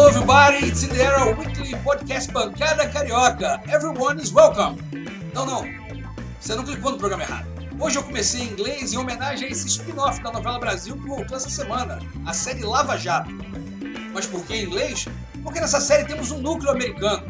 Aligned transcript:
Hello, 0.00 0.08
everybody. 0.08 0.64
It's 0.64 0.82
in 0.82 0.88
the 0.96 1.04
era 1.04 1.26
weekly 1.36 1.72
podcast 1.84 2.32
Bancada 2.32 2.90
Carioca. 2.90 3.60
Everyone 3.68 4.18
is 4.18 4.32
welcome. 4.32 4.78
Não, 5.34 5.44
não. 5.44 5.62
Você 6.40 6.54
não 6.54 6.64
clicou 6.64 6.92
no 6.92 6.96
programa 6.96 7.22
errado. 7.22 7.46
Hoje 7.78 7.98
eu 7.98 8.02
comecei 8.02 8.40
em 8.40 8.46
inglês 8.46 8.94
em 8.94 8.96
homenagem 8.96 9.48
a 9.48 9.50
esse 9.50 9.66
spin-off 9.68 10.22
da 10.22 10.32
novela 10.32 10.58
Brasil 10.58 10.96
que 10.96 11.06
voltou 11.06 11.36
essa 11.36 11.50
semana, 11.50 11.98
a 12.24 12.32
série 12.32 12.64
Lava 12.64 12.96
Jato. 12.96 13.30
Mas 14.14 14.24
por 14.24 14.42
que 14.46 14.54
em 14.54 14.64
inglês? 14.64 15.06
Porque 15.42 15.60
nessa 15.60 15.82
série 15.82 16.06
temos 16.06 16.30
um 16.30 16.38
núcleo 16.38 16.70
americano. 16.70 17.26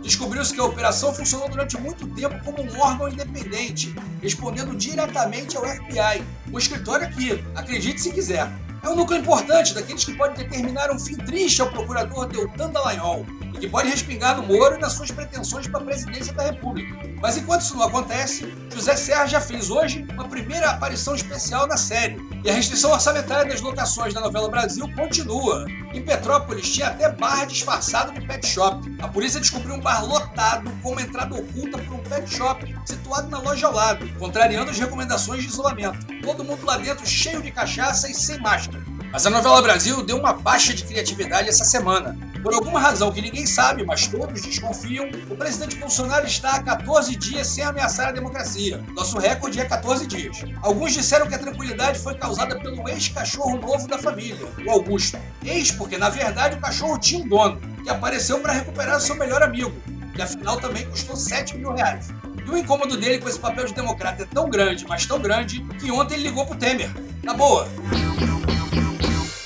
Descobriu-se 0.00 0.54
que 0.54 0.60
a 0.60 0.64
operação 0.64 1.12
funcionou 1.12 1.50
durante 1.50 1.78
muito 1.78 2.06
tempo 2.14 2.42
como 2.42 2.62
um 2.62 2.80
órgão 2.80 3.06
independente, 3.06 3.94
respondendo 4.22 4.74
diretamente 4.74 5.58
ao 5.58 5.66
FBI, 5.66 6.24
um 6.50 6.56
escritório 6.56 7.06
aqui, 7.06 7.44
acredite 7.54 8.00
se 8.00 8.10
quiser. 8.10 8.50
É 8.84 8.88
um 8.88 8.96
núcleo 8.96 9.18
importante 9.18 9.72
daqueles 9.72 10.04
que 10.04 10.12
podem 10.12 10.44
determinar 10.44 10.90
um 10.90 10.98
fim 10.98 11.16
triste 11.16 11.62
ao 11.62 11.70
procurador 11.70 12.26
Deltan 12.26 12.68
Dallagnol 12.68 13.24
e 13.54 13.58
que 13.58 13.68
pode 13.68 13.88
respingar 13.88 14.36
no 14.36 14.42
Moro 14.42 14.76
e 14.76 14.80
nas 14.80 14.92
suas 14.92 15.10
pretensões 15.10 15.66
para 15.68 15.80
a 15.80 15.84
presidência 15.84 16.32
da 16.32 16.42
República. 16.44 16.98
Mas 17.22 17.36
enquanto 17.36 17.62
isso 17.62 17.76
não 17.76 17.84
acontece, 17.84 18.52
José 18.74 18.96
Serra 18.96 19.26
já 19.26 19.40
fez 19.40 19.70
hoje 19.70 20.06
uma 20.12 20.28
primeira 20.28 20.70
aparição 20.70 21.14
especial 21.14 21.66
na 21.66 21.76
série. 21.76 22.18
E 22.44 22.50
a 22.50 22.52
restrição 22.52 22.90
orçamentária 22.90 23.50
das 23.50 23.60
locações 23.60 24.12
da 24.12 24.20
novela 24.20 24.50
Brasil 24.50 24.86
continua. 24.94 25.64
Em 25.94 26.02
Petrópolis 26.02 26.70
tinha 26.70 26.88
até 26.88 27.08
bar 27.10 27.46
disfarçado 27.46 28.12
de 28.12 28.26
pet 28.26 28.46
shop. 28.46 28.96
A 29.00 29.08
polícia 29.08 29.40
descobriu 29.40 29.74
um 29.74 29.80
bar 29.80 30.04
lotado 30.04 30.70
com 30.82 30.90
uma 30.90 31.02
entrada 31.02 31.34
oculta 31.34 31.78
para 31.78 31.94
um 31.94 32.02
pet 32.02 32.34
shop 32.34 32.74
situado 32.84 33.30
na 33.30 33.38
loja 33.38 33.68
ao 33.68 33.72
lado, 33.72 34.06
contrariando 34.18 34.70
as 34.70 34.78
recomendações 34.78 35.42
de 35.42 35.48
isolamento. 35.48 36.04
Todo 36.22 36.44
mundo 36.44 36.66
lá 36.66 36.76
dentro 36.76 37.06
cheio 37.06 37.40
de 37.40 37.50
cachaça 37.50 38.10
e 38.10 38.14
sem 38.14 38.38
máscara. 38.40 38.82
Mas 39.14 39.24
a 39.24 39.30
novela 39.30 39.62
Brasil 39.62 40.02
deu 40.02 40.18
uma 40.18 40.32
baixa 40.32 40.74
de 40.74 40.82
criatividade 40.82 41.48
essa 41.48 41.62
semana. 41.62 42.18
Por 42.42 42.52
alguma 42.52 42.80
razão 42.80 43.12
que 43.12 43.22
ninguém 43.22 43.46
sabe, 43.46 43.86
mas 43.86 44.08
todos 44.08 44.42
desconfiam, 44.42 45.08
o 45.30 45.36
presidente 45.36 45.76
Bolsonaro 45.76 46.26
está 46.26 46.56
há 46.56 46.62
14 46.64 47.14
dias 47.14 47.46
sem 47.46 47.62
ameaçar 47.62 48.08
a 48.08 48.10
democracia. 48.10 48.82
Nosso 48.92 49.16
recorde 49.16 49.60
é 49.60 49.66
14 49.66 50.08
dias. 50.08 50.38
Alguns 50.60 50.94
disseram 50.94 51.28
que 51.28 51.34
a 51.36 51.38
tranquilidade 51.38 52.00
foi 52.00 52.16
causada 52.16 52.58
pelo 52.58 52.88
ex-cachorro 52.88 53.56
novo 53.56 53.86
da 53.86 53.98
família, 53.98 54.48
o 54.66 54.70
Augusto. 54.72 55.16
Ex 55.44 55.70
porque, 55.70 55.96
na 55.96 56.08
verdade, 56.08 56.56
o 56.56 56.60
cachorro 56.60 56.98
tinha 56.98 57.24
um 57.24 57.28
dono, 57.28 57.60
que 57.84 57.90
apareceu 57.90 58.40
para 58.40 58.52
recuperar 58.52 59.00
seu 59.00 59.14
melhor 59.14 59.44
amigo, 59.44 59.72
que 60.12 60.22
afinal 60.22 60.56
também 60.56 60.90
custou 60.90 61.14
7 61.14 61.56
mil 61.56 61.72
reais. 61.72 62.08
E 62.44 62.50
o 62.50 62.58
incômodo 62.58 62.96
dele 62.96 63.20
com 63.20 63.28
esse 63.28 63.38
papel 63.38 63.64
de 63.64 63.74
democrata 63.74 64.24
é 64.24 64.26
tão 64.26 64.50
grande, 64.50 64.84
mas 64.88 65.06
tão 65.06 65.20
grande, 65.20 65.60
que 65.78 65.92
ontem 65.92 66.14
ele 66.14 66.24
ligou 66.24 66.44
pro 66.44 66.56
Temer. 66.56 66.90
Na 67.22 67.32
boa. 67.32 67.68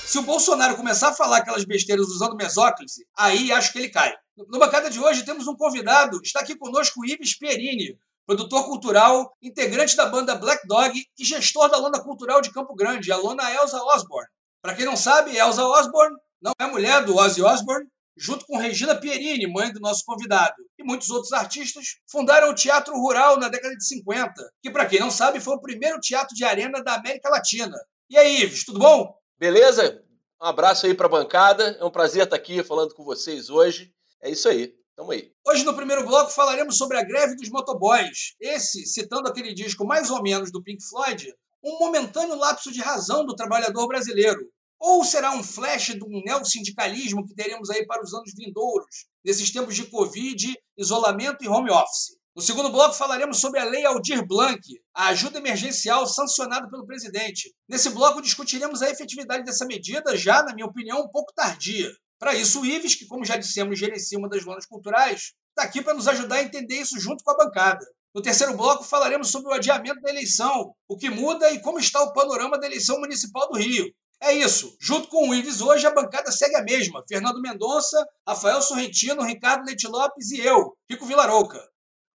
Se 0.09 0.17
o 0.17 0.23
Bolsonaro 0.23 0.75
começar 0.75 1.09
a 1.09 1.13
falar 1.13 1.37
aquelas 1.37 1.63
besteiras 1.63 2.07
usando 2.07 2.35
mesóclise, 2.35 3.05
aí 3.15 3.51
acho 3.51 3.71
que 3.71 3.77
ele 3.77 3.89
cai. 3.89 4.11
No 4.35 4.57
bancada 4.57 4.89
de 4.89 4.99
hoje 4.99 5.23
temos 5.23 5.45
um 5.45 5.55
convidado, 5.55 6.19
está 6.23 6.39
aqui 6.39 6.55
conosco 6.55 7.01
o 7.01 7.05
Ives 7.05 7.37
Pierini, 7.37 7.95
produtor 8.25 8.65
cultural, 8.65 9.31
integrante 9.39 9.95
da 9.95 10.07
banda 10.07 10.33
Black 10.33 10.67
Dog 10.67 10.99
e 11.15 11.23
gestor 11.23 11.69
da 11.69 11.77
Lona 11.77 12.01
Cultural 12.01 12.41
de 12.41 12.51
Campo 12.51 12.73
Grande, 12.73 13.11
a 13.11 13.17
Lona 13.17 13.53
Elsa 13.53 13.79
Osborne. 13.83 14.27
Para 14.63 14.73
quem 14.73 14.83
não 14.83 14.97
sabe, 14.97 15.37
Elsa 15.37 15.63
Osborne 15.63 16.17
não 16.41 16.53
é 16.59 16.65
mulher 16.65 17.05
do 17.05 17.15
Ozzy 17.15 17.43
Osbourne, 17.43 17.85
junto 18.17 18.47
com 18.47 18.57
Regina 18.57 18.95
Pierini, 18.95 19.45
mãe 19.45 19.71
do 19.71 19.79
nosso 19.79 20.03
convidado, 20.03 20.55
e 20.79 20.83
muitos 20.83 21.11
outros 21.11 21.33
artistas, 21.33 21.97
fundaram 22.11 22.49
o 22.49 22.55
Teatro 22.55 22.95
Rural 22.95 23.37
na 23.37 23.47
década 23.47 23.75
de 23.75 23.87
50, 23.87 24.33
que, 24.63 24.71
para 24.71 24.87
quem 24.87 24.99
não 24.99 25.11
sabe, 25.11 25.39
foi 25.39 25.53
o 25.53 25.61
primeiro 25.61 25.99
teatro 25.99 26.35
de 26.35 26.43
arena 26.43 26.83
da 26.83 26.95
América 26.95 27.29
Latina. 27.29 27.77
E 28.09 28.17
aí, 28.17 28.41
Ives, 28.41 28.65
tudo 28.65 28.79
bom? 28.79 29.18
Beleza? 29.39 30.03
Um 30.41 30.45
abraço 30.45 30.85
aí 30.85 30.93
para 30.93 31.05
a 31.05 31.09
bancada. 31.09 31.77
É 31.79 31.85
um 31.85 31.89
prazer 31.89 32.23
estar 32.23 32.35
aqui 32.35 32.61
falando 32.61 32.93
com 32.93 33.05
vocês 33.05 33.49
hoje. 33.49 33.93
É 34.21 34.29
isso 34.29 34.49
aí. 34.49 34.75
Tamo 34.97 35.11
aí. 35.11 35.31
Hoje, 35.47 35.63
no 35.63 35.73
primeiro 35.73 36.05
bloco, 36.05 36.29
falaremos 36.29 36.77
sobre 36.77 36.97
a 36.97 37.03
greve 37.03 37.37
dos 37.37 37.49
motoboys. 37.49 38.35
Esse, 38.37 38.85
citando 38.85 39.29
aquele 39.29 39.53
disco 39.53 39.85
mais 39.85 40.09
ou 40.09 40.21
menos 40.21 40.51
do 40.51 40.61
Pink 40.61 40.83
Floyd, 40.83 41.33
um 41.63 41.79
momentâneo 41.79 42.35
lapso 42.35 42.69
de 42.69 42.81
razão 42.81 43.25
do 43.25 43.33
trabalhador 43.33 43.87
brasileiro. 43.87 44.41
Ou 44.77 45.05
será 45.05 45.31
um 45.31 45.41
flash 45.41 45.91
um 46.05 46.21
neossindicalismo 46.25 47.25
que 47.25 47.33
teremos 47.33 47.69
aí 47.69 47.85
para 47.85 48.03
os 48.03 48.13
anos 48.13 48.33
vindouros, 48.35 49.07
nesses 49.23 49.51
tempos 49.51 49.73
de 49.73 49.85
Covid, 49.85 50.53
isolamento 50.77 51.45
e 51.45 51.47
home 51.47 51.71
office? 51.71 52.18
No 52.35 52.41
segundo 52.41 52.69
bloco, 52.69 52.93
falaremos 52.93 53.39
sobre 53.39 53.59
a 53.59 53.65
Lei 53.65 53.85
Aldir 53.85 54.25
Blanc, 54.25 54.61
a 54.93 55.07
ajuda 55.07 55.39
emergencial 55.39 56.05
sancionada 56.05 56.69
pelo 56.69 56.85
presidente. 56.85 57.53
Nesse 57.67 57.89
bloco, 57.89 58.21
discutiremos 58.21 58.81
a 58.81 58.89
efetividade 58.89 59.43
dessa 59.43 59.65
medida, 59.65 60.15
já, 60.15 60.43
na 60.43 60.53
minha 60.53 60.67
opinião, 60.67 61.01
um 61.01 61.09
pouco 61.09 61.33
tardia. 61.33 61.91
Para 62.19 62.35
isso, 62.35 62.61
o 62.61 62.65
Ives, 62.65 62.95
que, 62.95 63.07
como 63.07 63.25
já 63.25 63.35
dissemos, 63.35 63.79
gerencia 63.79 64.17
uma 64.17 64.29
das 64.29 64.45
lonas 64.45 64.65
culturais, 64.65 65.33
está 65.49 65.63
aqui 65.63 65.81
para 65.81 65.93
nos 65.93 66.07
ajudar 66.07 66.35
a 66.35 66.43
entender 66.43 66.75
isso 66.75 66.99
junto 66.99 67.23
com 67.23 67.31
a 67.31 67.37
bancada. 67.37 67.85
No 68.13 68.21
terceiro 68.21 68.55
bloco, 68.55 68.83
falaremos 68.83 69.29
sobre 69.29 69.49
o 69.49 69.53
adiamento 69.53 70.01
da 70.01 70.09
eleição, 70.09 70.73
o 70.87 70.97
que 70.97 71.09
muda 71.09 71.51
e 71.51 71.61
como 71.61 71.79
está 71.79 72.01
o 72.01 72.13
panorama 72.13 72.59
da 72.59 72.67
eleição 72.67 72.99
municipal 72.99 73.49
do 73.49 73.57
Rio. 73.57 73.85
É 74.21 74.33
isso. 74.33 74.75
Junto 74.81 75.07
com 75.07 75.29
o 75.29 75.33
Ives 75.33 75.61
hoje, 75.61 75.87
a 75.87 75.93
bancada 75.93 76.31
segue 76.31 76.55
a 76.55 76.63
mesma. 76.63 77.03
Fernando 77.07 77.41
Mendonça, 77.41 78.05
Rafael 78.27 78.61
Sorrentino, 78.61 79.23
Ricardo 79.23 79.65
Leite 79.65 79.87
Lopes 79.87 80.31
e 80.31 80.39
eu, 80.39 80.75
Rico 80.89 81.05
Vilarouca. 81.05 81.59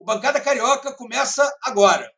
O 0.02 0.06
Bancada 0.06 0.40
Carioca 0.40 0.94
começa 0.94 1.54
agora. 1.62 2.10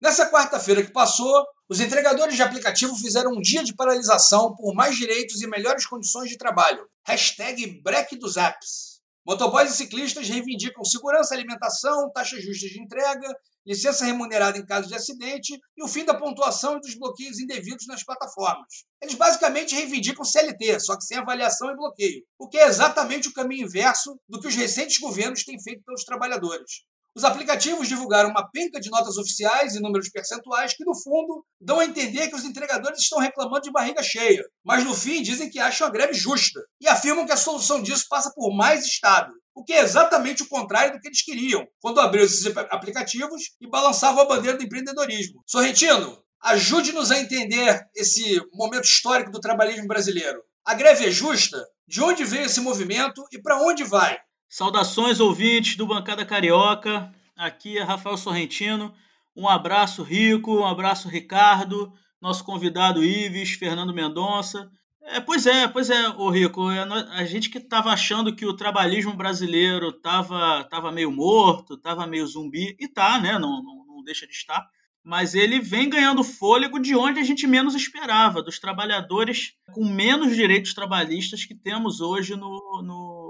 Nessa 0.00 0.30
quarta-feira 0.30 0.82
que 0.82 0.90
passou, 0.90 1.44
os 1.68 1.78
entregadores 1.78 2.34
de 2.34 2.42
aplicativo 2.42 2.96
fizeram 2.96 3.32
um 3.32 3.40
dia 3.42 3.62
de 3.62 3.76
paralisação 3.76 4.56
por 4.56 4.74
mais 4.74 4.96
direitos 4.96 5.42
e 5.42 5.46
melhores 5.46 5.84
condições 5.84 6.30
de 6.30 6.38
trabalho. 6.38 6.88
Hashtag 7.06 7.82
break 7.82 8.16
dos 8.16 8.38
apps. 8.38 9.02
Motoboys 9.26 9.72
e 9.72 9.76
ciclistas 9.76 10.26
reivindicam 10.26 10.82
segurança, 10.84 11.34
alimentação, 11.34 12.10
taxas 12.14 12.42
justas 12.42 12.70
de 12.70 12.80
entrega, 12.80 13.28
licença 13.66 14.06
remunerada 14.06 14.56
em 14.56 14.64
caso 14.64 14.88
de 14.88 14.94
acidente 14.94 15.52
e 15.76 15.84
o 15.84 15.88
fim 15.88 16.06
da 16.06 16.14
pontuação 16.14 16.78
e 16.78 16.80
dos 16.80 16.94
bloqueios 16.94 17.38
indevidos 17.38 17.86
nas 17.86 18.02
plataformas. 18.02 18.86
Eles 19.02 19.14
basicamente 19.14 19.74
reivindicam 19.74 20.24
CLT, 20.24 20.80
só 20.80 20.96
que 20.96 21.04
sem 21.04 21.18
avaliação 21.18 21.70
e 21.70 21.76
bloqueio, 21.76 22.22
o 22.38 22.48
que 22.48 22.56
é 22.56 22.66
exatamente 22.66 23.28
o 23.28 23.34
caminho 23.34 23.66
inverso 23.66 24.18
do 24.26 24.40
que 24.40 24.48
os 24.48 24.54
recentes 24.54 24.96
governos 24.96 25.44
têm 25.44 25.62
feito 25.62 25.82
pelos 25.84 26.04
trabalhadores. 26.04 26.88
Os 27.18 27.24
aplicativos 27.24 27.88
divulgaram 27.88 28.30
uma 28.30 28.48
penca 28.48 28.78
de 28.78 28.88
notas 28.90 29.18
oficiais 29.18 29.74
e 29.74 29.80
números 29.80 30.08
percentuais 30.08 30.72
que, 30.72 30.84
no 30.84 30.94
fundo, 30.94 31.44
dão 31.60 31.80
a 31.80 31.84
entender 31.84 32.28
que 32.28 32.36
os 32.36 32.44
entregadores 32.44 33.00
estão 33.00 33.18
reclamando 33.18 33.62
de 33.62 33.72
barriga 33.72 34.00
cheia, 34.04 34.44
mas 34.64 34.84
no 34.84 34.94
fim 34.94 35.20
dizem 35.20 35.50
que 35.50 35.58
acham 35.58 35.88
a 35.88 35.90
greve 35.90 36.14
justa 36.14 36.60
e 36.80 36.86
afirmam 36.86 37.26
que 37.26 37.32
a 37.32 37.36
solução 37.36 37.82
disso 37.82 38.04
passa 38.08 38.30
por 38.32 38.54
mais 38.54 38.84
Estado, 38.84 39.32
o 39.52 39.64
que 39.64 39.72
é 39.72 39.80
exatamente 39.80 40.44
o 40.44 40.48
contrário 40.48 40.92
do 40.92 41.00
que 41.00 41.08
eles 41.08 41.24
queriam 41.24 41.66
quando 41.80 41.98
abriram 41.98 42.24
esses 42.24 42.46
aplicativos 42.70 43.42
e 43.60 43.68
balançavam 43.68 44.22
a 44.22 44.28
bandeira 44.28 44.56
do 44.56 44.62
empreendedorismo. 44.62 45.42
Sorrentino, 45.44 46.22
ajude-nos 46.40 47.10
a 47.10 47.18
entender 47.18 47.84
esse 47.96 48.40
momento 48.54 48.84
histórico 48.84 49.32
do 49.32 49.40
trabalhismo 49.40 49.88
brasileiro. 49.88 50.40
A 50.64 50.72
greve 50.72 51.06
é 51.06 51.10
justa? 51.10 51.60
De 51.84 52.00
onde 52.00 52.22
veio 52.22 52.44
esse 52.44 52.60
movimento 52.60 53.24
e 53.32 53.42
para 53.42 53.60
onde 53.60 53.82
vai? 53.82 54.16
Saudações 54.48 55.20
ouvintes 55.20 55.76
do 55.76 55.86
Bancada 55.86 56.24
Carioca. 56.24 57.12
Aqui 57.36 57.76
é 57.76 57.82
Rafael 57.82 58.16
Sorrentino. 58.16 58.94
Um 59.36 59.46
abraço 59.46 60.02
Rico, 60.02 60.60
um 60.60 60.66
abraço 60.66 61.06
Ricardo, 61.06 61.92
nosso 62.18 62.42
convidado 62.44 63.04
Ives, 63.04 63.52
Fernando 63.52 63.92
Mendonça. 63.92 64.70
É, 65.02 65.20
pois 65.20 65.46
é, 65.46 65.68
pois 65.68 65.90
é, 65.90 66.08
o 66.08 66.30
Rico, 66.30 66.70
é, 66.70 66.80
a 66.80 67.24
gente 67.26 67.50
que 67.50 67.58
estava 67.58 67.90
achando 67.90 68.34
que 68.34 68.46
o 68.46 68.56
trabalhismo 68.56 69.12
brasileiro 69.12 69.90
estava 69.90 70.64
tava 70.64 70.90
meio 70.90 71.12
morto, 71.12 71.74
estava 71.74 72.06
meio 72.06 72.26
zumbi, 72.26 72.74
e 72.80 72.88
tá, 72.88 73.20
né? 73.20 73.38
Não, 73.38 73.62
não, 73.62 73.84
não 73.86 74.02
deixa 74.02 74.26
de 74.26 74.32
estar. 74.32 74.66
Mas 75.04 75.34
ele 75.34 75.60
vem 75.60 75.90
ganhando 75.90 76.24
fôlego 76.24 76.78
de 76.78 76.96
onde 76.96 77.20
a 77.20 77.22
gente 77.22 77.46
menos 77.46 77.74
esperava, 77.74 78.42
dos 78.42 78.58
trabalhadores 78.58 79.52
com 79.74 79.84
menos 79.84 80.34
direitos 80.34 80.72
trabalhistas 80.72 81.44
que 81.44 81.54
temos 81.54 82.00
hoje 82.00 82.34
no, 82.34 82.82
no 82.82 83.27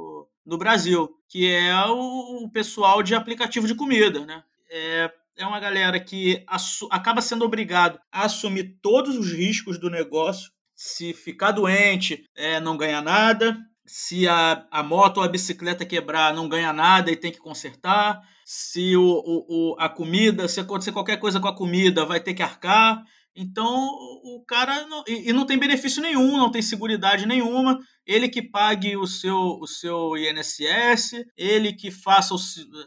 no 0.49 0.57
Brasil, 0.57 1.11
que 1.29 1.47
é 1.47 1.85
o 1.85 2.49
pessoal 2.51 3.03
de 3.03 3.15
aplicativo 3.15 3.67
de 3.67 3.75
comida, 3.75 4.25
né? 4.25 4.43
É, 4.71 5.13
é 5.37 5.47
uma 5.47 5.61
galera 5.61 6.01
que 6.01 6.43
acaba 6.91 7.21
sendo 7.21 7.45
obrigado 7.45 8.01
a 8.11 8.25
assumir 8.25 8.79
todos 8.81 9.15
os 9.17 9.31
riscos 9.31 9.79
do 9.79 9.91
negócio. 9.91 10.51
Se 10.75 11.13
ficar 11.13 11.53
doente, 11.53 12.25
é, 12.35 12.59
não 12.61 12.79
ganha 12.79 13.03
nada. 13.03 13.59
Se 13.85 14.27
a, 14.27 14.67
a 14.71 14.83
moto 14.83 15.19
ou 15.19 15.23
a 15.23 15.29
bicicleta 15.29 15.85
quebrar, 15.85 16.33
não 16.33 16.49
ganha 16.49 16.73
nada 16.73 17.11
e 17.11 17.17
tem 17.17 17.31
que 17.31 17.39
consertar. 17.39 18.23
Se 18.43 18.97
o, 18.97 19.03
o, 19.03 19.75
o 19.75 19.77
a 19.79 19.89
comida, 19.89 20.49
se 20.49 20.61
acontecer 20.61 20.93
qualquer 20.93 21.19
coisa 21.19 21.39
com 21.39 21.49
a 21.49 21.55
comida, 21.55 22.07
vai 22.07 22.21
ter 22.21 22.33
que 22.33 22.43
arcar. 22.43 23.05
Então, 23.35 23.89
o 24.25 24.45
cara. 24.47 24.87
Não, 24.87 25.05
e, 25.07 25.31
e, 25.31 25.33
não 25.33 25.47
tem 25.47 25.57
benefício 25.59 26.03
nenhum, 26.03 26.37
não 26.37 26.51
tem 26.51 26.61
seguridade 26.61 27.27
nenhuma. 27.27 27.79
Ele 28.05 28.29
que 28.29 28.43
pague 28.43 28.97
o 28.97 29.07
seu, 29.07 29.37
o 29.61 29.67
seu 29.67 30.17
INSS, 30.17 31.25
ele 31.37 31.73
que 31.73 31.91
faça 31.91 32.35
o. 32.35 32.39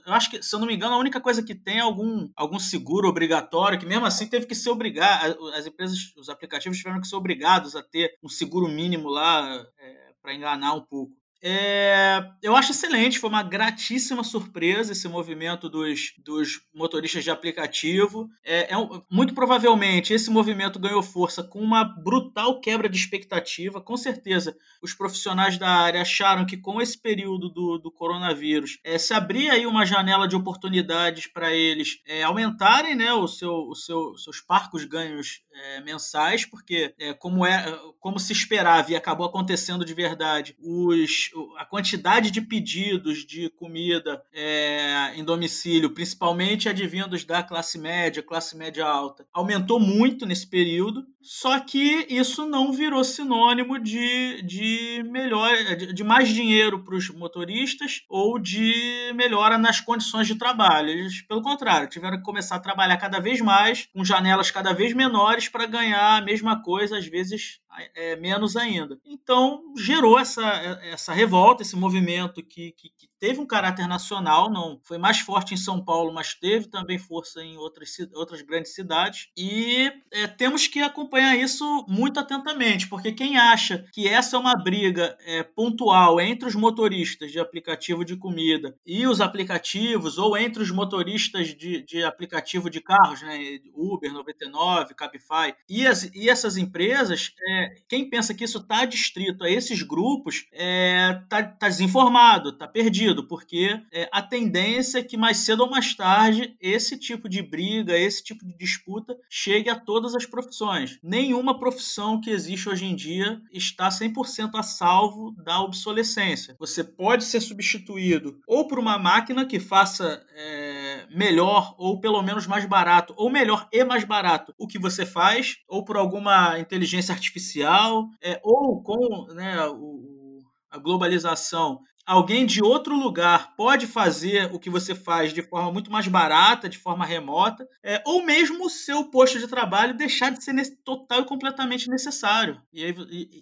Eu 0.06 0.14
acho 0.14 0.30
que, 0.30 0.44
se 0.44 0.54
eu 0.54 0.60
não 0.60 0.68
me 0.68 0.76
engano, 0.76 0.96
a 0.96 1.00
única 1.00 1.22
coisa 1.22 1.42
que 1.44 1.56
tem 1.56 1.78
é 1.78 1.82
algum, 1.82 2.30
algum 2.36 2.60
seguro 2.60 3.08
obrigatório, 3.08 3.80
que 3.80 3.86
mesmo 3.86 4.06
assim 4.06 4.28
teve 4.28 4.46
que 4.46 4.56
ser 4.56 4.72
obrigado. 4.72 5.38
As 5.54 5.66
empresas, 5.66 5.98
os 6.18 6.28
aplicativos 6.28 6.78
tiveram 6.78 7.00
que 7.00 7.08
ser 7.08 7.16
obrigados 7.16 7.76
a 7.76 7.84
ter 7.84 8.18
um 8.24 8.30
seguro 8.30 8.68
mínimo 8.68 9.10
lá 9.10 9.66
é, 9.80 10.14
para 10.22 10.34
enganar 10.34 10.74
um 10.74 10.82
pouco. 10.82 11.21
É, 11.44 12.24
eu 12.44 12.56
acho 12.56 12.72
excelente, 12.72 13.18
foi 13.18 13.30
uma 13.30 13.42
gratíssima 13.42 14.24
surpresa 14.24 14.92
esse 14.92 15.08
movimento 15.08 15.68
dos, 15.68 16.14
dos 16.24 16.62
motoristas 16.74 17.24
de 17.24 17.32
aplicativo. 17.32 18.30
É, 18.44 18.74
é 18.74 18.78
um, 18.78 19.02
muito 19.10 19.34
provavelmente 19.34 20.14
esse 20.14 20.30
movimento 20.30 20.78
ganhou 20.78 21.02
força 21.02 21.44
com 21.44 21.60
uma 21.60 21.84
brutal 21.84 22.60
quebra 22.60 22.88
de 22.88 22.98
expectativa. 22.98 23.82
Com 23.82 23.98
certeza, 23.98 24.56
os 24.84 24.94
profissionais 24.94 25.58
da 25.58 25.68
área 25.68 26.02
acharam 26.02 26.46
que 26.46 26.58
com 26.58 26.80
esse 26.80 26.98
período 26.98 27.50
do, 27.50 27.80
do 27.80 27.92
coronavírus 27.92 28.80
é, 28.84 29.00
se 29.00 29.14
abria 29.14 29.54
aí 29.54 29.66
uma 29.66 29.86
janela 29.86 30.28
de 30.28 30.36
oportunidades 30.36 31.26
para 31.26 31.52
eles 31.52 32.02
é, 32.06 32.22
aumentarem 32.22 32.96
né, 32.96 33.12
o 33.14 33.28
seu, 33.28 33.68
o 33.68 33.76
seu, 33.76 34.16
seus 34.16 34.40
parcos 34.40 34.86
ganhos 34.86 35.42
é, 35.54 35.82
mensais, 35.82 36.46
porque 36.46 36.94
é, 37.00 37.14
como, 37.14 37.46
é, 37.46 37.66
como 38.00 38.20
se 38.20 38.32
esperava 38.32 38.92
e 38.92 38.96
acabou 38.96 39.26
acontecendo 39.26 39.84
de 39.84 39.94
verdade, 39.94 40.56
os, 40.60 41.31
a 41.58 41.66
quantidade 41.66 42.32
de 42.32 42.42
pedidos 42.42 43.26
de 43.26 43.50
comida 43.50 44.22
é, 44.34 45.14
em 45.16 45.24
domicílio, 45.24 45.94
principalmente 45.94 46.70
advindos 46.70 47.24
da 47.24 47.44
classe 47.44 47.78
média, 47.78 48.24
classe 48.24 48.58
média 48.58 48.86
alta, 48.86 49.26
aumentou 49.34 49.80
muito 49.80 50.26
nesse 50.26 50.48
período, 50.48 51.06
só 51.22 51.60
que 51.60 52.06
isso 52.10 52.46
não 52.46 52.72
virou 52.74 53.04
sinônimo 53.04 53.78
de, 53.80 54.42
de 54.42 55.04
melhor, 55.10 55.56
de, 55.76 55.94
de 55.94 56.04
mais 56.04 56.30
dinheiro 56.30 56.84
para 56.84 56.96
os 56.96 57.10
motoristas 57.10 58.02
ou 58.10 58.40
de 58.40 59.12
melhora 59.16 59.58
nas 59.58 59.80
condições 59.80 60.28
de 60.28 60.36
trabalho. 60.36 60.90
Eles, 60.90 61.22
pelo 61.22 61.42
contrário, 61.42 61.90
tiveram 61.90 62.18
que 62.18 62.24
começar 62.24 62.56
a 62.56 62.60
trabalhar 62.60 62.98
cada 62.98 63.20
vez 63.20 63.40
mais, 63.40 63.88
com 63.94 64.04
janelas 64.04 64.50
cada 64.50 64.74
vez 64.74 64.94
menores 64.94 65.48
para 65.48 65.66
ganhar 65.66 66.18
a 66.18 66.22
mesma 66.22 66.62
coisa, 66.62 66.98
às 66.98 67.06
vezes 67.06 67.60
é, 67.96 68.16
menos 68.16 68.56
ainda. 68.56 69.00
Então, 69.06 69.74
gerou 69.78 70.20
essa, 70.20 70.44
essa 70.84 71.14
revolta, 71.14 71.62
esse 71.62 71.76
movimento 71.76 72.44
que, 72.44 72.72
que, 72.74 72.90
que, 72.90 73.10
teve 73.22 73.40
um 73.40 73.46
caráter 73.46 73.88
nacional, 73.88 74.50
não 74.52 74.82
foi 74.84 74.98
mais 74.98 75.20
forte 75.20 75.54
em 75.54 75.58
São 75.58 75.80
Paulo, 75.80 76.12
mas 76.12 76.34
teve 76.34 76.68
também 76.68 76.98
força 76.98 77.44
em 77.44 77.56
outras, 77.56 77.96
outras 78.16 78.42
grandes 78.42 78.74
cidades. 78.74 79.28
E 79.38 79.92
é, 80.12 80.26
temos 80.26 80.68
que 80.68 80.80
acompanhar 80.80 81.38
isso 81.38 81.86
muito 81.88 82.20
atentamente, 82.20 82.90
porque 82.90 83.12
quem 83.12 83.38
acha 83.38 83.86
que 83.94 84.08
essa 84.08 84.36
é 84.36 84.40
uma 84.40 84.56
briga 84.56 85.16
é, 85.24 85.44
pontual 85.44 86.20
entre 86.20 86.50
os 86.50 86.56
motoristas 86.56 87.32
de 87.32 87.40
aplicativo 87.40 88.04
de 88.04 88.16
comida 88.18 88.76
e 88.84 89.06
os 89.06 89.22
aplicativos, 89.22 90.18
ou 90.18 90.36
entre 90.36 90.64
os 90.64 90.72
motoristas 90.72 91.50
de, 91.50 91.84
de 91.84 92.04
aplicativo 92.04 92.72
de 92.72 92.82
carros, 92.82 93.22
né, 93.22 93.60
Uber, 93.76 94.12
99, 94.12 94.96
Cabify, 94.96 95.54
e, 95.70 95.86
as, 95.86 96.10
e 96.16 96.28
essas 96.28 96.58
empresas, 96.58 97.34
é, 97.48 97.76
quem 97.88 98.10
pensa 98.10 98.34
que 98.34 98.44
isso 98.44 98.58
está 98.58 98.84
distrito 98.86 99.44
a 99.44 99.50
esses 99.50 99.84
grupos 99.84 100.46
está 100.52 101.40
é, 101.40 101.44
tá, 101.44 101.68
desinformado, 101.68 102.50
está 102.50 102.68
perdido, 102.68 103.11
porque 103.28 103.80
é, 103.92 104.10
a 104.12 104.22
tendência 104.22 105.00
é 105.00 105.04
que 105.04 105.18
mais 105.18 105.38
cedo 105.38 105.62
ou 105.64 105.70
mais 105.70 105.94
tarde 105.94 106.56
esse 106.62 106.98
tipo 106.98 107.28
de 107.28 107.42
briga, 107.42 107.98
esse 107.98 108.24
tipo 108.24 108.46
de 108.46 108.58
disputa 108.58 109.18
chegue 109.30 109.70
a 109.70 109.80
todas 109.80 110.16
as 110.16 110.26
profissões. 110.26 111.00
Nenhuma 111.04 111.60
profissão 111.60 112.22
que 112.22 112.30
existe 112.30 112.70
hoje 112.70 112.86
em 112.86 112.96
dia 112.96 113.42
está 113.52 113.90
100% 113.90 114.52
a 114.56 114.64
salvo 114.64 115.32
da 115.44 115.62
obsolescência. 115.62 116.56
Você 116.60 116.84
pode 116.84 117.24
ser 117.24 117.42
substituído 117.42 118.40
ou 118.48 118.68
por 118.68 118.80
uma 118.80 118.98
máquina 118.98 119.46
que 119.46 119.60
faça 119.60 120.26
é, 120.36 121.08
melhor 121.10 121.76
ou 121.78 122.00
pelo 122.00 122.22
menos 122.22 122.48
mais 122.48 122.66
barato, 122.66 123.14
ou 123.18 123.30
melhor 123.30 123.68
e 123.72 123.84
mais 123.84 124.04
barato 124.04 124.54
o 124.58 124.68
que 124.68 124.80
você 124.80 125.06
faz, 125.06 125.58
ou 125.68 125.84
por 125.84 125.98
alguma 125.98 126.60
inteligência 126.60 127.12
artificial 127.14 127.42
artificial, 127.42 128.10
é, 128.22 128.40
ou 128.44 128.82
com 128.82 129.26
né, 129.34 129.68
o, 129.68 130.40
a 130.70 130.78
globalização, 130.78 131.82
alguém 132.12 132.46
de 132.46 132.62
outro 132.62 132.94
lugar 132.94 133.56
pode 133.56 133.88
fazer 133.88 134.54
o 134.54 134.60
que 134.60 134.70
você 134.70 134.94
faz 134.94 135.34
de 135.34 135.42
forma 135.42 135.72
muito 135.72 135.90
mais 135.90 136.10
barata, 136.10 136.68
de 136.68 136.78
forma 136.78 137.06
remota, 137.06 137.66
é, 137.82 138.04
ou 138.06 138.26
mesmo 138.26 138.66
o 138.66 138.70
seu 138.70 139.06
posto 139.06 139.40
de 139.40 139.48
trabalho 139.48 139.96
deixar 139.96 140.30
de 140.30 140.44
ser 140.44 140.54
total 140.84 141.22
e 141.22 141.26
completamente 141.26 141.90
necessário 141.90 142.62
e, 142.74 142.84
e, 142.84 142.94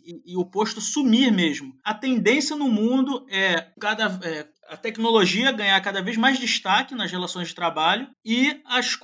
e, 0.05 0.33
e 0.33 0.37
o 0.37 0.45
posto 0.45 0.79
sumir 0.79 1.31
mesmo. 1.31 1.73
A 1.83 1.95
tendência 1.95 2.55
no 2.55 2.69
mundo 2.69 3.25
é 3.27 3.71
cada 3.79 4.05
é, 4.23 4.47
a 4.67 4.77
tecnologia 4.77 5.51
ganhar 5.51 5.81
cada 5.81 5.99
vez 5.99 6.15
mais 6.15 6.37
destaque 6.37 6.93
nas 6.93 7.11
relações 7.11 7.47
de 7.47 7.55
trabalho 7.55 8.07
e 8.23 8.61
as, 8.65 8.95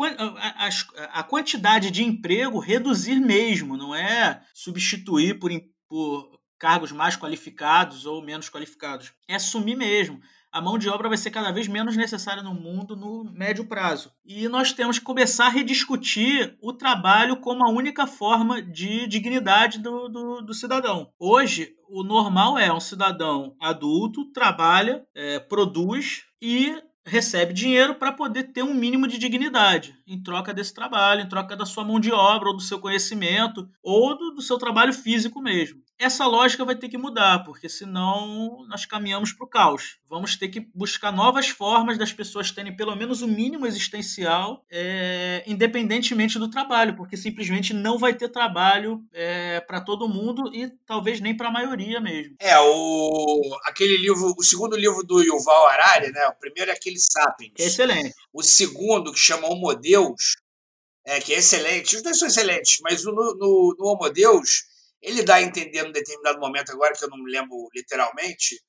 as, 0.60 0.86
a 1.12 1.24
quantidade 1.24 1.90
de 1.90 2.04
emprego 2.04 2.60
reduzir 2.60 3.20
mesmo, 3.20 3.76
não 3.76 3.96
é 3.96 4.44
substituir 4.54 5.40
por, 5.40 5.50
por 5.90 6.35
cargos 6.66 6.92
mais 6.92 7.16
qualificados 7.16 8.08
ou 8.08 8.24
menos 8.24 8.50
qualificados. 8.50 9.14
É 9.28 9.38
sumir 9.38 9.78
mesmo 9.78 10.20
a 10.52 10.62
mão 10.62 10.78
de 10.78 10.88
obra 10.88 11.10
vai 11.10 11.18
ser 11.18 11.32
cada 11.32 11.52
vez 11.52 11.68
menos 11.68 11.98
necessária 11.98 12.42
no 12.42 12.54
mundo 12.54 12.96
no 12.96 13.26
médio 13.26 13.66
prazo. 13.66 14.10
E 14.26 14.48
nós 14.48 14.72
temos 14.72 14.98
que 14.98 15.04
começar 15.04 15.48
a 15.48 15.50
rediscutir 15.50 16.58
o 16.62 16.72
trabalho 16.72 17.42
como 17.42 17.64
a 17.66 17.70
única 17.70 18.08
forma 18.08 18.62
de 18.62 19.06
dignidade 19.06 19.80
do, 19.80 20.08
do, 20.08 20.42
do 20.42 20.54
cidadão. 20.54 21.12
Hoje, 21.20 21.76
o 21.90 22.04
normal 22.04 22.58
é 22.58 22.72
um 22.72 22.80
cidadão 22.80 23.54
adulto, 23.62 24.32
trabalha, 24.32 25.06
é, 25.14 25.40
produz 25.40 26.24
e 26.42 26.82
recebe 27.06 27.54
dinheiro 27.54 27.96
para 27.96 28.12
poder 28.12 28.54
ter 28.54 28.64
um 28.64 28.74
mínimo 28.74 29.08
de 29.08 29.18
dignidade 29.18 29.94
em 30.08 30.24
troca 30.24 30.54
desse 30.54 30.74
trabalho, 30.74 31.22
em 31.22 31.30
troca 31.30 31.56
da 31.56 31.66
sua 31.66 31.84
mão 31.84 32.00
de 32.00 32.12
obra, 32.12 32.48
ou 32.48 32.56
do 32.56 32.64
seu 32.64 32.80
conhecimento, 32.80 33.70
ou 33.84 34.18
do, 34.18 34.32
do 34.32 34.42
seu 34.42 34.58
trabalho 34.58 34.94
físico 34.94 35.42
mesmo. 35.42 35.85
Essa 35.98 36.26
lógica 36.28 36.66
vai 36.66 36.76
ter 36.76 36.90
que 36.90 36.98
mudar, 36.98 37.44
porque 37.46 37.70
senão 37.70 38.66
nós 38.68 38.86
caminhamos 38.86 39.32
para 39.32 39.46
o 39.46 39.50
caos. 39.50 39.98
Vamos 40.10 40.36
ter 40.36 40.50
que 40.50 40.68
buscar 40.74 41.12
novas 41.12 41.48
formas 41.48 41.98
das 41.98 42.12
pessoas 42.12 42.52
terem 42.52 42.76
pelo 42.76 42.96
menos 42.96 43.22
o 43.22 43.28
mínimo 43.28 43.66
existencial, 43.66 44.66
é, 44.70 45.44
independentemente 45.48 46.38
do 46.38 46.50
trabalho, 46.50 46.98
porque 46.98 47.16
simplesmente 47.16 47.74
não 47.74 47.98
vai 47.98 48.14
ter 48.14 48.28
trabalho 48.28 49.02
é, 49.14 49.62
para 49.62 49.80
todo 49.80 50.10
mundo 50.10 50.54
e 50.54 50.70
talvez 50.86 51.22
nem 51.22 51.36
para 51.36 51.48
a 51.48 51.52
maioria 51.52 52.02
mesmo. 52.02 52.36
É, 52.40 52.60
o, 52.60 53.58
aquele 53.64 53.96
livro, 53.98 54.36
o 54.38 54.44
segundo 54.44 54.76
livro 54.76 55.02
do 55.02 55.22
Yuval 55.22 55.68
Harari, 55.70 56.12
né? 56.12 56.28
O 56.28 56.36
primeiro 56.36 56.72
é 56.72 56.74
aquele 56.74 57.00
Sapiens. 57.00 57.54
É 57.58 57.66
excelente. 57.66 58.14
O 58.34 58.44
segundo, 58.44 59.14
que 59.14 59.20
chama 59.20 59.48
Homo 59.48 59.74
Deus, 59.74 60.36
é, 61.06 61.22
que 61.22 61.34
é 61.34 61.38
excelente. 61.38 61.96
Os 61.96 62.04
dois 62.04 62.20
são 62.20 62.28
excelentes, 62.28 62.80
mas 62.82 63.06
no, 63.06 63.14
no, 63.14 63.76
no 63.80 63.86
Homo 63.88 64.10
Deus 64.10 64.75
ele 65.06 65.24
dá 65.24 65.36
a 65.36 65.42
entender 65.42 65.84
num 65.84 65.92
determinado 65.92 66.40
momento, 66.40 66.72
agora 66.72 66.94
que 66.94 67.06
eu 67.06 67.10
não 67.10 67.18
me 67.18 67.32
lembro 67.32 67.70
literalmente, 67.74 68.60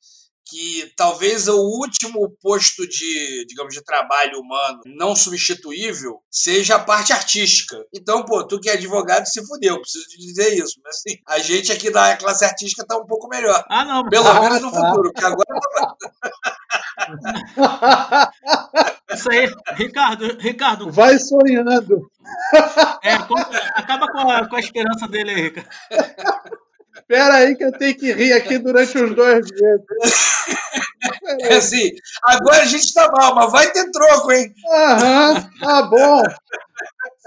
que 0.47 0.93
talvez 0.97 1.49
o 1.49 1.57
último 1.57 2.31
posto 2.41 2.87
de, 2.87 3.45
digamos, 3.47 3.75
de 3.75 3.83
trabalho 3.83 4.38
humano 4.41 4.81
não 4.87 5.17
substituível 5.17 6.21
seja 6.31 6.76
a 6.76 6.79
parte 6.79 7.12
artística. 7.12 7.85
Então, 7.93 8.25
pô, 8.25 8.47
tu 8.47 8.61
que 8.61 8.71
é 8.71 8.75
advogado 8.75 9.26
se 9.26 9.45
fudeu, 9.47 9.81
preciso 9.81 10.07
te 10.07 10.19
dizer 10.19 10.55
isso. 10.55 10.81
Mas 10.85 10.97
assim, 10.97 11.17
a 11.26 11.38
gente 11.38 11.73
aqui 11.73 11.91
da 11.91 12.17
classe 12.17 12.45
artística 12.45 12.87
tá 12.87 12.97
um 12.97 13.07
pouco 13.07 13.26
melhor. 13.29 13.65
Ah, 13.69 13.85
não. 13.85 14.09
Pelo 14.09 14.29
ah, 14.29 14.41
menos 14.41 14.62
no 14.62 14.71
tá. 14.71 14.88
futuro, 14.88 15.12
porque 15.12 15.25
agora 15.25 15.61
tá... 15.75 15.97
Isso 19.12 19.31
aí, 19.31 19.49
Ricardo, 19.75 20.37
Ricardo. 20.38 20.91
Vai 20.91 21.19
sonhando. 21.19 22.11
É, 23.03 23.12
acaba 23.75 24.11
com 24.11 24.31
a, 24.31 24.49
com 24.49 24.57
a 24.57 24.61
esperança 24.61 25.07
dele 25.09 25.31
aí, 25.31 25.43
Ricardo. 25.43 25.69
Espera 27.09 27.35
aí 27.35 27.55
que 27.55 27.65
eu 27.65 27.71
tenho 27.71 27.95
que 27.95 28.13
rir 28.13 28.33
aqui 28.33 28.59
durante 28.59 28.99
os 28.99 29.15
dois 29.15 29.47
dias. 29.47 29.81
É 31.41 31.55
assim, 31.55 31.93
agora 32.23 32.63
a 32.63 32.67
gente 32.67 32.93
tá 32.93 33.09
mal, 33.13 33.35
mas 33.35 33.53
vai 33.53 33.71
ter 33.71 33.91
troco, 33.93 34.33
hein? 34.33 34.53
Aham, 34.69 35.51
tá 35.61 35.83
bom. 35.83 36.23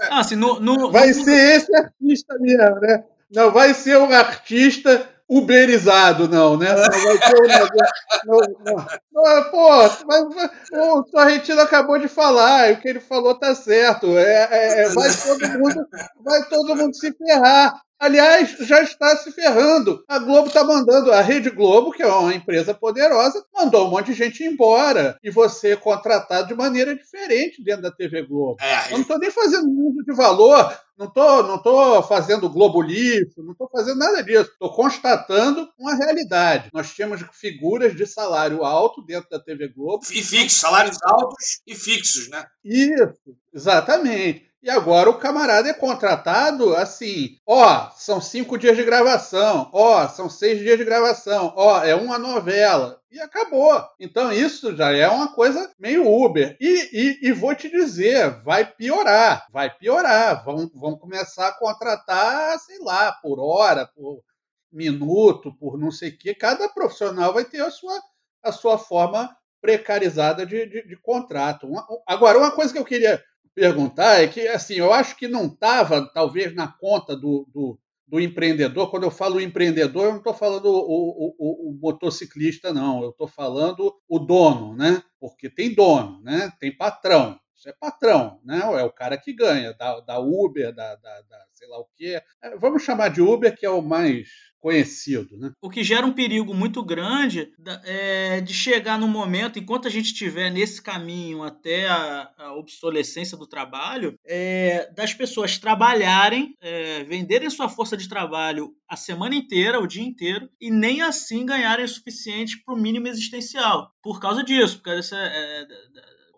Ah, 0.02 0.20
assim, 0.20 0.36
no, 0.36 0.60
no, 0.60 0.90
vai 0.90 1.12
ser 1.14 1.56
esse 1.56 1.74
artista 1.74 2.36
mesmo, 2.38 2.80
né? 2.80 3.04
Não 3.30 3.50
vai 3.50 3.72
ser 3.72 3.96
um 3.96 4.12
artista 4.12 5.08
uberizado, 5.28 6.28
não, 6.28 6.56
né? 6.58 6.68
Não 6.74 7.04
vai 7.04 7.18
ter 7.18 7.40
um 7.40 7.46
negócio. 7.46 7.94
Não, 8.26 8.38
não. 8.64 9.50
pô, 9.50 9.68
mas, 10.06 10.50
o 10.72 11.04
Sorrentino 11.08 11.60
acabou 11.60 11.98
de 11.98 12.08
falar, 12.08 12.72
o 12.72 12.80
que 12.80 12.88
ele 12.88 13.00
falou 13.00 13.38
tá 13.38 13.54
certo. 13.54 14.18
É, 14.18 14.48
é, 14.50 14.82
é, 14.82 14.88
vai, 14.88 15.10
todo 15.14 15.58
mundo, 15.58 15.88
vai 16.22 16.48
todo 16.48 16.76
mundo 16.76 16.94
se 16.94 17.12
ferrar. 17.12 17.80
Aliás, 18.00 18.56
já 18.60 18.82
está 18.82 19.14
se 19.18 19.30
ferrando. 19.30 20.02
A 20.08 20.18
Globo 20.18 20.48
está 20.48 20.64
mandando, 20.64 21.12
a 21.12 21.20
Rede 21.20 21.50
Globo, 21.50 21.92
que 21.92 22.02
é 22.02 22.06
uma 22.06 22.34
empresa 22.34 22.72
poderosa, 22.72 23.44
mandou 23.52 23.86
um 23.86 23.90
monte 23.90 24.06
de 24.06 24.14
gente 24.14 24.42
embora. 24.42 25.18
E 25.22 25.30
você 25.30 25.72
é 25.72 25.76
contratado 25.76 26.48
de 26.48 26.54
maneira 26.54 26.96
diferente 26.96 27.62
dentro 27.62 27.82
da 27.82 27.90
TV 27.90 28.22
Globo. 28.22 28.56
É, 28.58 28.86
eu 28.86 28.92
não 28.92 29.02
estou 29.02 29.18
nem 29.18 29.30
fazendo 29.30 29.68
uso 29.68 30.02
de 30.02 30.14
valor, 30.14 30.74
não 30.96 31.08
estou 31.08 31.42
não 31.42 31.58
tô 31.58 32.02
fazendo 32.04 32.48
Globo 32.48 32.80
lixo, 32.80 33.42
não 33.42 33.52
estou 33.52 33.68
fazendo 33.70 33.98
nada 33.98 34.22
disso. 34.22 34.50
Estou 34.50 34.72
constatando 34.72 35.68
uma 35.78 35.94
realidade. 35.94 36.70
Nós 36.72 36.94
temos 36.94 37.20
figuras 37.34 37.94
de 37.94 38.06
salário 38.06 38.64
alto 38.64 39.02
dentro 39.02 39.28
da 39.28 39.38
TV 39.38 39.68
Globo. 39.68 40.06
E 40.10 40.22
fixos, 40.22 40.58
salários 40.58 40.96
altos 41.02 41.60
e 41.66 41.74
fixos, 41.74 42.30
né? 42.30 42.46
Isso, 42.64 43.36
exatamente 43.52 44.49
E 44.62 44.68
agora 44.68 45.08
o 45.08 45.18
camarada 45.18 45.70
é 45.70 45.72
contratado 45.72 46.76
assim, 46.76 47.38
ó, 47.46 47.90
são 47.96 48.20
cinco 48.20 48.58
dias 48.58 48.76
de 48.76 48.84
gravação, 48.84 49.70
ó, 49.72 50.06
são 50.06 50.28
seis 50.28 50.58
dias 50.58 50.76
de 50.76 50.84
gravação, 50.84 51.54
ó, 51.56 51.82
é 51.82 51.94
uma 51.94 52.18
novela. 52.18 53.00
E 53.10 53.18
acabou. 53.18 53.82
Então 53.98 54.30
isso 54.30 54.76
já 54.76 54.92
é 54.92 55.08
uma 55.08 55.32
coisa 55.32 55.72
meio 55.78 56.06
Uber. 56.06 56.56
E, 56.60 56.90
e, 56.92 57.28
e 57.28 57.32
vou 57.32 57.54
te 57.54 57.70
dizer, 57.70 58.42
vai 58.42 58.64
piorar, 58.64 59.46
vai 59.50 59.68
piorar. 59.74 60.44
Vão, 60.44 60.70
vão 60.74 60.96
começar 60.96 61.48
a 61.48 61.58
contratar, 61.58 62.58
sei 62.60 62.78
lá, 62.80 63.12
por 63.12 63.40
hora, 63.40 63.86
por 63.86 64.22
minuto, 64.70 65.52
por 65.58 65.76
não 65.78 65.90
sei 65.90 66.10
o 66.10 66.18
quê. 66.18 66.34
Cada 66.34 66.68
profissional 66.68 67.32
vai 67.32 67.44
ter 67.44 67.62
a 67.62 67.70
sua, 67.70 67.98
a 68.44 68.52
sua 68.52 68.78
forma 68.78 69.34
precarizada 69.60 70.46
de, 70.46 70.66
de, 70.66 70.86
de 70.86 70.96
contrato. 70.96 71.66
Uma, 71.66 71.84
agora, 72.06 72.38
uma 72.38 72.52
coisa 72.52 72.72
que 72.72 72.78
eu 72.78 72.84
queria 72.84 73.22
perguntar 73.60 74.22
é 74.22 74.26
que, 74.26 74.48
assim, 74.48 74.76
eu 74.76 74.90
acho 74.90 75.14
que 75.16 75.28
não 75.28 75.44
estava, 75.44 76.10
talvez, 76.14 76.54
na 76.54 76.66
conta 76.66 77.14
do, 77.14 77.46
do, 77.52 77.78
do, 78.06 78.18
empreendedor. 78.18 78.90
Quando 78.90 79.02
eu 79.02 79.10
falo 79.10 79.38
empreendedor, 79.38 80.04
eu 80.04 80.10
não 80.12 80.18
estou 80.18 80.32
falando 80.32 80.64
o, 80.64 80.78
o, 80.78 81.36
o, 81.38 81.68
o, 81.68 81.78
motociclista, 81.78 82.72
não. 82.72 83.02
Eu 83.02 83.10
estou 83.10 83.28
falando 83.28 83.94
o 84.08 84.18
dono, 84.18 84.74
né? 84.74 85.02
Porque 85.20 85.50
tem 85.50 85.74
dono, 85.74 86.22
né? 86.22 86.50
Tem 86.58 86.74
patrão. 86.74 87.38
Isso 87.54 87.68
é 87.68 87.74
patrão, 87.78 88.40
né? 88.42 88.60
É 88.60 88.82
o 88.82 88.90
cara 88.90 89.18
que 89.18 89.34
ganha, 89.34 89.74
da, 89.74 90.00
da 90.00 90.18
Uber, 90.18 90.74
da, 90.74 90.96
da, 90.96 91.20
da 91.20 91.44
sei 91.52 91.68
lá 91.68 91.78
o 91.78 91.86
quê. 91.94 92.22
É, 92.42 92.56
vamos 92.56 92.82
chamar 92.82 93.08
de 93.08 93.20
Uber, 93.20 93.54
que 93.54 93.66
é 93.66 93.70
o 93.70 93.82
mais 93.82 94.30
conhecido. 94.60 95.36
Né? 95.36 95.50
O 95.60 95.70
que 95.70 95.82
gera 95.82 96.06
um 96.06 96.12
perigo 96.12 96.54
muito 96.54 96.84
grande 96.84 97.52
é, 97.84 98.40
de 98.40 98.52
chegar 98.52 98.98
no 98.98 99.08
momento, 99.08 99.58
enquanto 99.58 99.88
a 99.88 99.90
gente 99.90 100.06
estiver 100.06 100.50
nesse 100.50 100.80
caminho 100.82 101.42
até 101.42 101.88
a, 101.88 102.30
a 102.36 102.54
obsolescência 102.54 103.36
do 103.36 103.46
trabalho, 103.46 104.14
é, 104.26 104.90
das 104.94 105.14
pessoas 105.14 105.58
trabalharem, 105.58 106.54
é, 106.60 107.02
venderem 107.04 107.50
sua 107.50 107.68
força 107.68 107.96
de 107.96 108.08
trabalho 108.08 108.74
a 108.88 108.96
semana 108.96 109.34
inteira, 109.34 109.80
o 109.80 109.86
dia 109.86 110.02
inteiro, 110.02 110.48
e 110.60 110.70
nem 110.70 111.00
assim 111.00 111.46
ganharem 111.46 111.84
o 111.84 111.88
suficiente 111.88 112.62
para 112.64 112.74
o 112.74 112.78
mínimo 112.78 113.08
existencial. 113.08 113.92
Por 114.02 114.20
causa 114.20 114.42
disso, 114.42 114.76
por 114.78 114.84
causa 114.84 115.00
dessa, 115.00 115.16
é, 115.16 115.66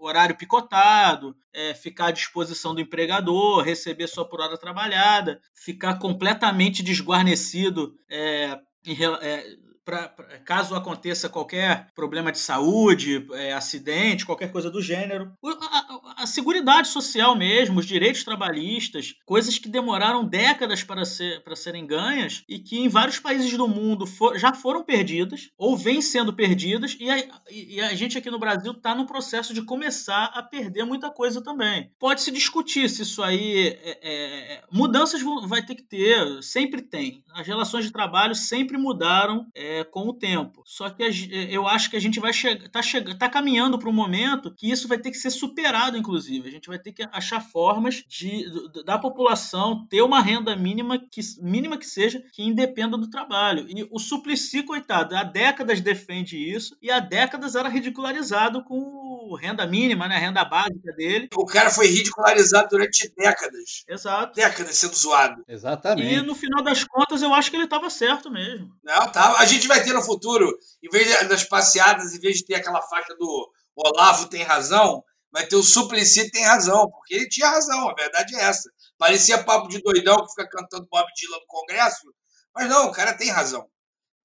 horário 0.04 0.37
picotado, 0.37 1.37
é, 1.52 1.75
ficar 1.75 2.06
à 2.06 2.11
disposição 2.11 2.75
do 2.75 2.80
empregador, 2.80 3.62
receber 3.62 4.06
sua 4.06 4.28
por 4.28 4.40
hora 4.40 4.59
trabalhada, 4.59 5.40
ficar 5.54 5.99
completamente 5.99 6.82
desguarnecido 6.82 7.94
é, 8.09 8.59
em, 8.87 8.97
é, 9.21 9.56
pra, 9.85 10.09
pra, 10.09 10.39
caso 10.41 10.75
aconteça 10.75 11.29
qualquer 11.29 11.89
problema 11.95 12.33
de 12.33 12.39
saúde, 12.39 13.27
é, 13.33 13.53
acidente, 13.53 14.27
qualquer 14.27 14.51
coisa 14.51 14.71
do 14.71 14.81
gênero. 14.81 15.33
A, 15.45 16.19
a, 16.19 16.23
a 16.23 16.27
Seguridade 16.27 16.89
Social 16.89 17.37
mesmo, 17.37 17.81
os 17.81 17.87
direitos 17.87 18.25
trabalhistas, 18.25 19.15
coisas 19.25 19.59
que 19.59 19.69
demoraram 19.69 20.25
décadas 20.25 20.83
para, 20.83 21.05
ser, 21.05 21.43
para 21.43 21.57
serem 21.57 21.87
ganhas 21.87 22.45
e 22.49 22.59
que 22.59 22.79
em 22.79 22.89
vários 22.89 23.19
países 23.19 23.57
do 23.57 23.69
mundo 23.69 24.07
for, 24.07 24.39
já 24.39 24.53
foram 24.53 24.85
perdidas 24.85 25.51
ou 25.57 25.77
vêm 25.77 26.01
sendo 26.01 26.33
perdidas 26.33 26.97
e 26.99 27.11
a, 27.11 27.17
e 27.51 27.81
a 27.81 27.95
gente 27.95 28.19
aqui 28.19 28.31
no 28.31 28.39
Brasil 28.39 28.73
está 28.73 28.95
no 28.95 29.07
processo 29.07 29.53
de 29.53 29.62
começar 29.62 30.27
a 30.35 30.43
perder 30.43 30.85
muita 30.85 31.11
coisa 31.11 31.43
também. 31.43 31.91
Pode-se 31.99 32.31
discutir 32.31 32.89
se 32.89 33.03
isso 33.03 33.23
aí... 33.23 33.69
É, 33.83 33.99
é, 34.03 34.53
é 34.55 34.62
mudanças 34.71 35.23
vai 35.47 35.65
ter 35.65 35.75
que 35.75 35.83
ter, 35.83 36.43
sempre 36.43 36.83
tem. 36.83 37.23
As 37.35 37.47
relações 37.47 37.85
de 37.85 37.93
trabalho 37.93 38.35
sempre 38.35 38.77
mudaram 38.77 39.47
é, 39.55 39.72
é, 39.73 39.85
com 39.85 40.09
o 40.09 40.12
tempo. 40.12 40.62
Só 40.67 40.91
que 40.91 41.02
a, 41.02 41.09
eu 41.50 41.67
acho 41.67 41.91
que 41.91 41.97
a 41.97 42.00
gente 42.00 42.21
vai 42.21 42.33
chegar, 42.33 42.69
tá, 42.69 42.83
chegando, 42.83 43.19
tá 43.19 43.29
caminhando 43.29 43.79
para 43.79 43.88
um 43.88 43.93
momento 43.93 44.55
que 44.55 44.71
isso 44.71 44.87
vai 44.87 44.99
ter 44.99 45.11
que 45.11 45.17
ser 45.17 45.31
superado, 45.31 45.97
inclusive. 45.97 46.49
A 46.49 46.52
gente 46.52 46.69
vai 46.69 46.79
ter 46.79 46.93
que 46.93 47.07
achar 47.12 47.41
formas 47.41 48.05
de 48.09 48.45
da 48.85 48.99
população 48.99 49.87
ter 49.88 50.02
uma 50.02 50.21
renda 50.21 50.55
mínima 50.57 50.99
que 50.99 51.21
mínima 51.41 51.79
que 51.79 51.87
seja 51.87 52.23
que 52.33 52.43
independa 52.43 52.97
do 52.97 53.09
trabalho. 53.09 53.67
E 53.69 53.87
o 53.91 53.99
Suplicy, 53.99 54.62
coitado, 54.62 55.17
há 55.17 55.23
décadas 55.23 55.81
defende 55.81 56.37
isso 56.37 56.76
e 56.83 56.91
há 56.91 57.00
décadas 57.00 57.55
era 57.55 57.69
ridicularizado 57.69 58.64
com 58.64 59.37
renda 59.41 59.67
mínima, 59.67 60.09
né, 60.09 60.19
renda 60.19 60.45
básica 60.45 60.93
dele. 60.97 61.29
O 61.35 61.47
cara 61.47 61.71
foi 61.71 61.87
ridicularizado 61.87 62.69
durante 62.71 63.12
décadas. 63.17 63.85
Exato. 63.88 64.35
Décadas 64.35 64.76
sendo 64.76 64.95
zoado. 64.95 65.45
Exatamente. 65.49 66.14
E 66.14 66.23
no 66.23 66.35
final 66.35 66.62
das 66.62 66.85
contas 66.85 67.23
eu 67.23 67.33
acho 67.35 67.50
que 67.50 67.57
ele 67.57 67.64
estava 67.64 67.88
certo 67.88 68.31
mesmo. 68.31 68.73
Não, 68.83 69.11
tá. 69.11 69.37
A 69.38 69.45
gente 69.45 69.62
gente 69.62 69.69
vai 69.69 69.83
ter 69.83 69.92
no 69.92 70.02
futuro, 70.02 70.59
em 70.83 70.88
vez 70.88 71.28
das 71.28 71.45
passeadas, 71.45 72.12
em 72.12 72.19
vez 72.19 72.38
de 72.38 72.45
ter 72.45 72.57
aquela 72.57 72.83
faixa 72.83 73.14
do 73.14 73.50
Olavo 73.76 74.28
tem 74.28 74.42
razão, 74.42 75.02
vai 75.31 75.47
ter 75.47 75.57
o 75.57 75.62
Suplicy 75.62 76.31
tem 76.31 76.45
razão, 76.45 76.90
porque 76.90 77.14
ele 77.14 77.28
tinha 77.28 77.49
razão, 77.49 77.88
a 77.88 77.95
verdade 77.95 78.35
é 78.37 78.42
essa. 78.42 78.69
Parecia 78.99 79.42
papo 79.42 79.69
de 79.69 79.81
doidão 79.81 80.16
que 80.16 80.31
fica 80.31 80.49
cantando 80.49 80.88
Bob 80.90 81.07
Dylan 81.16 81.38
no 81.38 81.47
Congresso, 81.47 82.12
mas 82.54 82.69
não, 82.69 82.88
o 82.88 82.92
cara 82.92 83.14
tem 83.14 83.31
razão. 83.31 83.66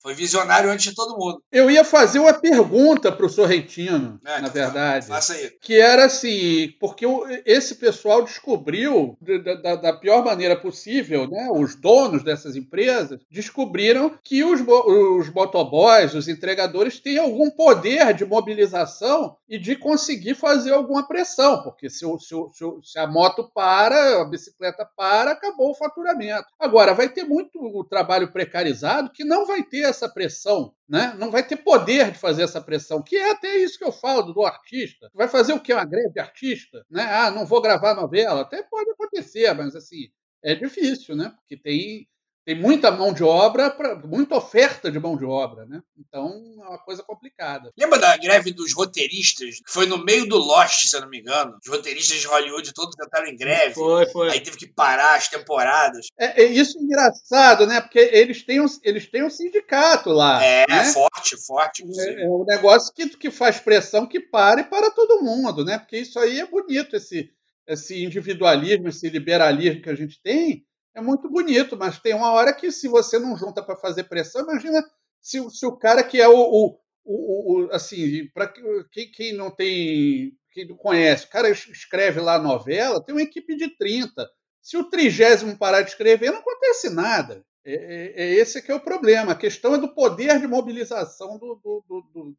Foi 0.08 0.14
visionário 0.14 0.72
antes 0.72 0.86
de 0.86 0.96
todo 0.96 1.18
mundo. 1.18 1.44
Eu 1.52 1.70
ia 1.70 1.84
fazer 1.84 2.20
uma 2.20 2.34
pergunta 2.34 3.12
para 3.12 3.26
o 3.26 3.30
Sorrentino, 3.30 4.18
é, 4.26 4.40
na 4.40 4.48
verdade. 4.48 5.08
Faça 5.08 5.34
aí. 5.34 5.52
Que 5.62 5.82
era 5.82 6.06
assim, 6.06 6.74
porque 6.80 7.06
esse 7.46 7.76
pessoal 7.76 8.24
descobriu 8.24 9.18
da, 9.44 9.56
da, 9.56 9.76
da, 9.76 9.92
pior 9.92 10.24
maneira 10.24 10.56
possível, 10.56 11.28
né? 11.30 11.50
Os 11.52 11.76
donos 11.76 12.24
dessas 12.24 12.56
empresas 12.56 13.20
descobriram 13.30 14.18
que 14.24 14.46
os, 14.46 14.62
os 14.62 15.30
motoboys, 15.30 16.14
os 16.14 16.30
entregadores, 16.30 17.02
têm 17.02 17.18
algum 17.18 17.50
poder 17.50 18.14
de 18.14 18.24
mobilização 18.24 19.36
e 19.50 19.60
de 19.60 19.76
conseguir 19.76 20.36
fazer 20.36 20.72
alguma 20.72 21.06
pressão, 21.06 21.62
porque 21.64 21.90
se, 21.90 22.06
o, 22.06 22.18
se, 22.18 22.34
o, 22.34 22.50
se 22.82 22.98
a 22.98 23.08
moto 23.08 23.52
para, 23.54 24.22
a 24.22 24.26
bicicleta 24.26 24.88
para, 24.96 25.32
acabou 25.32 25.72
o 25.72 25.76
faturamento. 25.76 26.48
Agora, 26.58 26.94
vai 26.94 27.10
ter 27.10 27.26
muito 27.26 27.86
trabalho 27.90 28.32
precarizado 28.32 29.12
que 29.12 29.26
não 29.26 29.46
vai 29.46 29.64
ter 29.64 29.97
essa 29.98 30.10
pressão, 30.10 30.74
né? 30.88 31.16
não 31.18 31.32
vai 31.32 31.46
ter 31.46 31.58
poder 31.58 32.12
de 32.12 32.20
fazer 32.20 32.44
essa 32.44 32.62
pressão, 32.62 33.02
que 33.02 33.16
é 33.16 33.32
até 33.32 33.58
isso 33.58 33.78
que 33.78 33.84
eu 33.84 33.92
falo 33.92 34.32
do 34.32 34.46
artista. 34.46 35.10
Vai 35.14 35.28
fazer 35.28 35.54
o 35.54 35.60
que? 35.60 35.74
Uma 35.74 35.86
greve 35.86 36.20
artista? 36.20 36.86
Né? 36.90 37.04
Ah, 37.04 37.32
não 37.32 37.46
vou 37.46 37.62
gravar 37.62 37.96
novela. 37.96 38.42
Até 38.42 38.64
pode 38.64 38.90
acontecer, 38.92 39.52
mas 39.54 39.76
assim, 39.76 40.10
é 40.44 40.56
difícil, 40.56 41.16
né? 41.16 41.34
Porque 41.36 41.58
tem 41.58 42.08
tem 42.48 42.56
muita 42.56 42.90
mão 42.90 43.12
de 43.12 43.26
obra, 43.26 43.70
pra, 43.70 43.94
muita 43.94 44.38
oferta 44.38 44.90
de 44.90 44.98
mão 44.98 45.18
de 45.18 45.26
obra, 45.26 45.66
né? 45.66 45.82
Então 46.00 46.30
é 46.64 46.68
uma 46.70 46.78
coisa 46.78 47.04
complicada. 47.04 47.74
Lembra 47.78 48.00
da 48.00 48.16
greve 48.16 48.54
dos 48.54 48.74
roteiristas? 48.74 49.56
Que 49.56 49.70
foi 49.70 49.86
no 49.86 50.02
meio 50.02 50.26
do 50.26 50.38
Lost, 50.38 50.88
se 50.88 50.96
eu 50.96 51.02
não 51.02 51.10
me 51.10 51.20
engano. 51.20 51.58
Os 51.62 51.70
roteiristas 51.70 52.22
de 52.22 52.26
Hollywood 52.26 52.74
todos 52.74 52.96
entraram 53.06 53.28
em 53.28 53.36
greve. 53.36 53.74
Foi, 53.74 54.06
foi. 54.12 54.32
Aí 54.32 54.40
teve 54.40 54.56
que 54.56 54.66
parar 54.66 55.18
as 55.18 55.28
temporadas. 55.28 56.08
É, 56.18 56.44
é 56.44 56.46
isso 56.46 56.80
é 56.80 56.84
engraçado, 56.84 57.68
né? 57.68 57.82
Porque 57.82 58.00
eles 58.00 58.42
têm 58.46 58.62
um, 58.62 58.68
eles 58.82 59.12
têm 59.12 59.26
um 59.26 59.30
sindicato 59.30 60.12
lá. 60.12 60.42
É, 60.42 60.66
né? 60.70 60.86
forte, 60.94 61.36
forte. 61.46 61.84
É, 62.00 62.24
é 62.24 62.30
um 62.30 62.46
negócio 62.46 62.94
que, 62.94 63.10
que 63.10 63.30
faz 63.30 63.60
pressão 63.60 64.08
que 64.08 64.22
para 64.22 64.62
e 64.62 64.64
para 64.64 64.90
todo 64.92 65.22
mundo, 65.22 65.66
né? 65.66 65.80
Porque 65.80 65.98
isso 65.98 66.18
aí 66.18 66.40
é 66.40 66.46
bonito, 66.46 66.96
esse, 66.96 67.30
esse 67.68 68.02
individualismo, 68.02 68.88
esse 68.88 69.10
liberalismo 69.10 69.82
que 69.82 69.90
a 69.90 69.96
gente 69.96 70.22
tem 70.24 70.66
é 70.98 71.02
muito 71.02 71.30
bonito, 71.30 71.78
mas 71.78 72.00
tem 72.00 72.16
uma 72.16 72.32
hora 72.32 72.52
que 72.52 72.72
se 72.72 72.88
você 72.88 73.20
não 73.20 73.38
junta 73.38 73.62
para 73.62 73.76
fazer 73.76 74.06
pressão, 74.06 74.42
imagina 74.42 74.84
se, 75.22 75.48
se, 75.52 75.64
o 75.64 75.78
cara 75.78 76.04
que 76.04 76.20
é 76.20 76.28
o, 76.28 76.34
o, 76.36 76.80
o, 77.06 77.66
o 77.66 77.70
assim, 77.72 78.28
para 78.34 78.52
quem, 78.92 79.12
quem, 79.12 79.34
não 79.34 79.52
tem, 79.52 80.36
quem 80.52 80.68
não 80.68 80.76
conhece, 80.76 81.26
o 81.26 81.30
cara 81.30 81.52
escreve 81.52 82.20
lá 82.20 82.36
a 82.36 82.42
novela, 82.42 83.04
tem 83.04 83.14
uma 83.14 83.22
equipe 83.22 83.56
de 83.56 83.70
30. 83.78 84.28
Se 84.60 84.76
o 84.76 84.90
trigésimo 84.90 85.56
parar 85.56 85.84
de 85.84 85.92
escrever, 85.92 86.32
não 86.32 86.40
acontece 86.40 86.90
nada. 86.90 87.46
É, 87.64 87.74
é, 87.74 88.24
é, 88.24 88.34
esse 88.34 88.60
que 88.60 88.72
é 88.72 88.76
o 88.76 88.80
problema. 88.80 89.34
A 89.34 89.38
questão 89.38 89.76
é 89.76 89.78
do 89.78 89.94
poder 89.94 90.40
de 90.40 90.48
mobilização 90.48 91.38
do, 91.38 91.62
do, 91.64 91.84
do, 91.88 92.38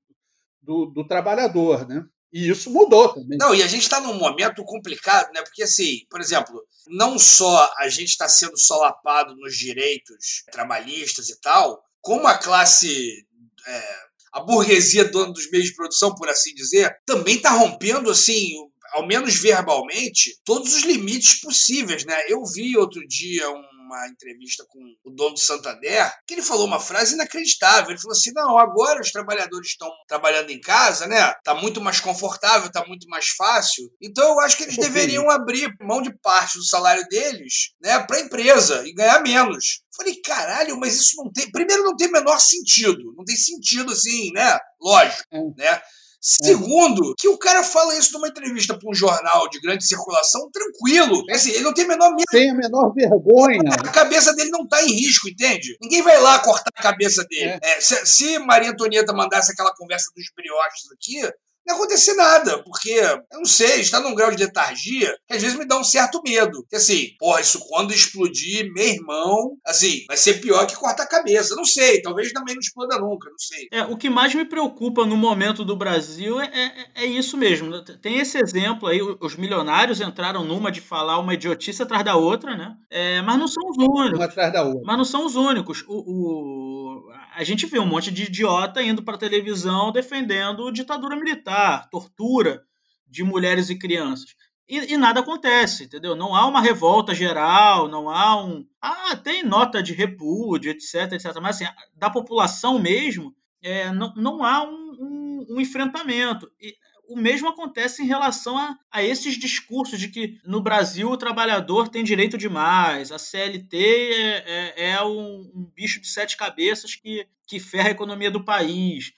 do, 0.60 0.86
do 0.86 1.06
trabalhador, 1.06 1.86
né? 1.86 2.04
E 2.32 2.48
isso 2.50 2.70
mudou 2.70 3.08
também. 3.08 3.38
Não, 3.38 3.54
e 3.54 3.62
a 3.62 3.66
gente 3.66 3.82
está 3.82 4.00
num 4.00 4.14
momento 4.14 4.62
complicado, 4.64 5.32
né? 5.32 5.42
Porque, 5.42 5.62
assim, 5.62 6.00
por 6.10 6.20
exemplo, 6.20 6.62
não 6.86 7.18
só 7.18 7.72
a 7.78 7.88
gente 7.88 8.10
está 8.10 8.28
sendo 8.28 8.58
solapado 8.58 9.34
nos 9.36 9.56
direitos 9.56 10.44
trabalhistas 10.52 11.28
e 11.30 11.40
tal, 11.40 11.82
como 12.00 12.26
a 12.26 12.36
classe. 12.36 13.26
É, 13.66 14.08
a 14.30 14.40
burguesia 14.40 15.06
dona 15.06 15.32
dos 15.32 15.50
meios 15.50 15.68
de 15.68 15.74
produção, 15.74 16.14
por 16.14 16.28
assim 16.28 16.54
dizer, 16.54 16.94
também 17.06 17.36
está 17.36 17.50
rompendo, 17.50 18.10
assim, 18.10 18.52
ao 18.92 19.06
menos 19.06 19.36
verbalmente, 19.36 20.38
todos 20.44 20.74
os 20.74 20.82
limites 20.82 21.40
possíveis, 21.40 22.04
né? 22.04 22.14
Eu 22.28 22.44
vi 22.44 22.76
outro 22.76 23.06
dia 23.06 23.50
um 23.50 23.67
uma 23.88 24.06
entrevista 24.08 24.64
com 24.68 24.78
o 25.04 25.10
dono 25.10 25.34
do 25.34 25.40
Santander, 25.40 26.12
que 26.26 26.34
ele 26.34 26.42
falou 26.42 26.66
uma 26.66 26.78
frase 26.78 27.14
inacreditável. 27.14 27.90
Ele 27.90 28.00
falou 28.00 28.12
assim: 28.12 28.32
não, 28.34 28.58
agora 28.58 29.00
os 29.00 29.10
trabalhadores 29.10 29.68
estão 29.68 29.88
trabalhando 30.06 30.50
em 30.50 30.60
casa, 30.60 31.06
né? 31.06 31.32
Tá 31.42 31.54
muito 31.54 31.80
mais 31.80 32.00
confortável, 32.00 32.70
tá 32.70 32.84
muito 32.86 33.08
mais 33.08 33.28
fácil. 33.30 33.90
Então 34.00 34.28
eu 34.28 34.40
acho 34.40 34.56
que 34.56 34.64
eles 34.64 34.76
deveriam 34.76 35.30
abrir 35.30 35.74
mão 35.80 36.02
de 36.02 36.14
parte 36.20 36.58
do 36.58 36.64
salário 36.64 37.04
deles, 37.08 37.72
né, 37.80 37.98
para 38.00 38.16
a 38.16 38.20
empresa 38.20 38.86
e 38.86 38.92
ganhar 38.92 39.20
menos. 39.22 39.82
Falei, 39.96 40.14
caralho, 40.20 40.78
mas 40.78 40.94
isso 40.94 41.16
não 41.16 41.32
tem. 41.32 41.50
Primeiro, 41.50 41.82
não 41.82 41.96
tem 41.96 42.06
o 42.06 42.12
menor 42.12 42.38
sentido. 42.38 43.12
Não 43.16 43.24
tem 43.24 43.34
sentido 43.34 43.92
assim, 43.92 44.30
né? 44.32 44.56
Lógico, 44.80 45.24
é. 45.32 45.62
né? 45.62 45.80
Segundo, 46.20 47.14
que 47.16 47.28
o 47.28 47.38
cara 47.38 47.62
fala 47.62 47.96
isso 47.96 48.12
numa 48.12 48.28
entrevista 48.28 48.76
para 48.76 48.90
um 48.90 48.94
jornal 48.94 49.48
de 49.48 49.60
grande 49.60 49.84
circulação, 49.86 50.50
tranquilo. 50.50 51.22
Assim, 51.30 51.50
ele 51.50 51.62
não 51.62 51.72
tem 51.72 51.84
a 51.84 51.88
menor 51.88 52.10
medo. 52.10 52.24
Tem 52.30 52.50
a 52.50 52.54
menor 52.54 52.92
vergonha. 52.92 53.60
A 53.72 53.92
cabeça 53.92 54.34
dele 54.34 54.50
não 54.50 54.64
está 54.64 54.82
em 54.82 54.92
risco, 54.92 55.28
entende? 55.28 55.76
Ninguém 55.80 56.02
vai 56.02 56.20
lá 56.20 56.38
cortar 56.40 56.70
a 56.74 56.82
cabeça 56.82 57.24
dele. 57.28 57.58
É. 57.62 57.78
É, 57.78 57.80
se, 57.80 58.06
se 58.06 58.38
Maria 58.40 58.70
Antonieta 58.70 59.12
mandasse 59.12 59.52
aquela 59.52 59.74
conversa 59.74 60.10
dos 60.16 60.26
brioches 60.34 60.90
aqui, 60.92 61.22
não 61.68 61.76
acontecer 61.76 62.14
nada, 62.14 62.62
porque, 62.62 62.90
eu 62.90 63.38
não 63.38 63.44
sei, 63.44 63.80
está 63.80 64.00
num 64.00 64.14
grau 64.14 64.30
de 64.30 64.42
letargia 64.42 65.14
que 65.26 65.34
às 65.34 65.42
vezes 65.42 65.58
me 65.58 65.66
dá 65.66 65.78
um 65.78 65.84
certo 65.84 66.22
medo. 66.24 66.64
Que 66.68 66.76
assim, 66.76 67.10
porra, 67.18 67.40
isso 67.40 67.60
quando 67.68 67.92
explodir, 67.92 68.72
meu 68.72 68.86
irmão, 68.86 69.56
assim, 69.64 70.04
vai 70.08 70.16
ser 70.16 70.40
pior 70.40 70.66
que 70.66 70.76
cortar 70.76 71.04
a 71.04 71.08
cabeça. 71.08 71.54
Não 71.54 71.64
sei, 71.64 72.00
talvez 72.00 72.32
também 72.32 72.54
não 72.54 72.60
exploda 72.60 72.98
nunca, 72.98 73.28
não 73.28 73.38
sei. 73.38 73.68
É, 73.70 73.82
o 73.82 73.96
que 73.96 74.08
mais 74.08 74.34
me 74.34 74.44
preocupa 74.44 75.04
no 75.04 75.16
momento 75.16 75.64
do 75.64 75.76
Brasil 75.76 76.40
é, 76.40 76.46
é, 76.46 77.02
é 77.04 77.06
isso 77.06 77.36
mesmo. 77.36 77.82
Tem 78.00 78.18
esse 78.18 78.38
exemplo 78.38 78.88
aí, 78.88 79.00
os 79.02 79.36
milionários 79.36 80.00
entraram 80.00 80.44
numa 80.44 80.72
de 80.72 80.80
falar 80.80 81.18
uma 81.18 81.34
idiotice 81.34 81.82
atrás 81.82 82.04
da 82.04 82.16
outra, 82.16 82.56
né? 82.56 82.76
É, 82.90 83.20
mas 83.22 83.38
não 83.38 83.48
são 83.48 83.68
os 83.68 83.76
únicos. 83.76 84.18
Uma 84.18 84.24
atrás 84.24 84.52
da 84.52 84.62
outra. 84.62 84.82
Mas 84.84 84.96
não 84.96 85.04
são 85.04 85.26
os 85.26 85.36
únicos. 85.36 85.84
O, 85.86 85.98
o 85.98 87.12
a 87.38 87.44
gente 87.44 87.66
vê 87.66 87.78
um 87.78 87.86
monte 87.86 88.10
de 88.10 88.24
idiota 88.24 88.82
indo 88.82 89.00
para 89.00 89.16
televisão 89.16 89.92
defendendo 89.92 90.72
ditadura 90.72 91.14
militar, 91.14 91.88
tortura 91.88 92.64
de 93.06 93.22
mulheres 93.22 93.70
e 93.70 93.78
crianças. 93.78 94.34
E, 94.68 94.92
e, 94.92 94.96
nada 94.96 95.20
acontece, 95.20 95.84
entendeu? 95.84 96.16
Não 96.16 96.34
há 96.34 96.44
uma 96.46 96.60
revolta 96.60 97.14
geral, 97.14 97.86
não 97.86 98.10
há 98.10 98.44
um. 98.44 98.66
Ah, 98.82 99.14
tem 99.14 99.44
nota 99.44 99.80
de 99.80 99.92
repúdio, 99.92 100.72
etc, 100.72 101.12
etc. 101.12 101.32
Mas 101.40 101.62
assim, 101.62 101.72
da 101.94 102.10
população 102.10 102.76
mesmo, 102.76 103.32
é, 103.62 103.92
não, 103.92 104.12
não 104.16 104.42
há 104.42 104.64
um, 104.64 104.96
um, 104.98 105.46
um 105.50 105.60
enfrentamento. 105.60 106.50
E, 106.60 106.74
o 107.08 107.16
mesmo 107.16 107.48
acontece 107.48 108.02
em 108.02 108.06
relação 108.06 108.56
a, 108.56 108.78
a 108.92 109.02
esses 109.02 109.38
discursos 109.38 109.98
de 109.98 110.08
que 110.08 110.38
no 110.44 110.60
Brasil 110.60 111.10
o 111.10 111.16
trabalhador 111.16 111.88
tem 111.88 112.04
direito 112.04 112.36
demais, 112.36 113.10
a 113.10 113.18
CLT 113.18 113.76
é, 113.76 114.44
é, 114.46 114.90
é 114.90 115.02
um, 115.02 115.50
um, 115.54 115.72
bicho 115.74 116.00
de 116.00 116.08
sete 116.08 116.36
cabeças 116.36 116.94
que, 116.94 117.26
que 117.46 117.58
ferra 117.58 117.88
a 117.88 117.92
economia 117.92 118.30
do 118.30 118.44
país. 118.44 119.12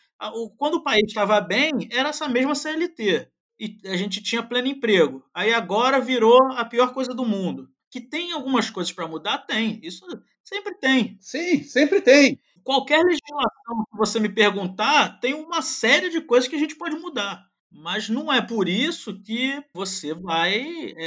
Quando 0.57 0.75
o 0.75 0.83
país 0.83 1.05
estava 1.09 1.41
bem, 1.41 1.73
era 1.91 2.11
essa 2.11 2.29
mesma 2.29 2.55
CLT. 2.55 3.29
E 3.59 3.79
a 3.87 3.97
gente 3.97 4.23
tinha 4.23 4.43
pleno 4.43 4.69
emprego. 4.69 5.25
Aí 5.35 5.53
agora 5.53 6.01
virou 6.01 6.39
a 6.53 6.65
pior 6.65 6.93
coisa 6.93 7.13
do 7.13 7.25
mundo. 7.25 7.69
Que 7.91 8.01
tem 8.01 8.33
algumas 8.33 8.71
coisas 8.71 8.93
para 8.93 9.09
mudar? 9.09 9.39
Tem. 9.39 9.81
Isso 9.83 10.07
sempre 10.45 10.75
tem. 10.75 11.19
Sim, 11.21 11.63
sempre 11.65 12.01
tem. 12.01 12.39
Qualquer 12.63 13.03
legislação 13.03 13.85
que 13.91 13.97
você 13.97 14.21
me 14.21 14.29
perguntar, 14.29 15.19
tem 15.21 15.35
uma 15.35 15.63
série 15.63 16.09
de 16.11 16.21
coisas 16.21 16.49
que 16.49 16.57
a 16.57 16.59
gente 16.59 16.77
pode 16.77 16.97
mudar. 16.97 17.50
Mas 17.71 18.09
não 18.09 18.33
é 18.33 18.43
por 18.43 18.69
isso 18.69 19.21
que 19.23 19.63
você 19.73 20.13
vai 20.13 20.55
é, 20.97 21.07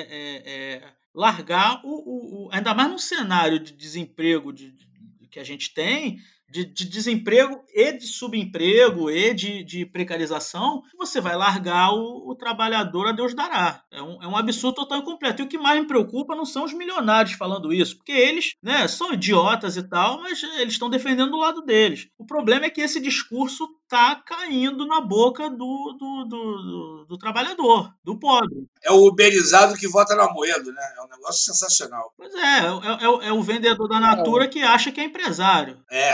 é, 0.79 0.93
largar 1.13 1.81
o, 1.83 1.89
o, 1.89 2.45
o, 2.45 2.49
Ainda 2.51 2.73
mais 2.73 2.89
num 2.89 2.97
cenário 2.97 3.59
de 3.59 3.73
desemprego 3.73 4.53
de, 4.53 4.71
de, 4.71 4.87
que 5.29 5.39
a 5.39 5.43
gente 5.43 5.73
tem, 5.73 6.19
de, 6.53 6.63
de, 6.65 6.85
desemprego 6.85 7.63
e 7.73 7.93
de 7.93 8.05
subemprego 8.05 9.09
e 9.09 9.33
de, 9.33 9.63
de 9.63 9.85
precarização, 9.87 10.83
você 10.95 11.19
vai 11.19 11.35
largar 11.35 11.91
o, 11.91 12.29
o, 12.29 12.35
trabalhador 12.35 13.07
a 13.07 13.11
Deus 13.11 13.33
dará. 13.33 13.83
É 13.89 14.01
um, 14.01 14.21
é 14.21 14.27
um 14.27 14.37
absurdo 14.37 14.75
total 14.75 14.99
e 14.99 15.03
completo. 15.03 15.41
E 15.41 15.45
o 15.45 15.47
que 15.47 15.57
mais 15.57 15.81
me 15.81 15.87
preocupa 15.87 16.35
não 16.35 16.45
são 16.45 16.63
os 16.63 16.73
milionários 16.73 17.33
falando 17.33 17.73
isso, 17.73 17.97
porque 17.97 18.11
eles 18.11 18.53
né, 18.61 18.87
são 18.87 19.11
idiotas 19.11 19.75
e 19.77 19.83
tal, 19.83 20.21
mas 20.21 20.43
eles 20.43 20.73
estão 20.73 20.91
defendendo 20.91 21.33
o 21.33 21.39
lado 21.39 21.63
deles. 21.63 22.07
O 22.19 22.25
problema 22.25 22.67
é 22.67 22.69
que 22.69 22.81
esse 22.81 22.99
discurso 22.99 23.67
está 23.93 24.15
caindo 24.25 24.87
na 24.87 24.99
boca 24.99 25.49
do, 25.51 25.95
do, 25.99 26.25
do, 26.25 26.57
do, 26.57 27.05
do 27.09 27.17
trabalhador, 27.17 27.93
do 28.03 28.17
pobre. 28.17 28.67
É 28.83 28.91
o 28.91 29.07
uberizado 29.07 29.75
que 29.75 29.87
vota 29.87 30.15
na 30.15 30.31
moeda, 30.33 30.71
né? 30.71 30.93
É 30.97 31.01
um 31.03 31.09
negócio 31.09 31.45
sensacional. 31.45 32.11
Pois 32.17 32.33
é, 32.33 32.39
é, 32.39 33.25
é, 33.25 33.27
é 33.29 33.31
o 33.31 33.43
vendedor 33.43 33.87
da 33.87 33.99
Natura 33.99 34.47
que 34.47 34.61
acha 34.61 34.91
que 34.91 34.99
é 34.99 35.03
empresário. 35.03 35.79
É. 35.91 36.13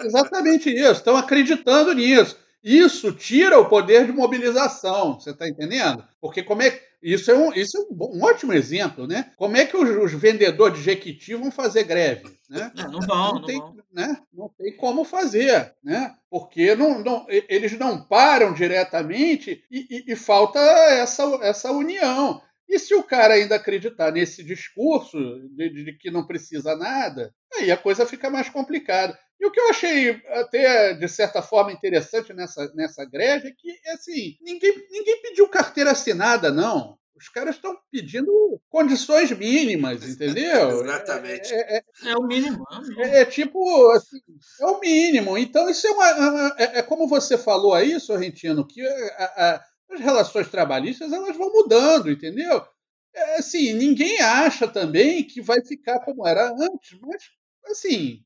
Exatamente 0.00 0.68
isso. 0.68 0.92
Estão 0.92 1.16
acreditando 1.16 1.92
nisso. 1.92 2.36
Isso 2.62 3.12
tira 3.12 3.58
o 3.58 3.68
poder 3.68 4.06
de 4.06 4.12
mobilização, 4.12 5.20
você 5.20 5.30
está 5.30 5.46
entendendo? 5.46 6.02
Porque 6.20 6.42
como 6.42 6.62
é 6.62 6.80
isso 7.04 7.30
é 7.30 7.34
um, 7.34 7.52
isso 7.52 7.76
é 7.76 7.80
um, 7.80 8.16
um 8.16 8.24
ótimo 8.24 8.54
exemplo, 8.54 9.06
né? 9.06 9.30
Como 9.36 9.58
é 9.58 9.66
que 9.66 9.76
os, 9.76 9.90
os, 9.90 10.12
vendedores 10.18 10.78
de 10.78 10.84
Jequiti 10.84 11.34
vão 11.34 11.50
fazer 11.50 11.84
greve? 11.84 12.24
Né? 12.48 12.72
Não, 12.74 12.92
não 12.92 13.00
vão, 13.00 13.16
não, 13.16 13.34
não 13.34 13.42
tem, 13.44 13.58
vão. 13.58 13.76
Né? 13.92 14.16
não 14.32 14.48
tem 14.56 14.74
como 14.74 15.04
fazer, 15.04 15.74
né? 15.84 16.14
Porque 16.30 16.74
não, 16.74 17.04
não, 17.04 17.26
eles 17.28 17.78
não 17.78 18.02
param 18.02 18.54
diretamente 18.54 19.62
e, 19.70 19.86
e, 19.90 20.12
e 20.12 20.16
falta 20.16 20.58
essa, 20.58 21.22
essa 21.42 21.70
união. 21.70 22.40
E 22.66 22.78
se 22.78 22.94
o 22.94 23.02
cara 23.02 23.34
ainda 23.34 23.56
acreditar 23.56 24.10
nesse 24.10 24.42
discurso 24.42 25.18
de, 25.50 25.84
de, 25.84 25.92
que 25.98 26.10
não 26.10 26.26
precisa 26.26 26.74
nada, 26.74 27.34
aí 27.56 27.70
a 27.70 27.76
coisa 27.76 28.06
fica 28.06 28.30
mais 28.30 28.48
complicada. 28.48 29.18
E 29.40 29.46
o 29.46 29.50
que 29.50 29.60
eu 29.60 29.68
achei 29.68 30.22
até, 30.28 30.94
de 30.94 31.08
certa 31.08 31.42
forma, 31.42 31.72
interessante 31.72 32.32
nessa, 32.32 32.72
nessa 32.74 33.04
greve 33.04 33.48
é 33.48 33.52
que, 33.52 33.70
assim, 33.90 34.36
ninguém, 34.40 34.74
ninguém 34.90 35.20
pediu 35.22 35.48
carteira 35.48 35.90
assinada, 35.90 36.50
não. 36.50 36.98
Os 37.16 37.28
caras 37.28 37.54
estão 37.54 37.76
pedindo 37.92 38.60
condições 38.68 39.30
mínimas, 39.30 40.02
entendeu? 40.02 40.82
Exatamente. 40.82 41.54
É, 41.54 41.76
é, 41.76 41.82
é, 42.06 42.16
o 42.16 42.22
mínimo. 42.22 42.64
É, 42.98 43.20
é, 43.20 43.24
tipo, 43.24 43.90
assim, 43.90 44.18
é 44.60 44.66
o 44.66 44.80
mínimo. 44.80 45.38
Então, 45.38 45.68
isso 45.70 45.86
é 45.86 45.90
uma. 45.90 46.54
É, 46.58 46.78
é 46.78 46.82
como 46.82 47.06
você 47.06 47.38
falou 47.38 47.72
aí, 47.72 48.00
Sorrentino, 48.00 48.66
que 48.66 48.84
a, 48.84 49.24
a, 49.24 49.64
as 49.90 50.00
relações 50.00 50.48
trabalhistas 50.48 51.12
elas 51.12 51.36
vão 51.36 51.52
mudando, 51.52 52.10
entendeu? 52.10 52.66
É, 53.14 53.36
assim, 53.36 53.72
ninguém 53.74 54.20
acha 54.20 54.66
também 54.66 55.24
que 55.24 55.40
vai 55.40 55.64
ficar 55.64 56.00
como 56.00 56.26
era 56.26 56.50
antes, 56.50 56.98
mas, 57.00 57.22
assim, 57.66 58.22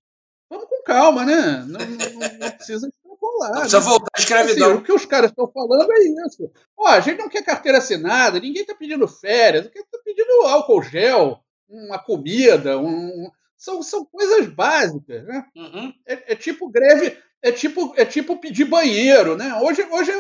vamos 0.48 0.68
com 0.68 0.82
calma, 0.82 1.24
né? 1.24 1.64
Não, 1.66 1.78
não, 1.78 2.38
não 2.38 2.50
precisa 2.52 2.88
extrapolar. 2.88 3.50
Não 3.52 3.60
precisa 3.60 3.80
né? 3.80 3.86
voltar 3.86 4.10
à 4.16 4.20
escravidão. 4.20 4.70
Assim, 4.70 4.78
o 4.78 4.84
que 4.84 4.92
os 4.92 5.04
caras 5.04 5.30
estão 5.30 5.50
falando 5.52 5.92
é 5.92 5.98
isso. 6.26 6.50
Ó, 6.76 6.86
a 6.86 7.00
gente 7.00 7.18
não 7.18 7.28
quer 7.28 7.44
carteira 7.44 7.78
assinada, 7.78 8.40
ninguém 8.40 8.62
está 8.62 8.74
pedindo 8.74 9.06
férias, 9.08 9.64
ninguém 9.64 9.82
está 9.82 9.98
pedindo 10.04 10.46
álcool 10.46 10.82
gel, 10.82 11.40
uma 11.68 11.98
comida, 11.98 12.78
um, 12.78 13.30
são, 13.56 13.82
são 13.82 14.04
coisas 14.04 14.46
básicas, 14.46 15.24
né? 15.24 15.44
Uhum. 15.56 15.92
É, 16.06 16.32
é, 16.32 16.36
tipo 16.36 16.70
greve, 16.70 17.18
é 17.42 17.52
tipo, 17.52 17.92
é 17.96 18.04
tipo 18.04 18.40
pedir 18.40 18.64
banheiro, 18.64 19.36
né? 19.36 19.54
Hoje, 19.60 19.82
hoje 19.90 20.12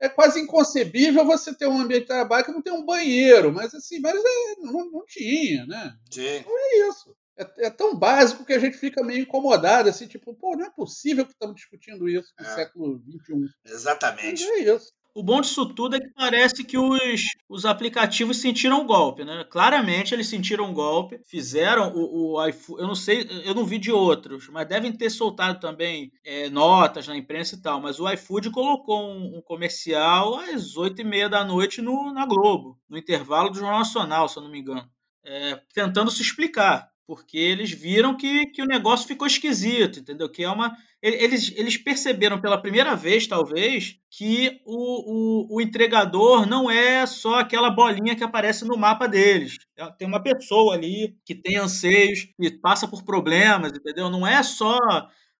é 0.00 0.08
quase 0.08 0.40
inconcebível 0.40 1.24
você 1.24 1.54
ter 1.54 1.66
um 1.66 1.80
ambiente 1.80 2.02
de 2.02 2.08
trabalho 2.08 2.44
que 2.44 2.52
não 2.52 2.62
tem 2.62 2.72
um 2.72 2.84
banheiro, 2.84 3.52
mas 3.52 3.74
assim, 3.74 4.00
mas 4.00 4.14
é, 4.16 4.56
não, 4.60 4.90
não, 4.90 5.04
tinha, 5.06 5.66
né? 5.66 5.94
Sim. 6.10 6.36
Então 6.36 6.52
é 6.56 6.88
isso. 6.88 7.14
É, 7.40 7.66
é, 7.66 7.70
tão 7.70 7.96
básico 7.96 8.44
que 8.44 8.52
a 8.52 8.58
gente 8.58 8.76
fica 8.76 9.02
meio 9.02 9.22
incomodado, 9.22 9.88
assim, 9.88 10.06
tipo, 10.06 10.34
pô, 10.34 10.54
não 10.54 10.66
é 10.66 10.70
possível 10.70 11.24
que 11.24 11.32
estamos 11.32 11.56
discutindo 11.56 12.06
isso 12.06 12.34
no 12.38 12.46
é. 12.46 12.54
século 12.54 13.02
XXI. 13.08 13.48
Exatamente. 13.64 14.44
Mas 14.44 14.50
é 14.50 14.74
isso. 14.74 14.92
O 15.12 15.24
bom 15.24 15.40
disso 15.40 15.66
tudo 15.74 15.96
é 15.96 16.00
que 16.00 16.08
parece 16.10 16.62
que 16.62 16.78
os, 16.78 17.22
os 17.48 17.64
aplicativos 17.64 18.36
sentiram 18.36 18.82
o 18.82 18.84
golpe, 18.84 19.24
né? 19.24 19.44
Claramente 19.50 20.14
eles 20.14 20.28
sentiram 20.28 20.70
o 20.70 20.72
golpe, 20.72 21.20
fizeram 21.26 21.92
o, 21.94 22.34
o 22.34 22.46
iFood. 22.46 22.80
Eu 22.80 22.86
não 22.86 22.94
sei, 22.94 23.26
eu 23.44 23.54
não 23.54 23.64
vi 23.64 23.78
de 23.78 23.90
outros, 23.90 24.48
mas 24.48 24.68
devem 24.68 24.92
ter 24.92 25.10
soltado 25.10 25.58
também 25.58 26.12
é, 26.24 26.48
notas 26.48 27.08
na 27.08 27.16
imprensa 27.16 27.56
e 27.56 27.60
tal. 27.60 27.80
Mas 27.80 27.98
o 27.98 28.08
iFood 28.08 28.50
colocou 28.50 29.02
um, 29.02 29.38
um 29.38 29.42
comercial 29.42 30.36
às 30.38 30.76
oito 30.76 31.00
e 31.00 31.04
meia 31.04 31.28
da 31.28 31.44
noite 31.44 31.82
no, 31.82 32.12
na 32.12 32.24
Globo, 32.24 32.78
no 32.88 32.96
intervalo 32.96 33.50
do 33.50 33.58
Jornal 33.58 33.80
Nacional, 33.80 34.28
se 34.28 34.36
eu 34.36 34.44
não 34.44 34.50
me 34.50 34.60
engano, 34.60 34.88
é, 35.24 35.60
tentando 35.74 36.10
se 36.10 36.22
explicar 36.22 36.88
porque 37.06 37.36
eles 37.36 37.70
viram 37.70 38.16
que, 38.16 38.46
que 38.46 38.62
o 38.62 38.66
negócio 38.66 39.06
ficou 39.06 39.26
esquisito, 39.26 39.98
entendeu? 39.98 40.30
Que 40.30 40.44
é 40.44 40.50
uma. 40.50 40.76
Eles, 41.02 41.52
eles 41.56 41.76
perceberam 41.76 42.40
pela 42.40 42.60
primeira 42.60 42.94
vez, 42.94 43.26
talvez, 43.26 43.96
que 44.10 44.60
o, 44.66 45.54
o, 45.54 45.56
o 45.56 45.60
entregador 45.60 46.46
não 46.46 46.70
é 46.70 47.06
só 47.06 47.40
aquela 47.40 47.70
bolinha 47.70 48.14
que 48.14 48.22
aparece 48.22 48.64
no 48.64 48.76
mapa 48.76 49.08
deles. 49.08 49.56
É, 49.76 49.90
tem 49.92 50.06
uma 50.06 50.22
pessoa 50.22 50.74
ali 50.74 51.16
que 51.24 51.34
tem 51.34 51.56
anseios, 51.56 52.28
que 52.40 52.50
passa 52.60 52.86
por 52.86 53.02
problemas, 53.02 53.72
entendeu? 53.72 54.10
Não 54.10 54.26
é 54.26 54.42
só 54.42 54.78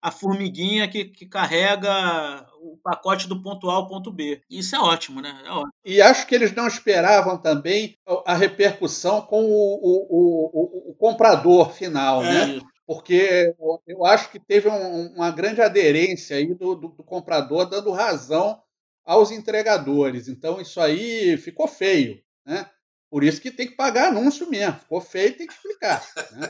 a 0.03 0.11
formiguinha 0.11 0.89
que, 0.89 1.05
que 1.05 1.27
carrega 1.27 2.47
o 2.61 2.79
pacote 2.83 3.29
do 3.29 3.43
ponto 3.43 3.69
A 3.69 3.75
ao 3.75 3.87
ponto 3.87 4.11
B. 4.11 4.43
Isso 4.51 4.75
é 4.75 4.79
ótimo, 4.79 5.21
né? 5.21 5.43
É 5.45 5.51
ótimo. 5.51 5.73
E 5.85 6.01
acho 6.01 6.27
que 6.27 6.35
eles 6.35 6.55
não 6.55 6.67
esperavam 6.67 7.37
também 7.37 7.97
a 8.25 8.35
repercussão 8.35 9.21
com 9.23 9.45
o, 9.45 9.75
o, 9.83 10.89
o, 10.89 10.91
o 10.91 10.95
comprador 10.95 11.73
final, 11.73 12.23
é 12.25 12.33
né? 12.33 12.49
Isso. 12.57 12.67
Porque 12.87 13.55
eu 13.87 14.05
acho 14.05 14.31
que 14.31 14.41
teve 14.41 14.69
um, 14.69 15.15
uma 15.15 15.31
grande 15.31 15.63
aderência 15.63 16.37
aí 16.37 16.53
do, 16.55 16.75
do, 16.75 16.89
do 16.89 17.05
comprador 17.05 17.67
dando 17.67 17.93
razão 17.93 18.61
aos 19.05 19.31
entregadores. 19.31 20.29
Então 20.29 20.61
isso 20.61 20.81
aí 20.81 21.37
ficou 21.37 21.69
feio, 21.69 22.21
né? 22.45 22.69
Por 23.11 23.25
isso 23.25 23.41
que 23.41 23.51
tem 23.51 23.67
que 23.67 23.75
pagar 23.75 24.09
anúncio 24.09 24.49
mesmo. 24.49 24.79
Ficou 24.79 25.01
feio, 25.01 25.37
tem 25.37 25.47
que 25.47 25.53
explicar. 25.53 26.07
Né? 26.33 26.47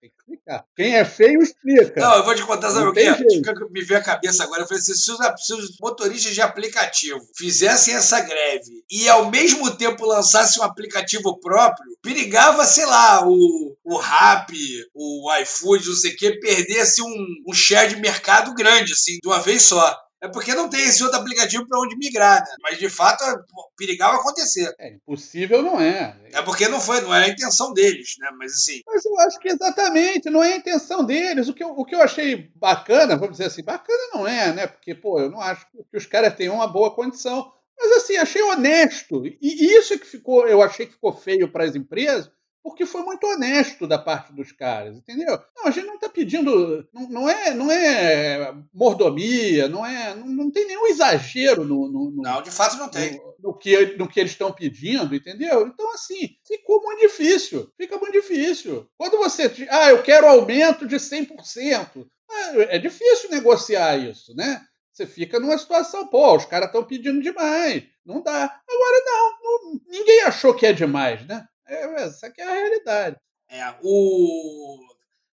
Tem 0.00 0.10
que 0.10 0.16
explicar. 0.18 0.64
Quem 0.76 0.96
é 0.96 1.04
feio, 1.04 1.40
explica. 1.42 1.98
Não, 1.98 2.16
eu 2.16 2.24
vou 2.24 2.34
te 2.34 2.42
contar, 2.42 2.70
sabe 2.70 2.88
o 2.88 2.92
quê? 2.92 3.00
Fica- 3.36 3.54
Me 3.70 3.82
veio 3.82 4.00
a 4.00 4.02
cabeça 4.02 4.44
agora. 4.44 4.62
Eu 4.62 4.66
falei 4.66 4.82
assim: 4.82 4.92
se 4.94 5.10
os, 5.10 5.18
se 5.46 5.54
os 5.54 5.78
motoristas 5.80 6.34
de 6.34 6.42
aplicativo 6.42 7.20
fizessem 7.34 7.94
essa 7.94 8.20
greve 8.20 8.84
e 8.90 9.08
ao 9.08 9.30
mesmo 9.30 9.70
tempo 9.76 10.04
lançassem 10.04 10.60
um 10.62 10.66
aplicativo 10.66 11.40
próprio, 11.40 11.96
perigava, 12.02 12.66
sei 12.66 12.84
lá, 12.84 13.26
o, 13.26 13.74
o 13.82 13.96
Rap, 13.96 14.52
o 14.94 15.32
iFood, 15.40 15.88
não 15.88 15.94
sei 15.96 16.12
o 16.12 16.16
quê, 16.16 16.38
perdesse 16.38 17.00
um, 17.00 17.26
um 17.48 17.54
share 17.54 17.88
de 17.94 18.00
mercado 18.00 18.52
grande, 18.54 18.92
assim, 18.92 19.18
de 19.22 19.26
uma 19.28 19.40
vez 19.40 19.62
só. 19.62 20.03
É 20.24 20.28
porque 20.28 20.54
não 20.54 20.70
tem 20.70 20.80
esse 20.80 21.02
outro 21.02 21.20
aplicativo 21.20 21.68
para 21.68 21.78
onde 21.78 21.98
migrar, 21.98 22.40
né? 22.40 22.54
Mas 22.62 22.78
de 22.78 22.88
fato, 22.88 23.22
pô, 23.46 23.70
perigava 23.76 24.16
acontecer. 24.16 24.74
É 24.78 24.94
impossível, 24.94 25.60
não 25.60 25.78
é. 25.78 26.16
É 26.32 26.40
porque 26.40 26.66
não 26.66 26.80
foi, 26.80 27.02
não 27.02 27.14
era 27.14 27.26
a 27.26 27.28
intenção 27.28 27.74
deles, 27.74 28.14
né? 28.18 28.30
Mas 28.38 28.52
assim, 28.52 28.80
Mas 28.86 29.04
eu 29.04 29.20
acho 29.20 29.38
que 29.38 29.50
exatamente, 29.50 30.30
não 30.30 30.42
é 30.42 30.54
a 30.54 30.56
intenção 30.56 31.04
deles. 31.04 31.46
O 31.46 31.52
que, 31.52 31.62
eu, 31.62 31.72
o 31.72 31.84
que 31.84 31.94
eu 31.94 32.00
achei 32.00 32.50
bacana, 32.56 33.18
vamos 33.18 33.32
dizer 33.32 33.48
assim, 33.48 33.62
bacana 33.62 34.02
não 34.14 34.26
é, 34.26 34.50
né? 34.50 34.66
Porque, 34.66 34.94
pô, 34.94 35.20
eu 35.20 35.30
não 35.30 35.42
acho 35.42 35.66
que 35.70 35.96
os 35.98 36.06
caras 36.06 36.34
tenham 36.34 36.54
uma 36.54 36.66
boa 36.66 36.94
condição. 36.94 37.52
Mas 37.78 37.92
assim, 37.98 38.16
achei 38.16 38.40
honesto. 38.40 39.26
E 39.26 39.38
isso 39.76 39.98
que 39.98 40.06
ficou, 40.06 40.48
eu 40.48 40.62
achei 40.62 40.86
que 40.86 40.92
ficou 40.92 41.12
feio 41.12 41.52
para 41.52 41.64
as 41.64 41.76
empresas, 41.76 42.30
porque 42.64 42.86
foi 42.86 43.02
muito 43.02 43.24
honesto 43.26 43.86
da 43.86 43.98
parte 43.98 44.32
dos 44.32 44.50
caras, 44.50 44.96
entendeu? 44.96 45.38
Não, 45.54 45.66
a 45.66 45.70
gente 45.70 45.86
não 45.86 45.96
está 45.96 46.08
pedindo, 46.08 46.88
não, 46.92 47.08
não 47.10 47.28
é, 47.28 47.52
não 47.54 47.70
é 47.70 48.54
mordomia, 48.72 49.68
não 49.68 49.84
é, 49.84 50.14
não, 50.14 50.26
não 50.26 50.50
tem 50.50 50.66
nenhum 50.66 50.86
exagero 50.86 51.62
no, 51.64 51.86
no- 51.88 52.10
no- 52.10 52.22
não, 52.22 52.42
de 52.42 52.50
fato 52.50 52.76
não 52.78 52.88
tem. 52.88 53.18
no, 53.18 53.34
no 53.50 53.58
que, 53.58 53.96
no 53.96 54.08
que 54.08 54.18
eles 54.18 54.32
estão 54.32 54.50
pedindo, 54.50 55.14
entendeu? 55.14 55.66
Então, 55.66 55.92
assim, 55.92 56.30
ficou 56.46 56.82
muito 56.82 57.00
difícil. 57.00 57.70
Fica 57.76 57.98
muito 57.98 58.12
difícil. 58.14 58.88
Quando 58.96 59.18
você. 59.18 59.48
diz, 59.48 59.68
Ah, 59.70 59.90
eu 59.90 60.02
quero 60.02 60.26
aumento 60.26 60.86
de 60.86 60.96
100%. 60.98 62.06
ah, 62.30 62.52
É 62.70 62.78
difícil 62.78 63.30
negociar 63.30 63.96
isso, 63.98 64.34
né? 64.34 64.62
Você 64.92 65.06
fica 65.06 65.38
numa 65.38 65.58
situação, 65.58 66.06
pô, 66.06 66.36
os 66.36 66.44
caras 66.46 66.68
estão 66.68 66.82
pedindo 66.84 67.20
demais. 67.20 67.82
Não 68.06 68.22
dá. 68.22 68.44
Agora, 68.44 69.02
não, 69.04 69.30
não- 69.42 69.80
Ninguém 69.88 70.22
achou 70.22 70.54
que 70.54 70.64
é 70.66 70.72
demais, 70.72 71.26
né? 71.26 71.44
É, 71.66 72.02
essa 72.02 72.26
aqui 72.26 72.40
é 72.40 72.44
a 72.44 72.52
realidade. 72.54 73.16
É, 73.48 73.62
o 73.82 74.78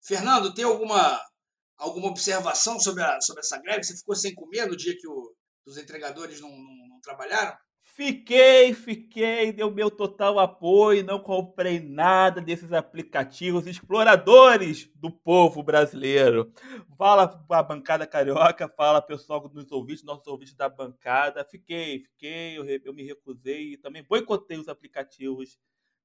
Fernando, 0.05 0.55
tem 0.55 0.65
alguma, 0.65 1.21
alguma 1.77 2.09
observação 2.09 2.79
sobre, 2.81 3.03
a, 3.03 3.21
sobre 3.21 3.41
essa 3.41 3.61
greve? 3.61 3.85
Você 3.85 3.97
ficou 3.97 4.15
sem 4.15 4.35
comer 4.35 4.67
no 4.67 4.77
dia 4.77 4.97
que 4.99 5.07
o- 5.09 5.33
os 5.67 5.77
entregadores 5.79 6.41
não, 6.41 6.51
não- 6.51 6.89
não 6.89 7.01
trabalharam? 7.01 7.57
Fiquei, 7.83 8.75
fiquei, 8.75 9.53
deu 9.53 9.71
meu 9.71 9.91
total 9.91 10.39
apoio, 10.39 11.03
não 11.03 11.19
comprei 11.19 11.81
nada 11.81 12.43
desses 12.43 12.71
aplicativos 12.71 13.67
exploradores 13.67 14.91
do 14.97 15.11
povo 15.11 15.63
brasileiro. 15.63 16.53
Fala 16.99 17.43
a 17.51 17.63
bancada 17.63 18.07
carioca, 18.07 18.69
fala 18.69 19.01
pessoal 19.01 19.49
dos 19.49 19.73
ouvintes, 19.73 20.05
nossos 20.05 20.27
ouvintes 20.27 20.55
da 20.55 20.69
bancada. 20.69 21.43
Fiquei, 21.45 22.01
fiquei, 22.01 22.59
eu, 22.59 22.67
eu 22.85 22.93
me 22.93 23.03
recusei 23.03 23.73
e 23.73 23.77
também 23.79 24.03
boicotei 24.03 24.59
os 24.59 24.69
aplicativos 24.69 25.57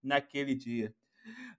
naquele 0.03 0.55
dia. 0.55 0.93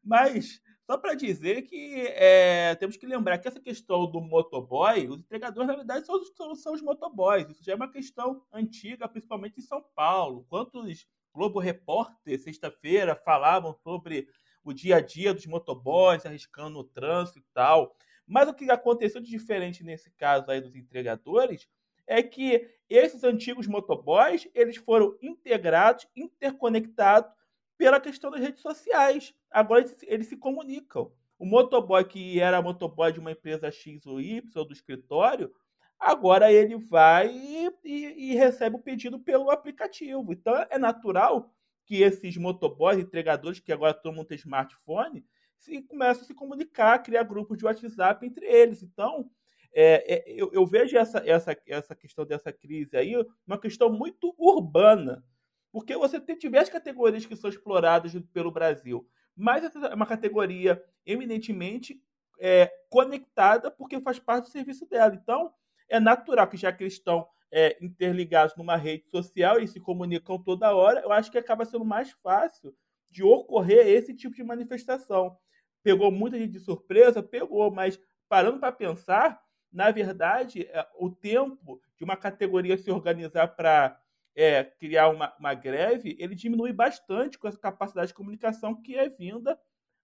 Mas, 0.03 0.61
só 0.87 0.99
para 0.99 1.15
dizer 1.15 1.63
que 1.63 2.07
é, 2.09 2.75
temos 2.75 2.97
que 2.97 3.07
lembrar 3.07 3.39
que 3.39 3.47
essa 3.47 3.61
questão 3.61 4.11
do 4.11 4.21
motoboy, 4.21 5.07
os 5.09 5.21
entregadores, 5.21 5.69
na 5.69 5.77
verdade, 5.77 6.07
são, 6.07 6.25
são, 6.25 6.55
são 6.55 6.75
os 6.75 6.83
motoboys. 6.83 7.49
Isso 7.49 7.65
já 7.65 7.73
é 7.73 7.77
uma 7.77 7.91
questão 7.91 8.45
antiga, 8.53 9.09
principalmente 9.09 9.59
em 9.59 9.63
São 9.63 9.83
Paulo. 9.95 10.45
Quantos 10.49 11.07
Globo 11.33 11.59
Repórter, 11.59 12.39
sexta-feira, 12.39 13.15
falavam 13.15 13.73
sobre 13.73 14.29
o 14.65 14.73
dia 14.73 14.97
a 14.97 15.01
dia 15.01 15.33
dos 15.33 15.47
motoboys, 15.47 16.27
arriscando 16.27 16.79
o 16.79 16.85
trânsito 16.85 17.39
e 17.39 17.45
tal. 17.55 17.97
Mas 18.27 18.49
o 18.49 18.55
que 18.55 18.71
aconteceu 18.71 19.21
de 19.21 19.31
diferente 19.31 19.83
nesse 19.83 20.11
caso 20.11 20.51
aí 20.51 20.61
dos 20.61 20.75
entregadores 20.77 21.69
é 22.07 22.23
que 22.23 22.69
esses 22.89 23.25
antigos 23.25 23.67
motoboys, 23.67 24.49
eles 24.55 24.77
foram 24.77 25.17
integrados, 25.23 26.07
interconectados 26.15 27.31
pela 27.79 28.01
questão 28.01 28.31
das 28.31 28.41
redes 28.41 28.61
sociais. 28.63 29.35
Agora 29.51 29.81
eles, 29.81 29.97
eles 30.05 30.27
se 30.29 30.37
comunicam. 30.37 31.13
O 31.39 31.45
motoboy 31.47 32.05
que 32.05 32.41
era 32.41 32.63
motoboy 32.63 33.13
de 33.13 33.21
uma 33.21 33.33
empresa 33.33 33.71
X 33.71 34.07
ou 34.07 34.21
Y, 34.21 34.65
do 34.65 34.73
escritório, 34.73 35.53
agora 35.99 36.53
ele 36.53 36.77
vai 36.77 37.29
e, 37.31 37.71
e- 37.85 38.33
e 38.33 38.35
recebe 38.35 38.77
o 38.77 38.83
pedido 38.83 39.19
pelo 39.19 39.51
aplicativo. 39.51 40.33
Então 40.33 40.55
é 40.71 40.79
natural 40.79 41.53
que 41.85 42.03
esses 42.03 42.37
motoboys, 42.37 42.99
entregadores, 42.99 43.61
que 43.61 43.73
agora 43.73 43.95
todo 43.95 44.15
mundo 44.15 44.27
tem 44.27 44.37
smartphone, 44.37 45.25
se, 45.59 45.83
começam 45.83 46.23
a 46.23 46.27
se 46.27 46.35
comunicar, 46.35 46.99
criar 47.03 47.25
grupos 47.25 47.59
de 47.59 47.65
WhatsApp 47.65 48.25
entre 48.27 48.47
eles. 48.47 48.83
Então, 48.83 49.29
é, 49.75 50.15
é, 50.17 50.25
eu, 50.27 50.51
eu 50.53 50.67
vejo 50.67 50.97
essa, 50.97 51.19
essa, 51.27 51.57
essa 51.67 51.95
questão 51.95 52.25
dessa 52.27 52.53
crise 52.53 52.97
aí 52.97 53.15
uma 53.47 53.59
questão 53.59 53.91
muito 53.91 54.35
urbana. 54.39 55.25
Porque 55.73 55.97
você 55.97 56.21
tem 56.21 56.37
diversas 56.37 56.69
categorias 56.69 57.25
que 57.25 57.35
são 57.35 57.49
exploradas 57.49 58.15
pelo 58.33 58.51
Brasil. 58.51 59.09
Mas 59.35 59.65
é 59.65 59.95
uma 59.95 60.07
categoria 60.07 60.83
eminentemente 61.07 62.01
é, 62.39 62.71
conectada 62.91 63.71
porque 63.71 63.99
faz 64.01 64.19
parte 64.19 64.45
do 64.45 64.51
serviço 64.51 64.87
dela. 64.87 65.15
Então, 65.15 65.53
é 65.89 65.99
natural 65.99 66.47
que 66.47 66.57
já 66.57 66.71
que 66.71 66.83
eles 66.83 66.95
estão 66.95 67.27
é, 67.51 67.77
interligados 67.85 68.57
numa 68.57 68.77
rede 68.77 69.09
social 69.09 69.59
e 69.61 69.67
se 69.69 69.81
comunicam 69.81 70.39
toda 70.43 70.75
hora, 70.75 71.01
eu 71.01 71.13
acho 71.13 71.31
que 71.31 71.39
acaba 71.39 71.65
sendo 71.65 71.85
mais 71.85 72.11
fácil 72.23 72.75
de 73.11 73.23
ocorrer 73.23 73.87
esse 73.87 74.15
tipo 74.15 74.35
de 74.35 74.43
manifestação. 74.43 75.37
Pegou 75.83 76.11
muita 76.11 76.39
gente 76.39 76.53
de 76.53 76.61
surpresa? 76.61 77.23
Pegou, 77.23 77.71
mas 77.71 78.01
parando 78.29 78.59
para 78.59 78.73
pensar, 78.73 79.43
na 79.71 79.91
verdade, 79.91 80.67
é, 80.71 80.87
o 80.99 81.11
tempo 81.11 81.81
de 81.97 82.05
uma 82.05 82.17
categoria 82.17 82.79
se 82.79 82.91
organizar 82.91 83.49
para 83.49 84.01
é, 84.35 84.65
criar 84.65 85.09
uma, 85.09 85.35
uma 85.39 85.55
greve, 85.55 86.17
ele 86.19 86.35
diminui 86.35 86.73
bastante 86.73 87.39
com 87.39 87.49
essa 87.49 87.59
capacidade 87.59 88.09
de 88.09 88.15
comunicação 88.15 88.75
que 88.81 88.97
é 88.97 89.09
vinda 89.09 89.59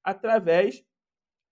através 0.04 0.84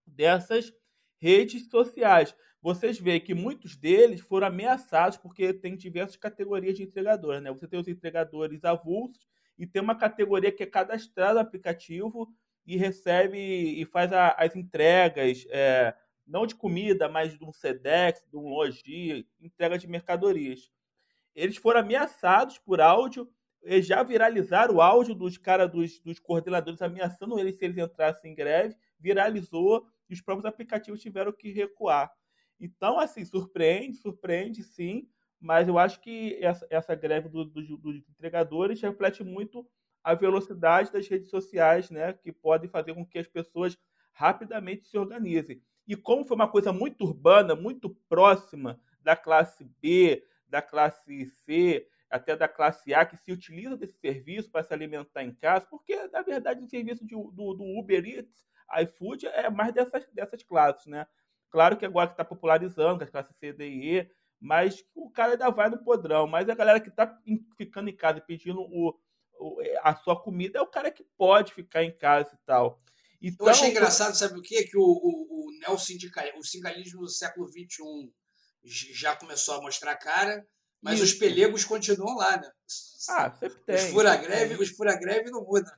dessas 0.06 0.72
redes 1.18 1.68
sociais. 1.68 2.34
Vocês 2.60 2.98
veem 2.98 3.20
que 3.20 3.34
muitos 3.34 3.76
deles 3.76 4.20
foram 4.20 4.48
ameaçados 4.48 5.18
porque 5.18 5.52
tem 5.52 5.76
diversas 5.76 6.16
categorias 6.16 6.76
de 6.76 6.82
entregadores. 6.82 7.42
Né? 7.42 7.50
Você 7.52 7.66
tem 7.68 7.78
os 7.78 7.88
entregadores 7.88 8.64
avulsos 8.64 9.26
e 9.58 9.66
tem 9.66 9.80
uma 9.80 9.94
categoria 9.96 10.52
que 10.52 10.62
é 10.62 10.66
cadastrada 10.66 11.34
no 11.34 11.40
aplicativo 11.40 12.28
e 12.66 12.76
recebe 12.76 13.38
e 13.38 13.84
faz 13.86 14.12
a- 14.12 14.34
as 14.38 14.56
entregas, 14.56 15.46
é, 15.50 15.94
não 16.26 16.46
de 16.46 16.54
comida, 16.56 17.08
mas 17.08 17.38
de 17.38 17.44
um 17.44 17.52
SEDEX, 17.52 18.24
de 18.28 18.36
um 18.36 18.48
Logi, 18.48 19.26
entrega 19.40 19.78
de 19.78 19.86
mercadorias 19.86 20.70
eles 21.36 21.56
foram 21.58 21.80
ameaçados 21.80 22.58
por 22.58 22.80
áudio, 22.80 23.30
eles 23.62 23.86
já 23.86 24.02
viralizaram 24.02 24.76
o 24.76 24.80
áudio 24.82 25.14
dos 25.14 25.38
caras, 25.38 25.70
dos, 25.70 26.00
dos 26.00 26.18
coordenadores 26.18 26.82
ameaçando 26.82 27.38
eles 27.38 27.56
se 27.58 27.64
eles 27.64 27.78
entrassem 27.78 28.32
em 28.32 28.34
greve, 28.34 28.76
viralizou 28.98 29.86
e 30.10 30.14
os 30.14 30.20
próprios 30.20 30.46
aplicativos 30.46 31.00
tiveram 31.00 31.32
que 31.32 31.52
recuar. 31.52 32.12
Então, 32.60 32.98
assim, 32.98 33.24
surpreende, 33.24 33.96
surpreende 33.98 34.62
sim, 34.62 35.08
mas 35.40 35.68
eu 35.68 35.78
acho 35.78 36.00
que 36.00 36.38
essa, 36.42 36.66
essa 36.70 36.94
greve 36.94 37.28
do- 37.28 37.44
do- 37.44 37.76
dos 37.76 38.08
entregadores 38.08 38.80
reflete 38.80 39.22
muito 39.22 39.68
a 40.02 40.14
velocidade 40.14 40.92
das 40.92 41.06
redes 41.08 41.28
sociais, 41.28 41.90
né, 41.90 42.12
que 42.14 42.32
podem 42.32 42.70
fazer 42.70 42.94
com 42.94 43.04
que 43.04 43.18
as 43.18 43.26
pessoas 43.26 43.76
rapidamente 44.12 44.86
se 44.86 44.96
organizem. 44.96 45.60
E 45.86 45.94
como 45.94 46.24
foi 46.24 46.34
uma 46.36 46.48
coisa 46.50 46.72
muito 46.72 47.04
urbana, 47.04 47.54
muito 47.54 47.90
próxima 48.08 48.80
da 49.02 49.14
classe 49.14 49.64
B, 49.80 50.24
da 50.48 50.62
classe 50.62 51.26
C, 51.26 51.86
até 52.10 52.36
da 52.36 52.46
classe 52.48 52.94
A, 52.94 53.04
que 53.04 53.16
se 53.16 53.32
utiliza 53.32 53.76
desse 53.76 53.98
serviço 53.98 54.50
para 54.50 54.62
se 54.62 54.72
alimentar 54.72 55.22
em 55.24 55.34
casa, 55.34 55.66
porque, 55.68 55.94
na 56.08 56.22
verdade, 56.22 56.62
o 56.62 56.66
serviço 56.68 57.04
de- 57.04 57.14
do, 57.14 57.54
do 57.54 57.64
Uber 57.78 58.04
Eats, 58.06 58.46
iFood, 58.82 59.26
é 59.26 59.50
mais 59.50 59.72
dessas, 59.74 60.06
dessas 60.12 60.42
classes, 60.42 60.86
né? 60.86 61.06
Claro 61.50 61.76
que 61.76 61.84
agora 61.86 62.08
que 62.08 62.14
está 62.14 62.24
popularizando, 62.24 62.98
que 62.98 63.04
as 63.04 63.10
classes 63.10 63.34
C, 63.36 63.52
D 63.52 63.68
e 63.68 63.98
E, 63.98 64.10
mas 64.40 64.84
o 64.94 65.10
cara 65.10 65.32
ainda 65.32 65.50
vai 65.50 65.70
no 65.70 65.82
podrão. 65.82 66.26
Mas 66.26 66.48
a 66.48 66.54
galera 66.54 66.80
que 66.80 66.88
está 66.88 67.18
ficando 67.56 67.88
em 67.88 67.96
casa 67.96 68.20
pedindo 68.20 68.60
o, 68.60 68.96
o- 69.38 69.58
a 69.82 69.94
sua 69.96 70.20
comida 70.20 70.58
é 70.58 70.62
o 70.62 70.66
cara 70.66 70.90
que 70.90 71.04
pode 71.16 71.54
ficar 71.54 71.82
em 71.84 71.96
casa 71.96 72.34
e 72.34 72.38
tal. 72.44 72.80
Então, 73.22 73.46
Eu 73.46 73.50
achei 73.50 73.70
engraçado, 73.70 74.14
sabe 74.14 74.38
o 74.38 74.42
quê? 74.42 74.64
Que 74.64 74.76
o, 74.76 74.82
o, 74.82 75.46
o 75.46 75.58
neosindical- 75.60 76.24
o 76.38 76.42
sindicalismo 76.44 77.00
do 77.02 77.08
século 77.08 77.46
XXI 77.48 78.12
já 78.66 79.14
começou 79.16 79.54
a 79.54 79.62
mostrar 79.62 79.92
a 79.92 79.96
cara, 79.96 80.46
mas 80.82 81.00
os 81.00 81.10
Isso. 81.10 81.18
pelegos 81.18 81.64
continuam 81.64 82.16
lá, 82.16 82.36
né? 82.36 82.50
Ah, 83.08 83.30
sempre 83.32 83.58
tem. 83.60 83.76
os 83.76 83.82
fura-greve, 83.84 84.54
os 84.62 84.68
fura-greve 84.70 85.30
não 85.30 85.44
mudam. 85.44 85.72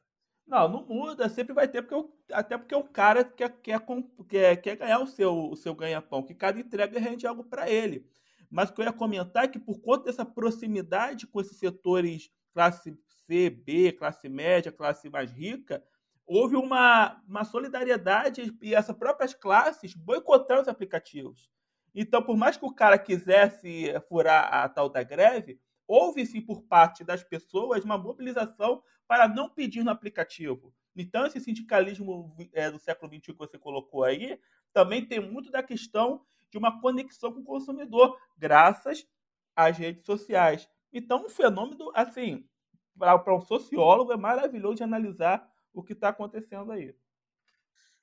Não, 0.46 0.66
não 0.66 0.86
muda, 0.86 1.28
sempre 1.28 1.52
vai 1.52 1.68
ter, 1.68 1.82
porque 1.82 1.94
o- 1.94 2.10
até 2.32 2.56
porque 2.56 2.74
o 2.74 2.82
cara 2.84 3.22
quer, 3.22 3.50
quer, 3.60 3.80
quer, 4.28 4.56
quer 4.56 4.76
ganhar 4.76 4.98
o 4.98 5.06
seu, 5.06 5.50
o 5.50 5.56
seu 5.56 5.74
ganha-pão, 5.74 6.22
que 6.22 6.34
cada 6.34 6.58
entrega 6.58 6.98
rende 6.98 7.26
algo 7.26 7.44
para 7.44 7.68
ele. 7.70 8.06
Mas 8.50 8.70
o 8.70 8.72
que 8.72 8.80
eu 8.80 8.86
ia 8.86 8.92
comentar 8.92 9.44
é 9.44 9.48
que 9.48 9.58
por 9.58 9.78
conta 9.80 10.04
dessa 10.06 10.24
proximidade 10.24 11.26
com 11.26 11.38
esses 11.38 11.58
setores 11.58 12.30
classe 12.54 12.98
C, 13.26 13.50
B, 13.50 13.92
classe 13.92 14.26
média, 14.26 14.72
classe 14.72 15.10
mais 15.10 15.30
rica, 15.30 15.84
houve 16.26 16.56
uma, 16.56 17.22
uma 17.28 17.44
solidariedade 17.44 18.56
e 18.62 18.74
essas 18.74 18.96
próprias 18.96 19.34
classes 19.34 19.94
boicotaram 19.94 20.62
os 20.62 20.68
aplicativos. 20.68 21.50
Então, 22.00 22.22
por 22.22 22.36
mais 22.36 22.56
que 22.56 22.64
o 22.64 22.72
cara 22.72 22.96
quisesse 22.96 23.92
furar 24.08 24.54
a 24.54 24.68
tal 24.68 24.88
da 24.88 25.02
greve, 25.02 25.60
houve 25.84 26.24
sim 26.24 26.40
por 26.40 26.62
parte 26.62 27.02
das 27.02 27.24
pessoas 27.24 27.84
uma 27.84 27.98
mobilização 27.98 28.80
para 29.04 29.26
não 29.26 29.50
pedir 29.50 29.82
no 29.82 29.90
aplicativo. 29.90 30.72
Então, 30.94 31.26
esse 31.26 31.40
sindicalismo 31.40 32.36
é, 32.52 32.70
do 32.70 32.78
século 32.78 33.12
XXI 33.12 33.32
que 33.32 33.32
você 33.32 33.58
colocou 33.58 34.04
aí 34.04 34.40
também 34.72 35.04
tem 35.04 35.18
muito 35.18 35.50
da 35.50 35.60
questão 35.60 36.24
de 36.52 36.56
uma 36.56 36.80
conexão 36.80 37.32
com 37.32 37.40
o 37.40 37.44
consumidor, 37.44 38.16
graças 38.36 39.04
às 39.56 39.76
redes 39.76 40.06
sociais. 40.06 40.68
Então, 40.92 41.26
um 41.26 41.28
fenômeno, 41.28 41.90
assim, 41.96 42.48
para 42.96 43.34
um 43.34 43.40
sociólogo, 43.40 44.12
é 44.12 44.16
maravilhoso 44.16 44.76
de 44.76 44.84
analisar 44.84 45.50
o 45.74 45.82
que 45.82 45.94
está 45.94 46.10
acontecendo 46.10 46.70
aí. 46.70 46.94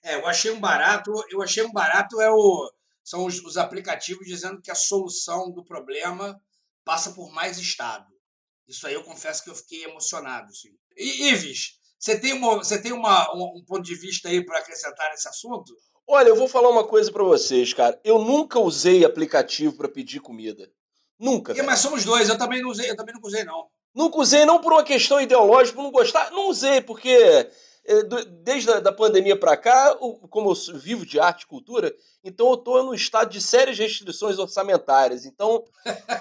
É, 0.04 0.16
eu 0.16 0.28
achei 0.28 0.52
um 0.52 0.60
barato, 0.60 1.14
eu 1.32 1.42
achei 1.42 1.64
um 1.64 1.72
barato 1.72 2.20
é 2.20 2.30
o, 2.30 2.70
são 3.06 3.24
os, 3.26 3.40
os 3.42 3.56
aplicativos 3.56 4.26
dizendo 4.26 4.60
que 4.60 4.72
a 4.72 4.76
solução 4.76 5.52
do 5.52 5.64
problema 5.64 6.42
passa 6.84 7.12
por 7.12 7.32
mais 7.32 7.60
Estado. 7.60 8.08
Isso 8.68 8.86
aí 8.88 8.96
eu 8.96 9.04
confesso 9.04 9.44
que 9.44 9.50
eu 9.50 9.56
fiquei 9.56 9.84
emocionado. 9.84 10.54
Sim. 10.54 10.70
E, 10.98 11.30
Ives, 11.30 11.78
você 12.00 12.20
tem, 12.20 12.34
uma, 12.34 12.58
você 12.58 12.82
tem 12.82 12.92
uma, 12.92 13.32
um, 13.36 13.60
um 13.60 13.64
ponto 13.64 13.84
de 13.84 13.94
vista 13.94 14.28
aí 14.28 14.44
para 14.44 14.58
acrescentar 14.58 15.12
nesse 15.12 15.28
assunto? 15.28 15.72
Olha, 16.08 16.30
eu 16.30 16.36
vou 16.36 16.48
falar 16.48 16.70
uma 16.70 16.88
coisa 16.88 17.12
para 17.12 17.24
vocês, 17.24 17.74
cara. 17.74 18.00
Eu 18.04 18.20
nunca 18.20 18.60
usei 18.60 19.06
aplicativo 19.06 19.78
para 19.78 19.88
pedir 19.88 20.20
comida. 20.20 20.70
Nunca. 21.20 21.54
É, 21.54 21.62
mas 21.62 21.80
somos 21.80 22.04
dois, 22.04 22.28
eu 22.28 22.38
também 22.38 22.62
não 22.62 22.70
usei, 22.70 22.90
eu 22.90 22.96
também 22.96 23.14
nunca 23.14 23.28
usei, 23.28 23.44
não. 23.44 23.68
Nunca 23.94 24.18
usei, 24.18 24.46
não 24.46 24.60
por 24.60 24.74
uma 24.74 24.84
questão 24.84 25.22
ideológica, 25.22 25.76
por 25.76 25.84
não 25.84 25.92
gostar. 25.92 26.32
Não 26.32 26.50
usei, 26.50 26.82
porque 26.82 27.50
desde 28.44 28.72
a 28.72 28.80
da 28.80 28.92
pandemia 28.92 29.38
para 29.38 29.56
cá, 29.56 29.96
como 30.30 30.52
eu 30.52 30.80
vivo 30.80 31.06
de 31.06 31.20
arte 31.20 31.44
e 31.44 31.48
cultura, 31.48 31.94
então 32.24 32.48
eu 32.48 32.56
estou 32.56 32.84
no 32.84 32.96
estado 32.96 33.30
de 33.30 33.40
sérias 33.40 33.78
restrições 33.78 34.40
orçamentárias. 34.40 35.26
Então, 35.26 35.64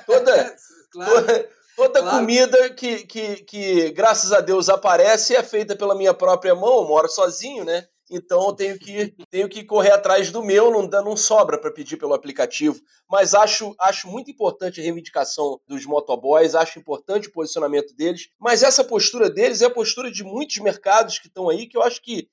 toda, 0.07 0.57
claro. 0.93 1.11
toda, 1.11 1.51
toda 1.77 2.01
claro. 2.01 2.19
comida 2.19 2.71
que, 2.71 3.07
que, 3.07 3.37
que, 3.45 3.91
graças 3.93 4.33
a 4.33 4.41
Deus, 4.41 4.69
aparece 4.69 5.35
é 5.35 5.43
feita 5.43 5.75
pela 5.75 5.95
minha 5.95 6.13
própria 6.13 6.55
mão. 6.55 6.83
Eu 6.83 6.89
moro 6.89 7.09
sozinho, 7.09 7.65
né? 7.65 7.89
Então 8.11 8.49
eu 8.49 8.53
tenho 8.53 8.79
que, 8.79 9.15
tenho 9.31 9.49
que 9.49 9.65
correr 9.65 9.91
atrás 9.91 10.31
do 10.31 10.43
meu, 10.43 10.71
não, 10.71 10.83
não 11.03 11.17
sobra 11.17 11.59
para 11.59 11.73
pedir 11.73 11.97
pelo 11.97 12.13
aplicativo. 12.13 12.79
Mas 13.11 13.35
acho, 13.35 13.75
acho 13.79 14.09
muito 14.09 14.31
importante 14.31 14.81
a 14.81 14.85
reivindicação 14.85 15.59
dos 15.67 15.87
motoboys, 15.87 16.55
acho 16.55 16.79
importante 16.79 17.29
o 17.29 17.33
posicionamento 17.33 17.95
deles. 17.95 18.29
Mas 18.39 18.63
essa 18.63 18.85
postura 18.85 19.31
deles 19.31 19.63
é 19.63 19.67
a 19.67 19.71
postura 19.71 20.11
de 20.11 20.23
muitos 20.23 20.59
mercados 20.59 21.19
que 21.19 21.29
estão 21.29 21.49
aí, 21.49 21.67
que 21.67 21.77
eu 21.77 21.83
acho 21.83 22.03
que 22.03 22.29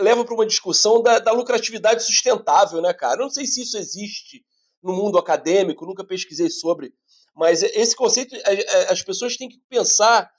leva 0.00 0.24
para 0.24 0.34
uma 0.34 0.46
discussão 0.46 1.02
da, 1.02 1.18
da 1.18 1.32
lucratividade 1.32 2.02
sustentável, 2.02 2.82
né, 2.82 2.92
cara? 2.92 3.20
Eu 3.20 3.24
não 3.24 3.30
sei 3.30 3.46
se 3.46 3.62
isso 3.62 3.78
existe 3.78 4.44
no 4.82 4.92
mundo 4.92 5.16
acadêmico, 5.16 5.86
nunca 5.86 6.04
pesquisei 6.04 6.50
sobre. 6.50 6.92
Mas 7.34 7.62
esse 7.62 7.96
conceito, 7.96 8.36
as 8.90 9.02
pessoas 9.02 9.36
têm 9.36 9.48
que 9.48 9.58
pensar 9.68 10.30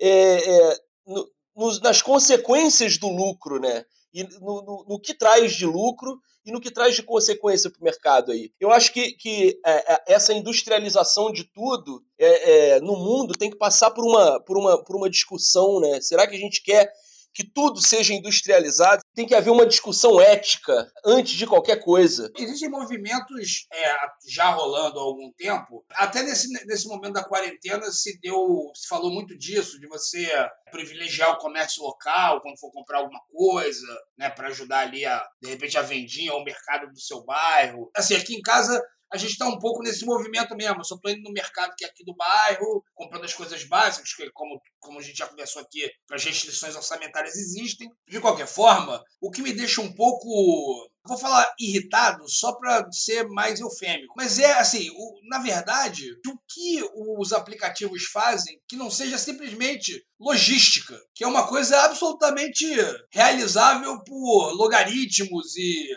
é, 0.00 0.70
é, 0.70 0.78
no, 1.04 1.80
nas 1.82 2.00
consequências 2.00 2.96
do 2.96 3.08
lucro, 3.08 3.60
né? 3.60 3.84
E 4.12 4.24
no, 4.24 4.62
no, 4.62 4.84
no, 4.88 5.00
que 5.00 5.14
traz 5.14 5.52
de 5.52 5.66
lucro 5.66 6.18
e 6.44 6.50
no 6.50 6.60
que 6.60 6.70
traz 6.70 6.94
de 6.94 7.02
consequência 7.02 7.70
para 7.70 7.80
o 7.80 7.84
mercado 7.84 8.32
aí. 8.32 8.50
Eu 8.58 8.72
acho 8.72 8.92
que, 8.92 9.12
que 9.12 9.60
é, 9.64 9.94
é, 9.94 10.04
essa 10.06 10.32
industrialização 10.32 11.30
de 11.30 11.44
tudo 11.44 12.02
é, 12.18 12.76
é, 12.76 12.80
no 12.80 12.96
mundo 12.96 13.34
tem 13.34 13.50
que 13.50 13.56
passar 13.56 13.90
por 13.90 14.04
uma, 14.04 14.40
por, 14.40 14.56
uma, 14.56 14.82
por 14.82 14.96
uma 14.96 15.10
discussão, 15.10 15.80
né? 15.80 16.00
Será 16.00 16.26
que 16.26 16.34
a 16.34 16.38
gente 16.38 16.62
quer 16.62 16.92
que 17.34 17.44
tudo 17.44 17.80
seja 17.80 18.14
industrializado, 18.14 19.02
tem 19.14 19.26
que 19.26 19.34
haver 19.34 19.50
uma 19.50 19.66
discussão 19.66 20.20
ética 20.20 20.90
antes 21.04 21.34
de 21.34 21.46
qualquer 21.46 21.82
coisa. 21.82 22.30
Existem 22.36 22.68
movimentos 22.68 23.66
é, 23.72 23.96
já 24.28 24.50
rolando 24.50 24.98
há 24.98 25.02
algum 25.02 25.32
tempo. 25.32 25.84
Até 25.90 26.22
nesse, 26.22 26.48
nesse 26.66 26.88
momento 26.88 27.14
da 27.14 27.24
quarentena 27.24 27.90
se 27.90 28.18
deu, 28.20 28.70
se 28.74 28.88
falou 28.88 29.12
muito 29.12 29.36
disso, 29.36 29.78
de 29.78 29.86
você 29.86 30.28
privilegiar 30.70 31.32
o 31.32 31.38
comércio 31.38 31.82
local 31.82 32.40
quando 32.40 32.58
for 32.58 32.70
comprar 32.72 32.98
alguma 32.98 33.20
coisa, 33.30 33.86
né, 34.16 34.28
para 34.30 34.48
ajudar 34.48 34.80
ali 34.80 35.04
a, 35.04 35.24
de 35.40 35.48
repente, 35.48 35.78
a 35.78 35.82
vendinha 35.82 36.32
ou 36.32 36.40
o 36.40 36.44
mercado 36.44 36.90
do 36.90 37.00
seu 37.00 37.24
bairro. 37.24 37.90
Assim, 37.94 38.14
aqui 38.14 38.34
em 38.34 38.42
casa 38.42 38.82
a 39.12 39.16
gente 39.16 39.32
está 39.32 39.46
um 39.46 39.58
pouco 39.58 39.82
nesse 39.82 40.04
movimento 40.04 40.54
mesmo. 40.56 40.80
Eu 40.80 40.84
só 40.84 40.94
estou 40.94 41.10
indo 41.10 41.22
no 41.22 41.32
mercado 41.32 41.74
que 41.76 41.84
é 41.84 41.88
aqui 41.88 42.04
do 42.04 42.14
bairro, 42.14 42.84
comprando 42.94 43.24
as 43.24 43.34
coisas 43.34 43.64
básicas, 43.64 44.12
que 44.14 44.30
como, 44.30 44.60
como 44.78 44.98
a 44.98 45.02
gente 45.02 45.18
já 45.18 45.26
conversou 45.26 45.62
aqui, 45.62 45.90
as 46.10 46.24
restrições 46.24 46.76
orçamentárias 46.76 47.36
existem. 47.36 47.90
De 48.06 48.20
qualquer 48.20 48.46
forma, 48.46 49.02
o 49.20 49.30
que 49.30 49.42
me 49.42 49.52
deixa 49.52 49.80
um 49.80 49.92
pouco 49.92 50.88
vou 51.08 51.16
falar 51.16 51.50
irritado 51.58 52.28
só 52.28 52.52
para 52.52 52.86
ser 52.92 53.26
mais 53.28 53.60
eufêmico. 53.60 54.12
Mas 54.16 54.38
é 54.38 54.52
assim, 54.58 54.90
o, 54.90 55.20
na 55.28 55.38
verdade, 55.38 56.12
o 56.26 56.38
que 56.46 56.82
os 57.18 57.32
aplicativos 57.32 58.04
fazem 58.04 58.60
que 58.68 58.76
não 58.76 58.90
seja 58.90 59.16
simplesmente 59.16 60.04
logística, 60.20 61.00
que 61.14 61.24
é 61.24 61.26
uma 61.26 61.46
coisa 61.46 61.80
absolutamente 61.84 62.66
realizável 63.10 64.02
por 64.04 64.52
logaritmos 64.52 65.56
e 65.56 65.88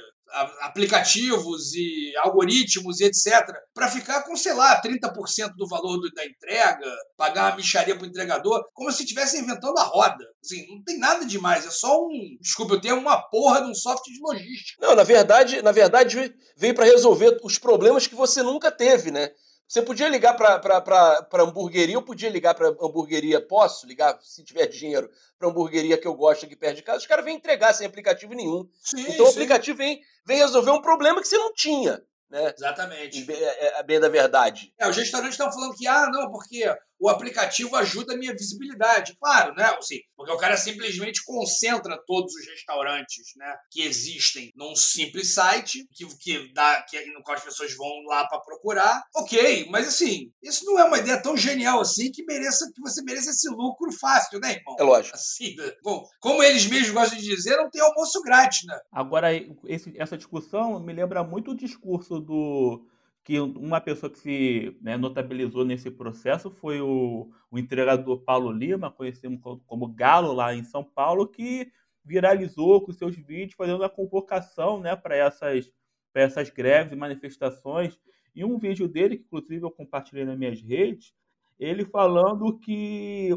aplicativos 0.62 1.74
e 1.74 2.14
algoritmos 2.18 3.00
e 3.00 3.06
etc., 3.06 3.46
para 3.74 3.90
ficar 3.90 4.24
com, 4.24 4.36
sei 4.36 4.54
lá, 4.54 4.82
30% 4.82 5.56
do 5.56 5.68
valor 5.68 5.98
do, 5.98 6.12
da 6.12 6.26
entrega, 6.26 6.86
pagar 7.18 7.50
uma 7.50 7.58
micharia 7.58 7.96
para 7.96 8.06
o 8.06 8.08
entregador, 8.08 8.64
como 8.74 8.92
se 8.92 9.04
estivesse 9.04 9.40
inventando 9.40 9.78
a 9.78 9.84
roda. 9.84 10.26
Assim, 10.44 10.66
não 10.68 10.84
tem 10.84 10.98
nada 10.98 11.26
demais, 11.26 11.66
é 11.66 11.70
só 11.70 12.02
um, 12.02 12.38
desculpa, 12.40 12.74
eu 12.74 12.82
tenho 12.82 12.98
uma 12.98 13.22
porra 13.30 13.62
de 13.62 13.70
um 13.70 13.76
software 13.76 14.14
de 14.14 14.22
logística. 14.22 14.86
Não, 14.86 14.96
na 14.96 15.04
verdade, 15.04 15.62
na 15.62 15.72
verdade 15.72 16.34
veio 16.58 16.76
para 16.76 16.86
resolver 16.86 17.40
os 17.44 17.58
problemas 17.58 18.08
que 18.08 18.16
você 18.16 18.42
nunca 18.42 18.72
teve, 18.72 19.12
né? 19.12 19.30
Você 19.72 19.82
podia 19.82 20.10
ligar 20.10 20.34
para 20.34 21.44
hamburgueria, 21.44 21.96
eu 21.96 22.02
podia 22.02 22.30
ligar 22.30 22.54
para 22.54 22.68
hamburgueria, 22.68 23.40
posso 23.40 23.88
ligar, 23.88 24.20
se 24.22 24.44
tiver 24.44 24.68
dinheiro, 24.68 25.10
para 25.40 25.48
hamburgueria 25.48 25.98
que 25.98 26.06
eu 26.06 26.14
gosto 26.14 26.46
aqui 26.46 26.58
perto 26.58 26.76
de 26.76 26.84
casa, 26.84 26.98
os 26.98 27.08
caras 27.08 27.24
vêm 27.24 27.38
entregar 27.38 27.72
sem 27.72 27.88
aplicativo 27.88 28.34
nenhum. 28.34 28.68
Sim, 28.82 29.00
então 29.00 29.14
sim. 29.14 29.22
o 29.24 29.28
aplicativo 29.30 29.78
vem, 29.78 30.02
vem 30.26 30.40
resolver 30.40 30.72
um 30.72 30.82
problema 30.82 31.22
que 31.22 31.28
você 31.30 31.38
não 31.38 31.54
tinha. 31.54 32.04
Né? 32.30 32.54
Exatamente. 32.54 33.24
Bem, 33.24 33.42
é, 33.42 33.80
é, 33.80 33.84
bem 33.84 33.98
da 33.98 34.10
verdade. 34.10 34.74
É, 34.78 34.90
os 34.90 34.98
restaurantes 34.98 35.36
estão 35.36 35.50
falando 35.50 35.74
que, 35.74 35.88
ah, 35.88 36.10
não, 36.12 36.30
porque 36.30 36.66
o 37.02 37.10
aplicativo 37.10 37.76
ajuda 37.76 38.14
a 38.14 38.18
minha 38.18 38.32
visibilidade. 38.32 39.18
Claro, 39.20 39.56
né? 39.56 39.66
Assim, 39.78 40.00
porque 40.16 40.32
o 40.32 40.38
cara 40.38 40.56
simplesmente 40.56 41.24
concentra 41.26 42.00
todos 42.06 42.32
os 42.36 42.46
restaurantes 42.46 43.26
né, 43.36 43.56
que 43.72 43.82
existem 43.82 44.52
num 44.56 44.76
simples 44.76 45.34
site 45.34 45.88
que, 45.92 46.06
que 46.18 46.54
dá, 46.54 46.84
que, 46.84 47.04
no 47.08 47.24
qual 47.24 47.36
as 47.36 47.44
pessoas 47.44 47.76
vão 47.76 48.04
lá 48.06 48.28
para 48.28 48.40
procurar. 48.42 49.02
Ok, 49.16 49.68
mas 49.72 49.88
assim, 49.88 50.32
isso 50.44 50.64
não 50.66 50.78
é 50.78 50.84
uma 50.84 51.00
ideia 51.00 51.20
tão 51.20 51.36
genial 51.36 51.82
assim 51.82 52.12
que 52.12 52.24
mereça 52.24 52.72
que 52.74 52.82
você 52.82 53.02
mereça 53.02 53.32
esse 53.32 53.50
lucro 53.50 53.92
fácil, 54.00 54.40
né, 54.40 54.54
irmão? 54.54 54.76
É 54.80 54.84
lógico. 54.84 55.16
Assim, 55.16 55.56
né? 55.56 55.74
Bom, 55.84 56.06
como 56.20 56.44
eles 56.44 56.68
mesmos 56.68 56.92
gostam 56.92 57.18
de 57.18 57.26
dizer, 57.26 57.58
não 57.58 57.70
tem 57.70 57.82
almoço 57.82 58.22
grátis, 58.22 58.68
né? 58.68 58.80
Agora, 58.92 59.30
esse, 59.66 59.92
essa 59.98 60.16
discussão 60.16 60.80
me 60.80 60.94
lembra 60.94 61.24
muito 61.24 61.52
o 61.52 61.58
discurso 61.58 62.20
do 62.20 62.86
que 63.24 63.40
uma 63.40 63.80
pessoa 63.80 64.10
que 64.10 64.20
se 64.20 64.78
né, 64.82 64.98
notabilizou 64.98 65.64
nesse 65.64 65.92
processo 65.92 66.50
foi 66.50 66.82
o, 66.82 67.32
o 67.52 67.60
entregador 67.60 68.20
Paulo 68.22 68.52
Lima, 68.52 68.92
conhecido 68.92 69.38
como, 69.66 69.88
Galo 69.88 70.34
lá 70.34 70.56
em 70.56 70.64
São 70.64 70.84
Paulo, 70.84 71.28
que 71.28 71.72
viralizou 72.04 72.82
com 72.82 72.92
seus 72.92 73.16
vídeos 73.16 73.54
fazendo 73.54 73.84
a 73.84 73.90
convocação 73.90 74.80
né, 74.80 74.96
para 74.96 75.16
essas, 75.16 75.72
essas 76.14 76.50
greves 76.50 76.94
e 76.94 76.96
manifestações. 76.96 78.00
E 78.34 78.44
um 78.44 78.58
vídeo 78.58 78.88
dele, 78.88 79.18
que 79.18 79.24
inclusive 79.24 79.64
eu 79.64 79.72
compartilhei 79.72 80.26
nas 80.26 80.38
minhas 80.38 80.60
redes, 80.62 81.14
ele 81.60 81.86
falando 81.86 82.58
que 82.58 83.30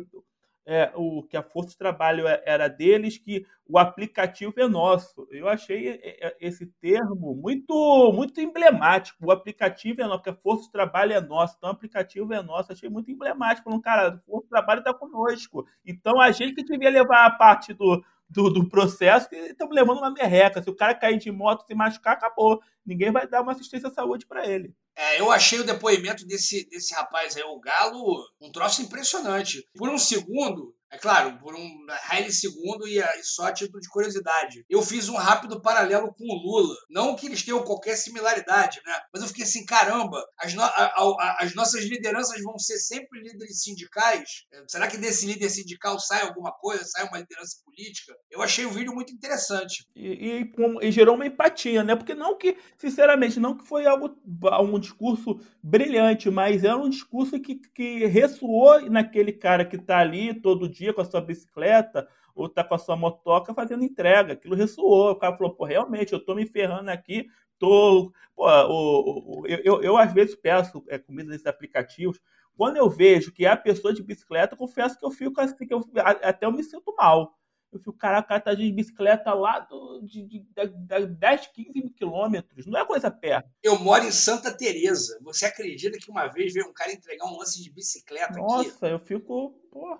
é, 0.66 0.90
o, 0.94 1.22
que 1.22 1.36
a 1.36 1.42
força 1.42 1.70
de 1.70 1.78
trabalho 1.78 2.26
é, 2.26 2.42
era 2.46 2.68
deles, 2.68 3.18
que 3.18 3.46
o 3.66 3.78
aplicativo 3.78 4.54
é 4.56 4.68
nosso. 4.68 5.26
Eu 5.30 5.48
achei 5.48 5.88
é, 5.88 6.26
é, 6.26 6.36
esse 6.40 6.66
termo 6.80 7.34
muito 7.34 8.12
muito 8.12 8.40
emblemático. 8.40 9.26
O 9.26 9.30
aplicativo 9.30 10.00
é 10.00 10.04
nosso, 10.04 10.18
porque 10.18 10.30
a 10.30 10.42
força 10.42 10.64
de 10.64 10.72
trabalho 10.72 11.12
é 11.12 11.20
nossa, 11.20 11.54
então 11.56 11.70
o 11.70 11.72
aplicativo 11.72 12.32
é 12.32 12.42
nosso. 12.42 12.72
Achei 12.72 12.88
muito 12.88 13.10
emblemático. 13.10 13.64
Falando, 13.64 13.82
cara, 13.82 14.22
o 14.26 14.32
força 14.32 14.44
de 14.44 14.50
trabalho 14.50 14.78
está 14.80 14.94
conosco. 14.94 15.66
Então 15.84 16.20
a 16.20 16.30
gente 16.30 16.54
que 16.54 16.64
devia 16.64 16.90
levar 16.90 17.26
a 17.26 17.30
parte 17.30 17.72
do, 17.72 18.02
do, 18.28 18.50
do 18.50 18.68
processo 18.68 19.28
e 19.32 19.50
estamos 19.50 19.74
levando 19.74 19.98
uma 19.98 20.12
merreca. 20.12 20.62
Se 20.62 20.70
o 20.70 20.76
cara 20.76 20.94
cair 20.94 21.18
de 21.18 21.30
moto, 21.30 21.66
se 21.66 21.74
machucar, 21.74 22.14
acabou. 22.14 22.60
Ninguém 22.84 23.10
vai 23.10 23.26
dar 23.26 23.42
uma 23.42 23.52
assistência 23.52 23.88
à 23.88 23.92
saúde 23.92 24.26
para 24.26 24.46
ele. 24.46 24.74
É, 24.96 25.20
eu 25.20 25.30
achei 25.30 25.58
o 25.58 25.64
depoimento 25.64 26.26
desse, 26.26 26.68
desse 26.68 26.94
rapaz 26.94 27.36
aí, 27.36 27.42
o 27.42 27.58
Galo, 27.58 28.24
um 28.40 28.52
troço 28.52 28.82
impressionante. 28.82 29.66
Por 29.74 29.88
um 29.88 29.98
segundo, 29.98 30.74
É 30.94 30.98
claro, 30.98 31.36
por 31.38 31.56
um 31.56 31.86
Haile 32.08 32.32
segundo 32.32 32.86
e, 32.86 33.00
e 33.00 33.24
só 33.24 33.46
a 33.46 33.52
título 33.52 33.80
de 33.80 33.88
curiosidade. 33.88 34.64
Eu 34.70 34.80
fiz 34.80 35.08
um 35.08 35.16
rápido 35.16 35.60
paralelo 35.60 36.14
com 36.14 36.24
o 36.24 36.36
Lula. 36.36 36.76
Não 36.88 37.16
que 37.16 37.26
eles 37.26 37.42
tenham 37.42 37.64
qualquer 37.64 37.96
similaridade, 37.96 38.80
né? 38.86 39.00
Mas 39.12 39.22
eu 39.22 39.28
fiquei 39.28 39.42
assim, 39.42 39.64
caramba, 39.64 40.24
as, 40.38 40.54
no, 40.54 40.62
a, 40.62 40.68
a, 40.68 41.36
as 41.40 41.52
nossas 41.56 41.84
lideranças 41.84 42.40
vão 42.42 42.56
ser 42.60 42.78
sempre 42.78 43.20
líderes 43.20 43.62
sindicais? 43.62 44.44
É, 44.52 44.62
será 44.68 44.86
que 44.86 44.96
desse 44.96 45.26
líder 45.26 45.50
sindical 45.50 45.98
sai 45.98 46.22
alguma 46.22 46.52
coisa, 46.52 46.84
sai 46.84 47.08
uma 47.08 47.18
liderança 47.18 47.56
política? 47.64 48.14
Eu 48.30 48.40
achei 48.40 48.64
o 48.64 48.70
vídeo 48.70 48.94
muito 48.94 49.12
interessante. 49.12 49.84
E, 49.96 50.44
e, 50.44 50.52
e 50.80 50.92
gerou 50.92 51.16
uma 51.16 51.26
empatia, 51.26 51.82
né? 51.82 51.96
Porque 51.96 52.14
não 52.14 52.38
que, 52.38 52.56
sinceramente, 52.78 53.40
não 53.40 53.56
que 53.56 53.66
foi 53.66 53.84
algo 53.84 54.16
um 54.62 54.78
discurso 54.78 55.40
brilhante, 55.60 56.30
mas 56.30 56.62
era 56.62 56.76
um 56.76 56.88
discurso 56.88 57.40
que, 57.40 57.56
que 57.74 58.06
ressoou 58.06 58.88
naquele 58.88 59.32
cara 59.32 59.64
que 59.64 59.74
está 59.74 59.98
ali 59.98 60.40
todo 60.40 60.68
dia 60.68 60.83
dia 60.84 60.94
com 60.94 61.00
a 61.00 61.04
sua 61.04 61.20
bicicleta 61.20 62.08
ou 62.34 62.48
tá 62.48 62.64
com 62.64 62.74
a 62.74 62.78
sua 62.78 62.96
motoca 62.96 63.54
fazendo 63.54 63.84
entrega. 63.84 64.34
Aquilo 64.34 64.54
ressoou. 64.54 65.10
O 65.10 65.16
cara 65.16 65.36
falou, 65.36 65.54
pô, 65.54 65.64
realmente, 65.64 66.12
eu 66.12 66.24
tô 66.24 66.34
me 66.34 66.46
ferrando 66.46 66.90
aqui, 66.90 67.28
tô. 67.58 68.12
Pô, 68.34 68.48
o, 68.48 69.40
o, 69.40 69.46
eu, 69.46 69.58
eu, 69.64 69.82
eu, 69.82 69.96
às 69.96 70.12
vezes 70.12 70.34
peço 70.34 70.84
é, 70.88 70.98
comida 70.98 71.30
nesses 71.30 71.46
aplicativos. 71.46 72.20
Quando 72.56 72.76
eu 72.76 72.88
vejo 72.88 73.32
que 73.32 73.44
é 73.44 73.48
a 73.48 73.56
pessoa 73.56 73.92
de 73.92 74.02
bicicleta, 74.02 74.54
eu 74.54 74.58
confesso 74.58 74.98
que 74.98 75.04
eu 75.04 75.10
fico 75.10 75.40
assim, 75.40 75.66
que 75.66 75.74
eu, 75.74 75.84
até 76.22 76.46
eu 76.46 76.52
me 76.52 76.62
sinto 76.62 76.94
mal. 76.96 77.36
Eu 77.72 77.80
fico, 77.80 77.92
caraca, 77.92 78.26
o 78.26 78.28
cara 78.28 78.40
tá 78.40 78.54
de 78.54 78.70
bicicleta 78.70 79.34
lá 79.34 79.58
do, 79.58 80.00
de, 80.02 80.22
de, 80.22 80.38
de, 80.38 80.68
de 80.68 81.06
10, 81.06 81.46
15 81.48 81.90
quilômetros. 81.90 82.66
Não 82.66 82.78
é 82.78 82.84
coisa 82.84 83.10
perto. 83.10 83.50
Eu 83.60 83.76
moro 83.80 84.04
em 84.04 84.12
Santa 84.12 84.56
Teresa. 84.56 85.18
Você 85.22 85.44
acredita 85.44 85.98
que 85.98 86.08
uma 86.08 86.28
vez 86.28 86.54
veio 86.54 86.68
um 86.68 86.72
cara 86.72 86.92
entregar 86.92 87.26
um 87.26 87.36
lance 87.36 87.60
de 87.60 87.72
bicicleta 87.72 88.38
Nossa, 88.38 88.60
aqui? 88.60 88.70
Nossa, 88.70 88.86
eu 88.86 88.98
fico. 89.00 89.58
Pô. 89.72 89.98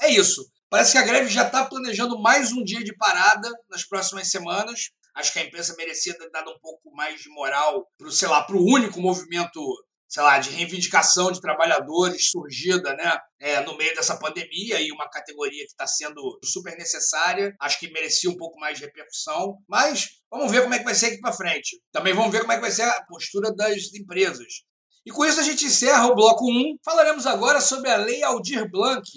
É 0.00 0.10
isso. 0.10 0.44
Parece 0.68 0.92
que 0.92 0.98
a 0.98 1.02
greve 1.02 1.28
já 1.28 1.46
está 1.46 1.64
planejando 1.64 2.20
mais 2.20 2.52
um 2.52 2.62
dia 2.62 2.82
de 2.82 2.94
parada 2.96 3.48
nas 3.70 3.84
próximas 3.84 4.28
semanas. 4.28 4.90
Acho 5.14 5.32
que 5.32 5.38
a 5.38 5.44
imprensa 5.44 5.74
merecia 5.78 6.16
ter 6.18 6.28
dado 6.30 6.50
um 6.50 6.58
pouco 6.60 6.90
mais 6.94 7.20
de 7.22 7.30
moral 7.30 7.86
para 7.96 8.10
sei 8.10 8.28
lá, 8.28 8.42
para 8.42 8.56
o 8.56 8.64
único 8.64 9.00
movimento, 9.00 9.60
sei 10.08 10.22
lá, 10.22 10.38
de 10.38 10.50
reivindicação 10.50 11.32
de 11.32 11.40
trabalhadores 11.40 12.30
surgida, 12.30 12.94
né, 12.94 13.16
é, 13.40 13.60
no 13.60 13.76
meio 13.76 13.94
dessa 13.94 14.18
pandemia 14.18 14.80
e 14.80 14.92
uma 14.92 15.08
categoria 15.08 15.64
que 15.64 15.70
está 15.70 15.86
sendo 15.86 16.38
super 16.44 16.76
necessária. 16.76 17.54
Acho 17.60 17.78
que 17.78 17.90
merecia 17.90 18.28
um 18.28 18.36
pouco 18.36 18.58
mais 18.58 18.78
de 18.78 18.84
repercussão. 18.84 19.56
Mas 19.66 20.08
vamos 20.30 20.50
ver 20.50 20.62
como 20.62 20.74
é 20.74 20.78
que 20.78 20.84
vai 20.84 20.94
ser 20.94 21.06
aqui 21.06 21.20
para 21.20 21.32
frente. 21.32 21.80
Também 21.92 22.12
vamos 22.12 22.32
ver 22.32 22.40
como 22.40 22.52
é 22.52 22.56
que 22.56 22.62
vai 22.62 22.70
ser 22.72 22.82
a 22.82 23.04
postura 23.06 23.54
das 23.54 23.94
empresas. 23.94 24.64
E 25.06 25.12
com 25.12 25.24
isso 25.24 25.38
a 25.38 25.44
gente 25.44 25.64
encerra 25.64 26.08
o 26.08 26.14
bloco 26.16 26.44
1. 26.44 26.78
Falaremos 26.84 27.24
agora 27.24 27.60
sobre 27.60 27.88
a 27.88 27.96
Lei 27.96 28.24
Aldir 28.24 28.68
Blanc, 28.68 29.08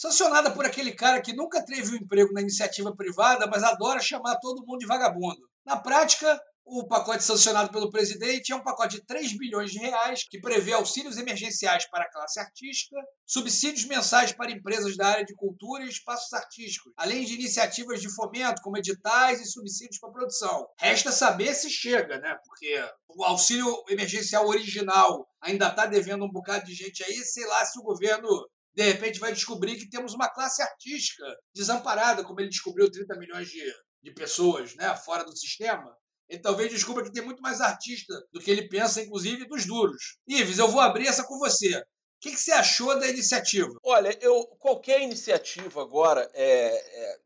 sancionada 0.00 0.50
por 0.50 0.64
aquele 0.64 0.92
cara 0.92 1.20
que 1.20 1.34
nunca 1.34 1.62
teve 1.62 1.92
um 1.92 1.96
emprego 1.96 2.32
na 2.32 2.40
iniciativa 2.40 2.96
privada, 2.96 3.46
mas 3.46 3.62
adora 3.62 4.00
chamar 4.00 4.38
todo 4.40 4.64
mundo 4.64 4.78
de 4.78 4.86
vagabundo. 4.86 5.46
Na 5.62 5.76
prática, 5.76 6.40
o 6.64 6.86
pacote 6.86 7.22
sancionado 7.22 7.70
pelo 7.70 7.90
presidente 7.90 8.50
é 8.50 8.56
um 8.56 8.62
pacote 8.62 8.96
de 8.96 9.04
3 9.04 9.36
bilhões 9.36 9.70
de 9.70 9.78
reais 9.78 10.24
que 10.26 10.40
prevê 10.40 10.72
auxílios 10.72 11.18
emergenciais 11.18 11.84
para 11.90 12.04
a 12.04 12.10
classe 12.10 12.40
artística, 12.40 12.96
subsídios 13.26 13.84
mensais 13.84 14.32
para 14.32 14.50
empresas 14.50 14.96
da 14.96 15.06
área 15.06 15.24
de 15.24 15.34
cultura 15.34 15.84
e 15.84 15.90
espaços 15.90 16.32
artísticos, 16.32 16.94
além 16.96 17.26
de 17.26 17.34
iniciativas 17.34 18.00
de 18.00 18.08
fomento, 18.14 18.62
como 18.62 18.78
editais 18.78 19.38
e 19.42 19.44
subsídios 19.44 19.98
para 19.98 20.12
produção. 20.12 20.66
Resta 20.78 21.12
saber 21.12 21.52
se 21.52 21.68
chega, 21.68 22.18
né? 22.18 22.38
Porque 22.46 22.82
o 23.06 23.22
auxílio 23.22 23.84
emergencial 23.86 24.48
original 24.48 25.28
ainda 25.42 25.68
está 25.68 25.84
devendo 25.84 26.24
um 26.24 26.32
bocado 26.32 26.64
de 26.64 26.72
gente 26.72 27.04
aí, 27.04 27.16
sei 27.22 27.44
lá 27.44 27.66
se 27.66 27.78
o 27.78 27.82
governo 27.82 28.48
de 28.74 28.82
repente 28.82 29.18
vai 29.18 29.32
descobrir 29.32 29.76
que 29.76 29.88
temos 29.88 30.14
uma 30.14 30.28
classe 30.28 30.62
artística 30.62 31.24
desamparada, 31.54 32.24
como 32.24 32.40
ele 32.40 32.48
descobriu 32.48 32.90
30 32.90 33.16
milhões 33.16 33.48
de, 33.48 33.62
de 34.02 34.12
pessoas 34.12 34.74
né, 34.76 34.94
fora 34.96 35.24
do 35.24 35.36
sistema. 35.36 35.94
Ele 36.28 36.40
talvez 36.40 36.70
descubra 36.70 37.02
que 37.04 37.12
tem 37.12 37.24
muito 37.24 37.42
mais 37.42 37.60
artista 37.60 38.14
do 38.32 38.40
que 38.40 38.50
ele 38.50 38.68
pensa, 38.68 39.02
inclusive 39.02 39.46
dos 39.46 39.66
duros. 39.66 40.18
Ives, 40.28 40.58
eu 40.58 40.68
vou 40.68 40.80
abrir 40.80 41.08
essa 41.08 41.24
com 41.24 41.38
você. 41.38 41.76
O 41.76 41.82
que, 42.20 42.30
que 42.30 42.36
você 42.36 42.52
achou 42.52 42.98
da 42.98 43.08
iniciativa? 43.08 43.72
Olha, 43.82 44.16
eu 44.20 44.46
qualquer 44.58 45.00
iniciativa 45.00 45.82
agora 45.82 46.30
é, 46.34 46.76
é, 46.76 47.20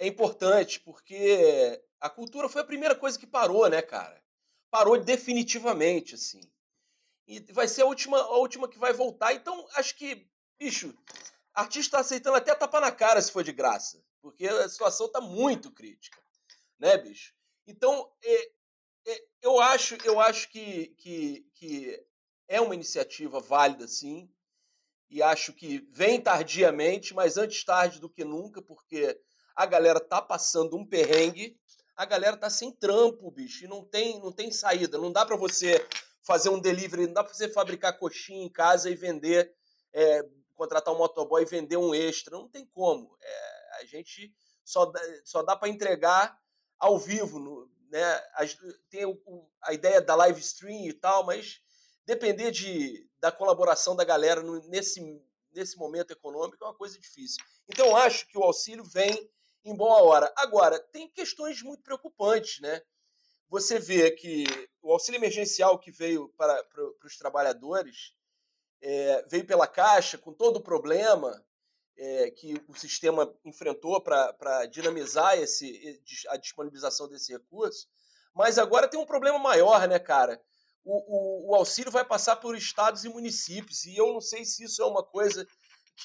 é 0.00 0.06
importante, 0.06 0.78
porque 0.80 1.82
a 2.00 2.08
cultura 2.08 2.48
foi 2.48 2.62
a 2.62 2.66
primeira 2.66 2.94
coisa 2.94 3.18
que 3.18 3.26
parou, 3.26 3.68
né, 3.68 3.82
cara? 3.82 4.22
Parou 4.70 5.02
definitivamente, 5.02 6.14
assim. 6.14 6.40
E 7.26 7.40
vai 7.52 7.66
ser 7.66 7.82
a 7.82 7.86
última, 7.86 8.18
a 8.18 8.36
última 8.36 8.68
que 8.68 8.78
vai 8.78 8.92
voltar. 8.92 9.32
Então, 9.32 9.66
acho 9.74 9.96
que 9.96 10.28
Bicho, 10.58 10.94
artista 11.54 11.96
tá 11.96 12.00
aceitando 12.00 12.36
até 12.36 12.54
tapa 12.54 12.80
na 12.80 12.92
cara 12.92 13.20
se 13.20 13.32
for 13.32 13.42
de 13.42 13.52
graça, 13.52 14.02
porque 14.20 14.46
a 14.46 14.68
situação 14.68 15.10
tá 15.10 15.20
muito 15.20 15.70
crítica, 15.70 16.20
né, 16.78 16.96
bicho? 16.96 17.34
Então, 17.66 18.10
é, 18.22 18.50
é, 19.06 19.24
eu 19.42 19.60
acho, 19.60 19.96
eu 20.04 20.20
acho 20.20 20.48
que, 20.48 20.88
que, 20.98 21.46
que 21.54 22.04
é 22.48 22.60
uma 22.60 22.74
iniciativa 22.74 23.40
válida, 23.40 23.86
sim, 23.86 24.30
e 25.10 25.22
acho 25.22 25.52
que 25.52 25.86
vem 25.90 26.20
tardiamente, 26.20 27.12
mas 27.12 27.36
antes 27.36 27.62
tarde 27.64 28.00
do 28.00 28.08
que 28.08 28.24
nunca, 28.24 28.62
porque 28.62 29.20
a 29.54 29.66
galera 29.66 30.00
tá 30.00 30.22
passando 30.22 30.76
um 30.76 30.86
perrengue, 30.86 31.60
a 31.94 32.06
galera 32.06 32.36
tá 32.36 32.48
sem 32.48 32.72
trampo, 32.72 33.30
bicho, 33.30 33.64
e 33.64 33.68
não 33.68 33.84
tem, 33.84 34.18
não 34.20 34.32
tem 34.32 34.50
saída, 34.50 34.96
não 34.96 35.12
dá 35.12 35.26
para 35.26 35.36
você 35.36 35.86
fazer 36.22 36.48
um 36.48 36.58
delivery, 36.58 37.06
não 37.06 37.14
dá 37.14 37.24
para 37.24 37.34
você 37.34 37.48
fabricar 37.48 37.98
coxinha 37.98 38.44
em 38.44 38.48
casa 38.48 38.88
e 38.90 38.94
vender 38.94 39.54
é, 39.92 40.22
contratar 40.62 40.94
um 40.94 40.98
motoboy 40.98 41.42
e 41.42 41.46
vender 41.46 41.76
um 41.76 41.92
extra. 41.92 42.38
Não 42.38 42.48
tem 42.48 42.64
como. 42.66 43.16
É, 43.20 43.76
a 43.80 43.84
gente 43.84 44.32
só 44.64 44.86
dá, 44.86 45.00
só 45.24 45.42
dá 45.42 45.56
para 45.56 45.68
entregar 45.68 46.38
ao 46.78 46.96
vivo. 46.96 47.40
No, 47.40 47.68
né? 47.90 48.22
tem 48.88 49.04
o, 49.04 49.20
a 49.60 49.72
ideia 49.72 50.00
da 50.00 50.14
live 50.14 50.40
stream 50.40 50.86
e 50.86 50.92
tal, 50.92 51.26
mas 51.26 51.60
depender 52.06 52.52
de, 52.52 53.08
da 53.18 53.32
colaboração 53.32 53.96
da 53.96 54.04
galera 54.04 54.40
no, 54.40 54.60
nesse, 54.68 55.00
nesse 55.52 55.76
momento 55.76 56.12
econômico 56.12 56.62
é 56.62 56.68
uma 56.68 56.76
coisa 56.76 56.96
difícil. 56.96 57.44
Então, 57.68 57.96
acho 57.96 58.28
que 58.28 58.38
o 58.38 58.44
auxílio 58.44 58.84
vem 58.84 59.28
em 59.64 59.74
boa 59.74 60.00
hora. 60.02 60.32
Agora, 60.36 60.78
tem 60.78 61.08
questões 61.08 61.60
muito 61.60 61.82
preocupantes, 61.82 62.60
né? 62.60 62.80
Você 63.48 63.80
vê 63.80 64.12
que 64.12 64.44
o 64.80 64.92
auxílio 64.92 65.18
emergencial 65.18 65.78
que 65.78 65.90
veio 65.90 66.28
para, 66.36 66.54
para, 66.64 66.90
para 66.92 67.06
os 67.06 67.18
trabalhadores 67.18 68.14
é, 68.82 69.24
veio 69.28 69.46
pela 69.46 69.66
Caixa 69.66 70.18
com 70.18 70.32
todo 70.32 70.56
o 70.56 70.62
problema 70.62 71.42
é, 71.96 72.30
que 72.30 72.60
o 72.68 72.74
sistema 72.74 73.32
enfrentou 73.44 74.00
para 74.00 74.66
dinamizar 74.66 75.38
esse, 75.38 76.02
a 76.28 76.36
disponibilização 76.36 77.08
desse 77.08 77.32
recurso, 77.32 77.88
mas 78.34 78.58
agora 78.58 78.88
tem 78.88 78.98
um 78.98 79.06
problema 79.06 79.38
maior, 79.38 79.86
né, 79.86 79.98
cara? 79.98 80.42
O, 80.84 80.96
o, 80.96 81.50
o, 81.50 81.54
auxílio 81.54 81.92
vai 81.92 82.04
passar 82.04 82.36
por 82.36 82.56
estados 82.56 83.04
e 83.04 83.08
municípios, 83.08 83.84
e 83.84 83.96
eu 83.96 84.12
não 84.12 84.20
sei 84.20 84.44
se 84.44 84.64
isso 84.64 84.82
é 84.82 84.86
uma 84.86 85.02
coisa 85.02 85.46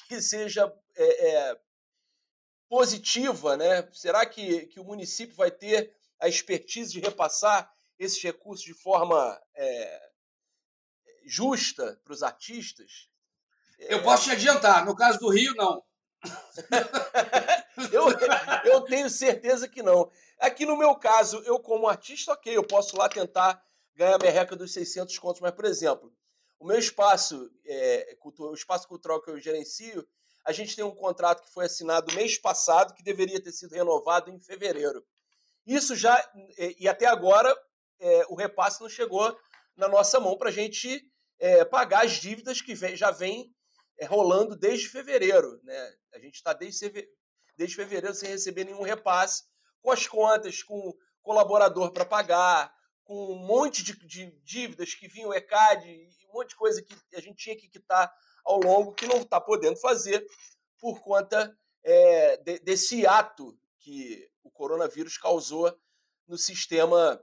que 0.06 0.20
seja 0.22 0.72
é, 0.96 1.28
é, 1.28 1.60
positiva, 2.68 3.56
né? 3.56 3.88
Será 3.92 4.24
que, 4.24 4.66
que 4.66 4.78
o 4.78 4.84
município 4.84 5.34
vai 5.34 5.50
ter 5.50 5.92
a 6.20 6.28
expertise 6.28 6.92
de 6.92 7.00
repassar 7.00 7.72
esses 7.98 8.22
recursos 8.22 8.64
de 8.64 8.74
forma 8.74 9.40
é, 9.54 10.07
justa 11.28 12.00
para 12.02 12.12
os 12.12 12.22
artistas. 12.22 13.08
Eu 13.78 14.02
posso 14.02 14.24
te 14.24 14.30
adiantar, 14.32 14.84
no 14.84 14.96
caso 14.96 15.18
do 15.20 15.28
Rio, 15.28 15.54
não. 15.54 15.84
eu, 17.92 18.72
eu 18.72 18.80
tenho 18.80 19.08
certeza 19.08 19.68
que 19.68 19.82
não. 19.82 20.10
Aqui 20.40 20.64
no 20.64 20.76
meu 20.76 20.96
caso, 20.96 21.40
eu 21.44 21.60
como 21.60 21.86
artista, 21.86 22.32
ok, 22.32 22.56
eu 22.56 22.64
posso 22.64 22.96
lá 22.96 23.08
tentar 23.08 23.62
ganhar 23.94 24.18
minha 24.18 24.32
reca 24.32 24.56
dos 24.56 24.72
600 24.72 25.18
contos, 25.18 25.40
mas, 25.40 25.52
por 25.52 25.64
exemplo, 25.64 26.12
o 26.58 26.66
meu 26.66 26.78
espaço, 26.78 27.50
é, 27.66 28.16
o 28.24 28.54
espaço 28.54 28.88
cultural 28.88 29.20
que 29.20 29.30
eu 29.30 29.40
gerencio, 29.40 30.06
a 30.44 30.52
gente 30.52 30.74
tem 30.74 30.84
um 30.84 30.94
contrato 30.94 31.42
que 31.42 31.52
foi 31.52 31.66
assinado 31.66 32.14
mês 32.14 32.38
passado, 32.38 32.94
que 32.94 33.02
deveria 33.02 33.40
ter 33.40 33.52
sido 33.52 33.74
renovado 33.74 34.30
em 34.30 34.40
fevereiro. 34.40 35.04
Isso 35.66 35.94
já, 35.94 36.18
e 36.78 36.88
até 36.88 37.06
agora, 37.06 37.54
é, 38.00 38.24
o 38.28 38.34
repasse 38.34 38.80
não 38.80 38.88
chegou 38.88 39.36
na 39.76 39.88
nossa 39.88 40.18
mão 40.18 40.36
para 40.36 40.48
a 40.48 40.52
gente 40.52 41.06
é, 41.38 41.64
pagar 41.64 42.04
as 42.04 42.12
dívidas 42.12 42.60
que 42.60 42.74
vem, 42.74 42.96
já 42.96 43.10
vem 43.10 43.54
é, 43.98 44.06
rolando 44.06 44.56
desde 44.56 44.88
fevereiro. 44.88 45.60
Né? 45.62 45.94
A 46.14 46.18
gente 46.18 46.34
está 46.34 46.52
desde, 46.52 47.08
desde 47.56 47.76
fevereiro 47.76 48.14
sem 48.14 48.30
receber 48.30 48.64
nenhum 48.64 48.82
repasse, 48.82 49.44
com 49.80 49.90
as 49.90 50.06
contas, 50.06 50.62
com 50.62 50.94
colaborador 51.22 51.92
para 51.92 52.04
pagar, 52.04 52.72
com 53.04 53.32
um 53.32 53.46
monte 53.46 53.82
de, 53.82 53.94
de, 54.06 54.30
dívidas 54.42 54.94
que 54.94 55.08
vinham 55.08 55.30
o 55.30 55.34
ECAD, 55.34 56.08
um 56.28 56.34
monte 56.34 56.50
de 56.50 56.56
coisa 56.56 56.82
que 56.82 56.94
a 57.14 57.20
gente 57.20 57.36
tinha 57.36 57.56
que 57.56 57.68
quitar 57.68 58.12
ao 58.44 58.60
longo, 58.60 58.92
que 58.92 59.06
não 59.06 59.18
está 59.18 59.40
podendo 59.40 59.78
fazer 59.78 60.26
por 60.78 61.00
conta 61.00 61.56
é, 61.82 62.36
de, 62.38 62.58
desse 62.60 63.06
ato 63.06 63.58
que 63.78 64.28
o 64.42 64.50
coronavírus 64.50 65.16
causou 65.16 65.74
no 66.26 66.36
sistema, 66.36 67.22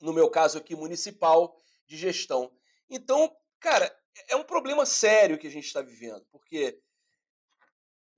no 0.00 0.12
meu 0.12 0.30
caso 0.30 0.58
aqui, 0.58 0.76
municipal 0.76 1.56
de 1.86 1.96
gestão. 1.96 2.52
Então, 2.88 3.34
cara, 3.60 3.94
é 4.28 4.36
um 4.36 4.44
problema 4.44 4.84
sério 4.84 5.38
que 5.38 5.46
a 5.46 5.50
gente 5.50 5.66
está 5.66 5.80
vivendo, 5.80 6.24
porque 6.30 6.80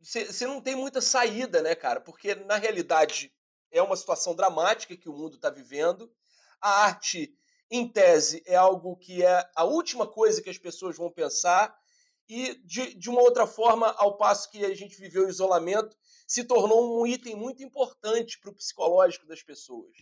você 0.00 0.46
não 0.46 0.60
tem 0.60 0.74
muita 0.74 1.00
saída, 1.00 1.62
né, 1.62 1.74
cara? 1.74 2.00
Porque 2.00 2.34
na 2.34 2.56
realidade 2.56 3.32
é 3.70 3.80
uma 3.80 3.96
situação 3.96 4.34
dramática 4.34 4.96
que 4.96 5.08
o 5.08 5.14
mundo 5.14 5.36
está 5.36 5.48
vivendo. 5.48 6.12
A 6.60 6.84
arte, 6.84 7.34
em 7.70 7.88
tese, 7.88 8.42
é 8.46 8.54
algo 8.54 8.96
que 8.96 9.24
é 9.24 9.50
a 9.54 9.64
última 9.64 10.06
coisa 10.06 10.42
que 10.42 10.50
as 10.50 10.58
pessoas 10.58 10.96
vão 10.96 11.10
pensar. 11.10 11.74
E 12.28 12.54
de, 12.64 12.94
de 12.94 13.10
uma 13.10 13.20
outra 13.20 13.46
forma, 13.46 13.90
ao 13.98 14.16
passo 14.16 14.50
que 14.50 14.64
a 14.64 14.74
gente 14.74 14.96
viveu 14.96 15.26
o 15.26 15.28
isolamento, 15.28 15.96
se 16.26 16.44
tornou 16.44 17.00
um 17.00 17.06
item 17.06 17.34
muito 17.34 17.62
importante 17.62 18.38
para 18.38 18.50
o 18.50 18.54
psicológico 18.54 19.26
das 19.26 19.42
pessoas. 19.42 19.96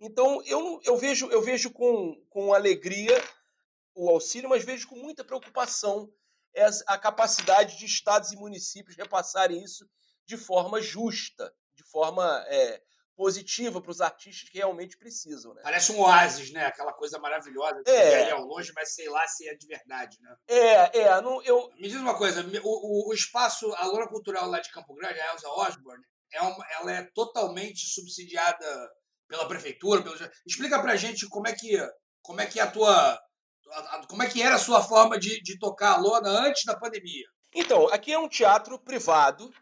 Então, 0.00 0.42
eu, 0.44 0.80
eu 0.84 0.96
vejo, 0.96 1.30
eu 1.30 1.40
vejo 1.40 1.70
com, 1.70 2.20
com 2.28 2.52
alegria 2.52 3.22
o 3.96 4.10
auxílio, 4.10 4.48
mas 4.48 4.64
vejo 4.64 4.86
com 4.86 4.96
muita 4.96 5.24
preocupação 5.24 6.08
a 6.86 6.96
capacidade 6.96 7.76
de 7.76 7.84
estados 7.84 8.32
e 8.32 8.36
municípios 8.36 8.96
repassarem 8.96 9.62
isso 9.62 9.86
de 10.24 10.36
forma 10.36 10.80
justa, 10.80 11.52
de 11.74 11.84
forma 11.84 12.44
é, 12.48 12.80
positiva 13.14 13.80
para 13.80 13.90
os 13.90 14.00
artistas 14.00 14.48
que 14.48 14.58
realmente 14.58 14.96
precisam. 14.96 15.54
Né? 15.54 15.62
Parece 15.62 15.92
um 15.92 16.00
oásis, 16.00 16.50
né? 16.52 16.66
Aquela 16.66 16.92
coisa 16.92 17.18
maravilhosa 17.18 17.82
que 17.82 17.90
é. 17.90 18.22
ali 18.22 18.32
ao 18.32 18.44
longe, 18.44 18.72
mas 18.74 18.94
sei 18.94 19.08
lá 19.08 19.26
se 19.26 19.48
é 19.48 19.54
de 19.54 19.66
verdade, 19.66 20.18
né? 20.20 20.36
É, 20.48 20.98
é. 20.98 21.20
Não, 21.20 21.42
eu... 21.42 21.70
Me 21.78 21.88
diz 21.88 22.00
uma 22.00 22.16
coisa, 22.16 22.42
o, 22.62 23.08
o, 23.08 23.10
o 23.10 23.14
espaço, 23.14 23.72
a 23.74 23.86
Lona 23.86 24.08
Cultural 24.08 24.48
lá 24.48 24.60
de 24.60 24.70
Campo 24.70 24.94
Grande, 24.94 25.20
a 25.20 25.32
Elza 25.32 25.48
Osborne, 25.48 26.04
é 26.32 26.40
uma, 26.42 26.66
ela 26.72 26.92
é 26.92 27.02
totalmente 27.14 27.86
subsidiada 27.86 28.90
pela 29.28 29.46
prefeitura. 29.48 30.02
Pelo... 30.02 30.16
Explica 30.46 30.80
pra 30.80 30.96
gente 30.96 31.28
como 31.28 31.46
é 31.48 31.54
que, 31.54 31.78
como 32.22 32.40
é 32.40 32.46
que 32.46 32.60
é 32.60 32.62
a 32.62 32.70
tua 32.70 33.20
como 34.08 34.22
é 34.22 34.28
que 34.28 34.42
era 34.42 34.56
a 34.56 34.58
sua 34.58 34.82
forma 34.82 35.18
de, 35.18 35.40
de 35.42 35.58
tocar 35.58 35.94
a 35.94 36.00
lona 36.00 36.28
antes 36.28 36.64
da 36.64 36.76
pandemia? 36.76 37.26
Então, 37.54 37.88
aqui 37.88 38.12
é 38.12 38.18
um 38.18 38.28
teatro 38.28 38.78
privado 38.78 39.52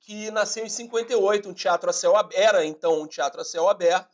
que 0.00 0.30
nasceu 0.30 0.64
em 0.64 0.68
58, 0.68 1.48
um 1.48 1.54
teatro 1.54 1.90
a 1.90 1.92
céu 1.92 2.14
era 2.32 2.64
então 2.64 3.00
um 3.00 3.06
teatro 3.06 3.40
a 3.40 3.44
céu 3.44 3.68
aberto, 3.68 4.08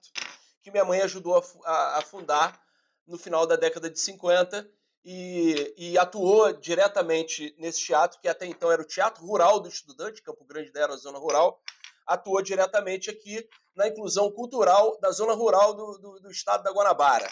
que 0.62 0.70
minha 0.70 0.84
mãe 0.84 1.00
ajudou 1.02 1.42
a, 1.64 1.98
a, 1.98 2.02
fundar 2.02 2.60
no 3.06 3.16
final 3.16 3.46
da 3.46 3.56
década 3.56 3.88
de 3.88 3.98
50 3.98 4.68
e, 5.04 5.74
e, 5.76 5.98
atuou 5.98 6.52
diretamente 6.52 7.54
nesse 7.58 7.86
teatro, 7.86 8.18
que 8.20 8.28
até 8.28 8.46
então 8.46 8.70
era 8.72 8.82
o 8.82 8.86
Teatro 8.86 9.24
Rural 9.24 9.60
do 9.60 9.68
Estudante, 9.68 10.22
Campo 10.22 10.44
Grande 10.44 10.72
era 10.74 10.92
a 10.92 10.96
zona 10.96 11.18
rural, 11.18 11.62
atuou 12.04 12.42
diretamente 12.42 13.08
aqui 13.08 13.48
na 13.76 13.86
inclusão 13.86 14.30
cultural 14.32 14.98
da 15.00 15.12
zona 15.12 15.34
rural 15.34 15.74
do, 15.74 15.98
do, 15.98 16.20
do 16.20 16.30
estado 16.30 16.64
da 16.64 16.72
Guanabara. 16.72 17.28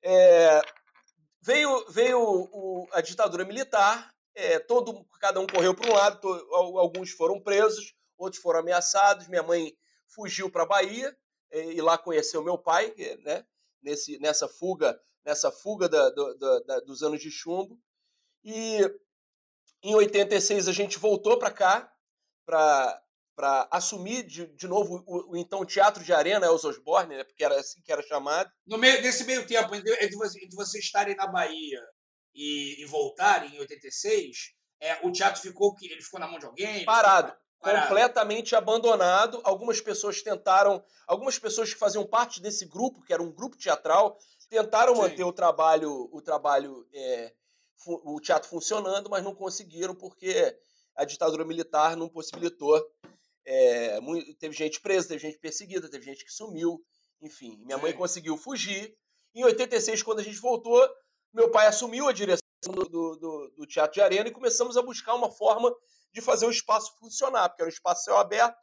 É, 0.00 0.60
Veio, 1.42 1.84
veio 1.90 2.20
o, 2.20 2.88
a 2.92 3.00
ditadura 3.00 3.44
militar, 3.44 4.14
é, 4.32 4.60
todo, 4.60 5.04
cada 5.20 5.40
um 5.40 5.46
correu 5.46 5.74
para 5.74 5.90
um 5.90 5.92
lado, 5.92 6.20
to, 6.20 6.28
alguns 6.54 7.10
foram 7.10 7.40
presos, 7.40 7.94
outros 8.16 8.40
foram 8.40 8.60
ameaçados. 8.60 9.26
Minha 9.26 9.42
mãe 9.42 9.76
fugiu 10.06 10.48
para 10.48 10.62
a 10.62 10.66
Bahia 10.66 11.16
é, 11.50 11.72
e 11.72 11.80
lá 11.80 11.98
conheceu 11.98 12.44
meu 12.44 12.56
pai, 12.56 12.94
é, 12.96 13.16
né, 13.18 13.46
nesse, 13.82 14.18
nessa 14.20 14.46
fuga, 14.46 14.98
nessa 15.24 15.50
fuga 15.50 15.88
da, 15.88 16.10
da, 16.10 16.60
da, 16.60 16.80
dos 16.80 17.02
anos 17.02 17.20
de 17.20 17.30
chumbo. 17.30 17.76
E 18.44 18.78
em 19.82 19.96
86 19.96 20.68
a 20.68 20.72
gente 20.72 20.96
voltou 20.96 21.38
para 21.38 21.50
cá, 21.50 21.92
para 22.46 23.01
para 23.34 23.66
assumir 23.70 24.24
de, 24.24 24.46
de 24.48 24.68
novo 24.68 25.02
o, 25.06 25.32
o, 25.32 25.36
então 25.36 25.64
Teatro 25.64 26.04
de 26.04 26.12
Arena 26.12 26.46
Elza 26.46 26.68
Osborne, 26.68 27.16
né, 27.16 27.24
porque 27.24 27.44
era 27.44 27.58
assim 27.58 27.80
que 27.82 27.92
era 27.92 28.02
chamado. 28.02 28.50
No 28.66 28.78
meio, 28.78 29.00
nesse 29.02 29.24
meio 29.24 29.46
tempo, 29.46 29.74
entre, 29.74 30.16
você, 30.16 30.38
entre 30.44 30.56
vocês 30.56 30.84
estarem 30.84 31.16
na 31.16 31.26
Bahia 31.26 31.80
e, 32.34 32.82
e 32.82 32.84
voltarem 32.86 33.54
em 33.54 33.58
86, 33.60 34.36
é, 34.80 34.98
o 35.02 35.10
teatro 35.12 35.40
ficou 35.40 35.74
ele 35.80 36.02
ficou 36.02 36.20
na 36.20 36.26
mão 36.26 36.38
de 36.38 36.46
alguém? 36.46 36.84
Parado. 36.84 37.34
Parado. 37.60 37.88
completamente 37.88 38.56
abandonado. 38.56 39.40
Algumas 39.44 39.80
pessoas 39.80 40.20
tentaram, 40.20 40.84
algumas 41.06 41.38
pessoas 41.38 41.72
que 41.72 41.78
faziam 41.78 42.04
parte 42.04 42.42
desse 42.42 42.66
grupo, 42.66 43.02
que 43.02 43.12
era 43.12 43.22
um 43.22 43.30
grupo 43.30 43.56
teatral, 43.56 44.18
tentaram 44.50 44.96
Sim. 44.96 45.02
manter 45.02 45.22
o 45.22 45.32
trabalho, 45.32 46.08
o 46.12 46.20
trabalho, 46.20 46.84
é, 46.92 47.32
o 47.86 48.20
teatro 48.20 48.48
funcionando, 48.48 49.08
mas 49.08 49.22
não 49.22 49.32
conseguiram 49.32 49.94
porque 49.94 50.58
a 50.96 51.04
ditadura 51.04 51.44
militar 51.44 51.96
não 51.96 52.08
possibilitou 52.08 52.84
é, 53.44 53.98
teve 54.38 54.54
gente 54.54 54.80
presa, 54.80 55.08
teve 55.08 55.20
gente 55.20 55.38
perseguida, 55.38 55.90
teve 55.90 56.04
gente 56.04 56.24
que 56.24 56.32
sumiu, 56.32 56.80
enfim. 57.20 57.56
Minha 57.64 57.76
Sim. 57.76 57.82
mãe 57.82 57.92
conseguiu 57.92 58.36
fugir. 58.36 58.96
Em 59.34 59.44
86, 59.44 60.02
quando 60.02 60.20
a 60.20 60.22
gente 60.22 60.38
voltou, 60.38 60.88
meu 61.32 61.50
pai 61.50 61.66
assumiu 61.66 62.08
a 62.08 62.12
direção 62.12 62.42
do, 62.64 62.84
do, 63.16 63.52
do, 63.56 63.66
Teatro 63.66 63.94
de 63.94 64.00
Arena 64.00 64.28
e 64.28 64.32
começamos 64.32 64.76
a 64.76 64.82
buscar 64.82 65.14
uma 65.14 65.30
forma 65.30 65.74
de 66.12 66.20
fazer 66.20 66.46
o 66.46 66.50
espaço 66.50 66.96
funcionar, 66.98 67.48
porque 67.48 67.62
era 67.62 67.68
um 67.68 67.72
espaço 67.72 68.04
céu 68.04 68.18
aberto, 68.18 68.60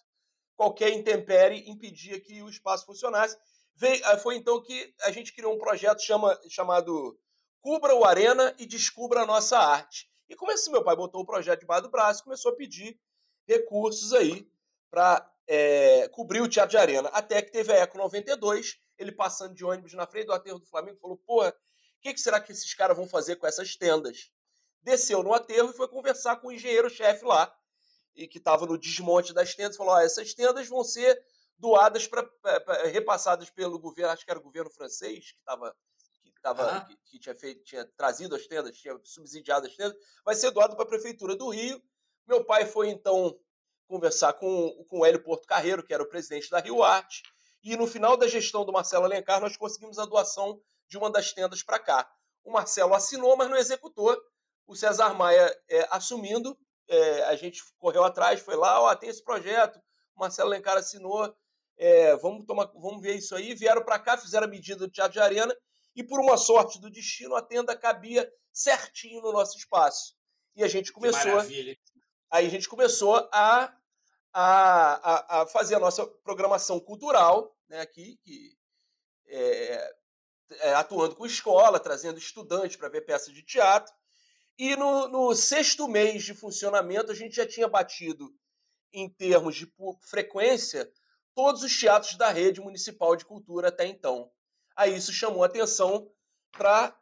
qualquer 0.55 0.91
intempérie 0.91 1.69
impedia 1.69 2.19
que 2.21 2.41
o 2.41 2.49
espaço 2.49 2.86
funcionasse. 2.86 3.36
Veio, 3.75 4.01
ah, 4.05 4.17
foi 4.17 4.36
então 4.36 4.61
que 4.61 4.93
a 5.01 5.11
gente 5.11 5.34
criou 5.34 5.53
um 5.53 5.57
projeto 5.57 6.01
chama, 6.01 6.39
chamado 6.49 7.17
Cubra 7.61 7.95
o 7.95 8.05
Arena 8.05 8.55
e 8.59 8.65
Descubra 8.65 9.21
a 9.21 9.25
Nossa 9.25 9.57
Arte. 9.57 10.09
E 10.30 10.36
como 10.36 10.51
assim, 10.51 10.71
meu 10.71 10.84
pai 10.84 10.95
botou 10.95 11.21
o 11.21 11.25
projeto 11.25 11.61
debaixo 11.61 11.84
do 11.84 11.89
braço, 11.89 12.23
começou 12.23 12.51
a 12.51 12.55
pedir 12.55 12.99
recursos 13.47 14.13
aí 14.13 14.47
para 14.89 15.29
é, 15.47 16.07
cobrir 16.09 16.41
o 16.41 16.47
Teatro 16.47 16.71
de 16.71 16.77
Arena. 16.77 17.09
Até 17.09 17.41
que 17.41 17.51
teve 17.51 17.73
a 17.73 17.77
Eco 17.77 17.97
92, 17.97 18.77
ele 18.97 19.11
passando 19.11 19.55
de 19.55 19.65
ônibus 19.65 19.93
na 19.93 20.05
frente 20.05 20.27
do 20.27 20.33
aterro 20.33 20.59
do 20.59 20.65
Flamengo, 20.65 20.99
falou: 20.99 21.17
porra, 21.17 21.49
o 21.49 22.01
que, 22.01 22.13
que, 22.13 22.21
será 22.21 22.39
que 22.39 22.51
esses 22.51 22.73
caras 22.73 22.95
vão 22.95 23.07
fazer 23.07 23.35
com 23.37 23.47
essas 23.47 23.75
tendas? 23.75 24.31
Desceu 24.81 25.23
no 25.23 25.33
aterro 25.33 25.71
e 25.71 25.73
foi 25.73 25.87
conversar 25.87 26.37
com 26.37 26.47
o 26.47 26.51
engenheiro-chefe 26.51 27.25
lá, 27.25 27.53
e 28.15 28.27
que 28.27 28.37
estava 28.37 28.65
no 28.65 28.77
desmonte 28.77 29.33
das 29.33 29.55
tendas, 29.55 29.77
falou: 29.77 29.95
oh, 29.95 29.99
essas 29.99 30.33
tendas 30.33 30.67
vão 30.67 30.83
ser 30.83 31.19
doadas 31.57 32.07
para 32.07 32.25
repassadas 32.91 33.49
pelo 33.49 33.79
governo, 33.79 34.11
acho 34.11 34.23
que 34.23 34.31
era 34.31 34.39
o 34.39 34.43
governo 34.43 34.69
francês 34.69 35.31
que 35.31 35.39
estava 35.39 35.75
que, 36.23 36.41
tava, 36.41 36.85
que, 36.85 36.95
que, 37.05 37.19
tinha 37.19 37.35
feito, 37.35 37.63
tinha 37.63 37.85
trazido 37.97 38.35
as 38.35 38.47
tendas, 38.47 38.77
tinha 38.77 38.97
subsidiado 39.03 39.67
as 39.67 39.75
tendas, 39.75 39.97
vai 40.23 40.35
ser 40.35 40.51
doado 40.51 40.75
para 40.75 40.85
a 40.85 40.87
prefeitura 40.87 41.35
do 41.35 41.49
Rio. 41.49 41.81
Meu 42.25 42.45
pai 42.45 42.65
foi 42.65 42.89
então 42.89 43.37
conversar 43.89 44.33
com, 44.33 44.85
com 44.87 44.99
o 44.99 45.05
Hélio 45.05 45.23
Porto 45.23 45.47
Carreiro, 45.47 45.83
que 45.83 45.91
era 45.91 46.03
o 46.03 46.07
presidente 46.07 46.49
da 46.49 46.59
Rio 46.59 46.83
Arte, 46.83 47.23
e 47.63 47.75
no 47.75 47.87
final 47.87 48.15
da 48.15 48.27
gestão 48.27 48.63
do 48.63 48.71
Marcelo 48.71 49.03
Alencar, 49.03 49.41
nós 49.41 49.57
conseguimos 49.57 49.97
a 49.97 50.05
doação 50.05 50.61
de 50.87 50.97
uma 50.97 51.09
das 51.09 51.33
tendas 51.33 51.63
para 51.63 51.79
cá. 51.79 52.09
O 52.43 52.51
Marcelo 52.51 52.93
assinou, 52.93 53.35
mas 53.35 53.49
não 53.49 53.57
executou. 53.57 54.15
O 54.67 54.75
César 54.75 55.13
Maia 55.15 55.53
é, 55.67 55.87
assumindo, 55.89 56.55
é, 56.87 57.23
a 57.23 57.35
gente 57.35 57.61
correu 57.79 58.03
atrás, 58.03 58.39
foi 58.39 58.55
lá, 58.55 58.79
ó, 58.79 58.95
tem 58.95 59.09
esse 59.09 59.23
projeto, 59.23 59.77
o 60.15 60.19
Marcelo 60.19 60.49
Alencar 60.49 60.77
assinou, 60.77 61.35
é, 61.75 62.15
vamos, 62.17 62.45
tomar, 62.45 62.67
vamos 62.75 63.01
ver 63.01 63.15
isso 63.15 63.35
aí. 63.35 63.55
Vieram 63.55 63.83
para 63.83 63.97
cá, 63.97 64.17
fizeram 64.17 64.45
a 64.45 64.49
medida 64.49 64.77
do 64.77 64.91
Teatro 64.91 65.13
de 65.13 65.19
Arena, 65.19 65.55
e 65.95 66.03
por 66.03 66.19
uma 66.19 66.37
sorte 66.37 66.79
do 66.79 66.91
destino, 66.91 67.35
a 67.35 67.41
tenda 67.41 67.75
cabia 67.75 68.31
certinho 68.53 69.21
no 69.21 69.31
nosso 69.31 69.57
espaço. 69.57 70.15
E 70.55 70.63
a 70.63 70.67
gente 70.67 70.91
começou. 70.91 71.39
Aí 72.31 72.45
a 72.45 72.49
gente 72.49 72.69
começou 72.69 73.27
a 73.33 73.75
a, 74.34 75.39
a, 75.39 75.41
a 75.41 75.47
fazer 75.47 75.75
a 75.75 75.80
nossa 75.80 76.05
programação 76.05 76.80
cultural 76.80 77.55
né, 77.67 77.82
aqui, 77.82 78.17
que, 78.23 78.57
é, 79.27 79.95
é, 80.51 80.73
atuando 80.73 81.15
com 81.15 81.25
escola, 81.25 81.80
trazendo 81.80 82.17
estudantes 82.17 82.75
para 82.75 82.89
ver 82.89 83.01
peças 83.01 83.34
de 83.34 83.43
teatro. 83.43 83.93
E 84.57 84.75
no, 84.75 85.07
no, 85.07 85.36
sexto 85.36 85.88
mês 85.88 86.23
de 86.23 86.34
funcionamento, 86.34 87.11
a 87.11 87.15
gente 87.15 87.36
já 87.36 87.47
tinha 87.47 87.67
batido, 87.67 88.34
em 88.91 89.07
termos 89.07 89.55
de 89.55 89.71
frequência, 90.01 90.91
todos 91.36 91.63
os 91.63 91.80
teatros 91.80 92.15
da 92.15 92.30
rede 92.30 92.59
municipal 92.59 93.15
de 93.15 93.23
cultura 93.23 93.69
até 93.69 93.86
então. 93.86 94.32
Aí 94.75 94.95
isso 94.95 95.13
chamou 95.13 95.43
atenção 95.43 96.11
para 96.51 96.95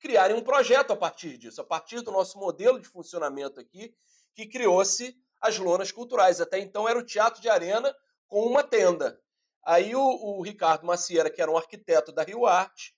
criarem 0.00 0.36
um 0.36 0.42
projeto 0.42 0.92
a 0.92 0.96
partir 0.96 1.36
disso, 1.36 1.60
a 1.60 1.64
partir 1.64 2.00
do 2.00 2.10
nosso 2.10 2.38
modelo 2.38 2.80
de 2.80 2.88
funcionamento 2.88 3.60
aqui, 3.60 3.94
que 4.34 4.46
criou-se 4.46 5.16
as 5.44 5.58
lonas 5.58 5.92
culturais. 5.92 6.40
Até 6.40 6.58
então 6.58 6.88
era 6.88 6.98
o 6.98 7.04
teatro 7.04 7.40
de 7.40 7.48
arena 7.48 7.94
com 8.26 8.46
uma 8.46 8.62
tenda. 8.62 9.20
Aí 9.62 9.94
o, 9.94 10.00
o 10.00 10.42
Ricardo 10.42 10.86
Macieira, 10.86 11.30
que 11.30 11.40
era 11.40 11.50
um 11.50 11.56
arquiteto 11.56 12.10
da 12.10 12.22
Rio 12.22 12.46
Arte, 12.46 12.94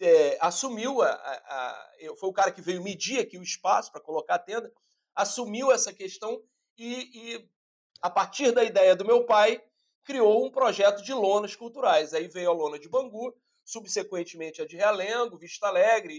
é, 0.00 0.38
assumiu, 0.40 1.02
a, 1.02 1.08
a, 1.10 1.12
a, 1.12 2.16
foi 2.18 2.28
o 2.28 2.32
cara 2.32 2.52
que 2.52 2.62
veio 2.62 2.82
medir 2.82 3.18
aqui 3.18 3.36
o 3.36 3.42
espaço 3.42 3.90
para 3.90 4.00
colocar 4.00 4.36
a 4.36 4.38
tenda, 4.38 4.72
assumiu 5.14 5.72
essa 5.72 5.92
questão 5.92 6.40
e, 6.76 7.34
e, 7.34 7.48
a 8.00 8.08
partir 8.08 8.52
da 8.52 8.62
ideia 8.62 8.94
do 8.94 9.04
meu 9.04 9.26
pai, 9.26 9.60
criou 10.04 10.46
um 10.46 10.50
projeto 10.50 11.02
de 11.02 11.12
lonas 11.12 11.56
culturais. 11.56 12.14
Aí 12.14 12.28
veio 12.28 12.50
a 12.50 12.54
lona 12.54 12.78
de 12.78 12.88
Bangu, 12.88 13.34
subsequentemente 13.64 14.62
a 14.62 14.66
de 14.66 14.76
Realengo, 14.76 15.36
Vista 15.36 15.66
Alegre, 15.66 16.14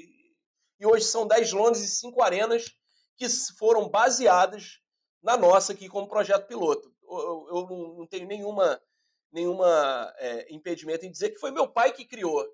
e, 0.78 0.86
hoje 0.86 1.06
são 1.06 1.26
10 1.26 1.54
lonas 1.54 1.82
e 1.82 1.88
5 1.88 2.22
arenas 2.22 2.66
que 3.18 3.28
foram 3.58 3.88
baseadas 3.88 4.82
na 5.22 5.38
nossa 5.38 5.74
aqui 5.74 5.88
como 5.90 6.08
projeto 6.08 6.48
piloto. 6.48 6.94
Eu, 7.04 7.48
eu 7.50 7.96
não, 7.98 8.08
tenho 8.08 8.28
nenhuma, 8.28 8.82
nenhuma 9.32 10.14
é, 10.18 10.54
impedimento 10.54 11.06
em 11.06 11.12
dizer 11.12 11.32
que 11.32 11.40
foi 11.40 11.52
meu 11.52 11.68
pai 11.68 11.92
que 11.92 12.06
criou 12.06 12.46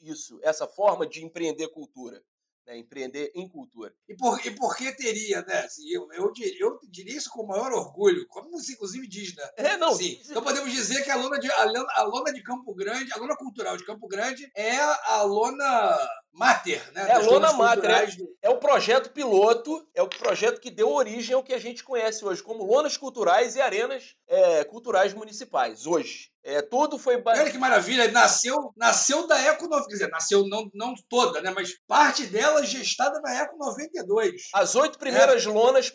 isso, 0.00 0.38
essa 0.42 0.66
forma 0.66 1.06
de 1.06 1.24
empreender 1.24 1.68
cultura. 1.68 2.22
né, 2.66 2.76
empreender 2.78 3.32
em 3.34 3.48
cultura. 3.48 3.92
E 4.08 4.14
por, 4.14 4.44
e 4.46 4.50
por 4.52 4.76
que 4.76 4.92
teria, 4.92 5.42
né? 5.42 5.60
Assim, 5.60 5.88
eu, 5.90 6.10
eu, 6.12 6.32
diria, 6.32 6.60
eu 6.60 6.78
diria 6.88 7.16
isso 7.16 7.30
com 7.30 7.42
o 7.42 7.46
maior 7.46 7.72
orgulho, 7.72 8.26
como 8.28 8.50
você 8.50 8.72
inclusive 8.72 9.06
diz, 9.08 9.34
né? 9.34 9.48
É, 9.56 9.76
não. 9.76 9.94
Sim. 9.94 10.20
Então 10.24 10.42
podemos 10.42 10.70
dizer 10.70 11.02
que 11.02 11.10
a 11.10 11.16
lona, 11.16 11.38
de, 11.38 11.50
a, 11.50 11.64
lona, 11.64 11.88
a 11.96 12.02
lona 12.02 12.32
de 12.32 12.42
Campo 12.42 12.74
Grande, 12.74 13.12
a 13.12 13.18
lona 13.18 13.36
cultural 13.36 13.76
de 13.76 13.84
Campo 13.84 14.06
Grande 14.06 14.50
é 14.54 14.76
a 14.78 15.22
lona 15.22 15.98
mater, 16.32 16.82
né? 16.92 17.06
É 17.10 17.18
lona 17.18 17.52
mater, 17.52 17.90
é, 17.90 18.06
do... 18.06 18.36
é 18.42 18.50
o 18.50 18.58
projeto 18.58 19.10
piloto, 19.10 19.86
é 19.94 20.02
o 20.02 20.08
projeto 20.08 20.60
que 20.60 20.70
deu 20.70 20.90
origem 20.90 21.34
ao 21.34 21.42
que 21.42 21.52
a 21.52 21.58
gente 21.58 21.82
conhece 21.82 22.24
hoje 22.24 22.42
como 22.42 22.64
lonas 22.64 22.96
culturais 22.96 23.56
e 23.56 23.60
arenas 23.60 24.14
é, 24.28 24.64
culturais 24.64 25.12
municipais, 25.12 25.86
hoje. 25.86 26.30
É, 26.42 26.62
tudo 26.62 26.98
foi. 26.98 27.22
Olha 27.22 27.50
que 27.50 27.58
maravilha, 27.58 28.10
nasceu, 28.10 28.72
nasceu 28.74 29.26
da 29.26 29.38
Eco 29.38 29.64
92. 29.64 29.86
Quer 29.86 29.92
dizer, 29.92 30.08
nasceu 30.08 30.46
não, 30.48 30.70
não 30.72 30.94
toda, 31.08 31.42
né? 31.42 31.50
Mas 31.50 31.74
parte 31.86 32.24
dela 32.26 32.64
gestada 32.64 33.20
na 33.20 33.42
Eco 33.42 33.58
92. 33.58 34.48
As 34.54 34.74
oito 34.74 34.98
primeiras 34.98 35.44
é. 35.44 35.48
lonas, 35.48 35.92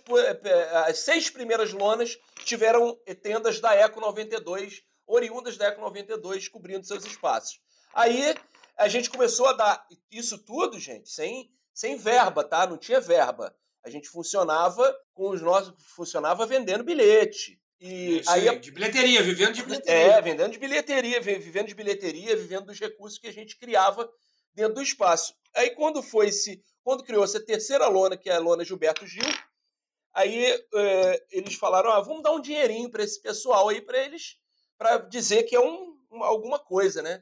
as 0.85 0.99
seis 0.99 1.31
primeiras 1.31 1.73
lonas 1.73 2.15
tiveram 2.43 2.95
tendas 3.23 3.59
da 3.59 3.73
Eco 3.73 3.99
92, 3.99 4.83
oriundas 5.07 5.57
da 5.57 5.65
Eco 5.67 5.81
92, 5.81 6.47
cobrindo 6.47 6.85
seus 6.85 7.03
espaços. 7.05 7.59
Aí 7.95 8.35
a 8.77 8.87
gente 8.87 9.09
começou 9.09 9.47
a 9.47 9.53
dar 9.53 9.87
isso 10.11 10.37
tudo, 10.37 10.79
gente, 10.79 11.09
sem, 11.09 11.49
sem 11.73 11.97
verba, 11.97 12.43
tá? 12.43 12.67
Não 12.67 12.77
tinha 12.77 12.99
verba. 12.99 13.55
A 13.83 13.89
gente 13.89 14.09
funcionava 14.09 14.95
com 15.13 15.29
os 15.29 15.41
nossos. 15.41 15.73
funcionava 15.95 16.45
vendendo 16.45 16.83
bilhete. 16.83 17.59
E 17.79 18.19
Isso 18.19 18.29
aí, 18.29 18.59
de 18.59 18.71
bilheteria, 18.71 19.21
vivendo 19.21 19.53
de 19.53 19.63
bilheteria. 19.63 20.13
É, 20.13 20.21
vendendo 20.21 20.51
de 20.51 20.59
bilheteria, 20.59 21.21
vivendo 21.21 21.67
de 21.67 21.75
bilheteria, 21.75 22.35
vivendo 22.35 22.65
dos 22.65 22.79
recursos 22.79 23.19
que 23.19 23.27
a 23.27 23.33
gente 23.33 23.57
criava 23.57 24.09
dentro 24.53 24.75
do 24.75 24.81
espaço. 24.81 25.35
Aí 25.55 25.71
quando 25.71 26.01
foi 26.01 26.31
se, 26.31 26.63
quando 26.83 27.03
criou 27.03 27.23
essa 27.23 27.39
terceira 27.39 27.87
lona, 27.87 28.17
que 28.17 28.29
é 28.29 28.35
a 28.35 28.39
lona 28.39 28.63
Gilberto 28.63 29.05
Gil, 29.05 29.27
aí 30.13 30.45
é, 30.73 31.23
eles 31.31 31.55
falaram, 31.55 31.91
ah, 31.91 32.01
vamos 32.01 32.23
dar 32.23 32.31
um 32.31 32.41
dinheirinho 32.41 32.89
para 32.89 33.03
esse 33.03 33.21
pessoal 33.21 33.69
aí 33.69 33.81
para 33.81 33.97
eles, 33.99 34.37
para 34.77 34.97
dizer 34.97 35.43
que 35.43 35.55
é 35.55 35.59
um, 35.59 35.97
alguma 36.23 36.57
coisa, 36.57 37.01
né? 37.01 37.21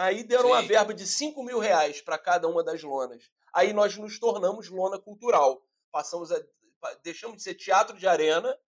Aí 0.00 0.24
deram 0.24 0.44
Sim. 0.44 0.50
uma 0.52 0.62
verba 0.62 0.94
de 0.94 1.06
5 1.06 1.42
mil 1.42 1.58
reais 1.58 2.00
para 2.00 2.16
cada 2.16 2.48
uma 2.48 2.64
das 2.64 2.82
lonas. 2.82 3.30
Aí 3.52 3.74
nós 3.74 3.98
nos 3.98 4.18
tornamos 4.18 4.70
lona 4.70 4.98
cultural. 4.98 5.62
Passamos 5.92 6.32
a, 6.32 6.42
deixamos 7.02 7.36
de 7.36 7.42
ser 7.42 7.54
teatro 7.54 7.98
de 7.98 8.06
arena 8.08 8.58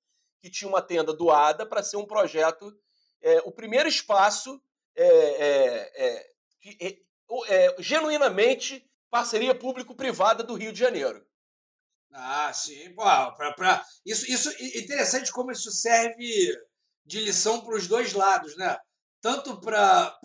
que 0.43 0.51
tinha 0.51 0.69
uma 0.69 0.83
tenda 0.83 1.15
doada 1.15 1.65
para 1.65 1.83
ser 1.83 1.97
um 1.97 2.05
projeto, 2.05 2.71
é, 3.23 3.39
o 3.47 3.53
primeiro 3.53 3.89
espaço 3.89 4.61
é, 4.95 5.07
é, 5.07 6.05
é 6.05 6.31
que, 6.61 7.03
é, 7.49 7.77
genuinamente 7.79 8.87
parceria 9.09 9.55
público-privada 9.55 10.43
do 10.43 10.55
Rio 10.55 10.73
de 10.73 10.81
Janeiro. 10.81 11.27
Ah, 12.13 12.53
sim. 12.53 12.95
pra, 12.95 13.53
pra... 13.57 13.83
Isso, 14.05 14.31
isso 14.31 14.51
é 14.51 14.79
interessante 14.79 15.33
como 15.33 15.51
isso 15.51 15.71
serve 15.71 16.55
de 17.07 17.21
lição 17.21 17.63
para 17.63 17.75
os 17.75 17.87
dois 17.87 18.13
lados, 18.13 18.55
né? 18.57 18.77
Tanto 19.23 19.59
para 19.61 20.19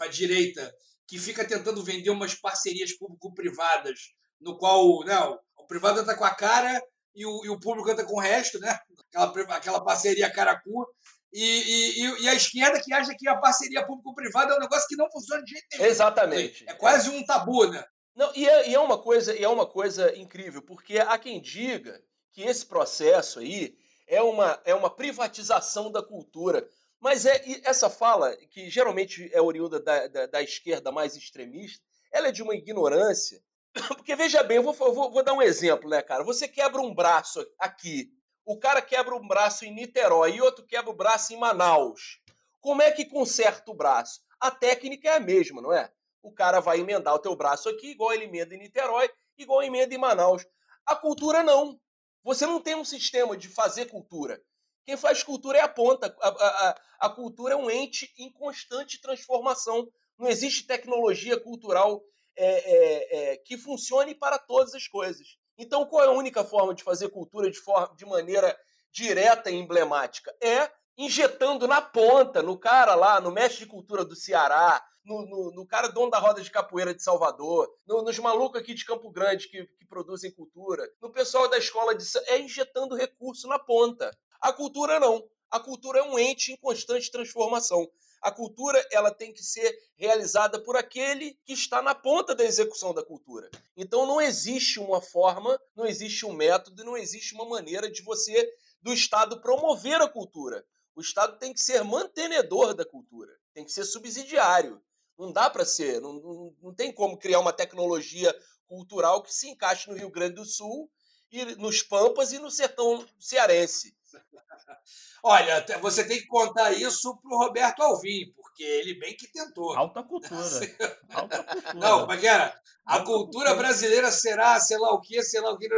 a 0.00 0.06
direita, 0.06 0.72
que 1.06 1.18
fica 1.18 1.44
tentando 1.44 1.82
vender 1.84 2.10
umas 2.10 2.34
parcerias 2.34 2.96
público-privadas, 2.96 3.98
no 4.40 4.58
qual 4.58 5.04
né, 5.04 5.16
o 5.56 5.66
privado 5.66 6.00
está 6.00 6.14
com 6.14 6.24
a 6.24 6.34
cara 6.34 6.82
e 7.14 7.24
o, 7.24 7.44
e 7.44 7.48
o 7.48 7.58
público 7.58 7.90
anda 7.90 8.04
com 8.04 8.16
o 8.16 8.20
resto, 8.20 8.58
né? 8.58 8.78
Aquela, 9.14 9.56
aquela 9.56 9.84
parceria 9.84 10.30
caracu. 10.30 10.86
E, 11.32 11.42
e, 11.42 12.22
e, 12.22 12.28
a 12.28 12.34
esquerda 12.34 12.80
que 12.80 12.92
acha 12.92 13.14
que 13.16 13.28
a 13.28 13.36
parceria 13.36 13.84
público-privada 13.86 14.52
é 14.52 14.56
um 14.56 14.60
negócio 14.60 14.86
que 14.88 14.96
não 14.96 15.10
funciona 15.10 15.42
de 15.42 15.52
jeito 15.52 15.66
nenhum. 15.72 15.84
Exatamente. 15.84 16.64
É 16.68 16.74
quase 16.74 17.10
um 17.10 17.24
tabu, 17.24 17.66
né? 17.70 17.84
Não, 18.14 18.32
e, 18.34 18.48
é, 18.48 18.70
e 18.70 18.74
é 18.74 18.80
uma 18.80 18.98
coisa, 18.98 19.34
e 19.36 19.44
é 19.44 19.48
uma 19.48 19.66
coisa 19.66 20.16
incrível, 20.16 20.62
porque 20.62 20.98
há 20.98 21.18
quem 21.18 21.40
diga 21.40 22.00
que 22.32 22.42
esse 22.42 22.64
processo 22.64 23.40
aí 23.40 23.76
é 24.06 24.22
uma, 24.22 24.60
é 24.64 24.74
uma 24.74 24.88
privatização 24.88 25.90
da 25.90 26.02
cultura. 26.02 26.66
Mas 27.00 27.26
é 27.26 27.42
essa 27.64 27.90
fala, 27.90 28.36
que 28.50 28.70
geralmente 28.70 29.30
é 29.32 29.40
oriunda 29.40 29.78
da, 29.78 30.06
da, 30.06 30.26
da 30.26 30.42
esquerda 30.42 30.90
mais 30.90 31.14
extremista, 31.16 31.84
ela 32.12 32.28
é 32.28 32.32
de 32.32 32.42
uma 32.42 32.54
ignorância 32.54 33.42
porque 33.96 34.16
veja 34.16 34.42
bem, 34.42 34.56
eu 34.56 34.62
vou, 34.62 34.72
vou, 34.72 35.10
vou, 35.10 35.22
dar 35.22 35.32
um 35.32 35.42
exemplo, 35.42 35.88
né, 35.88 36.02
cara? 36.02 36.24
Você 36.24 36.48
quebra 36.48 36.80
um 36.80 36.94
braço 36.94 37.44
aqui, 37.58 38.10
o 38.44 38.58
cara 38.58 38.80
quebra 38.80 39.14
um 39.14 39.26
braço 39.26 39.64
em 39.64 39.74
Niterói 39.74 40.36
e 40.36 40.40
outro 40.40 40.64
quebra 40.66 40.90
o 40.90 40.96
braço 40.96 41.32
em 41.32 41.38
Manaus. 41.38 42.20
Como 42.60 42.82
é 42.82 42.90
que 42.90 43.04
conserta 43.04 43.70
o 43.70 43.74
braço? 43.74 44.20
A 44.40 44.50
técnica 44.50 45.08
é 45.08 45.16
a 45.16 45.20
mesma, 45.20 45.60
não 45.60 45.72
é? 45.72 45.90
O 46.22 46.32
cara 46.32 46.60
vai 46.60 46.80
emendar 46.80 47.14
o 47.14 47.18
teu 47.18 47.36
braço 47.36 47.68
aqui, 47.68 47.90
igual 47.90 48.12
ele 48.12 48.24
emenda 48.24 48.54
em 48.54 48.58
Niterói, 48.58 49.10
igual 49.38 49.62
emenda 49.62 49.94
em 49.94 49.98
Manaus. 49.98 50.44
A 50.84 50.96
cultura 50.96 51.42
não. 51.42 51.78
Você 52.24 52.46
não 52.46 52.60
tem 52.60 52.74
um 52.74 52.84
sistema 52.84 53.36
de 53.36 53.48
fazer 53.48 53.86
cultura. 53.86 54.42
Quem 54.86 54.96
faz 54.96 55.22
cultura 55.22 55.58
é 55.58 55.62
a 55.62 55.68
ponta. 55.68 56.16
A, 56.20 56.28
a, 56.28 56.80
a 57.00 57.10
cultura 57.10 57.54
é 57.54 57.56
um 57.56 57.68
ente 57.68 58.14
em 58.16 58.30
constante 58.30 59.00
transformação. 59.00 59.88
Não 60.16 60.28
existe 60.28 60.64
tecnologia 60.64 61.38
cultural 61.38 62.00
é, 62.36 62.46
é, 62.46 63.32
é, 63.32 63.36
que 63.38 63.58
funcione 63.58 64.14
para 64.14 64.38
todas 64.38 64.74
as 64.74 64.86
coisas. 64.86 65.36
Então, 65.58 65.84
qual 65.86 66.04
é 66.04 66.06
a 66.06 66.12
única 66.12 66.44
forma 66.44 66.72
de 66.72 66.84
fazer 66.84 67.08
cultura 67.08 67.50
de, 67.50 67.58
forma, 67.58 67.94
de 67.96 68.06
maneira 68.06 68.56
direta 68.92 69.50
e 69.50 69.56
emblemática? 69.56 70.32
É 70.40 70.70
injetando 70.96 71.66
na 71.66 71.82
ponta, 71.82 72.40
no 72.40 72.56
cara 72.56 72.94
lá, 72.94 73.20
no 73.20 73.32
mestre 73.32 73.64
de 73.64 73.70
cultura 73.70 74.04
do 74.04 74.14
Ceará, 74.14 74.82
no, 75.04 75.26
no, 75.26 75.50
no 75.52 75.66
cara 75.66 75.88
dono 75.88 76.10
da 76.10 76.18
roda 76.18 76.40
de 76.40 76.50
capoeira 76.50 76.94
de 76.94 77.02
Salvador, 77.02 77.68
no, 77.86 78.02
nos 78.02 78.18
malucos 78.18 78.60
aqui 78.60 78.72
de 78.72 78.84
Campo 78.84 79.10
Grande 79.10 79.48
que, 79.48 79.64
que 79.64 79.86
produzem 79.86 80.32
cultura, 80.32 80.88
no 81.00 81.10
pessoal 81.10 81.48
da 81.48 81.58
escola 81.58 81.94
de. 81.94 82.04
É 82.26 82.38
injetando 82.38 82.96
recurso 82.96 83.46
na 83.48 83.58
ponta. 83.58 84.10
A 84.46 84.52
cultura 84.52 85.00
não. 85.00 85.28
A 85.50 85.58
cultura 85.58 85.98
é 85.98 86.02
um 86.04 86.16
ente 86.16 86.52
em 86.52 86.56
constante 86.56 87.10
transformação. 87.10 87.90
A 88.22 88.30
cultura 88.30 88.80
ela 88.92 89.10
tem 89.10 89.32
que 89.32 89.42
ser 89.42 89.76
realizada 89.96 90.62
por 90.62 90.76
aquele 90.76 91.36
que 91.44 91.52
está 91.52 91.82
na 91.82 91.96
ponta 91.96 92.32
da 92.32 92.44
execução 92.44 92.94
da 92.94 93.04
cultura. 93.04 93.50
Então 93.76 94.06
não 94.06 94.20
existe 94.20 94.78
uma 94.78 95.02
forma, 95.02 95.60
não 95.74 95.84
existe 95.84 96.24
um 96.24 96.32
método, 96.32 96.84
não 96.84 96.96
existe 96.96 97.34
uma 97.34 97.44
maneira 97.44 97.90
de 97.90 98.02
você 98.02 98.48
do 98.80 98.92
Estado 98.92 99.40
promover 99.40 100.00
a 100.00 100.08
cultura. 100.08 100.64
O 100.94 101.00
Estado 101.00 101.40
tem 101.40 101.52
que 101.52 101.60
ser 101.60 101.82
mantenedor 101.82 102.72
da 102.72 102.84
cultura, 102.84 103.36
tem 103.52 103.64
que 103.64 103.72
ser 103.72 103.84
subsidiário. 103.84 104.80
Não 105.18 105.32
dá 105.32 105.50
para 105.50 105.64
ser, 105.64 106.00
não, 106.00 106.12
não, 106.12 106.56
não 106.62 106.72
tem 106.72 106.92
como 106.92 107.18
criar 107.18 107.40
uma 107.40 107.52
tecnologia 107.52 108.32
cultural 108.68 109.24
que 109.24 109.34
se 109.34 109.48
encaixe 109.48 109.90
no 109.90 109.96
Rio 109.96 110.10
Grande 110.10 110.36
do 110.36 110.44
Sul 110.44 110.88
e 111.30 111.44
nos 111.56 111.82
Pampas 111.82 112.32
e 112.32 112.38
no 112.38 112.50
sertão 112.50 113.04
cearense. 113.18 113.94
Olha, 115.22 115.64
você 115.80 116.04
tem 116.04 116.18
que 116.20 116.26
contar 116.26 116.72
isso 116.72 117.16
pro 117.16 117.38
Roberto 117.38 117.82
Alvim, 117.82 118.32
porque 118.36 118.62
ele 118.62 118.98
bem 118.98 119.16
que 119.16 119.30
tentou. 119.32 119.76
Alta 119.76 120.02
cultura. 120.02 120.36
Alta 121.12 121.44
cultura. 121.44 121.74
Não, 121.74 122.00
como 122.00 122.12
é 122.12 122.26
era? 122.26 122.60
A 122.84 123.00
cultura 123.00 123.54
brasileira 123.54 124.10
será, 124.12 124.60
sei 124.60 124.78
lá 124.78 124.92
o 124.92 125.00
que, 125.00 125.20
sei 125.22 125.40
lá 125.40 125.50
o 125.50 125.58
que, 125.58 125.68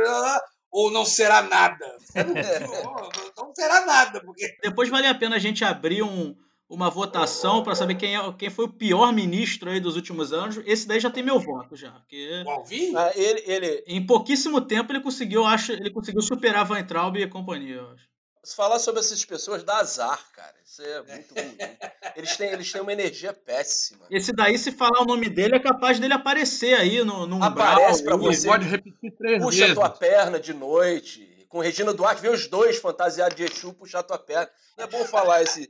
ou 0.71 0.91
não 0.91 1.05
será 1.05 1.41
nada. 1.43 1.97
Não 3.39 3.55
será 3.55 3.87
nada, 3.87 4.21
porque. 4.21 4.59
Depois 4.63 4.91
vale 4.91 5.07
a 5.07 5.15
pena 5.15 5.37
a 5.37 5.39
gente 5.39 5.65
abrir 5.65 6.03
um, 6.03 6.37
uma 6.69 6.91
votação 6.91 7.63
para 7.63 7.75
saber 7.75 7.95
quem, 7.95 8.15
é, 8.15 8.33
quem 8.33 8.51
foi 8.51 8.67
o 8.67 8.73
pior 8.73 9.13
ministro 9.13 9.71
aí 9.71 9.81
dos 9.81 9.97
últimos 9.97 10.33
anos. 10.33 10.61
Esse 10.67 10.87
daí 10.87 11.01
já 11.01 11.11
tem 11.11 11.23
meu 11.23 11.41
voto 11.41 11.75
já. 11.75 11.91
Porque... 11.93 12.43
O 12.47 12.51
Alvin? 12.51 12.95
Ah, 12.95 13.11
ele, 13.15 13.43
ele... 13.47 13.85
Em 13.87 14.05
pouquíssimo 14.05 14.61
tempo 14.61 14.93
ele 14.93 15.01
conseguiu, 15.01 15.45
acho, 15.45 15.73
ele 15.73 15.91
conseguiu 15.91 16.21
superar 16.21 16.67
Van 16.67 16.83
Traub 16.85 17.17
e 17.17 17.27
companhia, 17.27 17.83
acho. 17.95 18.09
Falar 18.57 18.79
sobre 18.79 19.01
essas 19.01 19.23
pessoas 19.25 19.63
dá 19.63 19.79
azar, 19.79 20.21
cara. 20.33 20.55
Isso 20.65 20.81
é 20.81 21.03
muito 21.03 21.35
ruim. 21.35 21.57
Eles 22.17 22.37
têm, 22.37 22.49
eles 22.49 22.73
têm 22.73 22.81
uma 22.81 22.93
energia 22.93 23.33
péssima. 23.33 24.05
Esse 24.11 24.33
daí, 24.33 24.59
se 24.59 24.73
falar 24.73 25.03
o 25.03 25.05
nome 25.05 25.29
dele, 25.29 25.55
é 25.55 25.61
capaz 25.61 26.01
dele 26.01 26.15
aparecer 26.15 26.75
aí 26.75 27.05
no, 27.05 27.27
no 27.27 27.43
Aparece 27.45 28.03
para 28.03 28.17
você. 28.17 28.49
Pode 28.49 28.67
repetir 28.67 29.13
três 29.17 29.41
puxa 29.41 29.59
vezes. 29.61 29.75
tua 29.75 29.91
perna 29.91 30.41
de 30.41 30.53
noite. 30.53 31.28
Com 31.49 31.61
Regina 31.61 31.95
Duarte, 31.95 32.21
vê 32.21 32.29
os 32.29 32.47
dois 32.47 32.77
fantasiados 32.77 33.35
de 33.35 33.45
Exu 33.45 33.73
puxar 33.73 34.03
tua 34.03 34.19
perna. 34.19 34.51
Não 34.77 34.85
é 34.85 34.87
bom 34.87 35.05
falar 35.07 35.43
esse, 35.43 35.69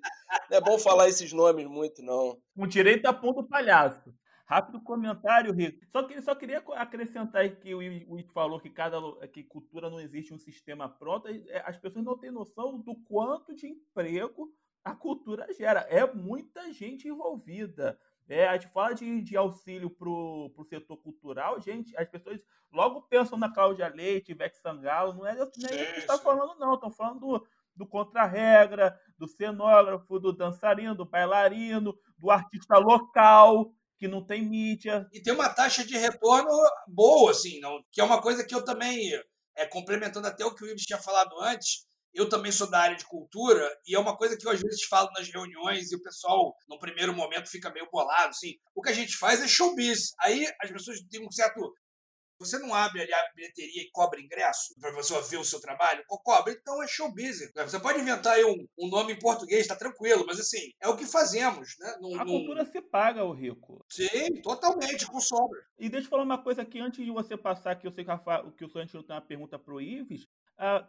não 0.51 0.59
é 0.59 0.61
bom 0.61 0.79
falar 0.79 1.09
esses 1.09 1.33
nomes 1.33 1.67
muito, 1.67 2.03
não. 2.03 2.37
Com 2.57 2.67
direito 2.67 3.07
a 3.07 3.13
ponto 3.13 3.45
palhaço. 3.45 4.13
Rápido 4.45 4.81
comentário, 4.81 5.53
Rico. 5.53 5.85
Só, 5.93 6.03
que, 6.03 6.21
só 6.23 6.35
queria 6.35 6.65
acrescentar 6.75 7.49
que 7.57 7.75
o 7.75 8.19
Ito 8.19 8.33
falou 8.33 8.59
que 8.59 8.71
cada 8.71 8.99
que 9.29 9.45
cultura 9.45 9.91
não 9.91 10.01
existe 10.01 10.33
um 10.33 10.39
sistema 10.39 10.89
pronto. 10.89 11.29
É, 11.29 11.63
as 11.67 11.77
pessoas 11.77 12.05
não 12.05 12.17
têm 12.17 12.31
noção 12.31 12.81
do 12.81 12.95
quanto 12.95 13.55
de 13.55 13.67
emprego 13.67 14.51
a 14.83 14.95
cultura 14.95 15.47
gera. 15.53 15.81
É 15.91 16.11
muita 16.13 16.73
gente 16.73 17.07
envolvida. 17.07 17.99
É, 18.29 18.47
a 18.47 18.59
gente 18.59 18.71
fala 18.73 18.95
de, 18.95 19.23
de 19.23 19.37
auxílio 19.37 19.89
para 19.89 20.09
o 20.09 20.67
setor 20.69 20.99
cultural, 20.99 21.61
gente, 21.61 21.97
as 21.97 22.09
pessoas 22.09 22.39
logo 22.71 23.03
pensam 23.03 23.39
na 23.39 23.53
Cláudia 23.53 23.89
Leite, 23.89 24.33
Ivete 24.33 24.59
Sangalo, 24.59 25.15
não 25.15 25.27
é, 25.27 25.33
é 25.33 25.43
isso 25.43 25.95
que 25.95 26.01
está 26.01 26.19
falando, 26.19 26.59
não. 26.59 26.75
Estão 26.75 26.91
falando 26.91 27.21
do, 27.21 27.47
do 27.75 27.87
contra-regra, 27.87 28.99
do 29.17 29.27
cenógrafo, 29.27 30.19
do 30.19 30.33
dançarino, 30.33 30.95
do 30.95 31.07
bailarino, 31.07 31.97
do 32.19 32.31
artista 32.31 32.77
local, 32.77 33.73
que 33.99 34.07
não 34.07 34.25
tem 34.25 34.45
mídia. 34.45 35.09
E 35.13 35.23
tem 35.23 35.33
uma 35.33 35.49
taxa 35.49 35.85
de 35.85 35.97
retorno 35.97 36.51
boa, 36.87 37.31
assim, 37.31 37.61
não, 37.61 37.83
que 37.91 38.01
é 38.01 38.05
uma 38.05 38.21
coisa 38.21 38.45
que 38.45 38.55
eu 38.55 38.65
também, 38.65 39.11
é, 39.57 39.67
complementando 39.67 40.27
até 40.27 40.45
o 40.45 40.55
que 40.55 40.65
o 40.65 40.69
Ives 40.69 40.85
tinha 40.85 40.99
falado 40.99 41.39
antes, 41.41 41.87
eu 42.15 42.29
também 42.29 42.51
sou 42.51 42.71
da 42.71 42.81
área 42.81 42.97
de 42.97 43.07
cultura 43.07 43.69
e 43.87 43.95
é 43.95 43.99
uma 43.99 44.17
coisa 44.17 44.37
que 44.37 44.47
eu 44.47 44.51
às 44.51 44.61
vezes 44.61 44.85
falo 44.85 45.11
nas 45.17 45.29
reuniões 45.29 45.93
e 45.93 45.97
o 45.97 46.03
pessoal, 46.03 46.55
no 46.69 46.79
primeiro 46.79 47.15
momento, 47.15 47.51
fica 47.51 47.71
meio 47.71 47.89
bolado. 47.91 48.31
Assim. 48.31 48.55
O 48.75 48.83
que 48.83 48.91
a 48.91 48.95
gente 48.95 49.17
faz 49.17 49.41
é 49.41 49.49
showbiz. 49.49 50.13
Aí 50.21 50.47
as 50.61 50.71
pessoas 50.71 51.01
têm 51.11 51.27
um 51.27 51.31
certo 51.31 51.61
você 52.39 52.59
não 52.59 52.73
abre 52.73 53.03
ali 53.03 53.13
a 53.13 53.33
bilheteria 53.35 53.83
e 53.83 53.91
cobra 53.91 54.21
ingresso 54.21 54.75
para 54.81 54.93
você 54.93 55.21
ver 55.23 55.39
o 55.39 55.45
seu 55.45 55.61
trabalho? 55.61 56.05
Cobra, 56.07 56.53
então 56.53 56.83
é 56.83 56.87
show 56.87 57.09
business. 57.09 57.51
Você 57.53 57.81
pode 57.81 58.01
inventar 58.01 58.35
aí 58.35 58.45
um, 58.45 58.67
um 58.79 58.89
nome 58.89 59.13
em 59.13 59.19
português, 59.19 59.67
tá 59.67 59.75
tranquilo, 59.75 60.25
mas 60.27 60.39
assim, 60.39 60.71
é 60.81 60.89
o 60.89 60.97
que 60.97 61.05
fazemos, 61.05 61.75
né? 61.79 61.97
a 62.19 62.25
cultura 62.25 62.65
se 62.65 62.81
paga, 62.81 63.25
o 63.25 63.33
rico. 63.33 63.85
Sim, 63.89 64.41
totalmente, 64.43 65.07
com 65.07 65.21
sobra. 65.21 65.61
E 65.79 65.89
deixa 65.89 66.07
eu 66.07 66.11
falar 66.11 66.23
uma 66.23 66.43
coisa 66.43 66.63
aqui, 66.63 66.79
antes 66.79 67.05
de 67.05 67.11
você 67.11 67.37
passar, 67.37 67.75
que 67.77 67.87
eu 67.87 67.93
sei 67.93 68.05
que, 68.05 68.11
o 68.11 68.53
que 68.53 68.65
o 68.65 68.71
Sancho 68.71 69.03
tem 69.03 69.17
uma 69.17 69.23
pergunta 69.23 69.59
pro 69.59 69.81
Ives. 69.81 70.27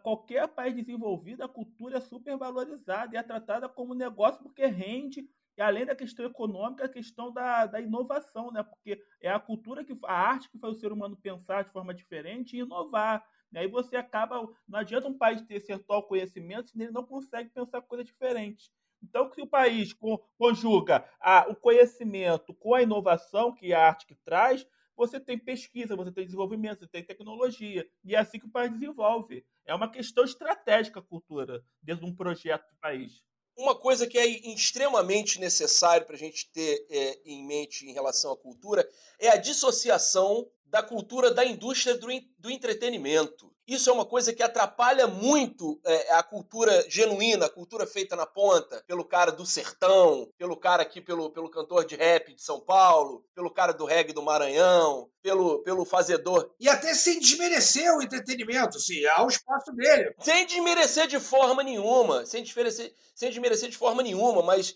Qualquer 0.02 0.48
país 0.48 0.74
desenvolvido, 0.74 1.44
a 1.44 1.48
cultura 1.48 1.98
é 1.98 2.00
super 2.00 2.36
valorizada 2.36 3.14
e 3.14 3.18
é 3.18 3.22
tratada 3.22 3.68
como 3.68 3.94
negócio 3.94 4.42
porque 4.42 4.66
rende 4.66 5.28
e 5.60 5.62
além 5.62 5.84
da 5.84 5.94
questão 5.94 6.24
econômica, 6.24 6.86
a 6.86 6.88
questão 6.88 7.30
da, 7.30 7.66
da 7.66 7.80
inovação, 7.80 8.50
né? 8.50 8.62
Porque 8.62 8.98
é 9.20 9.30
a 9.30 9.38
cultura, 9.38 9.84
que 9.84 9.94
a 10.04 10.12
arte 10.12 10.48
que 10.48 10.58
faz 10.58 10.74
o 10.74 10.80
ser 10.80 10.90
humano 10.90 11.16
pensar 11.16 11.64
de 11.64 11.70
forma 11.70 11.92
diferente 11.92 12.56
e 12.56 12.60
inovar. 12.60 13.22
E 13.52 13.58
aí 13.58 13.68
você 13.68 13.96
acaba. 13.96 14.48
Não 14.66 14.78
adianta 14.78 15.06
um 15.06 15.18
país 15.18 15.42
ter 15.42 15.60
certo 15.60 16.02
conhecimento 16.04 16.70
se 16.70 16.82
ele 16.82 16.90
não 16.90 17.04
consegue 17.04 17.50
pensar 17.50 17.82
coisas 17.82 18.06
diferentes. 18.06 18.70
Então, 19.02 19.30
se 19.32 19.42
o 19.42 19.46
país 19.46 19.94
conjuga 20.38 21.04
a, 21.20 21.46
o 21.48 21.54
conhecimento 21.54 22.54
com 22.54 22.74
a 22.74 22.82
inovação, 22.82 23.54
que 23.54 23.72
a 23.72 23.86
arte 23.86 24.06
que 24.06 24.14
traz, 24.14 24.66
você 25.00 25.18
tem 25.18 25.38
pesquisa, 25.38 25.96
você 25.96 26.12
tem 26.12 26.26
desenvolvimento, 26.26 26.80
você 26.80 26.88
tem 26.88 27.02
tecnologia. 27.02 27.88
E 28.04 28.14
é 28.14 28.18
assim 28.18 28.38
que 28.38 28.44
o 28.44 28.50
país 28.50 28.70
desenvolve. 28.70 29.46
É 29.64 29.74
uma 29.74 29.90
questão 29.90 30.24
estratégica 30.24 31.00
a 31.00 31.02
cultura 31.02 31.64
dentro 31.82 32.04
de 32.04 32.10
um 32.10 32.14
projeto 32.14 32.68
do 32.68 32.76
país. 32.78 33.22
Uma 33.56 33.74
coisa 33.74 34.06
que 34.06 34.18
é 34.18 34.26
extremamente 34.26 35.40
necessário 35.40 36.06
para 36.06 36.16
a 36.16 36.18
gente 36.18 36.50
ter 36.52 36.86
é, 36.90 37.18
em 37.24 37.46
mente 37.46 37.86
em 37.86 37.92
relação 37.92 38.32
à 38.32 38.36
cultura 38.36 38.86
é 39.18 39.30
a 39.30 39.36
dissociação 39.36 40.46
da 40.70 40.82
cultura 40.82 41.32
da 41.34 41.44
indústria 41.44 41.96
do, 41.98 42.06
do 42.38 42.50
entretenimento. 42.50 43.50
Isso 43.66 43.88
é 43.88 43.92
uma 43.92 44.04
coisa 44.04 44.32
que 44.32 44.42
atrapalha 44.42 45.06
muito 45.06 45.80
é, 45.84 46.14
a 46.14 46.24
cultura 46.24 46.84
genuína, 46.88 47.46
a 47.46 47.50
cultura 47.50 47.86
feita 47.86 48.16
na 48.16 48.26
ponta, 48.26 48.82
pelo 48.84 49.04
cara 49.04 49.30
do 49.30 49.46
sertão, 49.46 50.28
pelo 50.36 50.56
cara 50.56 50.82
aqui, 50.82 51.00
pelo, 51.00 51.30
pelo 51.30 51.48
cantor 51.48 51.84
de 51.84 51.94
rap 51.94 52.34
de 52.34 52.42
São 52.42 52.58
Paulo, 52.58 53.24
pelo 53.32 53.48
cara 53.48 53.72
do 53.72 53.84
reggae 53.84 54.12
do 54.12 54.22
Maranhão, 54.22 55.08
pelo, 55.22 55.62
pelo 55.62 55.84
fazedor. 55.84 56.50
E 56.58 56.68
até 56.68 56.94
sem 56.94 57.20
desmerecer 57.20 57.96
o 57.96 58.02
entretenimento, 58.02 58.76
assim, 58.76 59.04
há 59.06 59.24
o 59.24 59.28
espaço 59.28 59.70
dele. 59.72 60.14
Sem 60.18 60.46
desmerecer 60.46 61.06
de 61.06 61.20
forma 61.20 61.62
nenhuma, 61.62 62.26
sem 62.26 62.42
desmerecer, 62.42 62.92
sem 63.14 63.30
desmerecer 63.30 63.68
de 63.68 63.76
forma 63.76 64.02
nenhuma, 64.02 64.42
mas 64.42 64.74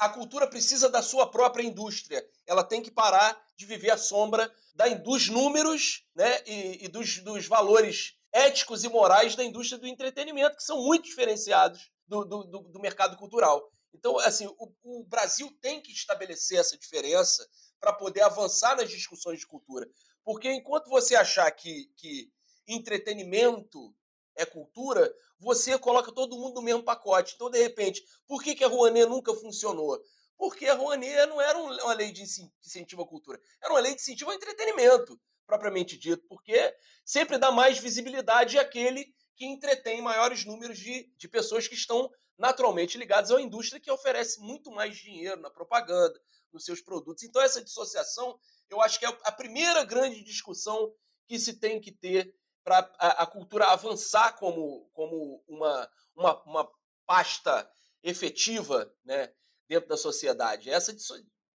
a, 0.00 0.08
cultura 0.08 0.46
precisa 0.46 0.88
da 0.88 1.02
sua 1.02 1.30
própria 1.30 1.62
indústria. 1.62 2.24
Ela 2.46 2.64
tem 2.64 2.82
que 2.82 2.90
parar 2.90 3.40
de 3.56 3.66
viver 3.66 3.90
à 3.90 3.98
sombra 3.98 4.52
da, 4.74 4.88
dos 4.88 5.28
números 5.28 6.04
né, 6.14 6.42
e, 6.46 6.84
e 6.84 6.88
dos, 6.88 7.18
dos, 7.18 7.46
valores 7.46 8.14
éticos 8.32 8.84
e 8.84 8.88
morais 8.88 9.36
da 9.36 9.44
indústria 9.44 9.78
do 9.78 9.86
entretenimento, 9.86 10.56
que 10.56 10.64
são 10.64 10.82
muito 10.82 11.04
diferenciados 11.04 11.90
do, 12.06 12.24
do, 12.24 12.44
do, 12.44 12.58
do 12.60 12.80
mercado 12.80 13.16
cultural. 13.16 13.70
Então, 13.92 14.18
assim, 14.18 14.46
o, 14.58 14.72
o, 14.82 15.04
Brasil 15.04 15.50
tem 15.60 15.80
que 15.80 15.92
estabelecer 15.92 16.58
essa 16.58 16.76
diferença 16.76 17.48
para 17.80 17.92
poder 17.92 18.22
avançar 18.22 18.76
nas 18.76 18.90
discussões 18.90 19.38
de 19.38 19.46
cultura. 19.46 19.88
Porque 20.24 20.50
enquanto 20.50 20.88
você 20.88 21.14
achar 21.14 21.50
que, 21.52 21.86
que 21.96 22.30
entretenimento 22.66 23.94
é 24.36 24.44
cultura, 24.44 25.12
você 25.38 25.78
coloca 25.78 26.12
todo 26.12 26.38
mundo 26.38 26.56
no 26.56 26.62
mesmo 26.62 26.82
pacote. 26.82 27.34
Então, 27.34 27.50
de 27.50 27.60
repente, 27.62 28.04
por 28.26 28.42
que, 28.42 28.54
que 28.54 28.64
a 28.64 28.68
Rouanet 28.68 29.06
nunca 29.06 29.34
funcionou? 29.34 30.00
porque 30.36 30.66
a 30.66 30.74
Rouanet 30.74 31.26
não 31.26 31.40
era 31.40 31.58
uma 31.58 31.94
lei 31.94 32.12
de 32.12 32.22
incentivo 32.22 33.02
à 33.02 33.06
cultura, 33.06 33.40
era 33.62 33.72
uma 33.72 33.80
lei 33.80 33.94
de 33.94 34.00
incentivo 34.00 34.30
ao 34.30 34.36
entretenimento, 34.36 35.20
propriamente 35.46 35.96
dito, 35.96 36.24
porque 36.28 36.74
sempre 37.04 37.38
dá 37.38 37.50
mais 37.50 37.78
visibilidade 37.78 38.58
àquele 38.58 39.06
que 39.36 39.44
entretém 39.44 40.00
maiores 40.00 40.44
números 40.44 40.78
de, 40.78 41.12
de 41.16 41.28
pessoas 41.28 41.68
que 41.68 41.74
estão 41.74 42.10
naturalmente 42.36 42.98
ligadas 42.98 43.30
à 43.30 43.40
indústria 43.40 43.80
que 43.80 43.90
oferece 43.90 44.40
muito 44.40 44.70
mais 44.70 44.96
dinheiro 44.96 45.40
na 45.40 45.50
propaganda, 45.50 46.20
nos 46.52 46.64
seus 46.64 46.80
produtos. 46.80 47.22
Então, 47.22 47.42
essa 47.42 47.62
dissociação, 47.62 48.38
eu 48.70 48.80
acho 48.80 48.98
que 48.98 49.06
é 49.06 49.08
a 49.24 49.32
primeira 49.32 49.84
grande 49.84 50.22
discussão 50.22 50.92
que 51.26 51.38
se 51.38 51.54
tem 51.54 51.80
que 51.80 51.92
ter 51.92 52.34
para 52.64 52.90
a, 52.98 53.22
a, 53.22 53.26
cultura 53.26 53.66
avançar 53.66 54.36
como, 54.38 54.88
como 54.94 55.44
uma, 55.46 55.90
uma, 56.16 56.42
uma 56.44 56.70
pasta 57.06 57.70
efetiva 58.02 58.92
né, 59.04 59.32
dentro 59.68 59.88
da 59.88 59.96
sociedade. 59.96 60.70
Essa 60.70 60.92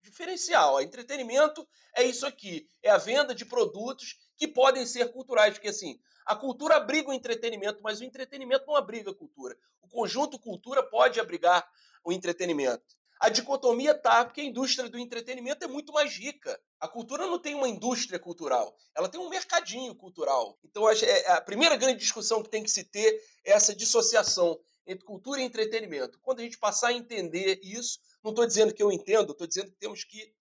diferencial. 0.02 0.74
O 0.74 0.80
entretenimento 0.80 1.66
é 1.94 2.04
isso 2.04 2.26
aqui, 2.26 2.66
é 2.82 2.90
a 2.90 2.96
venda 2.96 3.34
de 3.34 3.44
produtos 3.44 4.16
que 4.36 4.48
podem 4.48 4.86
ser 4.86 5.12
culturais, 5.12 5.54
porque 5.54 5.68
assim, 5.68 6.00
a 6.24 6.34
cultura 6.34 6.76
abriga 6.76 7.10
o 7.10 7.12
entretenimento, 7.12 7.82
mas 7.82 8.00
o 8.00 8.04
entretenimento 8.04 8.66
não 8.66 8.76
abriga 8.76 9.10
a 9.10 9.14
cultura. 9.14 9.56
O 9.82 9.88
conjunto 9.88 10.38
cultura 10.38 10.82
pode 10.82 11.20
abrigar 11.20 11.68
o 12.04 12.12
entretenimento. 12.12 12.96
A 13.20 13.28
dicotomia 13.28 13.94
tá, 13.94 14.24
porque 14.24 14.40
a 14.40 14.44
indústria 14.44 14.88
do 14.88 14.98
entretenimento 14.98 15.62
é 15.62 15.68
muito 15.68 15.92
mais 15.92 16.16
rica. 16.16 16.58
A 16.80 16.88
cultura 16.88 17.26
não 17.26 17.38
tem 17.38 17.54
uma 17.54 17.68
indústria 17.68 18.18
cultural, 18.18 18.74
ela 18.96 19.10
tem 19.10 19.20
um 19.20 19.28
mercadinho 19.28 19.94
cultural. 19.94 20.58
Então, 20.64 20.88
é, 20.88 21.32
a 21.32 21.40
primeira 21.42 21.76
grande 21.76 21.98
discussão 21.98 22.42
que 22.42 22.48
tem 22.48 22.62
que 22.62 22.70
se 22.70 22.82
ter 22.82 23.22
é 23.44 23.52
essa 23.52 23.74
dissociação 23.74 24.58
entre 24.86 25.04
cultura 25.04 25.40
e 25.40 25.44
entretenimento. 25.44 26.18
Quando 26.20 26.40
a 26.40 26.42
gente 26.42 26.58
passar 26.58 26.88
a 26.88 26.92
entender 26.94 27.60
isso, 27.62 27.98
não 28.24 28.30
estou 28.30 28.46
dizendo 28.46 28.72
que 28.72 28.82
eu 28.82 28.90
entendo, 28.90 29.32
estou 29.32 29.46
dizendo 29.46 29.70
que 29.70 29.78
temos 29.78 30.02
que, 30.02 30.34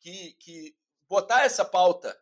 que, 0.00 0.32
que 0.40 0.76
botar 1.08 1.44
essa 1.44 1.64
pauta 1.64 2.18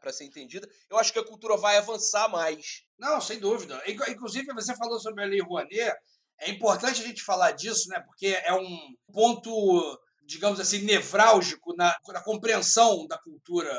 para 0.00 0.12
ser 0.12 0.24
entendida, 0.24 0.66
eu 0.88 0.96
acho 0.96 1.12
que 1.12 1.18
a 1.18 1.24
cultura 1.24 1.56
vai 1.56 1.76
avançar 1.76 2.28
mais. 2.28 2.84
Não, 2.98 3.20
sem 3.20 3.38
dúvida. 3.38 3.82
Inclusive, 3.86 4.54
você 4.54 4.74
falou 4.74 4.98
sobre 4.98 5.22
a 5.22 5.26
Lei 5.26 5.40
Rouanet, 5.40 5.94
é 6.38 6.50
importante 6.50 7.02
a 7.02 7.06
gente 7.06 7.22
falar 7.22 7.52
disso, 7.52 7.88
né? 7.88 8.00
porque 8.00 8.28
é 8.44 8.52
um 8.52 8.94
ponto, 9.12 10.00
digamos 10.24 10.60
assim, 10.60 10.80
nevrálgico 10.80 11.74
na, 11.76 11.96
na 12.08 12.22
compreensão 12.22 13.06
da 13.06 13.18
cultura 13.18 13.70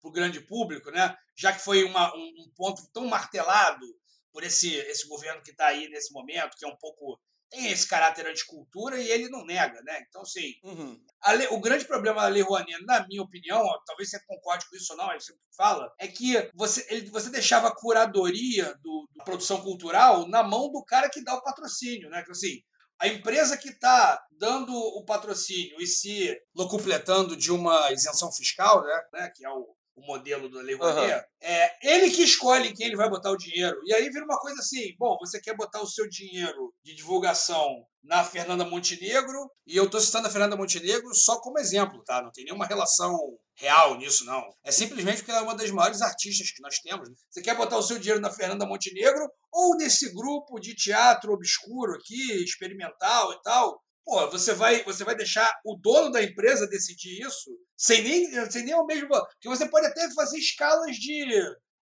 para 0.00 0.08
o 0.08 0.12
grande 0.12 0.40
público, 0.40 0.90
né? 0.90 1.16
já 1.34 1.52
que 1.52 1.62
foi 1.62 1.84
uma, 1.84 2.14
um, 2.14 2.32
um 2.44 2.50
ponto 2.54 2.82
tão 2.92 3.06
martelado 3.06 3.86
por 4.32 4.44
esse, 4.44 4.74
esse 4.74 5.08
governo 5.08 5.42
que 5.42 5.50
está 5.50 5.66
aí 5.66 5.88
nesse 5.88 6.12
momento, 6.12 6.56
que 6.56 6.64
é 6.64 6.68
um 6.68 6.76
pouco 6.76 7.18
tem 7.50 7.70
esse 7.70 7.86
caráter 7.86 8.26
anticultura 8.26 9.00
e 9.00 9.08
ele 9.10 9.28
não 9.28 9.44
nega, 9.44 9.80
né? 9.82 10.04
Então, 10.08 10.22
assim, 10.22 10.54
uhum. 10.62 11.00
lei, 11.36 11.46
o 11.50 11.60
grande 11.60 11.84
problema 11.84 12.22
da 12.22 12.28
Lei 12.28 12.42
Rouanet, 12.42 12.84
na 12.84 13.06
minha 13.06 13.22
opinião, 13.22 13.62
talvez 13.86 14.10
você 14.10 14.20
concorde 14.26 14.68
com 14.68 14.76
isso 14.76 14.92
ou 14.92 14.98
não, 14.98 15.10
aí 15.10 15.20
você 15.20 15.34
fala, 15.56 15.92
é 15.98 16.08
que 16.08 16.50
você, 16.54 16.86
ele, 16.90 17.10
você 17.10 17.30
deixava 17.30 17.68
a 17.68 17.74
curadoria 17.74 18.74
do, 18.82 19.08
do, 19.14 19.24
produção 19.24 19.60
cultural 19.62 20.28
na 20.28 20.42
mão 20.42 20.70
do 20.70 20.84
cara 20.84 21.08
que 21.08 21.22
dá 21.22 21.34
o 21.34 21.42
patrocínio, 21.42 22.10
né? 22.10 22.22
Que, 22.22 22.32
assim, 22.32 22.60
a 22.98 23.08
empresa 23.08 23.56
que 23.56 23.68
está 23.68 24.24
dando 24.32 24.72
o 24.72 25.04
patrocínio 25.04 25.80
e 25.80 25.86
se 25.86 26.36
locupletando 26.54 27.36
de 27.36 27.52
uma 27.52 27.92
isenção 27.92 28.32
fiscal, 28.32 28.82
né, 28.82 29.02
né 29.12 29.32
que 29.34 29.44
é 29.44 29.50
o, 29.50 29.76
o 29.96 30.06
modelo 30.06 30.48
do 30.48 30.60
Lei 30.60 30.76
Rouanet, 30.76 31.14
uhum. 31.14 31.24
é 31.40 31.76
ele 31.82 32.10
que 32.10 32.22
escolhe 32.22 32.74
quem 32.74 32.86
ele 32.86 32.96
vai 32.96 33.08
botar 33.08 33.30
o 33.30 33.36
dinheiro. 33.36 33.80
E 33.84 33.94
aí 33.94 34.08
vira 34.10 34.24
uma 34.24 34.38
coisa 34.38 34.60
assim, 34.60 34.94
bom, 34.98 35.16
você 35.18 35.40
quer 35.40 35.56
botar 35.56 35.80
o 35.80 35.86
seu 35.86 36.06
dinheiro 36.08 36.72
de 36.84 36.94
divulgação 36.94 37.66
na 38.04 38.22
Fernanda 38.22 38.64
Montenegro, 38.64 39.50
e 39.66 39.76
eu 39.76 39.84
estou 39.84 40.00
citando 40.00 40.28
a 40.28 40.30
Fernanda 40.30 40.56
Montenegro 40.56 41.12
só 41.14 41.40
como 41.40 41.58
exemplo, 41.58 42.04
tá? 42.04 42.22
Não 42.22 42.30
tem 42.30 42.44
nenhuma 42.44 42.66
relação 42.66 43.16
real 43.58 43.96
nisso, 43.96 44.24
não. 44.24 44.44
É 44.62 44.70
simplesmente 44.70 45.18
porque 45.18 45.30
ela 45.30 45.40
é 45.40 45.44
uma 45.44 45.56
das 45.56 45.70
maiores 45.70 46.02
artistas 46.02 46.50
que 46.50 46.62
nós 46.62 46.78
temos. 46.78 47.08
Você 47.30 47.42
quer 47.42 47.56
botar 47.56 47.78
o 47.78 47.82
seu 47.82 47.98
dinheiro 47.98 48.20
na 48.20 48.30
Fernanda 48.30 48.66
Montenegro 48.66 49.26
ou 49.50 49.76
nesse 49.76 50.12
grupo 50.14 50.60
de 50.60 50.74
teatro 50.74 51.32
obscuro 51.32 51.94
aqui, 51.94 52.44
experimental 52.44 53.32
e 53.32 53.42
tal, 53.42 53.80
Pô, 54.06 54.30
você 54.30 54.54
vai, 54.54 54.84
você 54.84 55.02
vai 55.02 55.16
deixar 55.16 55.52
o 55.64 55.74
dono 55.74 56.12
da 56.12 56.22
empresa 56.22 56.68
decidir 56.68 57.26
isso 57.26 57.50
sem 57.76 58.04
nem, 58.04 58.50
sem 58.50 58.64
nem 58.64 58.72
o 58.76 58.86
mesmo. 58.86 59.08
Porque 59.08 59.48
você 59.48 59.68
pode 59.68 59.84
até 59.84 60.08
fazer 60.14 60.38
escalas 60.38 60.94
de 60.94 61.26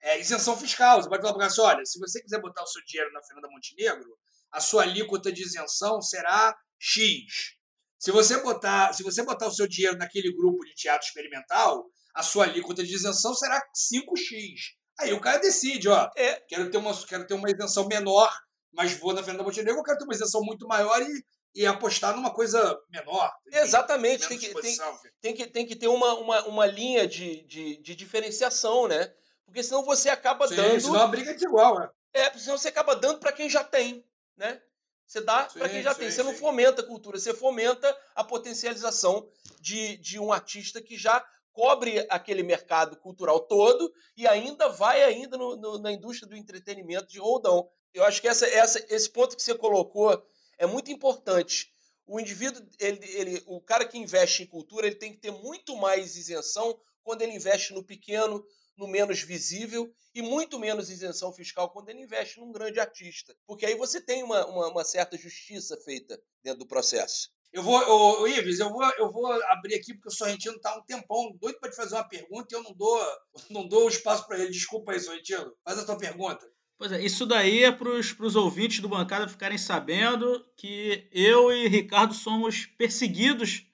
é, 0.03 0.19
isenção 0.19 0.55
fiscal. 0.55 1.01
Você 1.01 1.09
pode 1.09 1.23
falar 1.23 1.33
para 1.33 1.47
assim: 1.47 1.61
olha, 1.61 1.83
se 1.83 1.97
você 1.97 2.21
quiser 2.21 2.39
botar 2.39 2.61
o 2.61 2.67
seu 2.67 2.79
dinheiro 2.85 3.11
na 3.11 3.23
Fernanda 3.23 3.49
Montenegro, 3.49 4.15
a 4.51 4.61
sua 4.61 4.83
alíquota 4.83 5.31
de 5.31 5.41
isenção 5.41 5.99
será 5.99 6.55
X. 6.77 7.55
Se 7.97 8.11
você 8.11 8.39
botar, 8.39 8.93
se 8.93 9.01
você 9.01 9.23
botar 9.23 9.47
o 9.47 9.51
seu 9.51 9.67
dinheiro 9.67 9.97
naquele 9.97 10.31
grupo 10.31 10.63
de 10.63 10.75
teatro 10.75 11.07
experimental, 11.07 11.89
a 12.13 12.21
sua 12.21 12.43
alíquota 12.43 12.83
de 12.83 12.93
isenção 12.93 13.33
será 13.33 13.59
5x. 13.75 14.75
Aí 14.99 15.11
o 15.11 15.19
cara 15.19 15.39
decide, 15.39 15.89
ó, 15.89 16.07
é. 16.15 16.39
quero 16.47 16.69
ter 16.69 16.77
uma, 16.77 16.95
quero 17.07 17.25
ter 17.25 17.33
uma 17.33 17.49
isenção 17.49 17.87
menor, 17.87 18.31
mas 18.71 18.93
vou 18.99 19.11
na 19.11 19.23
Fernanda 19.23 19.43
Montenegro, 19.43 19.79
eu 19.79 19.83
quero 19.83 19.97
ter 19.97 20.03
uma 20.03 20.13
isenção 20.13 20.41
muito 20.43 20.67
maior 20.67 21.01
e 21.01 21.23
e 21.53 21.65
apostar 21.65 22.15
numa 22.15 22.31
coisa 22.31 22.79
menor. 22.89 23.31
Exatamente, 23.51 24.27
tem 24.27 24.37
que, 24.37 24.53
tem, 24.61 24.77
tem, 25.21 25.33
que, 25.33 25.47
tem 25.47 25.65
que 25.65 25.75
ter 25.75 25.87
uma, 25.87 26.13
uma, 26.15 26.45
uma 26.45 26.65
linha 26.65 27.07
de, 27.07 27.41
de, 27.43 27.77
de 27.77 27.95
diferenciação, 27.95 28.87
né? 28.87 29.13
Porque 29.45 29.61
senão 29.61 29.83
você 29.83 30.09
acaba 30.09 30.47
Sim, 30.47 30.55
dando. 30.55 30.79
Senão 30.79 31.01
a 31.01 31.07
briga 31.07 31.31
é 31.31 31.33
de 31.33 31.45
igual, 31.45 31.79
né? 31.79 31.89
É, 32.13 32.31
senão 32.37 32.57
você 32.57 32.69
acaba 32.69 32.95
dando 32.95 33.19
para 33.19 33.31
quem 33.31 33.49
já 33.49 33.63
tem, 33.63 34.05
né? 34.37 34.61
Você 35.05 35.19
dá 35.19 35.43
para 35.43 35.67
quem 35.67 35.83
já 35.83 35.93
sim, 35.93 35.99
tem. 35.99 36.11
Você 36.11 36.21
sim. 36.21 36.23
não 36.23 36.33
fomenta 36.33 36.81
a 36.81 36.87
cultura, 36.87 37.19
você 37.19 37.33
fomenta 37.33 37.97
a 38.15 38.23
potencialização 38.23 39.29
de, 39.59 39.97
de 39.97 40.17
um 40.17 40.31
artista 40.31 40.81
que 40.81 40.97
já 40.97 41.25
cobre 41.51 42.05
aquele 42.09 42.43
mercado 42.43 42.95
cultural 42.95 43.41
todo 43.41 43.93
e 44.15 44.25
ainda 44.25 44.69
vai 44.69 45.03
ainda 45.03 45.37
no, 45.37 45.57
no, 45.57 45.79
na 45.79 45.91
indústria 45.91 46.29
do 46.29 46.35
entretenimento 46.35 47.07
de 47.07 47.19
roldão. 47.19 47.69
Eu 47.93 48.05
acho 48.05 48.21
que 48.21 48.27
essa, 48.27 48.47
essa, 48.47 48.85
esse 48.89 49.09
ponto 49.09 49.35
que 49.35 49.43
você 49.43 49.53
colocou 49.53 50.25
é 50.61 50.67
muito 50.67 50.91
importante. 50.91 51.73
O 52.05 52.19
indivíduo, 52.19 52.63
ele, 52.79 52.99
ele, 53.17 53.43
o 53.47 53.59
cara 53.59 53.83
que 53.83 53.97
investe 53.97 54.43
em 54.43 54.45
cultura, 54.45 54.85
ele 54.85 54.95
tem 54.95 55.11
que 55.11 55.17
ter 55.17 55.31
muito 55.31 55.75
mais 55.75 56.15
isenção 56.15 56.79
quando 57.03 57.23
ele 57.23 57.33
investe 57.33 57.73
no 57.73 57.83
pequeno, 57.83 58.45
no 58.77 58.87
menos 58.87 59.21
visível 59.21 59.91
e 60.13 60.21
muito 60.21 60.59
menos 60.59 60.91
isenção 60.91 61.33
fiscal 61.33 61.71
quando 61.71 61.89
ele 61.89 62.03
investe 62.03 62.39
num 62.39 62.51
grande 62.51 62.79
artista. 62.79 63.35
Porque 63.47 63.65
aí 63.65 63.73
você 63.73 63.99
tem 63.99 64.21
uma, 64.21 64.45
uma, 64.45 64.67
uma 64.67 64.83
certa 64.83 65.17
justiça 65.17 65.75
feita 65.77 66.21
dentro 66.43 66.59
do 66.59 66.67
processo. 66.67 67.31
Eu 67.51 67.63
vou, 67.63 67.75
ô, 67.79 68.21
ô, 68.21 68.27
Ives, 68.27 68.59
eu 68.59 68.69
vou, 68.69 68.83
eu 68.99 69.11
vou 69.11 69.25
abrir 69.51 69.73
aqui 69.73 69.95
porque 69.95 70.09
o 70.09 70.11
Sorrentino 70.11 70.57
está 70.57 70.77
um 70.77 70.83
tempão 70.83 71.35
doido 71.37 71.59
para 71.59 71.71
te 71.71 71.75
fazer 71.75 71.95
uma 71.95 72.07
pergunta 72.07 72.47
e 72.51 72.55
eu 72.55 72.61
não 72.61 72.73
dou, 72.73 73.01
não 73.49 73.67
dou 73.67 73.89
espaço 73.89 74.27
para 74.27 74.37
ele. 74.37 74.51
Desculpa 74.51 74.91
aí, 74.91 74.99
Sorrentino. 74.99 75.57
Faz 75.63 75.79
a 75.79 75.85
tua 75.85 75.97
pergunta. 75.97 76.47
Pois 76.81 76.91
é, 76.93 77.05
isso 77.05 77.27
daí 77.27 77.63
é 77.63 77.71
para 77.71 77.87
os 77.91 78.35
ouvintes 78.35 78.79
do 78.79 78.89
Bancada 78.89 79.27
ficarem 79.27 79.55
sabendo 79.55 80.43
que 80.57 81.07
eu 81.11 81.51
e 81.51 81.67
Ricardo 81.67 82.11
somos 82.11 82.65
perseguidos 82.65 83.67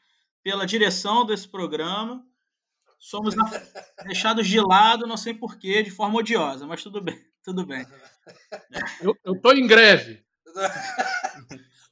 pela 0.44 0.66
direção 0.66 1.26
desse 1.26 1.48
programa. 1.48 2.22
Somos 3.00 3.34
deixados 4.06 4.46
de 4.46 4.60
lado, 4.60 5.08
não 5.08 5.16
sei 5.16 5.34
porquê, 5.34 5.82
de 5.82 5.90
forma 5.90 6.20
odiosa, 6.20 6.68
mas 6.68 6.84
tudo 6.84 7.00
bem, 7.00 7.18
tudo 7.42 7.66
bem. 7.66 7.88
Eu, 9.02 9.34
estou 9.34 9.54
em 9.54 9.66
greve. 9.66 10.22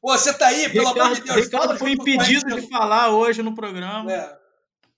Pô, 0.02 0.18
você 0.18 0.38
tá 0.38 0.48
aí, 0.48 0.68
pelo 0.68 0.90
Ricardo, 0.90 1.02
amor 1.02 1.16
de 1.16 1.22
Deus. 1.22 1.46
Ricardo 1.46 1.78
foi 1.78 1.92
impedido 1.94 2.60
de 2.60 2.68
falar 2.68 3.12
hoje 3.12 3.42
no 3.42 3.56
programa. 3.56 4.12
É. 4.12 4.45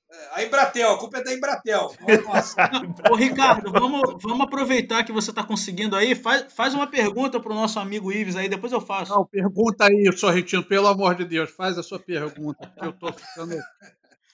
É, 0.09 0.29
a 0.35 0.43
Embratel, 0.43 0.91
a 0.91 0.97
culpa 0.97 1.17
é 1.17 1.23
da 1.23 1.33
Embratel. 1.33 1.91
Ô, 3.11 3.15
Ricardo, 3.15 3.71
vamos, 3.71 4.21
vamos 4.21 4.41
aproveitar 4.41 5.03
que 5.03 5.11
você 5.11 5.31
está 5.31 5.43
conseguindo 5.43 5.95
aí. 5.95 6.15
Faz, 6.15 6.53
faz 6.53 6.73
uma 6.73 6.87
pergunta 6.87 7.39
para 7.39 7.51
o 7.51 7.55
nosso 7.55 7.79
amigo 7.79 8.11
Ives 8.11 8.35
aí, 8.35 8.47
depois 8.47 8.71
eu 8.71 8.79
faço. 8.79 9.13
Não, 9.13 9.25
pergunta 9.25 9.85
aí, 9.85 10.11
Sorretino, 10.15 10.63
pelo 10.63 10.87
amor 10.87 11.15
de 11.15 11.25
Deus, 11.25 11.49
faz 11.49 11.77
a 11.77 11.83
sua 11.83 11.99
pergunta, 11.99 12.67
porque 12.67 12.85
eu 12.85 12.91
estou 12.91 13.13
ficando 13.13 13.57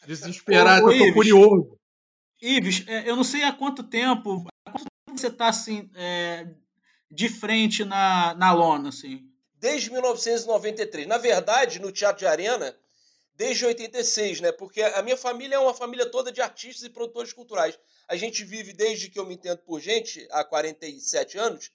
desesperado, 0.05 0.91
eu 0.91 0.91
estou 0.91 1.13
curioso. 1.13 1.77
Ives, 2.41 2.83
é, 2.87 3.09
eu 3.09 3.15
não 3.15 3.23
sei 3.23 3.43
há 3.43 3.51
quanto 3.51 3.83
tempo, 3.83 4.45
há 4.65 4.71
quanto 4.71 4.85
tempo 5.07 5.19
você 5.19 5.27
está 5.27 5.47
assim, 5.47 5.89
é, 5.95 6.45
de 7.09 7.29
frente 7.29 7.83
na, 7.83 8.35
na 8.35 8.51
lona, 8.51 8.89
assim? 8.89 9.33
desde 9.63 9.89
1993. 9.91 11.07
Na 11.07 11.17
verdade, 11.17 11.79
no 11.79 11.89
Teatro 11.89 12.19
de 12.19 12.25
Arena, 12.25 12.75
desde 13.35 13.65
86, 13.65 14.41
né? 14.41 14.51
Porque 14.51 14.81
a 14.81 15.01
minha 15.01 15.17
família 15.17 15.55
é 15.55 15.59
uma 15.59 15.73
família 15.73 16.09
toda 16.09 16.31
de 16.31 16.41
artistas 16.41 16.83
e 16.83 16.89
produtores 16.89 17.33
culturais. 17.33 17.77
A 18.07 18.15
gente 18.15 18.43
vive 18.43 18.73
desde 18.73 19.09
que 19.09 19.19
eu 19.19 19.25
me 19.25 19.35
entendo 19.35 19.59
por 19.59 19.79
gente, 19.79 20.27
há 20.31 20.43
47 20.43 21.37
anos, 21.37 21.71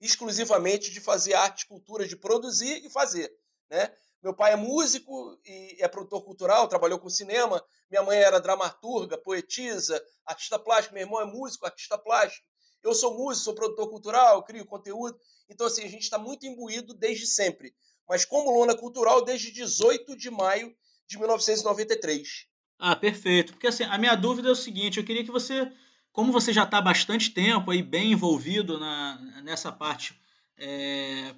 exclusivamente 0.00 0.90
de 0.90 1.00
fazer 1.00 1.34
arte 1.34 1.62
e 1.62 1.66
cultura, 1.66 2.06
de 2.06 2.16
produzir 2.16 2.84
e 2.84 2.90
fazer, 2.90 3.32
né? 3.70 3.92
Meu 4.22 4.32
pai 4.32 4.52
é 4.52 4.56
músico 4.56 5.36
e 5.44 5.78
é 5.80 5.88
produtor 5.88 6.22
cultural, 6.22 6.68
trabalhou 6.68 6.96
com 6.96 7.10
cinema. 7.10 7.62
Minha 7.90 8.04
mãe 8.04 8.18
era 8.18 8.40
dramaturga, 8.40 9.18
poetisa, 9.18 10.00
artista 10.24 10.60
plástico. 10.60 10.94
Meu 10.94 11.02
irmão 11.02 11.20
é 11.20 11.24
músico, 11.24 11.66
artista 11.66 11.98
plástico. 11.98 12.46
Eu 12.84 12.94
sou 12.94 13.18
músico, 13.18 13.46
sou 13.46 13.54
produtor 13.54 13.90
cultural, 13.90 14.44
crio 14.44 14.64
conteúdo. 14.64 15.18
Então, 15.48 15.66
assim, 15.66 15.82
a 15.82 15.88
gente 15.88 16.02
está 16.02 16.18
muito 16.18 16.46
imbuído 16.46 16.94
desde 16.94 17.26
sempre. 17.26 17.74
Mas 18.08 18.24
como 18.24 18.56
lona 18.56 18.76
cultural, 18.76 19.24
desde 19.24 19.50
18 19.50 20.16
de 20.16 20.30
maio 20.30 20.72
de 21.12 21.18
1993. 21.18 22.46
Ah, 22.78 22.96
perfeito. 22.96 23.52
Porque, 23.52 23.66
assim, 23.66 23.84
a 23.84 23.96
minha 23.96 24.14
dúvida 24.14 24.48
é 24.48 24.52
o 24.52 24.56
seguinte: 24.56 24.98
eu 24.98 25.04
queria 25.04 25.24
que 25.24 25.30
você, 25.30 25.70
como 26.12 26.32
você 26.32 26.52
já 26.52 26.64
está 26.64 26.80
bastante 26.80 27.30
tempo 27.30 27.70
aí 27.70 27.82
bem 27.82 28.12
envolvido 28.12 28.78
na, 28.78 29.18
nessa 29.42 29.70
parte, 29.70 30.20
é, 30.58 31.34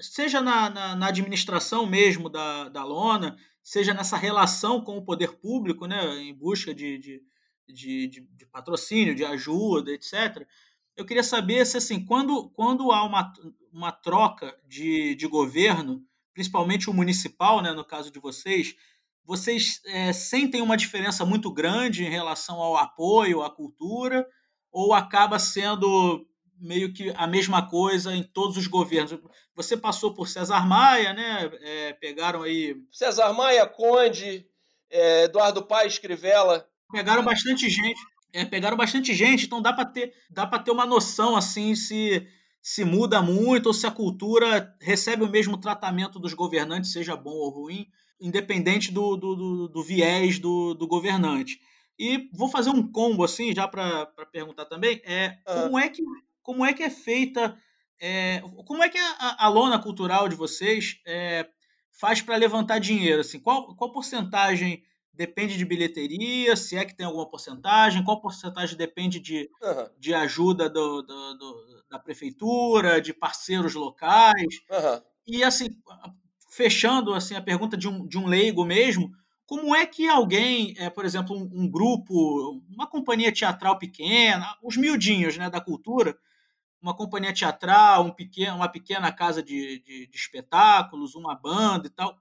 seja 0.00 0.40
na, 0.40 0.70
na, 0.70 0.96
na, 0.96 1.06
administração 1.08 1.86
mesmo 1.86 2.28
da, 2.28 2.68
da 2.68 2.84
lona, 2.84 3.36
seja 3.62 3.92
nessa 3.92 4.16
relação 4.16 4.80
com 4.80 4.96
o 4.96 5.04
poder 5.04 5.32
público, 5.32 5.86
né, 5.86 6.18
em 6.18 6.34
busca 6.34 6.74
de, 6.74 6.98
de, 6.98 7.22
de, 7.68 8.06
de, 8.08 8.20
de 8.20 8.46
patrocínio, 8.46 9.14
de 9.14 9.24
ajuda, 9.24 9.90
etc 9.92 10.46
eu 10.98 11.04
queria 11.04 11.22
saber 11.22 11.64
se, 11.64 11.76
assim, 11.76 12.04
quando, 12.04 12.50
quando 12.50 12.90
há 12.90 13.04
uma, 13.04 13.32
uma 13.72 13.92
troca 13.92 14.58
de, 14.66 15.14
de 15.14 15.28
governo, 15.28 16.04
principalmente 16.34 16.90
o 16.90 16.92
municipal, 16.92 17.62
né, 17.62 17.72
no 17.72 17.84
caso 17.84 18.10
de 18.10 18.18
vocês, 18.18 18.74
vocês 19.28 19.82
é, 19.84 20.10
sentem 20.10 20.62
uma 20.62 20.74
diferença 20.74 21.22
muito 21.22 21.52
grande 21.52 22.02
em 22.02 22.08
relação 22.08 22.56
ao 22.56 22.78
apoio 22.78 23.42
à 23.42 23.54
cultura 23.54 24.26
ou 24.72 24.94
acaba 24.94 25.38
sendo 25.38 26.26
meio 26.58 26.94
que 26.94 27.12
a 27.14 27.26
mesma 27.26 27.68
coisa 27.68 28.16
em 28.16 28.22
todos 28.22 28.56
os 28.56 28.66
governos? 28.66 29.20
Você 29.54 29.76
passou 29.76 30.14
por 30.14 30.28
César 30.28 30.66
Maia, 30.66 31.12
né? 31.12 31.50
É, 31.60 31.92
pegaram 31.92 32.40
aí. 32.40 32.74
César 32.90 33.34
Maia, 33.34 33.66
Conde, 33.66 34.46
é, 34.90 35.24
Eduardo 35.24 35.62
Paes, 35.62 35.98
Crivella. 35.98 36.66
Pegaram 36.90 37.22
bastante 37.22 37.68
gente 37.68 38.00
é, 38.32 38.46
pegaram 38.46 38.76
bastante 38.76 39.14
gente, 39.14 39.44
então 39.44 39.60
dá 39.60 39.72
para 39.72 39.84
ter, 39.84 40.14
dá 40.30 40.46
para 40.46 40.62
ter 40.62 40.70
uma 40.70 40.86
noção 40.86 41.36
assim 41.36 41.74
se 41.74 42.26
se 42.60 42.84
muda 42.84 43.22
muito 43.22 43.66
ou 43.66 43.72
se 43.72 43.86
a 43.86 43.90
cultura 43.90 44.76
recebe 44.80 45.22
o 45.22 45.28
mesmo 45.28 45.56
tratamento 45.56 46.18
dos 46.18 46.34
governantes, 46.34 46.92
seja 46.92 47.16
bom 47.16 47.30
ou 47.30 47.50
ruim, 47.50 47.86
independente 48.20 48.92
do, 48.92 49.16
do, 49.16 49.36
do, 49.36 49.68
do 49.68 49.82
viés 49.82 50.38
do, 50.38 50.74
do 50.74 50.86
governante. 50.86 51.60
E 51.98 52.28
vou 52.32 52.48
fazer 52.48 52.70
um 52.70 52.90
combo 52.90 53.24
assim, 53.24 53.54
já 53.54 53.66
para 53.66 54.06
perguntar 54.32 54.66
também, 54.66 55.00
é 55.04 55.38
ah. 55.46 55.62
como 55.62 55.78
é 55.78 55.88
que 55.88 56.02
como 56.48 56.64
é 56.64 56.72
que 56.72 56.82
é 56.82 56.88
feita, 56.88 57.54
é, 58.00 58.40
como 58.64 58.82
é 58.82 58.88
que 58.88 58.96
a, 58.96 59.44
a 59.44 59.48
lona 59.48 59.78
cultural 59.78 60.30
de 60.30 60.34
vocês 60.34 60.98
é, 61.06 61.46
faz 61.92 62.22
para 62.22 62.36
levantar 62.36 62.78
dinheiro? 62.78 63.20
Assim, 63.20 63.38
qual, 63.38 63.76
qual 63.76 63.92
porcentagem 63.92 64.82
depende 65.12 65.58
de 65.58 65.64
bilheteria, 65.66 66.56
se 66.56 66.74
é 66.74 66.86
que 66.86 66.96
tem 66.96 67.04
alguma 67.04 67.28
porcentagem, 67.28 68.02
qual 68.02 68.22
porcentagem 68.22 68.78
depende 68.78 69.20
de, 69.20 69.50
uhum. 69.60 69.88
de 69.98 70.14
ajuda 70.14 70.70
do, 70.70 71.02
do, 71.02 71.34
do, 71.34 71.84
da 71.90 71.98
prefeitura, 71.98 72.98
de 72.98 73.12
parceiros 73.12 73.74
locais. 73.74 74.62
Uhum. 74.70 75.02
E 75.26 75.44
assim, 75.44 75.68
fechando 76.58 77.14
assim 77.14 77.36
a 77.36 77.40
pergunta 77.40 77.76
de 77.76 77.86
um, 77.86 78.04
de 78.04 78.18
um 78.18 78.26
leigo 78.26 78.64
mesmo, 78.64 79.12
como 79.46 79.76
é 79.76 79.86
que 79.86 80.08
alguém, 80.08 80.74
é, 80.76 80.90
por 80.90 81.04
exemplo, 81.04 81.36
um, 81.36 81.48
um, 81.52 81.70
grupo, 81.70 82.60
uma 82.68 82.84
companhia 82.84 83.32
teatral 83.32 83.78
pequena, 83.78 84.44
os 84.60 84.76
miudinhos 84.76 85.36
né, 85.36 85.48
da 85.48 85.60
cultura, 85.60 86.18
uma 86.82 86.96
companhia 86.96 87.32
teatral, 87.32 88.06
um 88.06 88.10
pequeno, 88.10 88.56
uma 88.56 88.68
pequena 88.68 89.12
casa 89.12 89.40
de, 89.40 89.78
de, 89.78 90.08
de 90.08 90.16
espetáculos, 90.16 91.14
uma 91.14 91.36
banda 91.36 91.86
e 91.86 91.90
tal, 91.90 92.18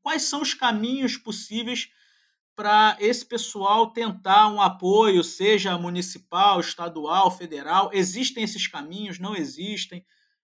quais 0.00 0.22
são 0.22 0.42
os 0.42 0.54
caminhos 0.54 1.16
possíveis 1.16 1.90
para 2.54 2.96
esse 3.00 3.26
pessoal 3.26 3.90
tentar 3.90 4.46
um 4.46 4.62
apoio, 4.62 5.24
seja 5.24 5.76
municipal, 5.76 6.60
estadual, 6.60 7.32
federal? 7.32 7.90
Existem 7.92 8.44
esses 8.44 8.68
caminhos? 8.68 9.18
Não 9.18 9.34
existem? 9.34 10.06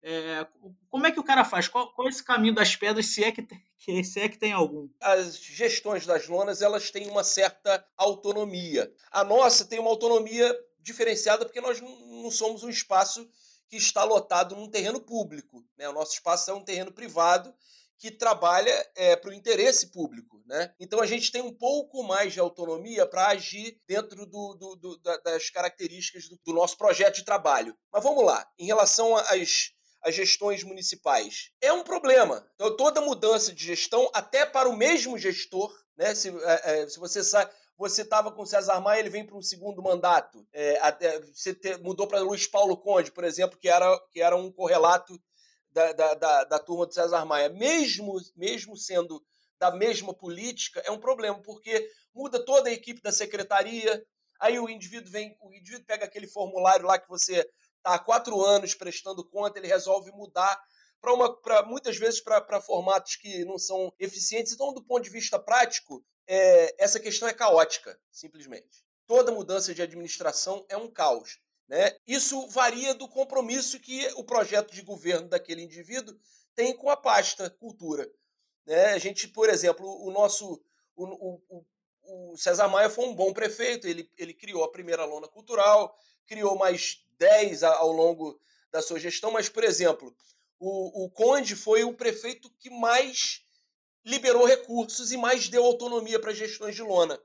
É, 0.10 0.48
como 0.90 1.06
é 1.06 1.12
que 1.12 1.20
o 1.20 1.24
cara 1.24 1.44
faz? 1.44 1.68
Qual, 1.68 1.92
qual, 1.92 2.08
é 2.08 2.10
esse 2.10 2.24
caminho 2.24 2.56
das 2.56 2.74
pedras, 2.78 3.08
se 3.08 3.26
é 3.26 3.30
que, 3.30 3.42
tem, 3.42 3.62
se 4.06 4.22
é 4.22 4.30
que 4.30 4.38
tem 4.38 4.54
algum? 4.54 4.88
As 5.02 5.36
gestões 5.36 6.06
das 6.06 6.30
lonas 6.30 6.62
elas 6.62 6.90
têm 6.90 7.10
uma 7.10 7.26
certa 7.26 7.86
autonomia. 7.98 8.90
A 9.12 9.26
nossa 9.26 9.66
tem 9.66 9.80
uma 9.80 9.90
autonomia 9.90 10.58
diferenciada 10.80 11.44
porque 11.44 11.60
nós 11.60 11.82
não 11.82 12.32
somos 12.32 12.64
um 12.64 12.70
espaço 12.70 13.30
que 13.68 13.76
está 13.76 14.06
lotado 14.06 14.56
num 14.56 14.70
terreno 14.70 15.02
público. 15.02 15.62
Né? 15.78 15.90
O 15.90 15.94
nosso 15.94 16.14
espaço 16.14 16.50
é 16.50 16.54
um 16.54 16.64
terreno 16.64 16.94
privado 16.94 17.54
que 18.00 18.10
trabalha 18.10 18.90
é, 18.96 19.14
para 19.18 19.32
o 19.32 19.34
interesse 19.34 19.88
público. 19.88 20.42
Né? 20.46 20.74
Então 20.80 21.02
a 21.02 21.06
gente 21.06 21.34
tem 21.34 21.42
um 21.42 21.54
pouco 21.54 22.02
mais 22.02 22.32
de 22.32 22.40
autonomia 22.40 23.06
para 23.06 23.28
agir 23.28 23.78
dentro 23.86 24.26
do, 24.26 24.54
do, 24.54 24.76
do, 24.78 24.98
das 25.22 25.50
características 25.50 26.30
do, 26.30 26.54
nosso 26.54 26.78
projeto 26.78 27.16
de 27.16 27.26
trabalho. 27.26 27.78
Mas 27.92 28.02
vamos 28.02 28.24
lá, 28.24 28.50
em 28.58 28.66
relação 28.66 29.18
às, 29.18 29.74
às 30.02 30.16
gestões 30.16 30.64
municipais, 30.64 31.52
é 31.62 31.72
um 31.74 31.84
problema. 31.84 32.48
Então, 32.56 32.76
toda 32.76 33.02
mudança 33.02 33.54
de 33.54 33.64
gestão, 33.66 34.10
até 34.14 34.46
para 34.46 34.70
o 34.70 34.76
mesmo 34.76 35.18
gestor, 35.18 35.74
né? 35.98 36.14
se, 36.16 36.30
é, 36.30 36.82
é, 36.82 36.90
se 36.90 37.00
você 37.00 37.24
sabe 37.24 37.52
você 37.78 38.02
estava 38.02 38.32
com 38.32 38.46
César 38.46 38.80
Maia, 38.82 39.00
ele 39.00 39.10
vem 39.10 39.24
para 39.24 39.38
um 39.38 39.42
segundo 39.42 39.84
mandato. 39.84 40.46
É, 40.52 40.80
até, 40.80 41.22
você 41.22 41.54
te, 41.54 41.78
mudou 41.78 42.08
para 42.08 42.22
Luiz 42.22 42.48
Paulo 42.48 42.76
Conde, 42.76 43.12
por 43.12 43.24
exemplo, 43.24 43.58
que 43.58 43.70
era, 43.70 44.00
que 44.12 44.20
era 44.20 44.36
um 44.36 44.52
correlato 44.52 45.22
da, 45.72 45.94
da, 45.94 46.14
da, 46.16 46.44
da 46.46 46.60
turma 46.60 46.88
do 46.88 46.94
César 46.94 47.24
Maia, 47.24 47.50
mesmo, 47.50 48.18
mesmo 48.36 48.76
sendo 48.76 49.24
da 49.60 49.72
mesma 49.72 50.14
política, 50.14 50.82
é 50.86 50.92
um 50.92 51.00
problema, 51.00 51.40
porque 51.42 51.90
muda 52.14 52.44
toda 52.44 52.70
a 52.70 52.74
equipe 52.74 53.02
da 53.02 53.12
secretaria, 53.12 54.04
aí 54.40 54.60
o 54.60 54.70
indivíduo 54.70 55.12
vem, 55.12 55.36
o 55.40 55.54
indivíduo 55.54 55.86
pega 55.86 56.06
aquele 56.06 56.28
formulário 56.28 56.86
lá 56.86 56.98
que 56.98 57.10
você 57.10 57.48
está 57.78 57.96
há 57.96 58.00
quatro 58.00 58.44
anos 58.44 58.74
prestando 58.74 59.24
conta, 59.24 59.60
ele 59.60 59.68
resolve 59.68 60.12
mudar 60.12 60.62
para 61.00 61.14
uma 61.14 61.36
para 61.42 61.64
muitas 61.64 61.98
vezes 61.98 62.20
para 62.22 62.62
formatos 62.62 63.16
que 63.16 63.46
não 63.46 63.58
são 63.58 63.94
eficientes. 64.00 64.54
Então, 64.54 64.74
do 64.74 64.84
ponto 64.84 65.04
de 65.04 65.10
vista 65.10 65.40
prático, 65.40 66.04
é, 66.28 66.84
essa 66.84 67.00
questão 67.00 67.28
é 67.28 67.34
caótica, 67.34 68.00
simplesmente. 68.12 68.84
Toda 69.06 69.32
mudança 69.32 69.74
de 69.74 69.82
administração 69.82 70.66
é 70.68 70.76
um 70.76 70.92
caos. 70.92 71.40
Né? 71.68 71.98
Isso 72.08 72.48
varia 72.48 72.94
do 72.94 73.08
compromisso 73.08 73.80
que 73.80 74.08
o 74.16 74.24
projeto 74.24 74.74
de 74.74 74.82
governo 74.82 75.28
daquele 75.28 75.62
indivíduo 75.62 76.18
tem 76.56 76.76
com 76.76 76.90
a 76.90 76.98
pasta 76.98 77.50
cultura. 77.50 78.10
Né? 78.66 78.94
A 78.94 78.98
gente, 78.98 79.28
por 79.28 79.50
exemplo, 79.50 79.86
o 80.06 80.12
nosso. 80.12 80.62
O, 80.96 81.06
o, 81.06 81.66
o 82.10 82.38
César 82.38 82.70
Maia 82.70 82.90
foi 82.90 83.06
um 83.06 83.14
bom 83.14 83.34
prefeito, 83.34 83.86
ele, 83.86 84.10
ele 84.18 84.34
criou 84.34 84.64
a 84.64 84.72
primeira 84.72 85.04
lona 85.04 85.28
cultural, 85.28 85.94
criou 86.28 86.58
mais 86.58 87.04
10 87.18 87.64
ao 87.64 87.92
longo 87.92 88.40
da 88.72 88.82
sua 88.82 89.00
gestão, 89.00 89.32
mas, 89.32 89.50
por 89.50 89.64
exemplo, 89.64 90.16
o, 90.60 91.06
o 91.06 91.10
Conde 91.10 91.56
foi 91.56 91.84
o 91.84 91.94
prefeito 91.94 92.50
que 92.60 92.70
mais 92.70 93.44
liberou 94.06 94.46
recursos 94.46 95.12
e 95.12 95.18
mais 95.18 95.50
deu 95.50 95.66
autonomia 95.66 96.20
para 96.20 96.34
gestões 96.34 96.76
de 96.76 96.82
lona. 96.82 97.20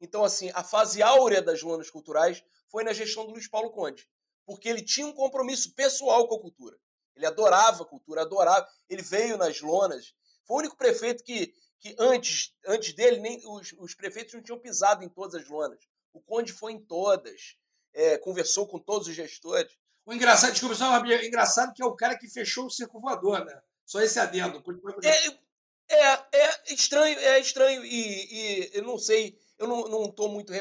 Então, 0.00 0.24
assim, 0.24 0.50
a 0.54 0.62
fase 0.62 1.02
áurea 1.02 1.42
das 1.42 1.62
lonas 1.62 1.90
culturais 1.90 2.42
foi 2.68 2.84
na 2.84 2.92
gestão 2.92 3.26
do 3.26 3.32
Luiz 3.32 3.48
Paulo 3.48 3.70
Conde, 3.70 4.08
porque 4.46 4.68
ele 4.68 4.82
tinha 4.82 5.06
um 5.06 5.12
compromisso 5.12 5.74
pessoal 5.74 6.26
com 6.26 6.36
a 6.36 6.40
cultura. 6.40 6.78
Ele 7.16 7.26
adorava 7.26 7.82
a 7.82 7.86
cultura, 7.86 8.22
adorava. 8.22 8.66
Ele 8.88 9.02
veio 9.02 9.36
nas 9.36 9.60
lonas. 9.60 10.14
Foi 10.44 10.56
o 10.56 10.58
único 10.60 10.76
prefeito 10.76 11.22
que, 11.22 11.52
que 11.78 11.94
antes, 11.98 12.54
antes 12.66 12.94
dele, 12.94 13.18
nem 13.18 13.42
os, 13.44 13.74
os 13.78 13.94
prefeitos 13.94 14.32
não 14.32 14.42
tinham 14.42 14.58
pisado 14.58 15.04
em 15.04 15.08
todas 15.08 15.34
as 15.34 15.48
lonas. 15.48 15.80
O 16.12 16.20
Conde 16.20 16.52
foi 16.52 16.72
em 16.72 16.80
todas, 16.80 17.56
é, 17.94 18.18
conversou 18.18 18.66
com 18.66 18.78
todos 18.78 19.08
os 19.08 19.14
gestores. 19.14 19.72
O 20.04 20.12
engraçado, 20.12 20.52
desculpa, 20.52 20.74
só 20.74 20.88
uma 20.88 21.14
engraçado 21.24 21.72
que 21.74 21.82
é 21.82 21.86
o 21.86 21.94
cara 21.94 22.16
que 22.18 22.28
fechou 22.28 22.66
o 22.66 22.70
circo 22.70 23.00
voador, 23.00 23.44
né? 23.44 23.60
Só 23.84 24.00
esse 24.00 24.18
adendo. 24.18 24.62
É, 25.88 25.96
é, 25.96 26.28
é 26.32 26.74
estranho, 26.74 27.18
é 27.18 27.40
estranho 27.40 27.84
e, 27.84 27.90
e 27.90 28.70
eu 28.74 28.82
não 28.82 28.96
sei, 28.98 29.36
eu 29.58 29.66
não, 29.66 29.88
não 29.88 30.10
tô 30.10 30.28
muito, 30.28 30.52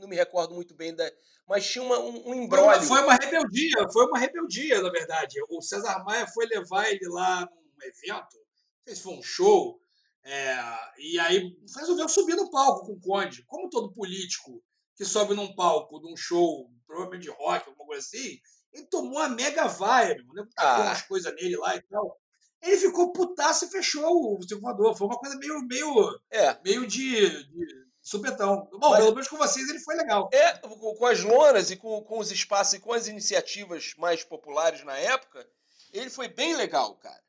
não 0.00 0.08
me 0.08 0.16
recordo 0.16 0.54
muito 0.54 0.74
bem 0.74 0.94
da, 0.94 1.10
mas 1.46 1.68
tinha 1.68 1.84
uma, 1.84 1.98
um, 1.98 2.30
um 2.30 2.34
embrólio. 2.34 2.82
Foi 2.82 3.00
uma 3.02 3.14
rebeldia, 3.14 3.88
foi 3.92 4.06
uma 4.06 4.18
rebeldia, 4.18 4.82
na 4.82 4.90
verdade. 4.90 5.36
O 5.48 5.60
César 5.62 6.02
Maia 6.04 6.26
foi 6.26 6.46
levar 6.46 6.90
ele 6.90 7.06
lá 7.08 7.40
num 7.40 7.82
evento, 7.86 8.36
não 8.36 8.84
sei 8.86 8.96
se 8.96 9.02
foi 9.02 9.14
um 9.14 9.22
show, 9.22 9.80
é, 10.24 10.56
e 10.98 11.18
aí 11.18 11.56
resolveu 11.76 12.08
subir 12.08 12.36
no 12.36 12.50
palco 12.50 12.86
com 12.86 12.92
o 12.92 13.00
Conde. 13.00 13.44
Como 13.44 13.70
todo 13.70 13.92
político 13.92 14.62
que 14.96 15.04
sobe 15.04 15.34
num 15.34 15.54
palco, 15.54 16.00
num 16.00 16.16
show, 16.16 16.70
provavelmente 16.86 17.22
de 17.22 17.30
rock, 17.30 17.68
alguma 17.68 17.86
coisa 17.86 18.02
assim, 18.02 18.38
ele 18.72 18.86
tomou 18.86 19.18
uma 19.18 19.28
mega 19.28 19.66
vibe, 19.66 20.24
né? 20.34 20.44
tacou 20.54 20.84
ah. 20.84 20.86
umas 20.86 21.02
coisas 21.02 21.34
nele 21.34 21.56
lá 21.56 21.76
e 21.76 21.82
tal. 21.82 22.18
Ele 22.62 22.76
ficou 22.76 23.12
putaço 23.12 23.64
e 23.64 23.70
fechou 23.70 24.38
o 24.38 24.42
circulador. 24.42 24.96
Foi 24.96 25.08
uma 25.08 25.18
coisa 25.18 25.36
meio, 25.36 25.58
meio, 25.66 26.20
é. 26.30 26.58
meio 26.62 26.86
de, 26.86 27.44
de 27.48 27.66
supetão. 28.00 28.68
Bom, 28.70 28.90
Mas, 28.90 29.00
pelo 29.00 29.12
menos 29.12 29.28
com 29.28 29.36
vocês 29.36 29.68
ele 29.68 29.80
foi 29.80 29.96
legal. 29.96 30.30
É, 30.32 30.58
com 30.58 31.06
as 31.06 31.22
lonas 31.22 31.70
e 31.70 31.76
com, 31.76 32.02
com 32.02 32.18
os 32.18 32.30
espaços 32.30 32.74
e 32.74 32.80
com 32.80 32.92
as 32.92 33.08
iniciativas 33.08 33.94
mais 33.98 34.22
populares 34.22 34.84
na 34.84 34.96
época, 34.96 35.46
ele 35.92 36.08
foi 36.08 36.28
bem 36.28 36.54
legal, 36.54 36.94
cara. 36.96 37.22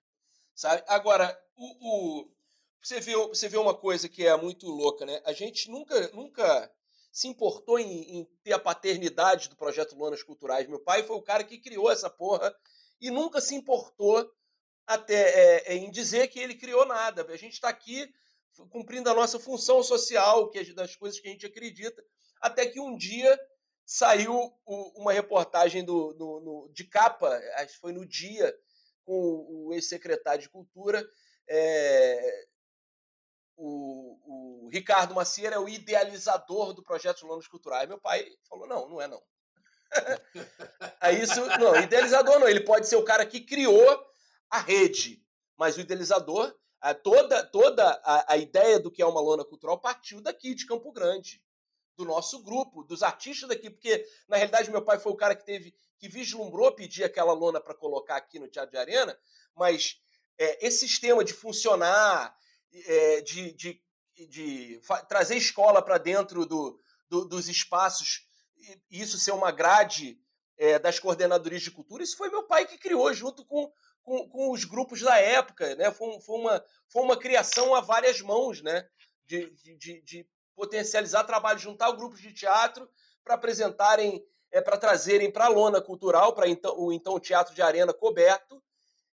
Sabe? 0.56 0.84
Agora, 0.88 1.36
o, 1.56 2.22
o, 2.22 2.32
você, 2.82 3.00
vê, 3.00 3.16
você 3.16 3.50
vê 3.50 3.58
uma 3.58 3.74
coisa 3.74 4.08
que 4.08 4.26
é 4.26 4.38
muito 4.38 4.68
louca, 4.68 5.06
né? 5.06 5.20
A 5.26 5.34
gente 5.34 5.70
nunca, 5.70 6.10
nunca 6.10 6.72
se 7.14 7.28
importou 7.28 7.78
em, 7.78 8.18
em, 8.18 8.26
ter 8.44 8.54
a 8.54 8.60
paternidade 8.60 9.48
do 9.48 9.56
projeto 9.56 9.96
Lonas 9.96 10.24
Culturais. 10.24 10.68
Meu 10.68 10.80
pai 10.80 11.04
foi 11.04 11.16
o 11.16 11.22
cara 11.22 11.44
que 11.44 11.60
criou 11.60 11.92
essa 11.92 12.10
porra 12.10 12.54
e 13.00 13.12
nunca 13.12 13.40
se 13.40 13.54
importou 13.54 14.28
até 14.88 15.14
é, 15.14 15.74
é 15.74 15.76
em 15.76 15.92
dizer 15.92 16.28
que 16.30 16.40
ele 16.40 16.56
criou 16.56 16.88
nada. 16.88 17.24
A 17.32 17.38
gente 17.38 17.54
está 17.54 17.70
aqui 17.70 18.12
cumprindo 18.72 19.12
a 19.12 19.14
nossa 19.14 19.40
função 19.40 19.84
social, 19.84 20.50
que 20.50 20.58
é 20.58 20.64
das 20.74 20.96
coisas 20.96 21.20
que 21.20 21.28
a 21.28 21.32
gente 21.32 21.46
acredita, 21.46 22.04
até 22.42 22.66
que 22.66 22.80
um 22.80 22.98
dia 22.98 23.40
saiu 23.86 24.52
uma 24.66 25.14
reportagem 25.14 25.86
do, 25.86 26.70
de 26.74 26.84
capa, 26.86 27.30
acho 27.58 27.74
que 27.74 27.80
foi 27.80 27.94
no 27.94 28.08
dia, 28.08 28.56
com 29.04 29.14
o 29.14 29.74
ex-secretário 29.74 30.42
de 30.42 30.50
Cultura, 30.50 31.08
é, 31.48 32.48
o, 33.56 34.66
o, 34.66 34.70
Ricardo 34.70 35.14
Macieira 35.14 35.56
é 35.56 35.60
o 35.60 35.70
idealizador 35.70 36.74
do 36.74 36.84
projeto 36.84 37.26
Lonos 37.26 37.48
Culturais. 37.48 37.88
Meu 37.88 38.00
pai 38.00 38.26
falou: 38.50 38.68
não, 38.68 38.90
não 38.90 39.02
é 39.02 39.08
não. 39.08 39.22
Aí 41.00 41.22
isso, 41.22 41.40
não, 41.60 41.76
idealizador 41.76 42.40
não, 42.40 42.48
ele 42.48 42.62
pode 42.62 42.88
ser 42.88 42.96
o 42.96 43.06
cara 43.06 43.26
que 43.26 43.42
criou 43.42 44.06
a 44.50 44.60
rede, 44.60 45.24
mas 45.58 45.78
o 45.78 45.82
idealizador, 45.82 46.56
toda, 47.04 47.44
toda 47.46 48.02
a, 48.04 48.34
a 48.34 48.38
ideia 48.38 48.80
do 48.80 48.92
que 48.92 49.02
é 49.02 49.06
uma 49.06 49.22
lona 49.22 49.46
cultural 49.46 49.80
partiu 49.80 50.20
daqui, 50.20 50.56
de 50.56 50.66
Campo 50.66 50.92
Grande, 50.92 51.42
do 51.96 52.06
nosso 52.06 52.42
grupo, 52.42 52.84
dos 52.84 53.04
artistas 53.04 53.50
daqui, 53.50 53.70
porque 53.70 54.06
na 54.28 54.38
realidade 54.38 54.72
meu 54.72 54.82
pai 54.82 55.00
foi 55.00 55.12
o 55.12 55.16
cara 55.16 55.36
que 55.36 55.46
teve, 55.46 55.76
que 56.00 56.08
vislumbrou 56.08 56.74
pedir 56.74 57.04
aquela 57.04 57.34
lona 57.34 57.62
para 57.62 57.76
colocar 57.76 58.16
aqui 58.16 58.40
no 58.40 58.48
Teatro 58.48 58.72
de 58.72 58.78
Arena, 58.78 59.18
mas 59.56 60.02
é, 60.38 60.66
esse 60.66 60.88
sistema 60.88 61.24
de 61.24 61.34
funcionar, 61.34 62.36
é, 62.74 63.22
de, 63.22 63.54
de, 63.54 63.82
de 64.30 64.82
trazer 65.08 65.36
escola 65.36 65.82
para 65.82 65.98
dentro 65.98 66.46
do, 66.46 66.80
do, 67.10 67.26
dos 67.26 67.48
espaços 67.48 68.28
e 68.90 69.02
isso 69.02 69.18
ser 69.18 69.32
uma 69.32 69.52
grade 69.52 70.20
é, 70.58 70.80
das 70.80 71.00
coordenadorias 71.00 71.62
de 71.62 71.72
cultura, 71.72 72.04
isso 72.04 72.18
foi 72.18 72.30
meu 72.30 72.44
pai 72.44 72.66
que 72.66 72.78
criou 72.78 73.14
junto 73.14 73.46
com, 73.46 73.72
com, 74.02 74.28
com 74.30 74.52
os 74.52 74.64
grupos 74.64 75.02
da 75.02 75.18
época, 75.18 75.76
né? 75.76 75.92
Foi, 75.92 76.20
foi, 76.22 76.40
uma, 76.40 76.66
foi 76.88 77.04
uma 77.04 77.18
criação 77.18 77.74
a 77.76 77.82
várias 77.82 78.22
mãos, 78.22 78.62
né? 78.62 78.88
De, 79.26 79.50
de, 79.78 80.02
de 80.02 80.28
potencializar 80.56 81.24
trabalho, 81.24 81.60
juntar 81.60 81.92
grupos 81.92 82.22
de 82.22 82.34
teatro 82.34 82.90
para 83.24 83.36
apresentarem, 83.36 84.24
é, 84.52 84.62
para 84.62 84.78
trazerem 84.78 85.32
para 85.32 85.46
a 85.46 85.50
lona 85.50 85.82
cultural, 85.82 86.34
para 86.34 86.48
então, 86.48 86.78
o 86.78 86.94
então 86.94 87.20
Teatro 87.20 87.56
de 87.56 87.62
Arena 87.62 87.94
coberto, 87.94 88.62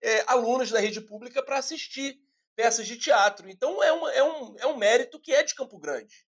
é, 0.01 0.23
alunos 0.27 0.71
da 0.71 0.79
rede 0.79 1.01
pública 1.01 1.43
para 1.43 1.59
assistir 1.59 2.21
peças 2.55 2.87
de 2.87 2.97
teatro. 2.97 3.49
Então 3.49 3.83
é, 3.83 3.93
uma, 3.93 4.13
é, 4.13 4.23
um, 4.23 4.57
é 4.59 4.67
um 4.67 4.77
mérito 4.77 5.21
que 5.21 5.33
é 5.33 5.43
de 5.43 5.55
Campo 5.55 5.79
Grande, 5.79 6.27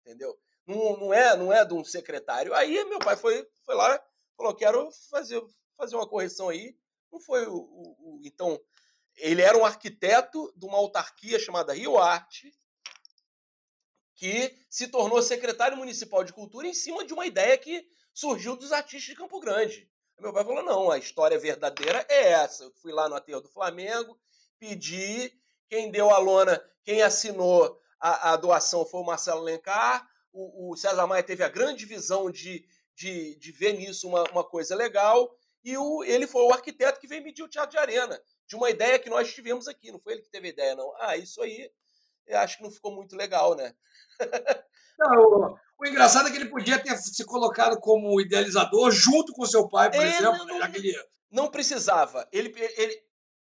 entendeu? 0.00 0.38
Não, 0.66 0.96
não, 0.96 1.14
é, 1.14 1.36
não 1.36 1.52
é 1.52 1.64
de 1.64 1.74
um 1.74 1.84
secretário. 1.84 2.54
Aí 2.54 2.84
meu 2.84 2.98
pai 2.98 3.16
foi, 3.16 3.46
foi 3.64 3.74
lá, 3.74 4.00
falou: 4.36 4.54
quero 4.54 4.88
fazer, 5.10 5.42
fazer 5.76 5.96
uma 5.96 6.08
correção 6.08 6.48
aí. 6.48 6.76
Não 7.10 7.20
foi 7.20 7.46
o, 7.46 7.54
o, 7.54 8.16
o, 8.16 8.20
Então, 8.24 8.58
ele 9.16 9.42
era 9.42 9.58
um 9.58 9.64
arquiteto 9.64 10.52
de 10.56 10.64
uma 10.64 10.78
autarquia 10.78 11.38
chamada 11.38 11.74
Rio 11.74 11.98
Arte, 11.98 12.54
que 14.14 14.56
se 14.70 14.88
tornou 14.88 15.20
secretário 15.20 15.76
municipal 15.76 16.24
de 16.24 16.32
cultura 16.32 16.66
em 16.66 16.74
cima 16.74 17.04
de 17.04 17.12
uma 17.12 17.26
ideia 17.26 17.58
que 17.58 17.84
surgiu 18.14 18.56
dos 18.56 18.72
artistas 18.72 19.10
de 19.10 19.16
Campo 19.16 19.40
Grande. 19.40 19.90
Meu 20.20 20.32
pai 20.32 20.44
falou: 20.44 20.62
não, 20.62 20.90
a 20.90 20.98
história 20.98 21.38
verdadeira 21.38 22.06
é 22.08 22.30
essa. 22.30 22.64
Eu 22.64 22.72
fui 22.80 22.92
lá 22.92 23.08
no 23.08 23.16
aterro 23.16 23.40
do 23.40 23.50
Flamengo, 23.50 24.18
pedi 24.58 25.32
quem 25.72 25.90
deu 25.90 26.10
a 26.10 26.18
lona, 26.18 26.62
quem 26.84 27.00
assinou 27.00 27.80
a, 27.98 28.32
a 28.32 28.36
doação 28.36 28.84
foi 28.84 29.00
o 29.00 29.06
Marcelo 29.06 29.40
Lencar. 29.40 30.06
O, 30.30 30.70
o, 30.70 30.76
César 30.76 31.06
Maia 31.06 31.22
teve 31.22 31.42
a 31.42 31.48
grande 31.48 31.86
visão 31.86 32.30
de, 32.30 32.62
de, 32.94 33.36
de 33.36 33.52
ver 33.52 33.72
nisso 33.72 34.06
uma, 34.06 34.22
uma 34.24 34.44
coisa 34.44 34.76
legal. 34.76 35.34
E 35.64 35.74
o, 35.78 36.04
ele 36.04 36.26
foi 36.26 36.42
o 36.42 36.52
arquiteto 36.52 37.00
que 37.00 37.06
veio 37.06 37.22
medir 37.22 37.42
o 37.42 37.48
Teatro 37.48 37.70
de 37.70 37.78
Arena, 37.78 38.20
de 38.46 38.54
uma 38.54 38.68
ideia 38.68 38.98
que 38.98 39.08
nós 39.08 39.32
tivemos 39.32 39.66
aqui. 39.66 39.90
Não 39.90 39.98
foi 39.98 40.12
ele 40.12 40.22
que 40.22 40.30
teve 40.30 40.48
a 40.48 40.50
ideia, 40.50 40.76
não. 40.76 40.92
Ah, 40.98 41.16
isso 41.16 41.40
aí 41.40 41.70
eu 42.26 42.38
acho 42.40 42.58
que 42.58 42.62
não 42.62 42.70
ficou 42.70 42.94
muito 42.94 43.16
legal, 43.16 43.56
né? 43.56 43.74
Não, 44.98 45.56
o, 45.80 45.86
engraçado 45.86 46.28
é 46.28 46.30
que 46.30 46.36
ele 46.36 46.50
podia 46.50 46.78
ter 46.78 46.96
se 46.98 47.24
colocado 47.24 47.80
como 47.80 48.20
idealizador 48.20 48.90
junto 48.92 49.32
com 49.32 49.44
seu 49.46 49.66
pai, 49.66 49.90
por 49.90 50.04
exemplo. 50.04 50.44
Não, 50.46 50.58
né? 50.58 50.70
ele... 50.74 50.94
não 51.30 51.50
precisava. 51.50 52.28
Ele, 52.30 52.54
ele, 52.76 53.02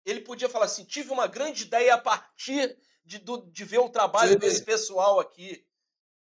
ele 0.09 0.21
podia 0.21 0.47
falar 0.47 0.65
assim: 0.65 0.85
tive 0.85 1.11
uma 1.11 1.27
grande 1.27 1.63
ideia 1.63 1.95
a 1.95 1.97
partir 1.97 2.77
de, 3.03 3.19
do, 3.19 3.45
de 3.51 3.65
ver 3.65 3.79
o 3.79 3.89
trabalho 3.89 4.33
Sim. 4.33 4.39
desse 4.39 4.63
pessoal 4.63 5.19
aqui. 5.19 5.65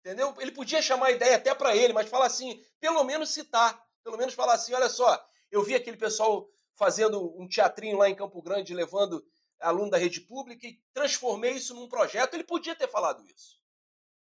Entendeu? 0.01 0.35
Ele 0.39 0.53
podia 0.53 0.81
chamar 0.81 1.07
a 1.07 1.13
ideia 1.13 1.37
até 1.37 1.55
para 1.55 1.77
ele, 1.77 1.93
mas 1.93 2.09
falar 2.09 2.27
assim, 2.27 2.65
pelo 2.81 3.05
menos 3.05 3.31
citar. 3.31 3.85
Pelo 4.03 4.17
menos 4.17 4.35
falar 4.35 4.55
assim: 4.55 4.73
olha 4.73 4.89
só, 4.89 5.23
eu 5.51 5.63
vi 5.63 5.75
aquele 5.75 5.97
pessoal 5.97 6.49
fazendo 6.75 7.39
um 7.39 7.47
teatrinho 7.47 7.99
lá 7.99 8.09
em 8.09 8.15
Campo 8.15 8.41
Grande, 8.41 8.75
levando 8.75 9.25
aluno 9.61 9.91
da 9.91 9.99
rede 9.99 10.21
pública 10.21 10.67
e 10.67 10.81
transformei 10.95 11.53
isso 11.53 11.75
num 11.75 11.89
projeto. 11.89 12.35
Ele 12.35 12.45
podia 12.45 12.75
ter 12.75 12.89
falado 12.89 13.25
isso. 13.27 13.57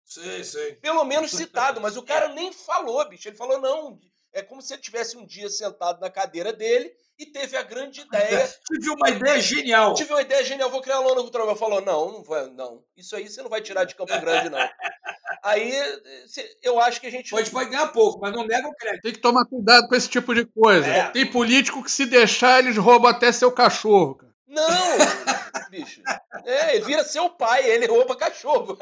Sim, 0.04 0.44
sim. 0.44 0.76
Pelo 0.76 1.04
menos 1.06 1.32
citado, 1.32 1.80
mas 1.82 1.98
o 1.98 2.04
cara 2.06 2.30
nem 2.30 2.52
falou, 2.52 3.08
bicho. 3.08 3.28
Ele 3.28 3.38
falou, 3.38 3.60
não. 3.60 4.00
É 4.34 4.42
como 4.42 4.62
se 4.62 4.74
ele 4.74 4.82
tivesse 4.82 5.18
um 5.18 5.26
dia 5.26 5.50
sentado 5.50 6.00
na 6.00 6.10
cadeira 6.10 6.54
dele 6.54 6.92
e 7.18 7.26
teve 7.26 7.58
a 7.58 7.64
grande 7.64 8.02
ideia. 8.02 8.48
tive 8.68 8.90
uma 8.92 9.10
ideia 9.10 9.40
genial. 9.42 9.94
Tive 9.94 10.14
uma 10.14 10.22
ideia 10.22 10.44
genial, 10.44 10.70
vou 10.70 10.82
criar 10.82 11.00
lona 11.00 11.22
cultural. 11.22 11.50
Ele 11.50 11.58
falou: 11.58 11.82
não, 11.82 12.12
não 12.12 12.24
vai, 12.24 12.48
não. 12.50 12.84
Isso 12.96 13.16
aí 13.16 13.28
você 13.28 13.42
não 13.42 13.50
vai 13.50 13.62
tirar 13.62 13.84
de 13.84 13.96
Campo 13.96 14.14
Grande, 14.22 14.50
não. 14.50 14.60
aí 15.44 15.74
eu 16.62 16.80
acho 16.80 17.02
que 17.02 17.08
a 17.08 17.12
gente. 17.12 17.30
Pode, 17.30 17.50
pode 17.52 17.70
ganhar 17.70 17.88
pouco, 17.88 18.20
mas 18.20 18.32
não 18.34 18.46
nega 18.46 18.68
o 18.68 18.76
crédito. 18.76 19.02
Tem 19.02 19.14
que 19.14 19.20
tomar 19.20 19.46
cuidado 19.46 19.88
com 19.88 19.96
esse 19.96 20.08
tipo 20.08 20.34
de 20.34 20.46
coisa. 20.46 20.88
É. 20.88 21.10
Tem 21.10 21.26
político 21.26 21.84
que 21.84 21.92
se 21.92 22.06
deixar, 22.06 22.60
eles 22.60 22.78
roubam 22.78 23.10
até 23.10 23.32
seu 23.32 23.52
cachorro. 23.52 24.16
Cara. 24.16 24.30
Não, 24.48 24.68
bicho. 25.70 26.02
É, 26.46 26.76
ele 26.76 26.86
vira 26.86 27.04
seu 27.04 27.30
pai, 27.30 27.70
ele 27.70 27.86
rouba 27.86 28.16
cachorro. 28.16 28.78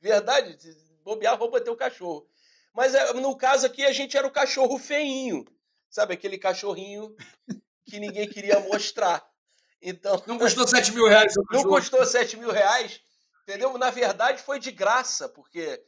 Verdade, 0.00 0.56
bobear, 1.04 1.38
rouba 1.38 1.60
teu 1.60 1.76
cachorro. 1.76 2.26
Mas 2.74 2.94
é, 2.94 3.12
no 3.14 3.36
caso 3.36 3.66
aqui, 3.66 3.84
a 3.84 3.92
gente 3.92 4.16
era 4.16 4.26
o 4.26 4.30
cachorro 4.30 4.78
feinho. 4.78 5.44
Sabe, 5.90 6.14
aquele 6.14 6.38
cachorrinho 6.38 7.14
que 7.84 8.00
ninguém 8.00 8.28
queria 8.28 8.58
mostrar. 8.60 9.22
Então, 9.80 10.22
não 10.26 10.38
custou 10.38 10.66
7 10.66 10.92
mil 10.92 11.06
reais. 11.06 11.34
Não 11.50 11.64
custou 11.64 12.06
7 12.06 12.36
mil 12.36 12.50
reais, 12.50 13.00
entendeu? 13.42 13.76
Na 13.76 13.90
verdade, 13.90 14.42
foi 14.42 14.60
de 14.60 14.70
graça, 14.70 15.28
porque 15.28 15.82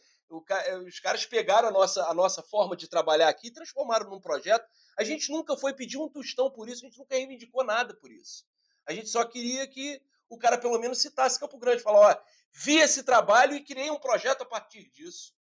os 0.86 0.98
caras 0.98 1.24
pegaram 1.24 1.68
a 1.68 1.70
nossa, 1.70 2.04
a 2.06 2.12
nossa 2.12 2.42
forma 2.42 2.76
de 2.76 2.88
trabalhar 2.88 3.28
aqui 3.28 3.46
e 3.46 3.52
transformaram 3.52 4.10
num 4.10 4.20
projeto. 4.20 4.66
A 4.98 5.04
gente 5.04 5.30
nunca 5.30 5.56
foi 5.56 5.72
pedir 5.72 5.96
um 5.96 6.08
tostão 6.08 6.50
por 6.50 6.68
isso, 6.68 6.84
a 6.84 6.88
gente 6.88 6.98
nunca 6.98 7.14
reivindicou 7.14 7.64
nada 7.64 7.94
por 7.94 8.10
isso. 8.10 8.44
A 8.86 8.92
gente 8.92 9.08
só 9.08 9.24
queria 9.24 9.66
que 9.66 10.02
o 10.28 10.38
cara 10.38 10.58
pelo 10.58 10.78
menos 10.78 10.98
citasse 10.98 11.38
Campo 11.38 11.58
Grande, 11.58 11.82
falar, 11.82 12.10
ó, 12.10 12.16
vi 12.52 12.78
esse 12.78 13.02
trabalho 13.02 13.54
e 13.54 13.64
criei 13.64 13.90
um 13.90 13.98
projeto 13.98 14.42
a 14.42 14.46
partir 14.46 14.90
disso. 14.90 15.33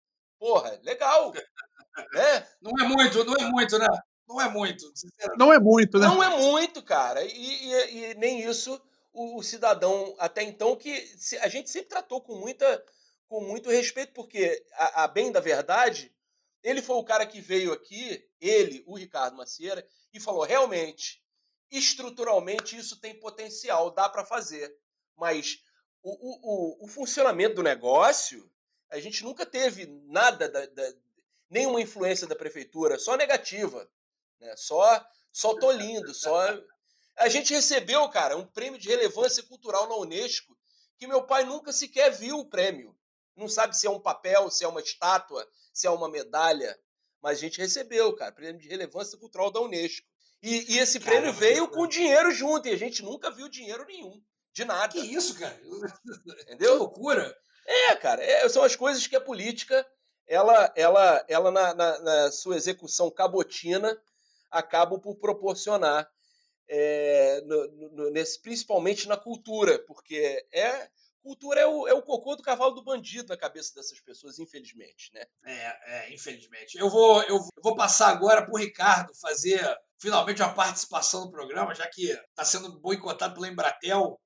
Porra, 0.42 0.76
legal. 0.82 1.32
né? 2.12 2.48
Não 2.60 2.72
é 2.84 2.88
muito, 2.88 3.24
não 3.24 3.36
é 3.36 3.48
muito, 3.48 3.78
né? 3.78 3.86
Não 4.26 4.40
é 4.40 4.48
muito. 4.48 4.92
Não 5.38 5.52
é 5.52 5.58
muito, 5.60 5.98
né? 6.00 6.06
Não 6.08 6.20
é 6.20 6.36
muito, 6.36 6.82
cara. 6.82 7.22
E, 7.22 7.30
e, 7.30 8.10
e 8.10 8.14
nem 8.14 8.42
isso 8.42 8.82
o, 9.12 9.38
o, 9.38 9.42
cidadão, 9.44 10.16
até 10.18 10.42
então, 10.42 10.74
que 10.74 10.92
a 11.42 11.46
gente 11.46 11.70
sempre 11.70 11.90
tratou 11.90 12.20
com, 12.20 12.34
muita, 12.34 12.84
com 13.28 13.40
muito 13.40 13.70
respeito, 13.70 14.12
porque, 14.14 14.66
a, 14.72 15.04
a, 15.04 15.06
bem 15.06 15.30
da 15.30 15.38
verdade, 15.38 16.12
ele 16.60 16.82
foi 16.82 16.96
o 16.96 17.04
cara 17.04 17.24
que 17.24 17.40
veio 17.40 17.72
aqui, 17.72 18.28
ele, 18.40 18.82
o 18.84 18.96
Ricardo 18.96 19.36
Macieira, 19.36 19.86
e 20.12 20.18
falou: 20.18 20.42
realmente, 20.42 21.22
estruturalmente 21.70 22.76
isso 22.76 23.00
tem 23.00 23.14
potencial, 23.14 23.92
dá 23.92 24.08
para 24.08 24.24
fazer. 24.24 24.76
Mas 25.16 25.62
o, 26.02 26.10
o, 26.10 26.84
o, 26.84 26.88
funcionamento 26.88 27.54
do 27.54 27.62
negócio, 27.62 28.50
a 28.92 29.00
gente 29.00 29.24
nunca 29.24 29.46
teve 29.46 29.86
nada, 30.04 30.48
da, 30.48 30.66
da, 30.66 30.92
nenhuma 31.48 31.80
influência 31.80 32.26
da 32.26 32.36
prefeitura, 32.36 32.98
só 32.98 33.16
negativa. 33.16 33.90
Né? 34.38 34.54
Só, 34.56 35.04
só 35.32 35.58
tô 35.58 35.72
lindo, 35.72 36.14
só. 36.14 36.46
A 37.16 37.28
gente 37.28 37.54
recebeu, 37.54 38.06
cara, 38.10 38.36
um 38.36 38.46
prêmio 38.46 38.78
de 38.78 38.88
relevância 38.88 39.42
cultural 39.42 39.88
na 39.88 39.96
Unesco 39.96 40.56
que 40.98 41.06
meu 41.06 41.22
pai 41.24 41.42
nunca 41.44 41.72
sequer 41.72 42.10
viu 42.12 42.38
o 42.38 42.44
prêmio. 42.48 42.94
Não 43.34 43.48
sabe 43.48 43.76
se 43.76 43.86
é 43.86 43.90
um 43.90 43.98
papel, 43.98 44.50
se 44.50 44.62
é 44.62 44.68
uma 44.68 44.80
estátua, 44.80 45.48
se 45.72 45.86
é 45.86 45.90
uma 45.90 46.08
medalha. 46.08 46.78
Mas 47.20 47.38
a 47.38 47.40
gente 47.40 47.58
recebeu, 47.58 48.14
cara, 48.14 48.30
prêmio 48.30 48.60
de 48.60 48.68
relevância 48.68 49.18
cultural 49.18 49.50
da 49.50 49.60
Unesco. 49.60 50.06
E, 50.42 50.74
e 50.74 50.78
esse 50.78 51.00
Caramba, 51.00 51.22
prêmio 51.22 51.40
veio 51.40 51.68
com 51.68 51.86
dinheiro 51.86 52.30
junto, 52.30 52.68
e 52.68 52.72
a 52.72 52.76
gente 52.76 53.02
nunca 53.02 53.30
viu 53.30 53.48
dinheiro 53.48 53.86
nenhum. 53.86 54.22
De 54.52 54.64
nada. 54.64 54.92
Que 54.92 55.00
isso, 55.00 55.38
cara? 55.38 55.58
Entendeu? 56.42 56.74
Que 56.74 56.78
loucura. 56.78 57.36
É, 57.72 57.96
cara, 57.96 58.22
é, 58.22 58.48
são 58.48 58.62
as 58.62 58.76
coisas 58.76 59.06
que 59.06 59.16
a 59.16 59.20
política, 59.20 59.86
ela, 60.26 60.72
ela, 60.76 61.24
ela 61.26 61.50
na, 61.50 61.74
na, 61.74 61.98
na 62.00 62.32
sua 62.32 62.56
execução 62.56 63.10
cabotina, 63.10 63.98
acabam 64.50 65.00
por 65.00 65.16
proporcionar, 65.16 66.08
é, 66.68 67.40
no, 67.46 67.90
no, 67.92 68.10
nesse, 68.10 68.40
principalmente 68.40 69.08
na 69.08 69.16
cultura, 69.16 69.78
porque 69.86 70.46
é 70.52 70.88
cultura 71.22 71.60
é 71.60 71.66
o, 71.66 71.86
é 71.86 71.94
o 71.94 72.02
cocô 72.02 72.34
do 72.34 72.42
cavalo 72.42 72.74
do 72.74 72.82
bandido 72.82 73.28
na 73.28 73.36
cabeça 73.36 73.72
dessas 73.74 74.00
pessoas, 74.00 74.38
infelizmente, 74.38 75.10
né? 75.14 75.24
É, 75.44 76.06
é 76.06 76.12
infelizmente. 76.14 76.76
Eu 76.76 76.90
vou, 76.90 77.22
eu 77.22 77.38
vou 77.62 77.76
passar 77.76 78.08
agora 78.08 78.42
para 78.42 78.52
o 78.52 78.58
Ricardo 78.58 79.14
fazer 79.14 79.62
finalmente 79.98 80.42
uma 80.42 80.52
participação 80.52 81.24
no 81.24 81.30
programa, 81.30 81.74
já 81.74 81.86
que 81.86 82.10
está 82.10 82.44
sendo 82.44 82.80
boicotado 82.80 83.34
pela 83.34 83.48
Embratel. 83.48 84.20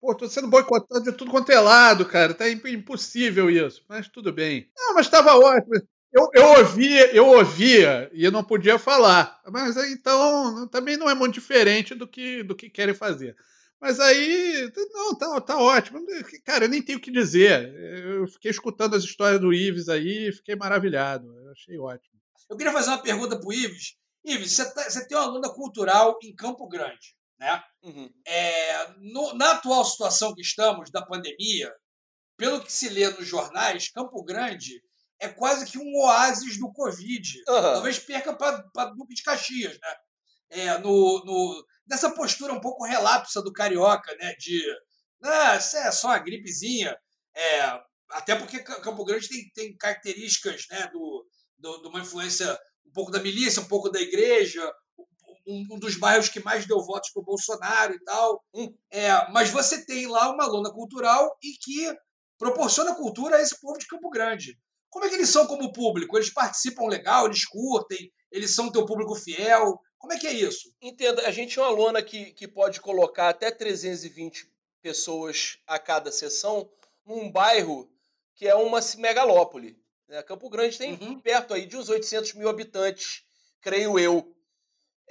Pô, 0.00 0.14
tô 0.14 0.28
sendo 0.28 0.48
boicotado 0.48 1.04
de 1.04 1.12
tudo 1.12 1.30
quanto 1.30 1.52
é 1.52 1.60
lado, 1.60 2.04
cara. 2.06 2.34
Tá 2.34 2.48
impossível 2.48 3.50
isso. 3.50 3.84
Mas 3.88 4.08
tudo 4.08 4.32
bem. 4.32 4.70
Não, 4.76 4.94
mas 4.94 5.06
estava 5.06 5.36
ótimo. 5.36 5.74
Eu, 6.12 6.28
eu 6.34 6.58
ouvia, 6.58 7.14
eu 7.14 7.26
ouvia 7.26 8.10
e 8.12 8.24
eu 8.24 8.30
não 8.30 8.44
podia 8.44 8.78
falar. 8.78 9.40
Mas 9.50 9.76
então 9.76 10.68
também 10.68 10.96
não 10.96 11.08
é 11.08 11.14
muito 11.14 11.34
diferente 11.34 11.94
do 11.94 12.06
que, 12.06 12.42
do 12.42 12.54
que 12.54 12.68
querem 12.68 12.94
fazer. 12.94 13.34
Mas 13.80 13.98
aí, 13.98 14.70
não, 14.92 15.14
tá, 15.14 15.40
tá 15.40 15.58
ótimo. 15.58 16.00
Cara, 16.44 16.66
eu 16.66 16.68
nem 16.68 16.82
tenho 16.82 16.98
o 16.98 17.00
que 17.00 17.10
dizer. 17.10 17.74
Eu 18.04 18.28
fiquei 18.28 18.50
escutando 18.50 18.94
as 18.94 19.02
histórias 19.02 19.40
do 19.40 19.52
Ives 19.52 19.88
aí 19.88 20.28
e 20.28 20.32
fiquei 20.32 20.54
maravilhado. 20.54 21.26
Eu 21.36 21.50
achei 21.50 21.78
ótimo. 21.78 22.14
Eu 22.48 22.56
queria 22.56 22.72
fazer 22.72 22.90
uma 22.90 23.02
pergunta 23.02 23.40
pro 23.40 23.52
Ives. 23.52 23.96
Ives, 24.24 24.52
você, 24.52 24.72
tá, 24.72 24.88
você 24.88 25.06
tem 25.08 25.16
uma 25.16 25.26
aluna 25.26 25.48
cultural 25.52 26.16
em 26.22 26.32
Campo 26.34 26.68
Grande, 26.68 27.16
né? 27.42 27.62
Uhum. 27.82 28.08
É, 28.24 28.88
no, 28.98 29.34
na 29.34 29.52
atual 29.52 29.84
situação 29.84 30.32
que 30.32 30.40
estamos, 30.40 30.92
da 30.92 31.04
pandemia, 31.04 31.74
pelo 32.36 32.62
que 32.62 32.72
se 32.72 32.88
lê 32.88 33.08
nos 33.10 33.26
jornais, 33.26 33.90
Campo 33.90 34.22
Grande 34.22 34.80
é 35.18 35.28
quase 35.28 35.70
que 35.70 35.76
um 35.76 35.96
oásis 35.96 36.56
do 36.58 36.72
Covid. 36.72 37.38
Uhum. 37.48 37.62
Talvez 37.62 37.98
perca 37.98 38.32
para 38.32 38.84
Duque 38.96 39.14
de 39.14 39.22
Caxias, 39.22 39.72
né? 39.72 39.94
É, 40.50 40.78
no, 40.78 41.24
no, 41.24 41.66
nessa 41.88 42.10
postura 42.10 42.52
um 42.52 42.60
pouco 42.60 42.84
relapsa 42.84 43.42
do 43.42 43.52
carioca, 43.52 44.14
né? 44.16 44.34
De 44.38 44.62
ah, 45.24 45.56
isso 45.56 45.76
é 45.76 45.90
só 45.90 46.08
uma 46.08 46.18
gripezinha. 46.18 46.96
É, 47.34 47.80
até 48.10 48.36
porque 48.36 48.60
Campo 48.60 49.04
Grande 49.04 49.28
tem, 49.28 49.50
tem 49.54 49.76
características 49.76 50.66
né, 50.70 50.88
do, 50.92 51.26
do, 51.58 51.82
de 51.82 51.88
uma 51.88 52.00
influência 52.00 52.56
um 52.86 52.92
pouco 52.92 53.10
da 53.10 53.20
milícia, 53.20 53.62
um 53.62 53.68
pouco 53.68 53.88
da 53.88 54.00
igreja, 54.00 54.62
um, 55.46 55.66
um 55.72 55.78
dos 55.78 55.96
bairros 55.96 56.28
que 56.28 56.42
mais 56.42 56.66
deu 56.66 56.80
votos 56.80 57.10
para 57.10 57.20
o 57.20 57.24
Bolsonaro 57.24 57.94
e 57.94 58.00
tal. 58.04 58.42
Hum. 58.54 58.72
É, 58.90 59.30
mas 59.30 59.50
você 59.50 59.84
tem 59.84 60.06
lá 60.06 60.30
uma 60.30 60.46
lona 60.46 60.72
cultural 60.72 61.36
e 61.42 61.52
que 61.52 61.96
proporciona 62.38 62.94
cultura 62.94 63.36
a 63.36 63.42
esse 63.42 63.60
povo 63.60 63.78
de 63.78 63.86
Campo 63.86 64.10
Grande. 64.10 64.58
Como 64.90 65.04
é 65.04 65.08
que 65.08 65.14
eles 65.14 65.30
são 65.30 65.46
como 65.46 65.72
público? 65.72 66.16
Eles 66.16 66.32
participam 66.32 66.86
legal, 66.86 67.26
eles 67.26 67.44
curtem, 67.44 68.12
eles 68.30 68.54
são 68.54 68.70
teu 68.70 68.84
público 68.84 69.14
fiel. 69.14 69.78
Como 69.98 70.12
é 70.12 70.18
que 70.18 70.26
é 70.26 70.32
isso? 70.32 70.74
Entenda, 70.82 71.26
a 71.26 71.30
gente 71.30 71.58
é 71.58 71.62
uma 71.62 71.70
lona 71.70 72.02
que, 72.02 72.32
que 72.32 72.48
pode 72.48 72.80
colocar 72.80 73.28
até 73.28 73.50
320 73.50 74.50
pessoas 74.82 75.58
a 75.66 75.78
cada 75.78 76.10
sessão 76.10 76.68
num 77.06 77.30
bairro 77.30 77.88
que 78.34 78.48
é 78.48 78.54
uma 78.54 78.80
megalópole. 78.98 79.78
Né? 80.08 80.22
Campo 80.22 80.50
Grande 80.50 80.76
tem 80.76 80.94
uhum. 80.94 81.20
perto 81.20 81.54
aí 81.54 81.64
de 81.64 81.76
uns 81.76 81.88
800 81.88 82.34
mil 82.34 82.48
habitantes, 82.48 83.22
creio 83.60 83.98
eu. 83.98 84.34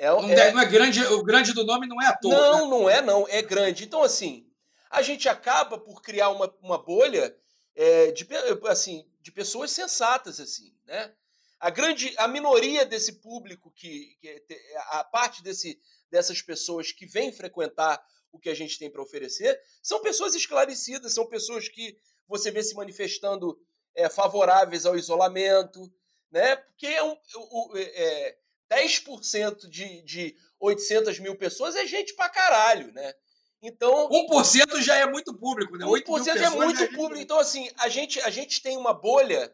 É, 0.02 0.08
não, 0.08 0.30
é... 0.32 0.52
não, 0.52 0.62
é... 0.62 0.66
grande, 0.66 1.06
o 1.06 1.22
grande 1.22 1.54
do 1.54 1.64
nome 1.64 1.86
não 1.86 2.02
é 2.02 2.08
à 2.08 2.18
toa. 2.18 2.34
Não, 2.34 2.66
né? 2.66 2.70
não 2.72 2.90
é 2.90 3.02
não, 3.04 3.28
é 3.30 3.40
grande. 3.44 3.84
Então, 3.84 4.02
assim, 4.02 4.48
a 4.90 5.04
gente 5.04 5.30
acaba 5.30 5.78
por 5.78 6.02
criar 6.02 6.30
uma, 6.30 6.52
uma 6.60 6.80
bolha 6.80 7.38
é, 7.76 8.12
de, 8.12 8.28
assim, 8.68 9.08
de 9.22 9.32
pessoas 9.32 9.70
sensatas, 9.70 10.40
assim, 10.40 10.76
né? 10.88 11.14
A 11.60 11.70
grande, 11.70 12.12
a 12.18 12.28
minoria 12.28 12.84
desse 12.84 13.22
público 13.22 13.70
que, 13.70 14.18
que 14.20 14.44
a 14.90 15.04
parte 15.04 15.44
desse, 15.44 15.80
dessas 16.10 16.42
pessoas 16.42 16.92
que 16.92 17.06
vêm 17.06 17.32
frequentar 17.32 18.04
o 18.32 18.40
que 18.40 18.50
a 18.50 18.56
gente 18.56 18.80
tem 18.80 18.90
para 18.90 19.04
oferecer 19.04 19.62
são 19.84 20.02
pessoas 20.02 20.34
esclarecidas, 20.34 21.14
são 21.14 21.28
pessoas 21.28 21.70
que 21.70 21.96
você 22.28 22.50
vê 22.50 22.64
se 22.64 22.74
manifestando 22.74 23.56
é, 23.94 24.10
favoráveis 24.10 24.84
ao 24.84 24.98
isolamento, 24.98 25.94
né? 26.32 26.56
Porque 26.56 26.88
é 26.88 27.04
um, 27.04 27.16
o, 27.36 27.78
é, 27.78 28.38
10% 28.72 29.68
de, 29.68 30.02
de 30.04 30.36
800 30.60 31.20
mil 31.20 31.36
pessoas 31.36 31.76
é 31.76 31.86
gente 31.86 32.14
pra 32.14 32.30
caralho, 32.30 32.94
né? 32.94 33.14
Então. 33.62 34.10
1% 34.10 34.82
já 34.82 34.96
é 34.96 35.06
muito 35.06 35.34
público, 35.34 35.78
né? 35.78 35.86
1% 35.86 36.38
é 36.38 36.50
muito 36.50 36.82
é 36.82 36.88
público. 36.88 37.22
Então, 37.22 37.38
assim, 37.38 37.70
a 37.78 37.90
gente, 37.90 38.20
a 38.22 38.30
gente 38.30 38.62
tem 38.62 38.78
uma 38.78 38.94
bolha 38.94 39.54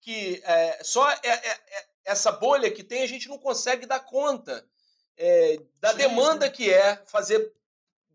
que 0.00 0.40
é, 0.44 0.84
só 0.84 1.10
é, 1.10 1.18
é, 1.24 1.48
é, 1.48 1.86
essa 2.04 2.30
bolha 2.30 2.70
que 2.70 2.84
tem, 2.84 3.02
a 3.02 3.08
gente 3.08 3.28
não 3.28 3.38
consegue 3.38 3.86
dar 3.86 4.00
conta 4.00 4.64
é, 5.16 5.58
da 5.80 5.90
sim, 5.90 5.96
demanda 5.96 6.46
sim. 6.46 6.52
que 6.52 6.72
é 6.72 7.02
fazer 7.06 7.52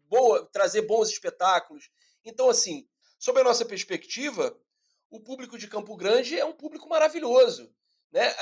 boa, 0.08 0.45
trazer 0.45 0.84
bons 0.84 1.10
espetáculos. 1.10 1.89
Então, 2.24 2.49
assim, 2.49 2.88
sob 3.20 3.41
a 3.41 3.43
nossa 3.43 3.66
perspectiva, 3.66 4.56
o 5.10 5.20
público 5.20 5.58
de 5.58 5.68
Campo 5.68 5.95
Grande 5.97 6.39
é 6.39 6.45
um 6.45 6.54
público 6.54 6.88
maravilhoso. 6.88 7.70
Né? 8.12 8.34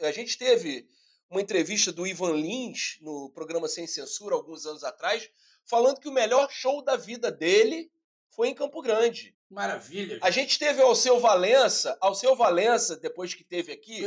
A 0.00 0.12
gente 0.12 0.38
teve 0.38 0.88
uma 1.30 1.40
entrevista 1.40 1.90
do 1.90 2.06
Ivan 2.06 2.32
Lins 2.32 2.98
no 3.00 3.30
programa 3.30 3.68
Sem 3.68 3.86
Censura, 3.86 4.34
alguns 4.34 4.66
anos 4.66 4.84
atrás, 4.84 5.28
falando 5.64 6.00
que 6.00 6.08
o 6.08 6.12
melhor 6.12 6.50
show 6.50 6.82
da 6.82 6.96
vida 6.96 7.30
dele 7.30 7.90
foi 8.30 8.48
em 8.48 8.54
Campo 8.54 8.80
Grande. 8.82 9.36
Maravilha. 9.48 10.18
A 10.22 10.30
gente 10.30 10.58
teve 10.58 10.80
ao 10.80 10.94
seu 10.94 11.20
Valença, 11.20 11.96
ao 12.00 12.14
seu 12.14 12.34
Valença, 12.34 12.96
depois 12.96 13.34
que 13.34 13.44
teve 13.44 13.72
aqui, 13.72 14.02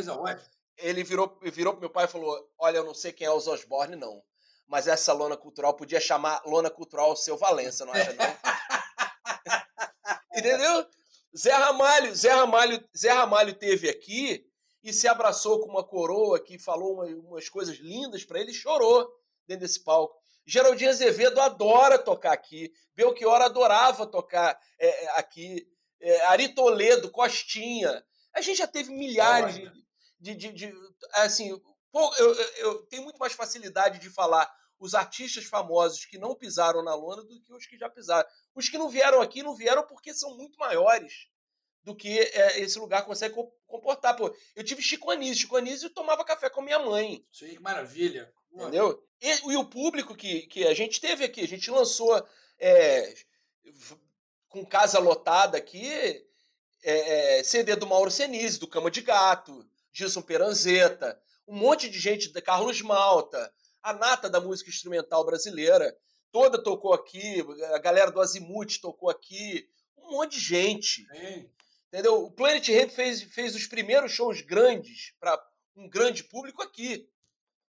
ele 0.78 1.04
virou, 1.04 1.40
virou 1.42 1.74
pro 1.74 1.82
meu 1.82 1.90
pai 1.90 2.06
e 2.06 2.10
falou: 2.10 2.50
Olha, 2.58 2.78
eu 2.78 2.84
não 2.84 2.94
sei 2.94 3.12
quem 3.12 3.28
é 3.28 3.32
os 3.32 3.48
Osborne, 3.48 3.96
não. 3.96 4.24
Mas 4.68 4.88
essa 4.88 5.14
lona 5.14 5.38
cultural 5.38 5.76
podia 5.76 6.00
chamar 6.00 6.42
lona 6.46 6.70
cultural 6.70 7.16
seu 7.16 7.38
Valença, 7.38 7.86
não 7.86 7.94
acha, 7.94 8.14
não? 8.14 8.26
Entendeu? 10.36 10.88
Zé 11.38 11.52
Ramalho, 11.52 12.16
Zé 12.16 12.32
Ramalho, 12.32 12.90
Zé 12.98 13.12
Ramalho 13.12 13.54
teve 13.54 13.90
aqui 13.90 14.46
e 14.86 14.94
se 14.94 15.08
abraçou 15.08 15.60
com 15.62 15.70
uma 15.70 15.84
coroa 15.84 16.40
que 16.40 16.60
falou 16.60 16.94
uma, 16.94 17.06
umas 17.06 17.50
coisas 17.50 17.78
lindas 17.78 18.24
para 18.24 18.40
ele, 18.40 18.52
e 18.52 18.54
chorou 18.54 19.12
dentro 19.48 19.66
desse 19.66 19.84
palco. 19.84 20.16
Geraldinho 20.46 20.92
Azevedo 20.92 21.42
adora 21.42 21.98
tocar 21.98 22.32
aqui. 22.32 22.72
Belchior 22.94 23.42
adorava 23.42 24.06
tocar 24.06 24.56
é, 24.80 25.08
aqui. 25.18 25.68
É, 26.00 26.22
Ari 26.28 26.54
Toledo, 26.54 27.10
Costinha. 27.10 28.06
A 28.32 28.42
gente 28.42 28.58
já 28.58 28.68
teve 28.68 28.92
milhares 28.92 29.56
de, 29.56 30.36
de, 30.36 30.36
de, 30.36 30.52
de, 30.52 30.74
assim, 31.14 31.60
pô, 31.92 32.14
eu, 32.20 32.36
eu, 32.36 32.50
eu, 32.58 32.86
tenho 32.86 33.02
muito 33.02 33.18
mais 33.18 33.34
facilidade 33.34 33.98
de 33.98 34.10
falar 34.12 34.48
os 34.78 34.94
artistas 34.94 35.46
famosos 35.46 36.06
que 36.06 36.20
não 36.20 36.36
pisaram 36.36 36.84
na 36.84 36.94
lona 36.94 37.24
do 37.24 37.42
que 37.42 37.52
os 37.52 37.66
que 37.66 37.76
já 37.76 37.90
pisaram. 37.90 38.30
Os 38.54 38.70
que 38.70 38.78
não 38.78 38.88
vieram 38.88 39.20
aqui 39.20 39.42
não 39.42 39.56
vieram 39.56 39.84
porque 39.88 40.14
são 40.14 40.38
muito 40.38 40.60
maiores 40.60 41.28
do 41.86 41.96
que 41.96 42.20
é, 42.20 42.60
esse 42.60 42.80
lugar 42.80 43.06
consegue 43.06 43.36
comportar. 43.68 44.18
Pô, 44.18 44.36
eu 44.56 44.64
tive 44.64 44.82
Chico 44.82 45.12
Anísio. 45.12 45.42
Chico 45.42 45.56
Anísio 45.56 45.90
tomava 45.92 46.26
café 46.26 46.50
com 46.50 46.62
minha 46.62 46.80
mãe. 46.80 47.24
Sim, 47.32 47.50
que 47.50 47.62
maravilha. 47.62 48.34
Entendeu? 48.52 49.02
E, 49.22 49.52
e, 49.52 49.56
o 49.56 49.66
público 49.66 50.16
que, 50.16 50.48
que 50.48 50.66
a 50.66 50.74
gente 50.74 51.00
teve 51.00 51.24
aqui, 51.24 51.42
a 51.42 51.48
gente 51.48 51.70
lançou 51.70 52.26
é, 52.60 53.14
com 54.50 54.66
casa 54.66 54.98
lotada 54.98 55.58
aqui, 55.58 55.88
é, 56.84 57.38
é 57.40 57.44
CD 57.44 57.76
do 57.76 57.86
Mauro 57.86 58.10
Senise, 58.10 58.60
do 58.60 58.68
Cama 58.68 58.90
de 58.90 59.02
Gato, 59.02 59.66
Gilson 59.94 60.22
Peranzeta, 60.22 61.20
um 61.48 61.56
monte 61.56 61.88
de 61.88 62.00
gente, 62.00 62.32
da 62.34 62.42
Carlos 62.42 62.82
Malta, 62.82 63.54
a 63.84 63.94
nata 63.94 64.28
da 64.28 64.42
música 64.42 64.70
instrumental 64.70 65.24
brasileira, 65.24 65.96
toda 66.32 66.62
tocou 66.62 66.94
aqui, 66.94 67.46
a 67.74 67.78
galera 67.78 68.10
do 68.10 68.22
Azimuth 68.22 68.80
tocou 68.82 69.10
aqui, 69.10 69.68
um 69.98 70.12
monte 70.12 70.34
de 70.34 70.40
gente. 70.40 71.06
Sim. 71.08 71.50
Entendeu? 71.96 72.26
O 72.26 72.30
Planet 72.30 72.68
Ramp 72.68 72.90
fez, 72.90 73.22
fez 73.22 73.56
os 73.56 73.68
primeiros 73.68 74.12
shows 74.12 74.42
grandes 74.42 75.14
para 75.18 75.42
um 75.78 75.88
grande 75.88 76.26
público 76.26 76.62
aqui. 76.62 77.08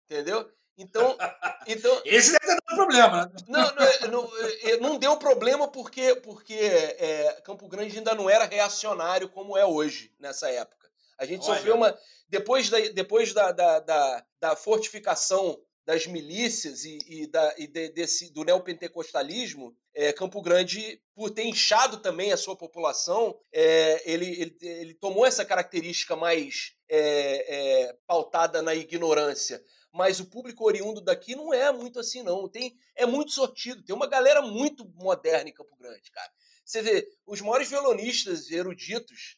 Entendeu? 0.03 0.51
Então, 0.77 1.17
então 1.65 2.01
esse 2.03 2.33
deve 2.33 2.45
ter 2.45 2.55
dado 2.55 2.75
problema, 2.75 3.25
né? 3.27 3.31
Não, 3.47 3.73
não, 3.73 3.81
é, 3.81 4.07
não, 4.09 4.31
é, 4.63 4.77
não 4.77 4.97
deu 4.97 5.15
problema 5.15 5.69
porque, 5.69 6.15
porque 6.17 6.53
é, 6.53 7.39
Campo 7.45 7.65
Grande 7.69 7.97
ainda 7.97 8.13
não 8.13 8.29
era 8.29 8.43
reacionário 8.43 9.29
como 9.29 9.57
é 9.57 9.65
hoje, 9.65 10.13
nessa 10.19 10.49
época. 10.49 10.91
A 11.17 11.23
gente 11.23 11.45
Olha. 11.45 11.55
sofreu 11.55 11.75
uma. 11.75 11.97
Depois, 12.27 12.69
da, 12.69 12.77
depois 12.89 13.31
da, 13.33 13.53
da, 13.53 13.79
da, 13.79 14.25
da 14.37 14.55
fortificação 14.57 15.57
das 15.85 16.05
milícias 16.05 16.83
e, 16.83 16.99
e, 17.07 17.25
da, 17.25 17.55
e 17.57 17.67
de, 17.67 17.87
desse, 17.93 18.33
do 18.33 18.43
neopentecostalismo, 18.43 19.73
é, 19.99 20.13
Campo 20.13 20.41
Grande, 20.41 21.01
por 21.13 21.29
ter 21.29 21.43
inchado 21.43 21.97
também 21.97 22.31
a 22.31 22.37
sua 22.37 22.55
população, 22.55 23.37
é, 23.51 24.09
ele, 24.09 24.27
ele, 24.41 24.57
ele, 24.61 24.93
tomou 24.93 25.25
essa 25.25 25.43
característica 25.43 26.15
mais 26.15 26.73
é, 26.89 27.93
pautada 28.07 28.61
na 28.61 28.73
ignorância. 28.73 29.61
Mas 29.91 30.21
o 30.21 30.29
público 30.29 30.63
oriundo 30.63 31.01
daqui 31.01 31.35
não 31.35 31.53
é 31.53 31.69
muito 31.73 31.99
assim, 31.99 32.23
não. 32.23 32.47
Tem, 32.47 32.77
é 32.95 33.05
muito 33.05 33.33
sortido. 33.33 33.83
Tem 33.83 33.93
uma 33.93 34.07
galera 34.07 34.41
muito 34.41 34.87
moderna 34.95 35.49
em 35.49 35.53
Campo 35.53 35.75
Grande, 35.75 36.09
cara. 36.11 36.31
Você 36.63 36.81
vê, 36.81 37.05
os 37.27 37.41
maiores 37.41 37.69
violonistas 37.69 38.49
eruditos 38.49 39.35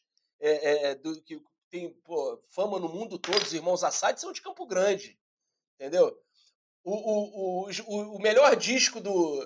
do, 1.02 1.20
que 1.22 1.40
tem 1.70 1.92
pô, 2.04 2.40
fama 2.50 2.78
no 2.78 2.88
mundo 2.88 3.18
todo, 3.18 3.42
os 3.42 3.52
irmãos 3.52 3.82
Assad, 3.82 4.20
são 4.20 4.32
de 4.32 4.42
Campo 4.42 4.64
Grande. 4.64 5.18
Entendeu? 5.74 6.16
O, 6.84 6.92
o, 6.92 7.68
o, 7.68 8.16
o 8.16 8.20
melhor 8.20 8.54
disco 8.54 9.00
do, 9.00 9.42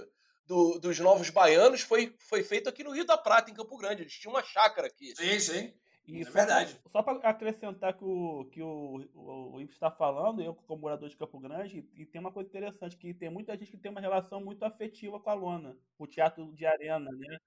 do, 0.46 0.78
dos 0.78 0.98
Novos 0.98 1.30
Baianos 1.30 1.80
foi, 1.80 2.14
foi 2.18 2.42
feito 2.42 2.68
aqui 2.68 2.84
no 2.84 2.92
Rio 2.92 3.04
da 3.04 3.18
Prata, 3.18 3.50
em 3.50 3.54
Campo 3.54 3.76
Grande. 3.76 4.02
Eles 4.02 4.12
tinham 4.12 4.34
uma 4.34 4.42
chácara 4.42 4.86
aqui. 4.86 5.14
Sim, 5.16 5.38
sim. 5.40 5.72
E 6.06 6.20
é 6.20 6.24
só 6.24 6.30
verdade. 6.30 6.80
Só 6.92 7.02
para 7.02 7.28
acrescentar 7.28 7.94
que 7.94 8.04
o 8.04 8.44
que 8.52 8.62
o, 8.62 9.04
o, 9.12 9.54
o 9.54 9.60
Ives 9.60 9.74
está 9.74 9.90
falando, 9.90 10.40
eu 10.40 10.54
como 10.54 10.82
morador 10.82 11.08
de 11.08 11.16
Campo 11.16 11.40
Grande, 11.40 11.84
e 11.94 12.06
tem 12.06 12.20
uma 12.20 12.30
coisa 12.30 12.48
interessante, 12.48 12.96
que 12.96 13.12
tem 13.12 13.28
muita 13.28 13.56
gente 13.56 13.72
que 13.72 13.76
tem 13.76 13.90
uma 13.90 14.00
relação 14.00 14.40
muito 14.40 14.64
afetiva 14.64 15.18
com 15.18 15.30
a 15.30 15.34
lona, 15.34 15.76
o 15.98 16.06
teatro 16.06 16.52
de 16.54 16.64
arena, 16.64 17.10
né? 17.10 17.38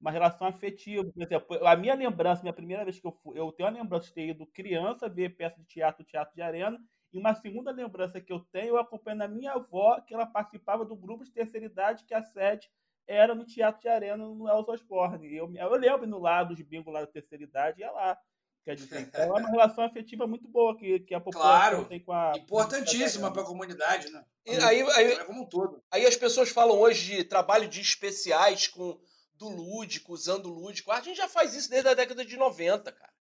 Uma 0.00 0.10
relação 0.10 0.46
afetiva. 0.46 1.04
Por 1.04 1.22
exemplo, 1.22 1.66
a 1.66 1.76
minha 1.76 1.94
lembrança, 1.94 2.40
minha 2.40 2.54
primeira 2.54 2.84
vez 2.84 2.98
que 2.98 3.06
eu 3.06 3.12
fui, 3.12 3.38
eu 3.38 3.52
tenho 3.52 3.68
a 3.68 3.72
lembrança 3.72 4.06
de 4.06 4.14
ter 4.14 4.28
ido 4.28 4.46
criança 4.46 5.06
ver 5.06 5.36
peça 5.36 5.60
de 5.60 5.66
teatro, 5.66 6.02
teatro 6.02 6.34
de 6.34 6.40
arena, 6.40 6.78
e 7.12 7.18
uma 7.18 7.34
segunda 7.34 7.72
lembrança 7.72 8.20
que 8.20 8.32
eu 8.32 8.40
tenho, 8.52 8.68
eu 8.68 8.78
acompanhando 8.78 9.22
a 9.22 9.28
minha 9.28 9.52
avó, 9.52 10.00
que 10.00 10.14
ela 10.14 10.26
participava 10.26 10.84
do 10.84 10.94
grupo 10.94 11.24
de 11.24 11.32
terceira 11.32 11.66
idade, 11.66 12.04
que 12.04 12.14
a 12.14 12.22
sede 12.22 12.70
era 13.06 13.34
no 13.34 13.44
Teatro 13.44 13.80
de 13.80 13.88
Arena, 13.88 14.16
no 14.16 14.48
Elza 14.48 14.72
Osborne. 14.72 15.34
Eu, 15.34 15.52
eu 15.52 15.70
lembro 15.74 16.06
no 16.06 16.20
lado 16.20 16.54
de 16.54 16.62
bingo 16.62 16.90
lá 16.90 17.00
da 17.00 17.08
terceira 17.08 17.42
idade, 17.42 17.80
ia 17.80 17.90
lá. 17.90 18.16
Quer 18.64 18.76
dizer, 18.76 19.00
então 19.00 19.22
é 19.22 19.40
uma 19.40 19.40
relação 19.50 19.84
afetiva 19.84 20.26
muito 20.26 20.46
boa 20.46 20.76
que, 20.76 21.00
que 21.00 21.14
a 21.14 21.20
população 21.20 21.50
claro, 21.50 21.84
tem 21.86 21.98
com 21.98 22.12
a. 22.12 22.32
Importantíssima 22.36 23.32
para 23.32 23.42
a 23.42 23.46
comunidade, 23.46 24.10
né? 24.12 24.24
E 24.46 24.56
aí, 24.56 24.82
aí, 24.82 25.24
como 25.24 25.42
um 25.42 25.46
todo. 25.46 25.82
aí 25.90 26.06
as 26.06 26.16
pessoas 26.16 26.50
falam 26.50 26.78
hoje 26.78 27.16
de 27.16 27.24
trabalho 27.24 27.66
de 27.68 27.80
especiais 27.80 28.68
com 28.68 29.00
do 29.34 29.48
lúdico, 29.48 30.12
usando 30.12 30.46
o 30.46 30.54
lúdico. 30.54 30.92
A 30.92 31.00
gente 31.00 31.16
já 31.16 31.26
faz 31.26 31.54
isso 31.54 31.70
desde 31.70 31.88
a 31.88 31.94
década 31.94 32.24
de 32.24 32.36
90, 32.36 32.92
cara. 32.92 33.12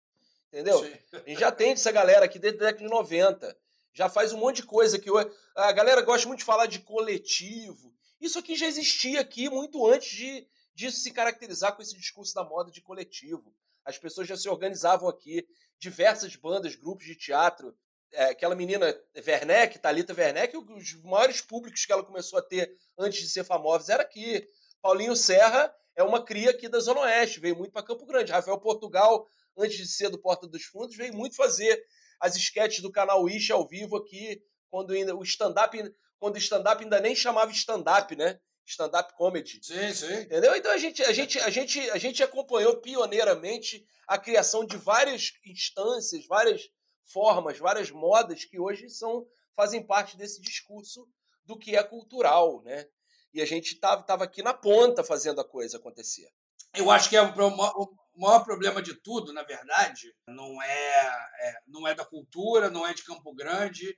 Entendeu? 0.49 0.79
Sim. 0.79 0.93
A 1.13 1.29
gente 1.29 1.39
já 1.39 1.51
tem 1.51 1.71
essa 1.71 1.91
galera 1.91 2.25
aqui 2.25 2.37
desde 2.37 2.59
a 2.59 2.65
década 2.67 2.83
de 2.83 2.89
90 2.89 3.57
já 3.99 4.07
faz 4.07 4.31
um 4.31 4.37
monte 4.37 4.57
de 4.57 4.63
coisa 4.63 4.97
que 4.97 5.09
a 5.57 5.73
galera 5.73 6.01
gosta 6.01 6.25
muito 6.25 6.39
de 6.39 6.45
falar 6.45 6.67
de 6.67 6.79
coletivo. 6.79 7.93
Isso 8.21 8.39
aqui 8.39 8.55
já 8.55 8.65
existia 8.65 9.19
aqui 9.19 9.49
muito 9.49 9.85
antes 9.85 10.47
de 10.73 10.89
se 10.89 11.11
caracterizar 11.11 11.75
com 11.75 11.81
esse 11.81 11.93
discurso 11.97 12.33
da 12.33 12.45
moda 12.45 12.71
de 12.71 12.81
coletivo. 12.81 13.53
As 13.83 13.97
pessoas 13.97 14.25
já 14.25 14.37
se 14.37 14.47
organizavam 14.47 15.09
aqui, 15.09 15.45
diversas 15.77 16.33
bandas, 16.37 16.77
grupos 16.77 17.05
de 17.07 17.13
teatro. 17.13 17.77
É, 18.13 18.29
aquela 18.29 18.55
menina 18.55 18.97
Werneck, 19.17 19.77
Thalita 19.79 20.13
Werneck, 20.13 20.55
os 20.55 20.93
maiores 21.03 21.41
públicos 21.41 21.85
que 21.85 21.91
ela 21.91 22.01
começou 22.01 22.39
a 22.39 22.41
ter 22.41 22.73
antes 22.97 23.19
de 23.19 23.29
ser 23.29 23.43
famosa 23.43 23.91
era 23.91 24.03
aqui. 24.03 24.47
Paulinho 24.81 25.13
Serra 25.13 25.75
é 25.93 26.03
uma 26.03 26.23
cria 26.23 26.51
aqui 26.51 26.69
da 26.69 26.79
Zona 26.79 27.01
Oeste, 27.01 27.41
veio 27.41 27.57
muito 27.57 27.73
para 27.73 27.85
Campo 27.85 28.05
Grande. 28.05 28.31
Rafael 28.31 28.61
Portugal, 28.61 29.27
antes 29.57 29.75
de 29.75 29.87
ser 29.89 30.09
do 30.09 30.17
Porta 30.17 30.47
dos 30.47 30.63
Fundos, 30.63 30.95
veio 30.95 31.13
muito 31.13 31.35
fazer 31.35 31.85
as 32.19 32.35
esquetes 32.35 32.81
do 32.81 32.91
canal 32.91 33.27
Ish 33.29 33.51
ao 33.51 33.67
vivo 33.67 33.97
aqui, 33.97 34.41
quando 34.69 34.93
ainda, 34.93 35.15
o 35.15 35.23
stand-up, 35.23 35.77
quando 36.19 36.37
stand-up 36.37 36.83
ainda 36.83 36.99
nem 36.99 37.15
chamava 37.15 37.51
stand-up, 37.51 38.15
né? 38.15 38.39
Stand-up 38.65 39.15
comedy. 39.15 39.59
Sim, 39.63 39.93
sim. 39.93 40.13
Entendeu? 40.21 40.55
Então 40.55 40.71
a 40.71 40.77
gente, 40.77 41.03
a, 41.03 41.11
gente, 41.11 41.39
a, 41.39 41.49
gente, 41.49 41.89
a 41.89 41.97
gente 41.97 42.21
acompanhou 42.21 42.77
pioneiramente 42.77 43.83
a 44.07 44.17
criação 44.17 44.65
de 44.65 44.77
várias 44.77 45.33
instâncias, 45.45 46.25
várias 46.27 46.69
formas, 47.03 47.57
várias 47.57 47.89
modas 47.89 48.45
que 48.45 48.59
hoje 48.59 48.89
são 48.89 49.25
fazem 49.55 49.85
parte 49.85 50.15
desse 50.15 50.39
discurso 50.41 51.07
do 51.43 51.57
que 51.57 51.75
é 51.75 51.83
cultural, 51.83 52.61
né? 52.63 52.87
E 53.33 53.41
a 53.41 53.45
gente 53.45 53.73
estava 53.73 54.23
aqui 54.23 54.41
na 54.41 54.53
ponta 54.53 55.03
fazendo 55.03 55.41
a 55.41 55.43
coisa 55.43 55.77
acontecer. 55.77 56.29
Eu 56.73 56.89
acho 56.89 57.09
que 57.09 57.17
é 57.17 57.21
o, 57.21 57.89
o 58.19 58.21
maior 58.21 58.43
problema 58.43 58.81
de 58.81 58.93
tudo, 59.01 59.31
na 59.31 59.43
verdade, 59.43 60.13
não 60.27 60.61
é, 60.61 61.05
é, 61.41 61.61
não 61.65 61.87
é 61.87 61.95
da 61.95 62.05
cultura, 62.05 62.69
não 62.69 62.85
é 62.85 62.93
de 62.93 63.05
Campo 63.05 63.33
Grande, 63.33 63.97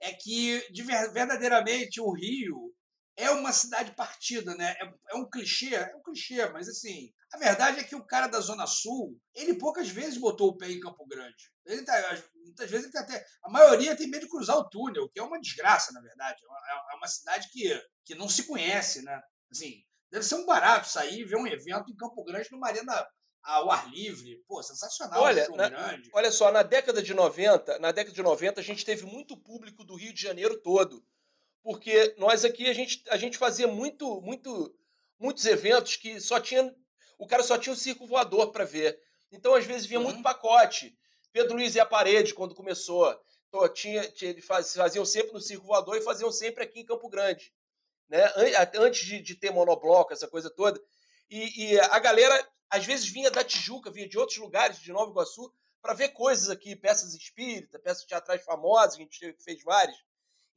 é 0.00 0.12
que 0.12 0.66
de, 0.72 0.82
verdadeiramente 0.82 2.00
o 2.00 2.12
Rio 2.12 2.74
é 3.16 3.30
uma 3.30 3.52
cidade 3.52 3.94
partida, 3.94 4.56
né? 4.56 4.74
É, 4.80 5.12
é, 5.12 5.14
um 5.14 5.28
clichê, 5.28 5.72
é 5.74 5.94
um 5.94 6.02
clichê, 6.02 6.48
mas 6.48 6.68
assim, 6.68 7.12
a 7.32 7.38
verdade 7.38 7.78
é 7.78 7.84
que 7.84 7.94
o 7.94 8.04
cara 8.04 8.26
da 8.26 8.40
Zona 8.40 8.66
Sul, 8.66 9.16
ele 9.36 9.54
poucas 9.54 9.88
vezes 9.88 10.18
botou 10.18 10.48
o 10.48 10.56
pé 10.56 10.68
em 10.68 10.80
Campo 10.80 11.06
Grande. 11.06 11.52
Ele 11.64 11.84
tá, 11.84 11.94
muitas 12.44 12.68
vezes 12.68 12.86
ele 12.86 12.92
tá 12.92 13.00
até. 13.00 13.24
A 13.44 13.50
maioria 13.50 13.96
tem 13.96 14.10
medo 14.10 14.24
de 14.24 14.30
cruzar 14.30 14.56
o 14.56 14.68
túnel, 14.68 15.08
que 15.10 15.20
é 15.20 15.22
uma 15.22 15.40
desgraça, 15.40 15.92
na 15.92 16.00
verdade. 16.00 16.42
É, 16.42 16.94
é 16.94 16.96
uma 16.96 17.06
cidade 17.06 17.48
que, 17.52 17.80
que 18.04 18.16
não 18.16 18.28
se 18.28 18.48
conhece, 18.48 19.02
né? 19.02 19.20
Assim, 19.48 19.84
deve 20.10 20.24
ser 20.24 20.34
um 20.34 20.46
barato 20.46 20.88
sair 20.88 21.20
e 21.20 21.24
ver 21.24 21.36
um 21.36 21.46
evento 21.46 21.92
em 21.92 21.96
Campo 21.96 22.24
Grande 22.24 22.48
numa 22.50 22.66
arena 22.66 23.06
ao 23.42 23.70
ar 23.70 23.90
livre. 23.90 24.36
Pô, 24.46 24.62
sensacional. 24.62 25.22
Olha, 25.22 25.48
na, 25.50 25.70
olha 26.12 26.30
só, 26.30 26.50
na 26.52 26.62
década 26.62 27.02
de 27.02 27.14
90, 27.14 27.78
na 27.78 27.92
década 27.92 28.14
de 28.14 28.22
90 28.22 28.60
a 28.60 28.64
gente 28.64 28.84
teve 28.84 29.04
muito 29.06 29.36
público 29.36 29.84
do 29.84 29.94
Rio 29.94 30.12
de 30.12 30.20
Janeiro 30.20 30.60
todo. 30.60 31.04
Porque 31.62 32.14
nós 32.18 32.44
aqui 32.44 32.68
a 32.68 32.72
gente, 32.72 33.02
a 33.08 33.16
gente 33.16 33.36
fazia 33.36 33.66
muito, 33.66 34.20
muito, 34.22 34.74
muitos 35.18 35.44
eventos 35.44 35.96
que 35.96 36.20
só 36.20 36.40
tinha 36.40 36.74
o 37.18 37.26
cara 37.26 37.42
só 37.42 37.58
tinha 37.58 37.74
o 37.74 37.76
circo 37.76 38.06
voador 38.06 38.50
para 38.50 38.64
ver. 38.64 38.98
Então 39.30 39.54
às 39.54 39.66
vezes 39.66 39.86
vinha 39.86 40.00
uhum. 40.00 40.06
muito 40.06 40.22
pacote. 40.22 40.96
Pedro 41.32 41.54
Luiz 41.54 41.74
e 41.74 41.80
a 41.80 41.86
parede 41.86 42.34
quando 42.34 42.54
começou, 42.54 43.14
tinha, 43.74 44.10
tinha 44.10 44.30
eles 44.30 44.44
faziam 44.44 45.04
sempre 45.04 45.32
no 45.32 45.40
circo 45.40 45.66
voador 45.66 45.96
e 45.96 46.02
faziam 46.02 46.32
sempre 46.32 46.64
aqui 46.64 46.80
em 46.80 46.86
Campo 46.86 47.08
Grande, 47.08 47.52
né? 48.08 48.32
Antes 48.74 49.06
de, 49.06 49.20
de 49.20 49.34
ter 49.34 49.50
monobloco, 49.50 50.12
essa 50.12 50.26
coisa 50.26 50.48
toda. 50.50 50.80
E, 51.28 51.72
e, 51.72 51.80
a 51.80 51.98
galera 51.98 52.48
às 52.70 52.86
vezes 52.86 53.08
vinha 53.08 53.30
da 53.30 53.42
Tijuca, 53.42 53.90
vinha 53.90 54.08
de 54.08 54.16
outros 54.16 54.38
lugares, 54.38 54.78
de 54.78 54.92
Nova 54.92 55.10
Iguaçu, 55.10 55.52
para 55.82 55.94
ver 55.94 56.10
coisas 56.10 56.48
aqui, 56.48 56.76
peças 56.76 57.14
espíritas, 57.14 57.80
peças 57.82 58.04
teatrais 58.04 58.44
famosas, 58.44 58.94
a 58.94 58.98
gente 58.98 59.36
fez 59.42 59.62
várias. 59.62 59.96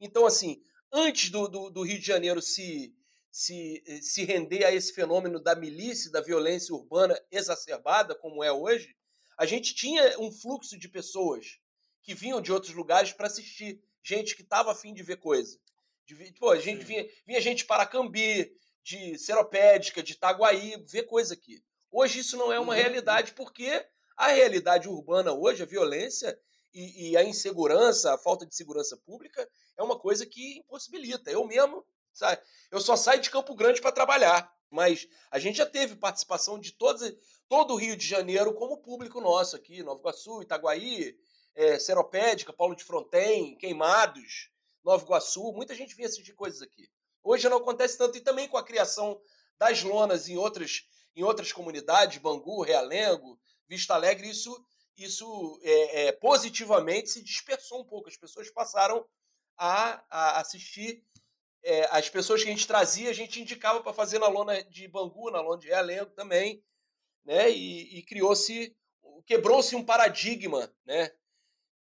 Então, 0.00 0.26
assim, 0.26 0.62
antes 0.92 1.30
do, 1.30 1.48
do, 1.48 1.70
do 1.70 1.82
Rio 1.82 1.98
de 1.98 2.06
Janeiro 2.06 2.40
se, 2.40 2.94
se, 3.30 3.82
se 4.02 4.24
render 4.24 4.64
a 4.64 4.72
esse 4.72 4.92
fenômeno 4.92 5.40
da 5.40 5.56
milícia, 5.56 6.10
da 6.10 6.20
violência 6.20 6.74
urbana 6.74 7.20
exacerbada, 7.30 8.14
como 8.14 8.44
é 8.44 8.52
hoje, 8.52 8.94
a 9.36 9.44
gente 9.44 9.74
tinha 9.74 10.18
um 10.20 10.30
fluxo 10.30 10.78
de 10.78 10.88
pessoas 10.88 11.58
que 12.02 12.14
vinham 12.14 12.40
de 12.40 12.52
outros 12.52 12.74
lugares 12.74 13.12
para 13.12 13.26
assistir, 13.26 13.82
gente 14.02 14.36
que 14.36 14.42
estava 14.42 14.70
afim 14.70 14.94
de 14.94 15.02
ver 15.02 15.16
coisa. 15.16 15.58
De, 16.06 16.14
pô, 16.34 16.50
a 16.50 16.60
gente 16.60 16.84
vinha, 16.84 17.08
vinha 17.26 17.40
gente 17.40 17.58
de 17.58 17.64
Paracambi, 17.64 18.54
de 18.84 19.18
Seropédica, 19.18 20.02
de 20.02 20.12
Itaguaí, 20.12 20.76
ver 20.86 21.04
coisa 21.04 21.32
aqui. 21.32 21.64
Hoje 21.96 22.18
isso 22.18 22.36
não 22.36 22.52
é 22.52 22.58
uma 22.58 22.72
uhum. 22.72 22.80
realidade, 22.80 23.34
porque 23.34 23.86
a 24.16 24.26
realidade 24.26 24.88
urbana 24.88 25.32
hoje, 25.32 25.62
a 25.62 25.66
violência 25.66 26.36
e, 26.72 27.10
e, 27.10 27.16
a 27.16 27.22
insegurança, 27.22 28.12
a 28.12 28.18
falta 28.18 28.44
de 28.44 28.52
segurança 28.52 28.96
pública, 28.96 29.48
é 29.76 29.82
uma 29.82 29.96
coisa 29.96 30.26
que 30.26 30.58
impossibilita. 30.58 31.30
Eu 31.30 31.46
mesmo, 31.46 31.86
sabe, 32.12 32.42
eu 32.72 32.80
só 32.80 32.96
saio 32.96 33.20
de 33.20 33.30
Campo 33.30 33.54
Grande 33.54 33.80
para 33.80 33.92
trabalhar, 33.92 34.52
mas 34.68 35.06
a 35.30 35.38
gente 35.38 35.58
já 35.58 35.66
teve 35.66 35.94
participação 35.94 36.58
de 36.58 36.72
todos, 36.72 37.14
todo 37.48 37.74
o 37.74 37.76
Rio 37.76 37.96
de 37.96 38.04
Janeiro 38.04 38.52
como 38.54 38.82
público 38.82 39.20
nosso 39.20 39.54
aqui, 39.54 39.80
Nova 39.84 40.00
Iguaçu, 40.00 40.42
Itaguaí, 40.42 41.16
é, 41.54 41.78
Seropédica, 41.78 42.52
Paulo 42.52 42.74
de 42.74 42.82
Fronten, 42.82 43.56
Queimados, 43.56 44.50
Nova 44.82 45.04
Iguaçu, 45.04 45.52
muita 45.52 45.76
gente 45.76 45.94
vinha 45.94 46.08
assistir 46.08 46.32
coisas 46.32 46.60
aqui. 46.60 46.90
Hoje 47.22 47.48
não 47.48 47.58
acontece 47.58 47.96
tanto, 47.96 48.18
e 48.18 48.20
também 48.20 48.48
com 48.48 48.56
a 48.56 48.64
criação 48.64 49.20
das 49.56 49.84
lonas 49.84 50.28
em 50.28 50.36
outras, 50.36 50.88
em 51.14 51.22
outras 51.22 51.52
comunidades, 51.52 52.18
Bangu, 52.18 52.62
Realengo, 52.62 53.38
Vista 53.68 53.94
Alegre, 53.94 54.28
isso, 54.28 54.64
isso 54.96 55.60
é, 55.62 56.06
é, 56.06 56.12
positivamente 56.12 57.10
se 57.10 57.22
dispersou 57.22 57.80
um 57.80 57.84
pouco. 57.84 58.08
As 58.08 58.16
pessoas 58.16 58.50
passaram 58.50 59.06
a, 59.56 60.04
a 60.10 60.40
assistir. 60.40 61.02
É, 61.62 61.88
as 61.90 62.10
pessoas 62.10 62.42
que 62.42 62.48
a 62.48 62.52
gente 62.52 62.66
trazia, 62.66 63.08
a 63.08 63.14
gente 63.14 63.40
indicava 63.40 63.82
para 63.82 63.92
fazer 63.92 64.18
na 64.18 64.28
lona 64.28 64.62
de 64.64 64.86
Bangu, 64.86 65.30
na 65.30 65.40
lona 65.40 65.58
de 65.58 65.68
Realengo 65.68 66.10
também, 66.10 66.62
né? 67.24 67.50
E, 67.50 67.98
e 67.98 68.02
criou-se, 68.02 68.76
quebrou-se 69.24 69.74
um 69.74 69.82
paradigma, 69.82 70.70
né? 70.84 71.10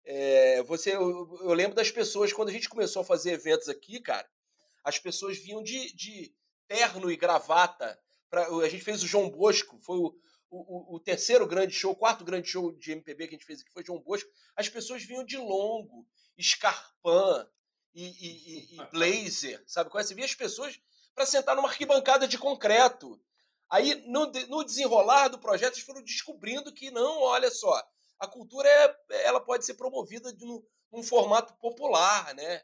É, 0.06 0.64
você, 0.64 0.96
eu, 0.96 1.38
eu, 1.42 1.54
lembro 1.54 1.76
das 1.76 1.90
pessoas 1.90 2.34
quando 2.34 2.50
a 2.50 2.52
gente 2.52 2.70
começou 2.70 3.02
a 3.02 3.06
fazer 3.06 3.34
eventos 3.34 3.70
aqui, 3.70 4.00
cara. 4.00 4.30
As 4.84 5.00
pessoas 5.00 5.38
vinham 5.38 5.64
de, 5.64 5.94
de 5.94 6.34
terno 6.68 7.10
e 7.10 7.16
gravata. 7.16 8.02
Pra, 8.34 8.48
a 8.48 8.68
gente 8.68 8.84
fez 8.84 9.04
o 9.04 9.08
João 9.08 9.30
Bosco, 9.30 9.78
foi 9.78 10.00
o, 10.00 10.12
o, 10.50 10.96
o, 10.96 11.00
terceiro 11.00 11.46
grande 11.46 11.72
show, 11.72 11.92
o 11.92 11.96
quarto 11.96 12.26
grande 12.26 12.50
show 12.50 12.72
de 12.72 12.92
MPB 12.92 13.28
que 13.28 13.36
a 13.36 13.38
gente 13.38 13.46
fez 13.46 13.62
aqui 13.62 13.72
foi 13.72 13.86
João 13.86 14.02
Bosco, 14.02 14.28
as 14.56 14.68
pessoas 14.68 15.04
vinham 15.04 15.24
de 15.24 15.38
longo, 15.38 16.08
escarpã 16.36 17.48
e, 17.94 18.08
e, 18.08 18.74
e 18.74 18.78
blazer, 18.92 19.64
sabe? 19.68 19.92
É? 19.94 20.04
Você 20.04 20.16
via 20.16 20.26
as 20.26 20.34
pessoas 20.34 20.80
para 21.14 21.28
sentar 21.28 21.56
numa 21.56 21.68
arquibancada 21.68 22.28
de 22.28 22.40
concreto. 22.40 23.22
Aí, 23.70 24.04
no, 24.08 24.26
no 24.50 24.64
desenrolar 24.64 25.28
do 25.28 25.38
projeto, 25.38 25.76
eles 25.76 25.86
foram 25.86 26.02
descobrindo 26.02 26.74
que 26.74 26.90
não, 26.90 27.22
olha 27.22 27.52
só, 27.52 27.80
a 28.18 28.26
cultura 28.26 28.68
é, 28.68 29.28
ela 29.28 29.42
pode 29.42 29.64
ser 29.64 29.76
promovida 29.76 30.34
de, 30.34 30.44
num, 30.44 30.60
num 30.92 31.04
formato 31.04 31.54
popular, 31.58 32.34
né? 32.34 32.64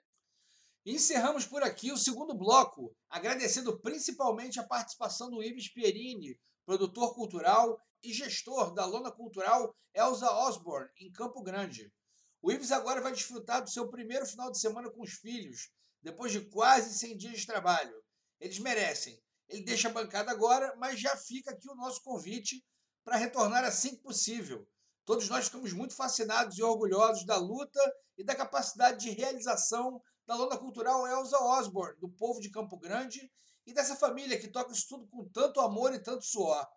Encerramos 0.92 1.46
por 1.46 1.62
aqui 1.62 1.92
o 1.92 1.98
segundo 1.98 2.34
bloco, 2.34 2.98
agradecendo 3.12 3.80
principalmente 3.80 4.60
a 4.60 4.66
participação 4.66 5.30
do 5.30 5.44
Ives 5.44 5.72
Pierini, 5.72 6.36
produtor 6.66 7.14
cultural 7.14 7.80
e 8.02 8.12
gestor 8.12 8.74
da 8.74 8.88
Lona 8.88 9.12
Cultural 9.12 9.72
Elza 9.94 10.32
Osborne, 10.32 10.90
em 11.00 11.12
Campo 11.12 11.44
Grande. 11.44 11.94
O 12.42 12.52
Ives 12.52 12.72
agora 12.72 13.02
vai 13.02 13.12
desfrutar 13.12 13.62
do 13.62 13.70
seu 13.70 13.88
primeiro 13.88 14.26
final 14.26 14.50
de 14.50 14.60
semana 14.60 14.90
com 14.90 15.04
os 15.04 15.14
filhos, 15.14 15.70
depois 16.02 16.32
de 16.32 16.42
quase 16.50 16.98
100 16.98 17.18
dias 17.18 17.42
de 17.42 17.46
trabalho. 17.46 17.94
Eles 18.40 18.58
merecem. 18.58 19.22
Ele 19.48 19.62
deixa 19.62 19.90
a 19.90 19.94
bancada 19.94 20.32
agora, 20.32 20.76
mas 20.78 21.00
já 21.00 21.16
fica 21.16 21.52
aqui 21.52 21.70
o 21.70 21.76
nosso 21.76 22.02
convite 22.02 22.66
para 23.04 23.16
retornar 23.16 23.64
assim 23.64 23.96
que 23.96 24.02
possível. 24.02 24.68
Todos 25.06 25.30
nós 25.30 25.46
ficamos 25.46 25.72
muito 25.72 25.96
fascinados 25.96 26.58
e 26.58 26.64
orgulhosos 26.64 27.28
da 27.28 27.38
luta 27.38 27.80
e 28.18 28.24
da 28.24 28.34
capacidade 28.34 29.02
de 29.02 29.12
realização 29.12 30.02
da 30.30 30.36
Lona 30.36 30.60
Cultural 30.60 31.08
Elza 31.08 31.40
Osborne, 31.40 32.00
do 32.00 32.08
povo 32.08 32.40
de 32.40 32.52
Campo 32.52 32.78
Grande 32.78 33.20
e 33.66 33.74
dessa 33.74 33.96
família 33.96 34.40
que 34.40 34.48
toca 34.48 34.72
isso 34.72 34.86
tudo 34.88 35.08
com 35.08 35.28
tanto 35.30 35.60
amor 35.60 35.92
e 35.92 35.98
tanto 35.98 36.24
suor. 36.24 36.68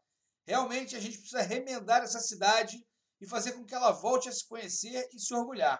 Realmente 0.47 0.97
a 0.97 1.01
gente 1.01 1.19
precisa 1.19 1.43
remendar 1.43 2.03
essa 2.03 2.19
cidade 2.19 2.83
e 3.21 3.29
fazer 3.29 3.53
com 3.53 3.67
que 3.67 3.75
ela 3.75 3.93
volte 3.93 4.27
a 4.27 4.33
se 4.33 4.49
conhecer 4.49 5.07
e 5.13 5.19
se 5.19 5.35
orgulhar. 5.35 5.79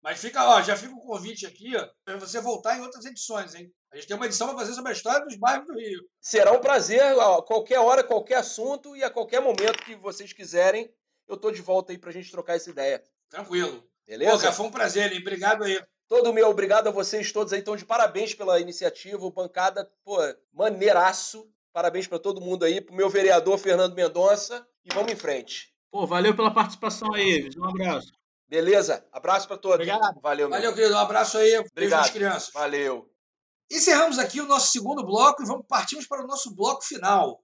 Mas 0.00 0.20
fica, 0.20 0.46
ó, 0.46 0.62
já 0.62 0.76
fica 0.76 0.94
o 0.94 1.00
convite 1.00 1.44
aqui 1.44 1.72
para 2.04 2.18
você 2.18 2.40
voltar 2.40 2.78
em 2.78 2.82
outras 2.82 3.04
edições, 3.04 3.52
hein? 3.56 3.68
A 3.90 3.96
gente 3.96 4.06
tem 4.06 4.16
uma 4.16 4.26
edição 4.26 4.46
para 4.46 4.58
fazer 4.58 4.72
sobre 4.72 4.92
a 4.92 4.94
história 4.94 5.26
dos 5.26 5.36
bairros 5.36 5.66
do 5.66 5.74
Rio. 5.74 6.08
Será 6.20 6.52
um 6.52 6.60
prazer, 6.60 7.02
a 7.02 7.42
qualquer 7.42 7.80
hora, 7.80 8.04
qualquer 8.04 8.36
assunto 8.36 8.96
e 8.96 9.02
a 9.02 9.10
qualquer 9.10 9.40
momento 9.40 9.84
que 9.84 9.96
vocês 9.96 10.32
quiserem, 10.32 10.88
eu 11.26 11.36
tô 11.36 11.50
de 11.50 11.62
volta 11.62 11.90
aí 11.90 11.98
para 11.98 12.10
a 12.10 12.12
gente 12.12 12.30
trocar 12.30 12.54
essa 12.54 12.70
ideia. 12.70 13.04
Tranquilo. 13.28 13.90
Beleza? 14.06 14.46
Pô, 14.48 14.52
foi 14.52 14.66
um 14.66 14.70
prazer, 14.70 15.12
hein? 15.12 15.20
Obrigado 15.20 15.64
aí. 15.64 15.80
Todo 16.12 16.28
o 16.28 16.32
meu 16.34 16.50
obrigado 16.50 16.88
a 16.88 16.90
vocês 16.90 17.32
todos 17.32 17.54
aí. 17.54 17.60
Então, 17.60 17.74
de 17.74 17.86
parabéns 17.86 18.34
pela 18.34 18.60
iniciativa. 18.60 19.24
O 19.24 19.30
Bancada, 19.30 19.90
pô, 20.04 20.18
maneiraço. 20.52 21.50
Parabéns 21.72 22.06
para 22.06 22.18
todo 22.18 22.38
mundo 22.38 22.66
aí. 22.66 22.82
Pro 22.82 22.94
meu 22.94 23.08
vereador 23.08 23.56
Fernando 23.56 23.94
Mendonça. 23.94 24.62
E 24.84 24.92
vamos 24.92 25.10
em 25.10 25.16
frente. 25.16 25.72
Pô, 25.90 26.06
valeu 26.06 26.36
pela 26.36 26.52
participação 26.52 27.14
aí, 27.14 27.48
Um 27.56 27.64
abraço. 27.64 28.12
Beleza? 28.46 29.02
Abraço 29.10 29.48
para 29.48 29.56
todos. 29.56 29.76
Obrigado. 29.76 30.20
Valeu, 30.20 30.50
meu. 30.50 30.58
Valeu, 30.58 30.74
querido. 30.74 30.94
Um 30.94 30.98
abraço 30.98 31.38
aí. 31.38 31.56
Obrigado. 31.56 31.72
Beijo 31.76 31.96
nas 31.96 32.10
crianças. 32.10 32.50
Valeu. 32.52 33.10
Encerramos 33.70 34.18
aqui 34.18 34.38
o 34.38 34.46
nosso 34.46 34.70
segundo 34.70 35.02
bloco 35.06 35.42
e 35.42 35.46
vamos 35.46 35.64
partimos 35.66 36.06
para 36.06 36.22
o 36.22 36.26
nosso 36.26 36.54
bloco 36.54 36.84
final. 36.84 37.42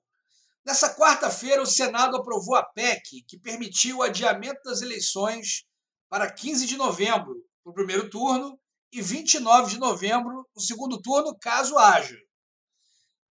Nessa 0.62 0.94
quarta-feira, 0.94 1.62
o 1.62 1.66
Senado 1.66 2.18
aprovou 2.18 2.54
a 2.54 2.62
PEC, 2.62 3.24
que 3.26 3.38
permitiu 3.38 3.96
o 3.96 4.02
adiamento 4.02 4.60
das 4.62 4.82
eleições 4.82 5.64
para 6.10 6.30
15 6.30 6.66
de 6.66 6.76
novembro, 6.76 7.47
no 7.68 7.74
primeiro 7.74 8.08
turno 8.08 8.58
e 8.90 9.02
29 9.02 9.72
de 9.72 9.78
novembro 9.78 10.48
no 10.56 10.62
segundo 10.62 10.98
turno, 11.02 11.36
caso 11.38 11.76
haja. 11.76 12.16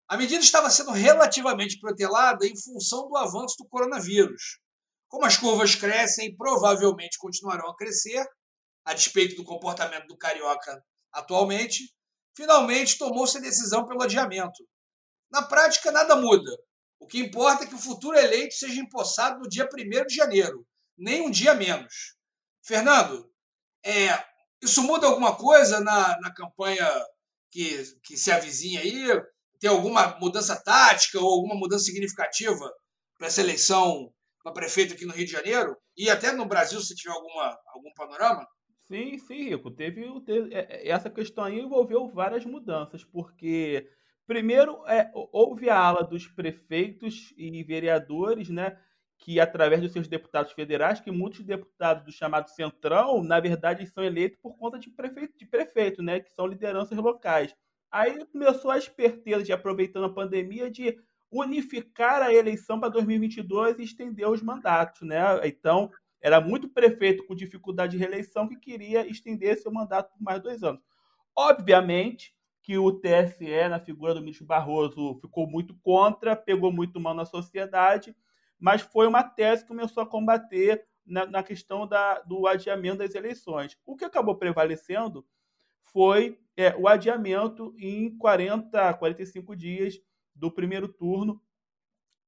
A 0.09 0.17
medida 0.17 0.43
estava 0.43 0.69
sendo 0.69 0.91
relativamente 0.91 1.79
protelada 1.79 2.45
em 2.45 2.53
função 2.61 3.07
do 3.07 3.15
avanço 3.15 3.55
do 3.57 3.69
coronavírus. 3.69 4.59
Como 5.07 5.25
as 5.25 5.37
curvas 5.37 5.73
crescem 5.75 6.27
e 6.27 6.35
provavelmente 6.35 7.17
continuarão 7.17 7.69
a 7.69 7.75
crescer, 7.77 8.27
a 8.83 8.93
despeito 8.93 9.37
do 9.37 9.45
comportamento 9.45 10.05
do 10.05 10.17
carioca 10.17 10.83
atualmente, 11.13 11.95
finalmente 12.35 12.97
tomou-se 12.97 13.37
a 13.37 13.41
decisão 13.41 13.85
pelo 13.85 14.03
adiamento. 14.03 14.67
Na 15.31 15.43
prática, 15.43 15.93
nada 15.93 16.17
muda. 16.17 16.51
O 16.99 17.07
que 17.07 17.19
importa 17.19 17.63
é 17.63 17.67
que 17.67 17.75
o 17.75 17.79
futuro 17.79 18.17
eleito 18.17 18.53
seja 18.53 18.81
empossado 18.81 19.39
no 19.39 19.47
dia 19.47 19.65
1 19.73 20.05
de 20.05 20.13
janeiro, 20.13 20.67
nem 20.97 21.21
um 21.21 21.31
dia 21.31 21.53
menos. 21.53 22.15
Fernando, 22.61 23.33
é, 23.85 24.25
isso 24.61 24.81
muda 24.83 25.07
alguma 25.07 25.35
coisa 25.35 25.79
na, 25.79 26.19
na 26.19 26.33
campanha 26.33 26.89
que, 27.51 27.83
que 28.03 28.17
se 28.17 28.31
avizinha 28.31 28.81
aí? 28.81 29.07
Tem 29.59 29.69
alguma 29.69 30.17
mudança 30.19 30.61
tática 30.61 31.19
ou 31.19 31.31
alguma 31.31 31.55
mudança 31.55 31.85
significativa 31.85 32.69
para 33.17 33.27
essa 33.27 33.41
eleição 33.41 34.11
para 34.43 34.51
prefeito 34.53 34.93
aqui 34.93 35.05
no 35.05 35.13
Rio 35.13 35.25
de 35.25 35.31
Janeiro? 35.31 35.77
E 35.95 36.09
até 36.09 36.31
no 36.31 36.45
Brasil, 36.45 36.81
se 36.81 36.95
tiver 36.95 37.13
alguma, 37.13 37.57
algum 37.73 37.93
panorama? 37.93 38.45
Sim, 38.87 39.17
sim, 39.17 39.49
Rico. 39.49 39.71
Teve, 39.71 40.21
teve, 40.25 40.53
é, 40.53 40.67
é, 40.69 40.89
essa 40.89 41.09
questão 41.09 41.45
aí 41.45 41.59
envolveu 41.59 42.09
várias 42.09 42.45
mudanças, 42.45 43.03
porque 43.03 43.87
primeiro 44.27 44.85
é, 44.87 45.09
houve 45.13 45.69
a 45.69 45.79
ala 45.79 46.03
dos 46.03 46.27
prefeitos 46.27 47.33
e 47.37 47.63
vereadores, 47.63 48.49
né? 48.49 48.77
Que, 49.25 49.39
através 49.39 49.81
dos 49.81 49.91
seus 49.91 50.07
deputados 50.07 50.51
federais, 50.51 50.99
que 50.99 51.09
muitos 51.09 51.43
deputados 51.43 52.05
do 52.05 52.11
chamado 52.11 52.47
Centrão, 52.51 53.23
na 53.23 53.39
verdade, 53.39 53.83
são 53.87 54.03
eleitos 54.03 54.37
por 54.39 54.55
conta 54.55 54.77
de 54.77 54.91
prefeito, 54.91 55.35
de 55.35 55.47
prefeito 55.47 56.03
né, 56.03 56.19
que 56.19 56.31
são 56.31 56.45
lideranças 56.45 56.95
locais. 56.95 57.55
Aí 57.91 58.23
começou 58.27 58.69
a 58.69 58.77
esperteza 58.77 59.41
de, 59.41 59.51
aproveitando 59.51 60.05
a 60.05 60.13
pandemia, 60.13 60.69
de 60.69 60.99
unificar 61.31 62.21
a 62.21 62.31
eleição 62.31 62.79
para 62.79 62.89
2022 62.89 63.79
e 63.79 63.83
estender 63.83 64.29
os 64.29 64.43
mandatos. 64.43 65.01
Né? 65.01 65.17
Então, 65.45 65.89
era 66.21 66.39
muito 66.39 66.69
prefeito 66.69 67.25
com 67.25 67.33
dificuldade 67.33 67.93
de 67.93 67.97
reeleição 67.97 68.47
que 68.47 68.55
queria 68.55 69.07
estender 69.07 69.57
seu 69.57 69.71
mandato 69.71 70.11
por 70.11 70.21
mais 70.21 70.39
dois 70.39 70.61
anos. 70.61 70.83
Obviamente 71.35 72.31
que 72.61 72.77
o 72.77 72.91
TSE, 72.91 73.69
na 73.71 73.79
figura 73.79 74.13
do 74.13 74.21
ministro 74.21 74.45
Barroso, 74.45 75.15
ficou 75.19 75.47
muito 75.47 75.75
contra, 75.81 76.35
pegou 76.35 76.71
muito 76.71 76.99
mal 76.99 77.15
na 77.15 77.25
sociedade 77.25 78.15
mas 78.59 78.81
foi 78.81 79.07
uma 79.07 79.23
tese 79.23 79.63
que 79.63 79.67
começou 79.67 80.01
a 80.03 80.07
combater 80.07 80.85
na, 81.05 81.25
na 81.25 81.43
questão 81.43 81.87
da, 81.87 82.19
do 82.21 82.47
adiamento 82.47 82.97
das 82.97 83.15
eleições. 83.15 83.77
O 83.85 83.95
que 83.95 84.05
acabou 84.05 84.35
prevalecendo 84.35 85.25
foi 85.83 86.39
é, 86.57 86.75
o 86.75 86.87
adiamento 86.87 87.75
em 87.77 88.17
40, 88.17 88.93
45 88.95 89.55
dias 89.55 90.01
do 90.33 90.51
primeiro 90.51 90.87
turno 90.87 91.41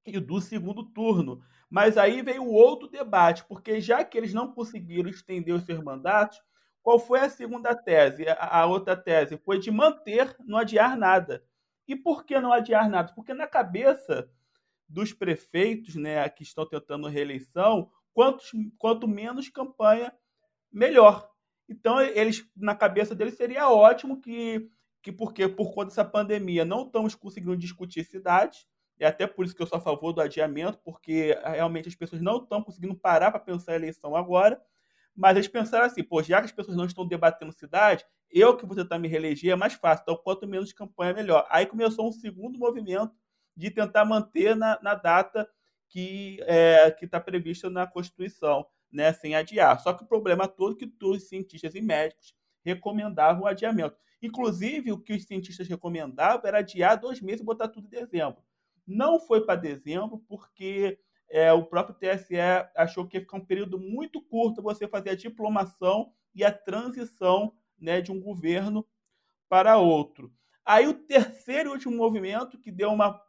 e 0.06 0.20
do 0.20 0.40
segundo 0.40 0.84
turno. 0.84 1.42
Mas 1.70 1.98
aí 1.98 2.22
veio 2.22 2.46
outro 2.46 2.88
debate, 2.88 3.44
porque 3.46 3.82
já 3.82 4.04
que 4.04 4.18
eles 4.18 4.34
não 4.34 4.54
conseguiram 4.54 5.10
estender 5.10 5.54
os 5.54 5.64
seus 5.64 5.84
mandatos, 5.84 6.42
qual 6.82 6.98
foi 6.98 7.20
a 7.20 7.30
segunda 7.30 7.76
tese? 7.76 8.26
A, 8.30 8.62
a 8.62 8.66
outra 8.66 8.96
tese 8.96 9.38
foi 9.38 9.60
de 9.60 9.70
manter, 9.70 10.36
não 10.46 10.58
adiar 10.58 10.96
nada. 10.96 11.44
E 11.86 11.96
por 11.96 12.26
que 12.26 12.40
não 12.40 12.54
adiar 12.54 12.90
nada? 12.90 13.12
Porque 13.14 13.34
na 13.34 13.48
cabeça 13.48 14.30
dos 14.88 15.14
prefeitos 15.14 15.96
né, 15.96 16.28
que 16.30 16.44
estão 16.44 16.66
tentando 16.66 17.08
reeleição, 17.08 17.92
quantos, 18.14 18.52
quanto 18.78 19.08
menos 19.08 19.50
campanha, 19.50 20.14
melhor. 20.72 21.30
Então, 21.70 22.02
eles, 22.02 22.50
na 22.56 22.76
cabeça 22.76 23.14
deles, 23.14 23.36
seria 23.36 23.70
ótimo 23.70 24.22
que, 24.22 24.70
que 25.02 25.12
porque 25.12 25.48
por 25.48 25.74
conta 25.74 25.88
dessa 25.88 26.06
pandemia 26.06 26.64
não 26.64 26.84
estamos 26.84 27.14
conseguindo 27.14 27.58
discutir 27.58 28.04
cidades, 28.06 28.66
e 29.00 29.06
até 29.06 29.28
por 29.28 29.46
isso 29.46 29.56
que 29.56 29.62
eu 29.62 29.68
sou 29.68 29.78
a 29.78 29.82
favor 29.82 30.12
do 30.14 30.22
adiamento, 30.22 30.80
porque 30.84 31.38
realmente 31.44 31.88
as 31.88 31.96
pessoas 31.96 32.22
não 32.22 32.38
estão 32.38 32.64
conseguindo 32.64 32.96
parar 32.96 33.30
para 33.32 33.40
pensar 33.40 33.74
a 33.74 33.76
eleição 33.76 34.16
agora, 34.16 34.60
mas 35.16 35.36
eles 35.36 35.48
pensaram 35.48 35.86
assim, 35.86 36.04
pô, 36.04 36.24
já 36.24 36.40
que 36.40 36.46
as 36.46 36.52
pessoas 36.52 36.78
não 36.78 36.86
estão 36.86 37.06
debatendo 37.08 37.52
cidade, 37.52 38.06
eu 38.30 38.56
que 38.56 38.66
vou 38.66 38.76
tentar 38.76 38.98
me 39.00 39.08
reeleger 39.08 39.52
é 39.52 39.56
mais 39.56 39.74
fácil, 39.74 40.04
então 40.04 40.18
quanto 40.24 40.48
menos 40.48 40.74
campanha, 40.74 41.14
melhor. 41.14 41.46
Aí 41.50 41.66
começou 41.66 42.08
um 42.08 42.12
segundo 42.12 42.58
movimento 42.58 43.14
de 43.58 43.72
tentar 43.72 44.06
manter 44.06 44.56
na, 44.56 44.80
na 44.82 44.94
data 44.94 45.50
que 45.90 46.40
é, 46.44 46.96
está 47.02 47.20
prevista 47.20 47.70
na 47.70 47.88
Constituição, 47.88 48.68
né, 48.92 49.12
sem 49.12 49.36
adiar. 49.36 49.80
Só 49.82 49.94
que 49.94 50.04
o 50.04 50.08
problema 50.08 50.48
todo 50.48 50.76
é 50.76 50.80
que 50.80 50.88
todos 50.88 51.24
os 51.24 51.30
cientistas 51.30 51.74
e 51.74 51.82
médicos 51.82 52.36
recomendavam 52.64 53.44
o 53.44 53.48
adiamento. 53.48 53.98
Inclusive, 54.22 54.92
o 54.92 55.00
que 55.00 55.14
os 55.14 55.24
cientistas 55.26 55.68
recomendavam 55.68 56.46
era 56.46 56.60
adiar 56.60 57.00
dois 57.00 57.20
meses 57.20 57.42
e 57.42 57.46
botar 57.46 57.68
tudo 57.68 57.88
em 57.88 57.90
dezembro. 57.90 58.42
Não 58.86 59.20
foi 59.20 59.46
para 59.46 59.60
dezembro, 59.60 60.20
porque 60.28 61.00
é, 61.30 61.52
o 61.52 61.66
próprio 61.66 61.96
TSE 61.96 62.36
achou 62.76 63.08
que 63.08 63.18
ia 63.18 63.22
ficar 63.22 63.38
um 63.38 63.46
período 63.46 63.80
muito 63.80 64.22
curto 64.22 64.62
você 64.62 64.88
fazer 64.88 65.12
a 65.12 65.16
diplomação 65.16 66.12
e 66.34 66.44
a 66.44 66.52
transição 66.52 67.54
né, 67.80 68.02
de 68.02 68.12
um 68.12 68.20
governo 68.20 68.86
para 69.50 69.78
outro. 69.78 70.32
Aí 70.68 70.86
o 70.86 70.94
terceiro 70.94 71.70
e 71.70 71.72
último 71.72 71.96
movimento, 71.96 72.60
que 72.60 72.70
deu 72.70 72.90
uma, 72.90 73.22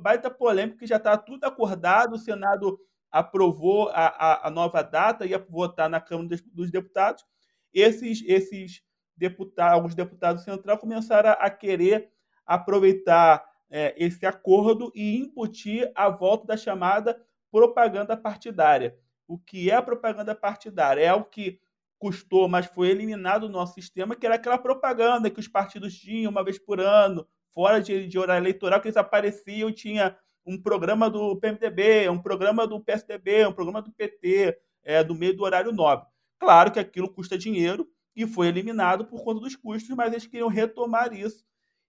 baita 0.00 0.28
polêmica, 0.28 0.80
que 0.80 0.88
já 0.88 0.96
está 0.96 1.16
tudo 1.16 1.44
acordado, 1.44 2.14
o 2.14 2.18
Senado 2.18 2.80
aprovou 3.12 3.90
a, 3.90 4.06
a, 4.08 4.48
a, 4.48 4.50
nova 4.50 4.82
data, 4.82 5.24
ia 5.24 5.38
votar 5.38 5.88
na 5.88 6.00
Câmara 6.00 6.36
dos 6.52 6.68
Deputados. 6.68 7.24
Esses, 7.72 8.24
esses 8.26 8.82
deputados, 9.16 9.74
alguns 9.74 9.94
deputados 9.94 10.42
central 10.42 10.78
começaram 10.78 11.30
a 11.38 11.48
querer 11.48 12.10
aproveitar 12.44 13.48
é, 13.70 13.94
esse 13.96 14.26
acordo 14.26 14.90
e 14.92 15.16
imputir 15.16 15.92
a 15.94 16.08
volta 16.08 16.44
da 16.44 16.56
chamada 16.56 17.24
propaganda 17.52 18.16
partidária. 18.16 18.98
O 19.28 19.38
que 19.38 19.70
é 19.70 19.76
a 19.76 19.82
propaganda 19.82 20.34
partidária? 20.34 21.02
É 21.02 21.14
o 21.14 21.22
que 21.22 21.60
custou, 22.00 22.48
mas 22.48 22.64
foi 22.64 22.88
eliminado 22.88 23.46
do 23.46 23.52
nosso 23.52 23.74
sistema, 23.74 24.16
que 24.16 24.24
era 24.24 24.36
aquela 24.36 24.56
propaganda 24.56 25.30
que 25.30 25.38
os 25.38 25.46
partidos 25.46 25.94
tinham 25.94 26.30
uma 26.30 26.42
vez 26.42 26.58
por 26.58 26.80
ano, 26.80 27.28
fora 27.52 27.80
de, 27.80 28.08
de 28.08 28.18
horário 28.18 28.42
eleitoral, 28.42 28.80
que 28.80 28.88
eles 28.88 28.96
apareciam 28.96 29.70
tinha 29.70 30.16
um 30.46 30.60
programa 30.60 31.10
do 31.10 31.36
PMDB, 31.36 32.08
um 32.08 32.20
programa 32.20 32.66
do 32.66 32.80
PSDB, 32.80 33.46
um 33.46 33.52
programa 33.52 33.82
do 33.82 33.92
PT, 33.92 34.58
é, 34.82 35.04
do 35.04 35.14
meio 35.14 35.36
do 35.36 35.44
horário 35.44 35.72
nobre. 35.72 36.06
Claro 36.38 36.72
que 36.72 36.80
aquilo 36.80 37.12
custa 37.12 37.36
dinheiro 37.36 37.86
e 38.16 38.26
foi 38.26 38.48
eliminado 38.48 39.04
por 39.04 39.22
conta 39.22 39.40
dos 39.40 39.54
custos, 39.54 39.94
mas 39.94 40.10
eles 40.10 40.26
queriam 40.26 40.48
retomar 40.48 41.12
isso. 41.12 41.44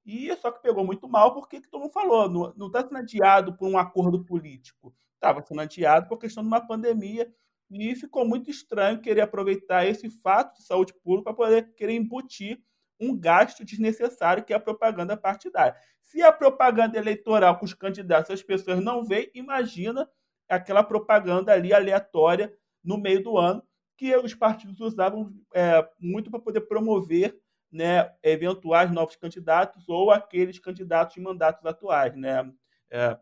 E 0.06 0.36
só 0.36 0.52
que 0.52 0.62
pegou 0.62 0.84
muito 0.84 1.08
mal, 1.08 1.34
porque, 1.34 1.62
como 1.72 1.90
falou, 1.90 2.54
não 2.58 2.68
está 2.68 2.84
sendo 2.84 2.98
adiado 2.98 3.54
por 3.56 3.70
um 3.70 3.78
acordo 3.78 4.26
político, 4.26 4.94
estava 5.16 5.42
sendo 5.42 5.62
adiado 5.62 6.10
por 6.10 6.18
questão 6.18 6.44
de 6.44 6.48
uma 6.48 6.60
pandemia 6.60 7.32
e 7.80 7.95
ficou 7.95 8.26
muito 8.26 8.49
estranho 8.49 9.02
querer 9.02 9.22
aproveitar 9.22 9.85
esse 9.85 10.10
fato 10.10 10.57
de 10.57 10.64
saúde 10.64 10.93
pública 10.93 11.34
para 11.34 11.45
poder 11.45 11.73
querer 11.73 11.93
embutir 11.93 12.61
um 12.99 13.18
gasto 13.18 13.64
desnecessário 13.64 14.43
que 14.43 14.53
é 14.53 14.56
a 14.56 14.60
propaganda 14.60 15.15
partidária. 15.15 15.76
Se 16.02 16.22
a 16.22 16.31
propaganda 16.31 16.98
eleitoral 16.98 17.57
com 17.57 17.65
os 17.65 17.73
candidatos 17.73 18.31
as 18.31 18.43
pessoas 18.43 18.84
não 18.84 19.03
veem, 19.03 19.31
imagina 19.34 20.07
aquela 20.49 20.84
propaganda 20.84 21.53
ali 21.53 21.73
aleatória 21.73 22.53
no 22.84 22.98
meio 22.98 23.23
do 23.23 23.38
ano 23.38 23.64
que 23.98 24.15
os 24.18 24.34
partidos 24.34 24.80
usavam 24.80 25.34
é, 25.53 25.88
muito 25.99 26.30
para 26.30 26.39
poder 26.39 26.61
promover 26.61 27.39
né, 27.72 28.11
eventuais 28.22 28.91
novos 28.91 29.15
candidatos 29.15 29.88
ou 29.88 30.11
aqueles 30.11 30.60
candidatos 30.60 31.15
de 31.15 31.22
mandatos 31.22 31.65
atuais. 31.65 32.15
Né? 32.15 32.52
É, 32.89 33.18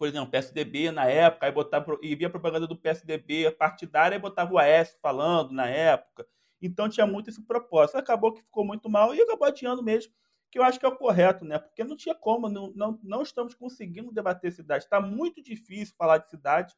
por 0.00 0.08
exemplo, 0.08 0.30
PSDB 0.30 0.90
na 0.90 1.04
época, 1.04 1.44
aí 1.44 1.52
botava, 1.52 1.98
e 2.00 2.14
via 2.14 2.30
propaganda 2.30 2.66
do 2.66 2.74
PSDB 2.74 3.50
partidária, 3.50 4.16
e 4.16 4.18
botava 4.18 4.50
o 4.50 4.58
AS 4.58 4.96
falando 5.02 5.52
na 5.52 5.68
época. 5.68 6.26
Então 6.62 6.88
tinha 6.88 7.06
muito 7.06 7.28
esse 7.28 7.42
propósito. 7.42 7.98
Acabou 7.98 8.32
que 8.32 8.40
ficou 8.40 8.64
muito 8.64 8.88
mal 8.88 9.14
e 9.14 9.20
acabou 9.20 9.46
adiando 9.46 9.82
mesmo, 9.82 10.10
que 10.50 10.58
eu 10.58 10.62
acho 10.62 10.80
que 10.80 10.86
é 10.86 10.88
o 10.88 10.96
correto, 10.96 11.44
né? 11.44 11.58
Porque 11.58 11.84
não 11.84 11.98
tinha 11.98 12.14
como, 12.14 12.48
não, 12.48 12.72
não, 12.74 12.98
não 13.02 13.20
estamos 13.20 13.52
conseguindo 13.52 14.10
debater 14.10 14.50
cidade. 14.52 14.84
Está 14.84 15.02
muito 15.02 15.42
difícil 15.42 15.94
falar 15.98 16.16
de 16.16 16.30
cidade 16.30 16.74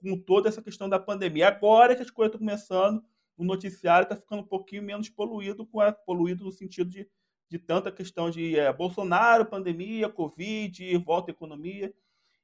com 0.00 0.16
toda 0.16 0.48
essa 0.48 0.62
questão 0.62 0.88
da 0.88 1.00
pandemia. 1.00 1.48
Agora 1.48 1.96
que 1.96 2.02
as 2.02 2.10
coisas 2.10 2.32
estão 2.34 2.46
começando, 2.46 3.02
o 3.36 3.42
noticiário 3.42 4.04
está 4.04 4.14
ficando 4.14 4.42
um 4.42 4.46
pouquinho 4.46 4.84
menos 4.84 5.08
poluído, 5.08 5.66
com 5.66 5.80
a, 5.80 5.90
poluído 5.90 6.44
no 6.44 6.52
sentido 6.52 6.88
de, 6.88 7.08
de 7.48 7.58
tanta 7.58 7.90
questão 7.90 8.30
de 8.30 8.56
é, 8.56 8.72
Bolsonaro, 8.72 9.44
pandemia, 9.44 10.08
Covid, 10.08 10.96
volta 10.98 11.32
à 11.32 11.32
economia. 11.32 11.92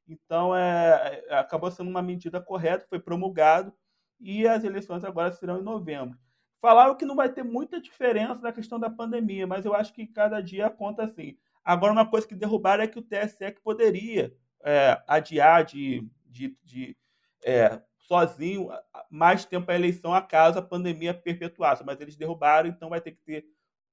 Então, 0.08 0.54
é, 0.54 1.22
é, 1.28 1.38
acabou 1.38 1.70
sendo 1.70 1.90
uma 1.90 2.02
medida 2.02 2.40
correta, 2.40 2.86
foi 2.88 2.98
promulgado 2.98 3.72
e 4.20 4.46
as 4.46 4.64
eleições 4.64 5.04
agora 5.04 5.32
serão 5.32 5.58
em 5.58 5.64
novembro. 5.64 6.18
Falaram 6.60 6.96
que 6.96 7.04
não 7.04 7.16
vai 7.16 7.28
ter 7.28 7.42
muita 7.42 7.80
diferença 7.80 8.40
na 8.40 8.52
questão 8.52 8.78
da 8.78 8.88
pandemia, 8.88 9.46
mas 9.46 9.64
eu 9.64 9.74
acho 9.74 9.92
que 9.92 10.06
cada 10.06 10.40
dia 10.40 10.66
aponta 10.66 11.04
assim. 11.04 11.36
Agora, 11.64 11.92
uma 11.92 12.08
coisa 12.08 12.26
que 12.26 12.34
derrubaram 12.34 12.84
é 12.84 12.86
que 12.86 12.98
o 12.98 13.02
TSE 13.02 13.52
que 13.52 13.60
poderia 13.60 14.32
é, 14.64 15.02
adiar 15.06 15.64
de, 15.64 16.08
de, 16.24 16.56
de 16.64 16.96
é, 17.44 17.80
sozinho 17.98 18.68
mais 19.10 19.44
tempo 19.44 19.70
a 19.70 19.74
eleição 19.74 20.12
caso 20.28 20.58
a 20.58 20.62
pandemia 20.62 21.12
perpetuasse, 21.12 21.84
mas 21.84 22.00
eles 22.00 22.16
derrubaram, 22.16 22.68
então 22.68 22.88
vai 22.88 23.00
ter 23.00 23.12
que 23.12 23.20
ter. 23.22 23.44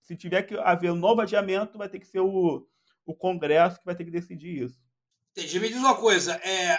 Se 0.02 0.16
tiver 0.16 0.44
que 0.44 0.58
haver 0.58 0.92
um 0.92 0.96
novo 0.96 1.22
adiamento, 1.22 1.78
vai 1.78 1.90
ter 1.90 2.00
que 2.00 2.08
ser 2.08 2.20
o, 2.20 2.68
o 3.06 3.16
Congresso 3.16 3.80
que 3.80 3.86
vai 3.86 3.96
ter 3.96 4.06
que 4.06 4.12
decidir 4.12 4.64
isso. 4.64 4.83
Entendi. 5.36 5.60
Me 5.60 5.68
diz 5.68 5.78
uma 5.80 5.98
coisa, 5.98 6.36
é, 6.44 6.78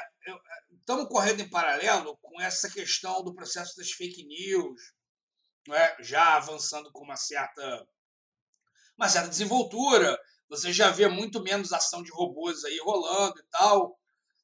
estamos 0.79 1.09
correndo 1.09 1.41
em 1.41 1.51
paralelo 1.51 2.17
com 2.23 2.41
essa 2.41 2.71
questão 2.71 3.23
do 3.25 3.35
processo 3.35 3.77
das 3.77 3.91
fake 3.91 4.25
news, 4.25 4.81
é? 5.73 5.97
já 6.01 6.37
avançando 6.37 6.93
com 6.93 7.03
uma 7.03 7.17
certa, 7.17 7.87
uma 8.97 9.09
certa 9.09 9.29
desenvoltura. 9.29 10.17
Você 10.49 10.73
já 10.73 10.91
vê 10.91 11.09
muito 11.09 11.43
menos 11.43 11.73
ação 11.73 12.01
de 12.03 12.13
robôs 12.13 12.65
aí 12.65 12.79
rolando 12.79 13.41
e 13.41 13.45
tal. 13.51 13.99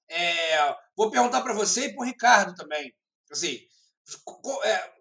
É, 0.08 0.76
vou 0.96 1.08
perguntar 1.08 1.42
para 1.42 1.54
você 1.54 1.86
e 1.86 1.94
para 1.94 2.02
o 2.02 2.06
Ricardo 2.06 2.54
também. 2.56 2.92
Assim, 3.30 3.60
é, 4.64 4.92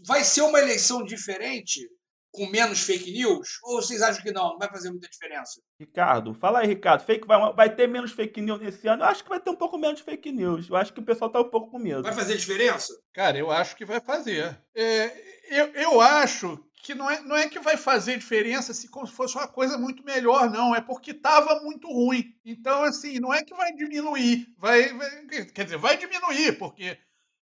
vai 0.00 0.24
ser 0.24 0.42
uma 0.42 0.58
eleição 0.58 1.02
diferente 1.02 1.88
com 2.32 2.46
menos 2.46 2.82
fake 2.82 3.12
news? 3.12 3.58
Ou 3.64 3.82
vocês 3.82 4.02
acham 4.02 4.22
que 4.22 4.32
não? 4.32 4.50
Não 4.50 4.58
vai 4.58 4.68
fazer 4.68 4.90
muita 4.90 5.08
diferença? 5.08 5.60
Ricardo, 5.78 6.34
fala 6.34 6.60
aí, 6.60 6.66
Ricardo. 6.66 7.04
Fake, 7.04 7.26
vai, 7.26 7.52
vai 7.52 7.74
ter 7.74 7.88
menos 7.88 8.12
fake 8.12 8.40
news 8.40 8.60
nesse 8.60 8.86
ano? 8.88 9.02
Eu 9.02 9.08
acho 9.08 9.22
que 9.22 9.30
vai 9.30 9.40
ter 9.40 9.50
um 9.50 9.56
pouco 9.56 9.78
menos 9.78 10.00
fake 10.00 10.32
news. 10.32 10.68
Eu 10.68 10.76
acho 10.76 10.92
que 10.92 11.00
o 11.00 11.04
pessoal 11.04 11.30
tá 11.30 11.40
um 11.40 11.50
pouco 11.50 11.70
com 11.70 11.78
medo. 11.78 12.02
Vai 12.02 12.12
fazer 12.12 12.36
diferença? 12.36 12.92
Cara, 13.12 13.38
eu 13.38 13.50
acho 13.50 13.76
que 13.76 13.84
vai 13.84 14.00
fazer. 14.00 14.58
É, 14.74 15.12
eu, 15.50 15.66
eu 15.74 16.00
acho 16.00 16.58
que 16.82 16.94
não 16.94 17.10
é, 17.10 17.20
não 17.20 17.36
é 17.36 17.48
que 17.48 17.58
vai 17.58 17.76
fazer 17.76 18.16
diferença 18.16 18.72
se 18.72 18.88
fosse 18.88 19.36
uma 19.36 19.48
coisa 19.48 19.76
muito 19.76 20.02
melhor, 20.04 20.50
não. 20.50 20.74
É 20.74 20.80
porque 20.80 21.10
estava 21.10 21.60
muito 21.60 21.88
ruim. 21.88 22.24
Então, 22.44 22.82
assim, 22.82 23.18
não 23.20 23.32
é 23.32 23.42
que 23.42 23.54
vai 23.54 23.72
diminuir. 23.74 24.46
Vai, 24.58 24.92
vai 24.92 25.26
quer 25.52 25.64
dizer, 25.64 25.76
vai 25.76 25.96
diminuir, 25.96 26.58
porque 26.58 26.96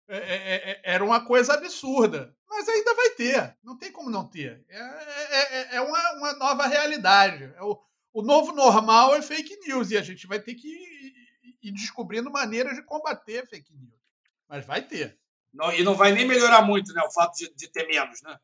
é, 0.09 0.17
é, 0.17 0.71
é, 0.71 0.81
era 0.85 1.05
uma 1.05 1.25
coisa 1.25 1.53
absurda. 1.55 2.35
Mas 2.49 2.67
ainda 2.67 2.95
vai 2.95 3.11
ter, 3.11 3.57
não 3.63 3.77
tem 3.77 3.93
como 3.93 4.09
não 4.09 4.27
ter. 4.27 4.65
É, 4.69 5.59
é, 5.59 5.77
é 5.77 5.81
uma, 5.81 6.13
uma, 6.15 6.33
nova 6.35 6.67
realidade. 6.67 7.53
O, 7.61 7.79
o, 8.15 8.23
novo 8.23 8.53
normal 8.53 9.15
é 9.15 9.23
fake 9.23 9.59
news 9.67 9.91
e 9.91 9.99
a 9.99 10.03
gente 10.03 10.27
vai 10.27 10.41
ter 10.41 10.55
que 10.55 10.67
ir, 10.67 11.15
ir 11.63 11.73
descobrindo 11.73 12.31
maneiras 12.31 12.75
de 12.75 12.83
combater 12.83 13.47
fake 13.47 13.73
news. 13.75 14.01
Mas 14.49 14.65
vai 14.65 14.81
ter. 14.81 15.19
Não, 15.53 15.73
e 15.73 15.85
não 15.85 15.95
vai 15.95 16.13
nem 16.13 16.27
melhorar 16.27 16.63
muito 16.63 16.93
né, 16.95 17.03
o 17.03 17.13
fato 17.13 17.37
de, 17.37 17.55
de 17.55 17.69
ter 17.69 17.87
menos, 17.87 18.23
né? 18.23 18.39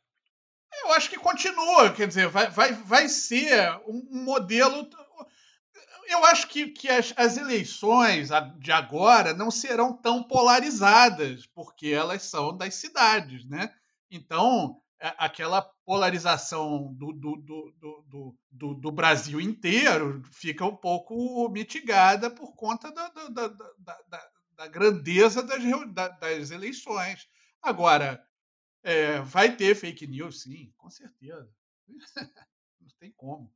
Eu 0.82 0.92
acho 0.92 1.08
que 1.08 1.16
continua, 1.16 1.92
quer 1.92 2.08
dizer, 2.08 2.28
vai, 2.28 2.50
vai, 2.50 2.72
vai 2.72 3.08
ser 3.08 3.80
um 3.86 4.22
modelo 4.24 4.88
eu 6.08 6.24
acho 6.26 6.48
que, 6.48 6.68
que 6.68 6.88
as, 6.88 7.12
as, 7.16 7.36
eleições 7.36 8.28
de 8.58 8.72
agora 8.72 9.32
não 9.34 9.50
serão 9.50 9.92
tão 9.92 10.22
polarizadas, 10.22 11.46
porque 11.46 11.88
elas 11.88 12.22
são 12.22 12.56
das 12.56 12.74
cidades, 12.74 13.44
né? 13.46 13.74
Então, 14.10 14.80
aquela 15.00 15.62
polarização 15.84 16.92
do, 16.94 17.12
do, 17.12 17.36
do, 17.36 18.36
do, 18.50 18.74
do, 18.74 18.92
Brasil 18.92 19.40
inteiro 19.40 20.22
fica 20.32 20.64
um 20.64 20.76
pouco 20.76 21.48
mitigada 21.50 22.30
por 22.30 22.54
conta 22.54 22.90
da, 22.90 23.08
da, 23.08 23.28
da, 23.28 23.98
da, 24.08 24.30
da 24.52 24.68
grandeza 24.68 25.42
das, 25.42 25.62
das 26.18 26.50
eleições. 26.50 27.28
Agora, 27.60 28.24
é, 28.82 29.20
vai 29.20 29.56
ter 29.56 29.74
fake 29.74 30.06
news, 30.06 30.42
sim, 30.42 30.72
com 30.76 30.90
certeza. 30.90 31.50
Não 32.80 32.88
tem 32.98 33.12
como. 33.12 33.52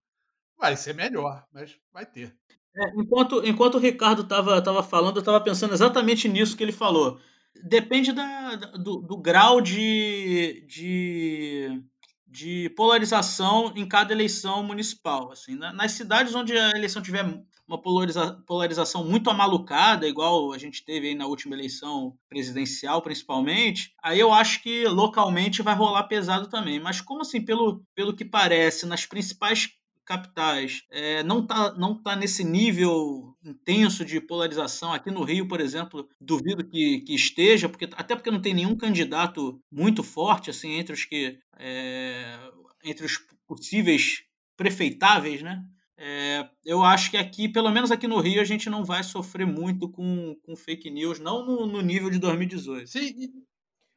Vai 0.59 0.77
ser 0.77 0.95
melhor, 0.95 1.45
mas 1.53 1.77
vai 1.93 2.05
ter. 2.05 2.35
É, 2.77 3.01
enquanto, 3.01 3.47
enquanto 3.47 3.75
o 3.77 3.81
Ricardo 3.81 4.23
estava 4.23 4.61
tava 4.61 4.83
falando, 4.83 5.17
eu 5.17 5.21
estava 5.21 5.41
pensando 5.41 5.73
exatamente 5.73 6.29
nisso 6.29 6.57
que 6.57 6.63
ele 6.63 6.73
falou. 6.73 7.19
Depende 7.65 8.13
da, 8.13 8.55
do, 8.57 9.01
do 9.01 9.17
grau 9.17 9.61
de, 9.61 10.65
de, 10.69 11.83
de 12.27 12.71
polarização 12.71 13.73
em 13.75 13.87
cada 13.87 14.13
eleição 14.13 14.63
municipal. 14.63 15.33
Assim, 15.33 15.57
nas 15.57 15.93
cidades 15.93 16.35
onde 16.35 16.57
a 16.57 16.71
eleição 16.71 17.03
tiver 17.03 17.25
uma 17.67 17.81
polariza 17.81 18.43
polarização 18.47 19.05
muito 19.05 19.29
amalucada, 19.29 20.09
igual 20.09 20.53
a 20.53 20.59
gente 20.59 20.85
teve 20.85 21.15
na 21.15 21.27
última 21.27 21.55
eleição 21.55 22.17
presidencial, 22.29 23.03
principalmente, 23.03 23.93
aí 24.03 24.19
eu 24.19 24.33
acho 24.33 24.63
que 24.63 24.87
localmente 24.87 25.63
vai 25.63 25.75
rolar 25.75 26.05
pesado 26.05 26.49
também. 26.49 26.81
Mas 26.81 27.01
como 27.01 27.23
assim, 27.23 27.45
pelo, 27.45 27.83
pelo 27.95 28.15
que 28.15 28.25
parece, 28.25 28.87
nas 28.87 29.05
principais 29.05 29.69
capitais 30.09 30.85
é, 30.91 31.23
não 31.23 31.43
está 31.43 31.75
não 31.75 32.03
tá 32.03 32.17
nesse 32.17 32.43
nível 32.43 33.37
intenso 33.45 34.07
de 34.07 34.19
polarização. 34.19 34.91
Aqui 34.91 35.11
no 35.11 35.23
Rio, 35.23 35.47
por 35.47 35.61
exemplo, 35.61 36.09
duvido 36.19 36.67
que, 36.67 37.03
que 37.03 37.15
esteja, 37.15 37.69
porque, 37.69 37.85
até 37.93 38.17
porque 38.17 38.31
não 38.31 38.41
tem 38.41 38.55
nenhum 38.55 38.75
candidato 38.75 39.61
muito 39.71 40.03
forte 40.03 40.49
assim 40.49 40.73
entre 40.73 40.95
os 40.95 41.05
que 41.05 41.39
é, 41.59 42.39
entre 42.83 43.05
os 43.05 43.19
possíveis 43.47 44.23
prefeitáveis, 44.57 45.43
né? 45.43 45.63
É, 45.99 46.49
eu 46.65 46.83
acho 46.83 47.11
que 47.11 47.17
aqui, 47.17 47.49
pelo 47.49 47.71
menos 47.71 47.91
aqui 47.91 48.07
no 48.07 48.21
Rio, 48.21 48.41
a 48.41 48.45
gente 48.45 48.71
não 48.71 48.85
vai 48.85 49.03
sofrer 49.03 49.47
muito 49.47 49.91
com, 49.91 50.37
com 50.43 50.57
fake 50.57 50.89
news, 50.91 51.19
não 51.19 51.45
no, 51.45 51.67
no 51.67 51.83
nível 51.83 52.09
de 52.09 52.19
2018. 52.19 52.89
Sim. 52.89 53.13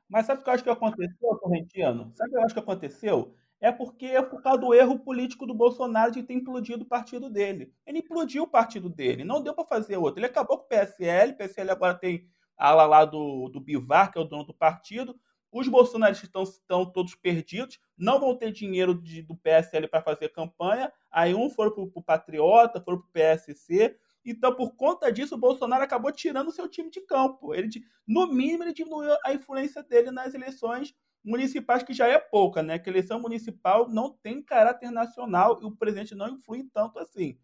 Mas 0.10 0.26
sabe 0.26 0.42
o 0.42 0.44
que 0.44 0.50
eu 0.50 0.54
acho 0.54 0.64
que 0.64 0.70
aconteceu, 0.70 1.30
Correntiano? 1.40 2.12
Sabe 2.16 2.32
o 2.32 2.34
que 2.34 2.38
eu 2.38 2.44
acho 2.44 2.54
que 2.54 2.60
aconteceu? 2.60 3.34
É 3.62 3.72
porque 3.72 4.08
é 4.08 4.22
por 4.24 4.42
causa 4.42 4.60
do 4.60 4.74
erro 4.74 4.98
político 4.98 5.46
do 5.46 5.54
Bolsonaro 5.54 6.12
de 6.12 6.24
ter 6.24 6.34
implodido 6.34 6.84
o 6.84 6.88
partido 6.88 7.30
dele. 7.30 7.72
Ele 7.86 8.00
implodiu 8.00 8.44
o 8.44 8.48
partido 8.48 8.90
dele, 8.90 9.24
não 9.24 9.42
deu 9.42 9.54
para 9.54 9.64
fazer 9.64 9.98
outro. 9.98 10.20
Ele 10.20 10.26
acabou 10.26 10.58
com 10.58 10.66
o 10.66 10.68
PSL, 10.68 11.32
o 11.32 11.38
PSL 11.38 11.70
agora 11.70 11.94
tem 11.94 12.26
a 12.58 12.70
ala 12.70 12.86
lá 12.88 13.06
do, 13.06 13.50
do 13.50 13.62
Bivar, 13.62 14.12
que 14.12 14.18
é 14.18 14.22
o 14.22 14.26
dono 14.26 14.46
do 14.46 14.54
partido. 14.54 15.16
Os 15.52 15.68
bolsonaristas 15.68 16.28
estão, 16.28 16.44
estão 16.44 16.86
todos 16.86 17.14
perdidos, 17.14 17.78
não 17.96 18.20
vão 18.20 18.36
ter 18.36 18.52
dinheiro 18.52 18.96
de, 18.96 19.22
do 19.22 19.36
PSL 19.36 19.88
para 19.88 20.02
fazer 20.02 20.30
campanha. 20.30 20.92
Aí 21.12 21.36
um 21.36 21.50
foram 21.50 21.72
para 21.72 21.84
o 21.84 22.04
Patriota, 22.04 22.82
foram 22.82 23.00
para 23.00 23.08
o 23.08 23.12
PSC. 23.12 23.96
Então, 24.24 24.56
por 24.56 24.76
conta 24.76 25.12
disso, 25.12 25.36
o 25.36 25.40
Bolsonaro 25.40 25.84
acabou 25.84 26.12
tirando 26.12 26.50
o 26.50 26.52
seu 26.52 26.68
time 26.68 26.90
de 26.90 27.02
campo. 27.02 27.54
Ele, 27.54 27.70
no 28.08 28.28
mínimo, 28.28 28.64
ele 28.64 28.74
diminuiu 28.74 29.16
a 29.26 29.34
influência 29.34 29.82
dele 29.82 30.12
nas 30.12 30.34
eleições 30.34 30.94
municipais, 31.24 31.84
que 31.84 31.94
já 31.94 32.08
é 32.08 32.20
pouca, 32.20 32.62
né? 32.62 32.78
Que 32.80 32.90
eleição 32.90 33.20
municipal 33.20 33.90
não 33.90 34.12
tem 34.12 34.42
caráter 34.42 34.92
nacional 34.92 35.60
e 35.62 35.66
o 35.66 35.76
presidente 35.76 36.16
não 36.16 36.30
influi 36.30 36.68
tanto 36.74 37.00
assim. 37.00 37.38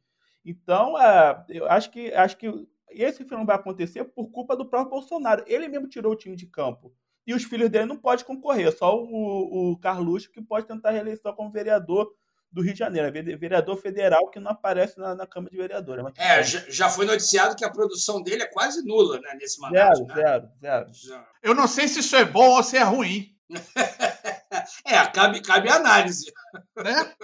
Então, 0.45 0.99
é, 0.99 1.45
eu 1.49 1.69
acho 1.69 1.91
que, 1.91 2.13
acho 2.13 2.37
que 2.37 2.67
esse 2.89 3.23
filme 3.25 3.45
vai 3.45 3.55
acontecer 3.55 4.05
por 4.05 4.29
culpa 4.31 4.55
do 4.55 4.65
próprio 4.65 4.91
Bolsonaro. 4.91 5.43
Ele 5.47 5.67
mesmo 5.67 5.87
tirou 5.87 6.13
o 6.13 6.15
time 6.15 6.35
de 6.35 6.47
campo 6.47 6.93
e 7.25 7.33
os 7.33 7.43
filhos 7.43 7.69
dele 7.69 7.85
não 7.85 7.97
podem 7.97 8.25
concorrer, 8.25 8.71
só 8.71 8.97
o, 8.97 9.71
o 9.71 9.77
Carluxo 9.77 10.31
que 10.31 10.41
pode 10.41 10.65
tentar 10.65 10.91
reeleição 10.91 11.33
como 11.33 11.51
vereador 11.51 12.09
do 12.51 12.61
Rio 12.61 12.73
de 12.73 12.79
Janeiro, 12.79 13.11
vereador 13.37 13.77
federal 13.77 14.29
que 14.29 14.39
não 14.39 14.51
aparece 14.51 14.97
na, 14.97 15.13
na 15.13 15.27
Câmara 15.27 15.51
de 15.51 15.57
Vereadores. 15.57 16.05
É, 16.17 16.43
já 16.43 16.89
foi 16.89 17.05
noticiado 17.05 17.55
que 17.55 17.65
a 17.65 17.69
produção 17.69 18.21
dele 18.21 18.43
é 18.43 18.47
quase 18.47 18.85
nula 18.85 19.19
né, 19.19 19.35
nesse 19.39 19.59
mandato. 19.59 19.97
Zero, 19.97 20.07
né? 20.07 20.15
zero, 20.61 20.93
zero. 20.93 21.25
Eu 21.43 21.53
não 21.53 21.67
sei 21.67 21.87
se 21.87 21.99
isso 21.99 22.15
é 22.15 22.25
bom 22.25 22.55
ou 22.55 22.63
se 22.63 22.77
é 22.77 22.83
ruim. 22.83 23.35
é, 24.85 25.05
cabe, 25.13 25.41
cabe 25.41 25.69
análise. 25.69 26.31
Né? 26.75 27.15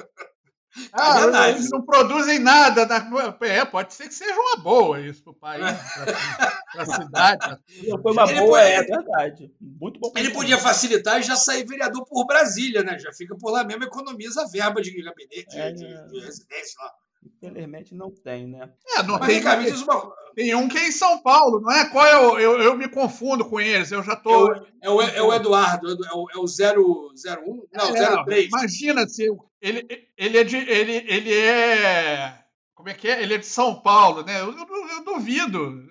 Ah, 0.92 1.50
eles 1.50 1.70
não 1.70 1.82
produzem 1.84 2.40
nada. 2.40 2.86
Na... 2.86 3.38
É, 3.42 3.64
pode 3.64 3.94
ser 3.94 4.08
que 4.08 4.14
seja 4.14 4.34
uma 4.34 4.58
boa 4.58 5.00
isso 5.00 5.24
para 5.24 5.32
o 5.32 5.36
país, 5.36 5.62
para 6.74 6.82
a 6.82 6.86
cidade. 6.86 7.60
Foi 8.02 8.12
uma 8.12 8.24
ele 8.24 8.40
boa, 8.40 8.62
é 8.62 8.82
verdade. 8.82 9.52
Muito 9.62 10.00
bom. 10.00 10.12
Ele 10.16 10.32
podia 10.32 10.58
facilitar 10.58 11.20
e 11.20 11.24
já 11.24 11.36
sair 11.36 11.66
vereador 11.66 12.06
por 12.06 12.26
Brasília, 12.26 12.84
né? 12.84 12.98
Já 12.98 13.14
fica 13.14 13.36
por 13.36 13.52
lá 13.52 13.64
mesmo, 13.64 13.84
economiza 13.84 14.42
a 14.42 14.48
verba 14.48 14.82
de 14.82 14.92
gabinete, 14.92 15.60
é, 15.60 15.72
de, 15.72 15.86
de, 15.86 16.20
residência 16.20 16.76
lá. 16.82 16.92
Infelizmente 17.26 17.96
não 17.96 18.12
tem, 18.12 18.48
né? 18.48 18.70
É, 18.98 19.04
não 19.04 19.20
Mas 19.20 19.28
tem. 19.28 19.42
Uma... 19.84 20.14
Tem 20.36 20.56
um 20.56 20.68
que 20.68 20.78
é 20.78 20.88
em 20.88 20.92
São 20.92 21.20
Paulo, 21.20 21.62
não 21.62 21.72
é? 21.72 21.90
Qual 21.90 22.06
é 22.06 22.18
o. 22.20 22.40
Eu, 22.40 22.60
eu 22.62 22.78
me 22.78 22.90
confundo 22.90 23.46
com 23.46 23.60
eles, 23.60 23.92
eu 23.92 24.04
já 24.04 24.16
tô. 24.16 24.52
É 24.82 24.90
o, 24.90 25.02
é 25.02 25.02
o, 25.02 25.02
é 25.02 25.22
o 25.22 25.34
Eduardo, 25.34 25.92
é 25.92 26.14
o, 26.14 26.28
é 26.32 26.38
o 26.38 26.46
001? 26.46 27.68
Não, 27.72 27.96
é, 27.96 28.24
03. 28.24 28.48
Imagina 28.48 29.08
se 29.08 29.28
ele, 29.62 29.86
ele 30.18 30.38
é 30.38 30.44
de. 30.44 30.58
Ele, 30.58 31.06
ele 31.08 31.34
é. 31.34 32.40
Como 32.74 32.90
é 32.90 32.94
que 32.94 33.08
é? 33.08 33.22
Ele 33.22 33.36
é 33.36 33.38
de 33.38 33.46
São 33.46 33.82
Paulo, 33.82 34.24
né? 34.24 34.42
Eu, 34.42 34.52
eu, 34.52 34.68
eu 34.90 35.04
duvido. 35.06 35.84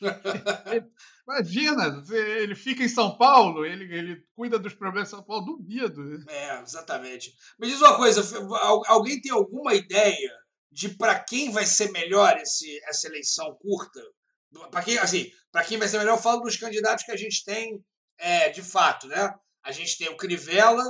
Imagina, 1.30 2.02
ele 2.12 2.56
fica 2.56 2.82
em 2.82 2.88
São 2.88 3.16
Paulo, 3.16 3.64
ele, 3.64 3.84
ele 3.94 4.24
cuida 4.34 4.58
dos 4.58 4.74
problemas 4.74 5.08
de 5.08 5.14
São 5.14 5.22
Paulo, 5.22 5.44
duvido. 5.44 6.02
É, 6.28 6.60
exatamente. 6.60 7.32
Me 7.56 7.68
diz 7.68 7.80
uma 7.80 7.96
coisa, 7.96 8.20
alguém 8.86 9.20
tem 9.20 9.30
alguma 9.30 9.72
ideia 9.74 10.32
de 10.72 10.88
para 10.88 11.20
quem 11.20 11.52
vai 11.52 11.64
ser 11.64 11.92
melhor 11.92 12.36
esse, 12.36 12.80
essa 12.84 13.06
eleição 13.06 13.56
curta? 13.60 14.00
Para 14.72 14.82
quem, 14.82 14.98
assim, 14.98 15.30
para 15.52 15.62
quem 15.62 15.78
vai 15.78 15.86
ser 15.86 15.98
melhor, 15.98 16.16
eu 16.16 16.22
falo 16.22 16.40
dos 16.40 16.56
candidatos 16.56 17.04
que 17.04 17.12
a 17.12 17.16
gente 17.16 17.44
tem 17.44 17.80
é, 18.18 18.48
de 18.48 18.62
fato, 18.62 19.06
né? 19.06 19.32
A 19.62 19.70
gente 19.70 19.96
tem 19.96 20.08
o 20.08 20.16
Crivella 20.16 20.84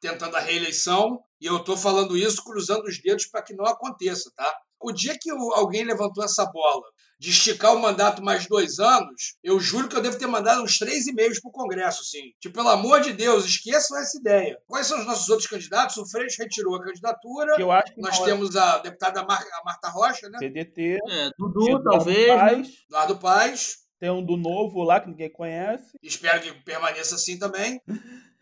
tentando 0.00 0.36
a 0.36 0.40
reeleição, 0.40 1.22
e 1.40 1.46
eu 1.46 1.58
estou 1.58 1.76
falando 1.76 2.16
isso 2.16 2.42
cruzando 2.42 2.84
os 2.84 3.00
dedos 3.00 3.26
para 3.26 3.42
que 3.42 3.54
não 3.54 3.64
aconteça, 3.64 4.30
tá? 4.34 4.58
O 4.84 4.92
dia 4.92 5.16
que 5.18 5.30
alguém 5.30 5.82
levantou 5.82 6.22
essa 6.22 6.44
bola 6.44 6.82
de 7.18 7.30
esticar 7.30 7.74
o 7.74 7.80
mandato 7.80 8.22
mais 8.22 8.46
dois 8.46 8.78
anos, 8.78 9.36
eu 9.42 9.58
juro 9.58 9.88
que 9.88 9.96
eu 9.96 10.02
devo 10.02 10.18
ter 10.18 10.26
mandado 10.26 10.62
uns 10.62 10.78
três 10.78 11.06
e-mails 11.06 11.40
para 11.40 11.48
o 11.48 11.52
Congresso, 11.52 12.02
assim. 12.02 12.32
Tipo, 12.38 12.56
pelo 12.56 12.68
amor 12.68 13.00
de 13.00 13.14
Deus, 13.14 13.46
esqueçam 13.46 13.98
essa 13.98 14.18
ideia. 14.18 14.58
Quais 14.66 14.86
são 14.86 14.98
os 14.98 15.06
nossos 15.06 15.26
outros 15.30 15.48
candidatos? 15.48 15.96
O 15.96 16.06
Freixo 16.06 16.42
retirou 16.42 16.74
a 16.76 16.84
candidatura. 16.84 17.54
eu 17.58 17.72
acho 17.72 17.94
que 17.94 18.00
Nós 18.02 18.18
temos 18.20 18.54
a 18.56 18.76
deputada 18.78 19.24
Mar 19.24 19.40
a 19.40 19.64
Marta 19.64 19.88
Rocha, 19.88 20.28
né? 20.28 20.38
CDT. 20.38 20.98
É, 21.08 21.30
Dudu, 21.38 21.82
talvez. 21.82 22.28
Né? 22.28 22.36
Paz. 22.36 22.68
Eduardo 22.90 23.16
Paz. 23.16 23.76
Tem 23.98 24.10
um 24.10 24.22
do 24.22 24.36
novo 24.36 24.82
lá 24.82 25.00
que 25.00 25.08
ninguém 25.08 25.32
conhece. 25.32 25.96
Espero 26.02 26.42
que 26.42 26.52
permaneça 26.62 27.14
assim 27.14 27.38
também. 27.38 27.80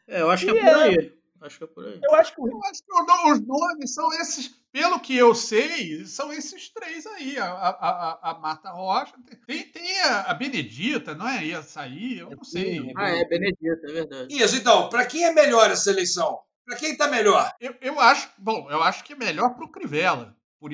É, 0.08 0.22
eu 0.22 0.30
acho 0.30 0.44
que 0.44 0.50
é 0.50 0.60
por 0.60 0.92
é. 0.92 1.21
Acho 1.42 1.58
que 1.58 1.64
é 1.64 1.66
por 1.66 1.84
aí. 1.84 2.00
Eu 2.02 2.14
acho 2.14 2.34
que, 2.34 2.40
eu 2.40 2.60
acho 2.64 2.82
que 2.84 2.92
os 3.32 3.40
nomes 3.40 3.94
são 3.94 4.12
esses, 4.14 4.48
pelo 4.70 5.00
que 5.00 5.16
eu 5.16 5.34
sei, 5.34 6.04
são 6.06 6.32
esses 6.32 6.68
três 6.68 7.04
aí. 7.06 7.36
A, 7.38 7.46
a, 7.46 8.30
a 8.30 8.38
Marta 8.38 8.70
Rocha, 8.70 9.14
tem, 9.46 9.68
tem 9.68 10.00
a, 10.02 10.22
a, 10.30 10.34
Benedita, 10.34 11.14
não 11.14 11.28
é? 11.28 11.44
Ia 11.44 11.62
sair, 11.62 12.20
eu 12.20 12.30
não 12.30 12.44
sei. 12.44 12.92
Ah, 12.96 13.10
é, 13.10 13.24
Benedita, 13.24 13.86
é 13.88 13.92
verdade. 13.92 14.34
Isso, 14.34 14.56
então, 14.56 14.88
para 14.88 15.04
quem 15.04 15.24
é 15.24 15.32
melhor 15.32 15.70
essa 15.70 15.90
eleição? 15.90 16.40
Para 16.64 16.76
quem 16.76 16.92
está 16.92 17.08
melhor? 17.08 17.52
Eu, 17.60 17.74
eu 17.80 17.98
acho, 17.98 18.30
bom, 18.38 18.70
eu 18.70 18.82
acho 18.82 19.02
que 19.02 19.14
é 19.14 19.16
melhor 19.16 19.54
para 19.54 19.64
o 19.64 19.72
Crivella. 19.72 20.36
Por, 20.60 20.70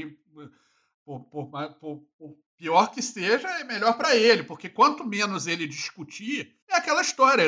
por, 1.05 1.25
por, 1.25 1.51
por, 1.81 2.05
por 2.19 2.39
pior 2.59 2.91
que 2.91 3.01
esteja, 3.01 3.49
é 3.61 3.65
melhor 3.65 3.97
para 3.97 4.17
ele, 4.17 4.43
porque 4.43 4.69
quanto 4.69 5.07
menos 5.07 5.47
ele 5.47 5.67
discutir, 5.67 6.55
é 6.69 6.77
aquela 6.77 7.01
história. 7.01 7.45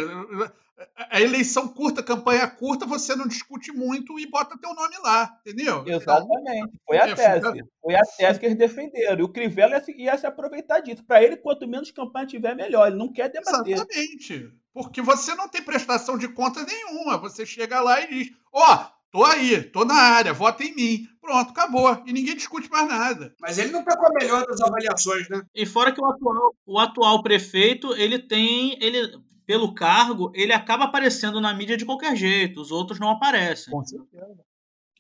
A 0.97 1.20
eleição 1.20 1.69
curta, 1.69 2.03
campanha 2.03 2.49
curta, 2.49 2.87
você 2.87 3.15
não 3.15 3.27
discute 3.27 3.70
muito 3.70 4.19
e 4.19 4.27
bota 4.27 4.57
teu 4.57 4.73
nome 4.73 4.97
lá, 5.03 5.39
entendeu? 5.41 5.85
Exatamente. 5.87 6.73
Foi 6.87 6.97
a 6.97 7.09
é, 7.09 7.15
tese. 7.15 7.65
Foi 7.82 7.95
a 7.95 8.01
tese 8.01 8.41
que 8.41 8.47
eles 8.47 8.57
defenderam. 8.57 9.20
E 9.20 9.23
o 9.23 9.28
Crivella 9.28 9.74
ia 9.74 9.85
se, 9.85 9.93
ia 9.93 10.16
se 10.16 10.27
aproveitar 10.27 10.81
disso. 10.81 11.05
Para 11.05 11.23
ele, 11.23 11.37
quanto 11.37 11.69
menos 11.69 11.91
campanha 11.91 12.27
tiver, 12.27 12.55
melhor. 12.57 12.87
Ele 12.87 12.97
não 12.97 13.12
quer 13.12 13.28
debater. 13.28 13.74
Exatamente. 13.74 14.51
Porque 14.73 15.03
você 15.03 15.35
não 15.35 15.49
tem 15.49 15.61
prestação 15.61 16.16
de 16.16 16.28
conta 16.28 16.65
nenhuma. 16.65 17.19
Você 17.19 17.45
chega 17.45 17.81
lá 17.81 18.01
e 18.01 18.07
diz: 18.07 18.32
Ó, 18.51 18.74
oh, 18.74 18.99
Tô 19.12 19.24
aí, 19.24 19.62
tô 19.62 19.85
na 19.85 19.95
área, 19.95 20.32
vota 20.32 20.62
em 20.62 20.74
mim. 20.74 21.07
Pronto, 21.20 21.51
acabou. 21.51 22.03
E 22.07 22.12
ninguém 22.12 22.37
discute 22.37 22.70
mais 22.70 22.89
nada. 22.89 23.35
Mas 23.41 23.59
ele 23.59 23.73
não 23.73 23.85
tá 23.85 23.97
com 23.97 24.07
a 24.07 24.15
melhor 24.15 24.45
das 24.47 24.61
avaliações, 24.61 25.28
né? 25.28 25.43
E 25.55 25.66
fora 25.66 25.93
que 25.93 26.01
o 26.01 26.07
atual, 26.07 26.55
o 26.65 26.78
atual 26.78 27.23
prefeito, 27.23 27.93
ele 27.95 28.19
tem. 28.19 28.78
ele 28.81 29.19
Pelo 29.45 29.74
cargo, 29.74 30.31
ele 30.32 30.53
acaba 30.53 30.85
aparecendo 30.85 31.41
na 31.41 31.53
mídia 31.53 31.77
de 31.77 31.85
qualquer 31.85 32.15
jeito. 32.15 32.61
Os 32.61 32.70
outros 32.70 33.01
não 33.01 33.11
aparecem. 33.11 33.73
Com 33.73 33.85
certeza. 33.85 34.45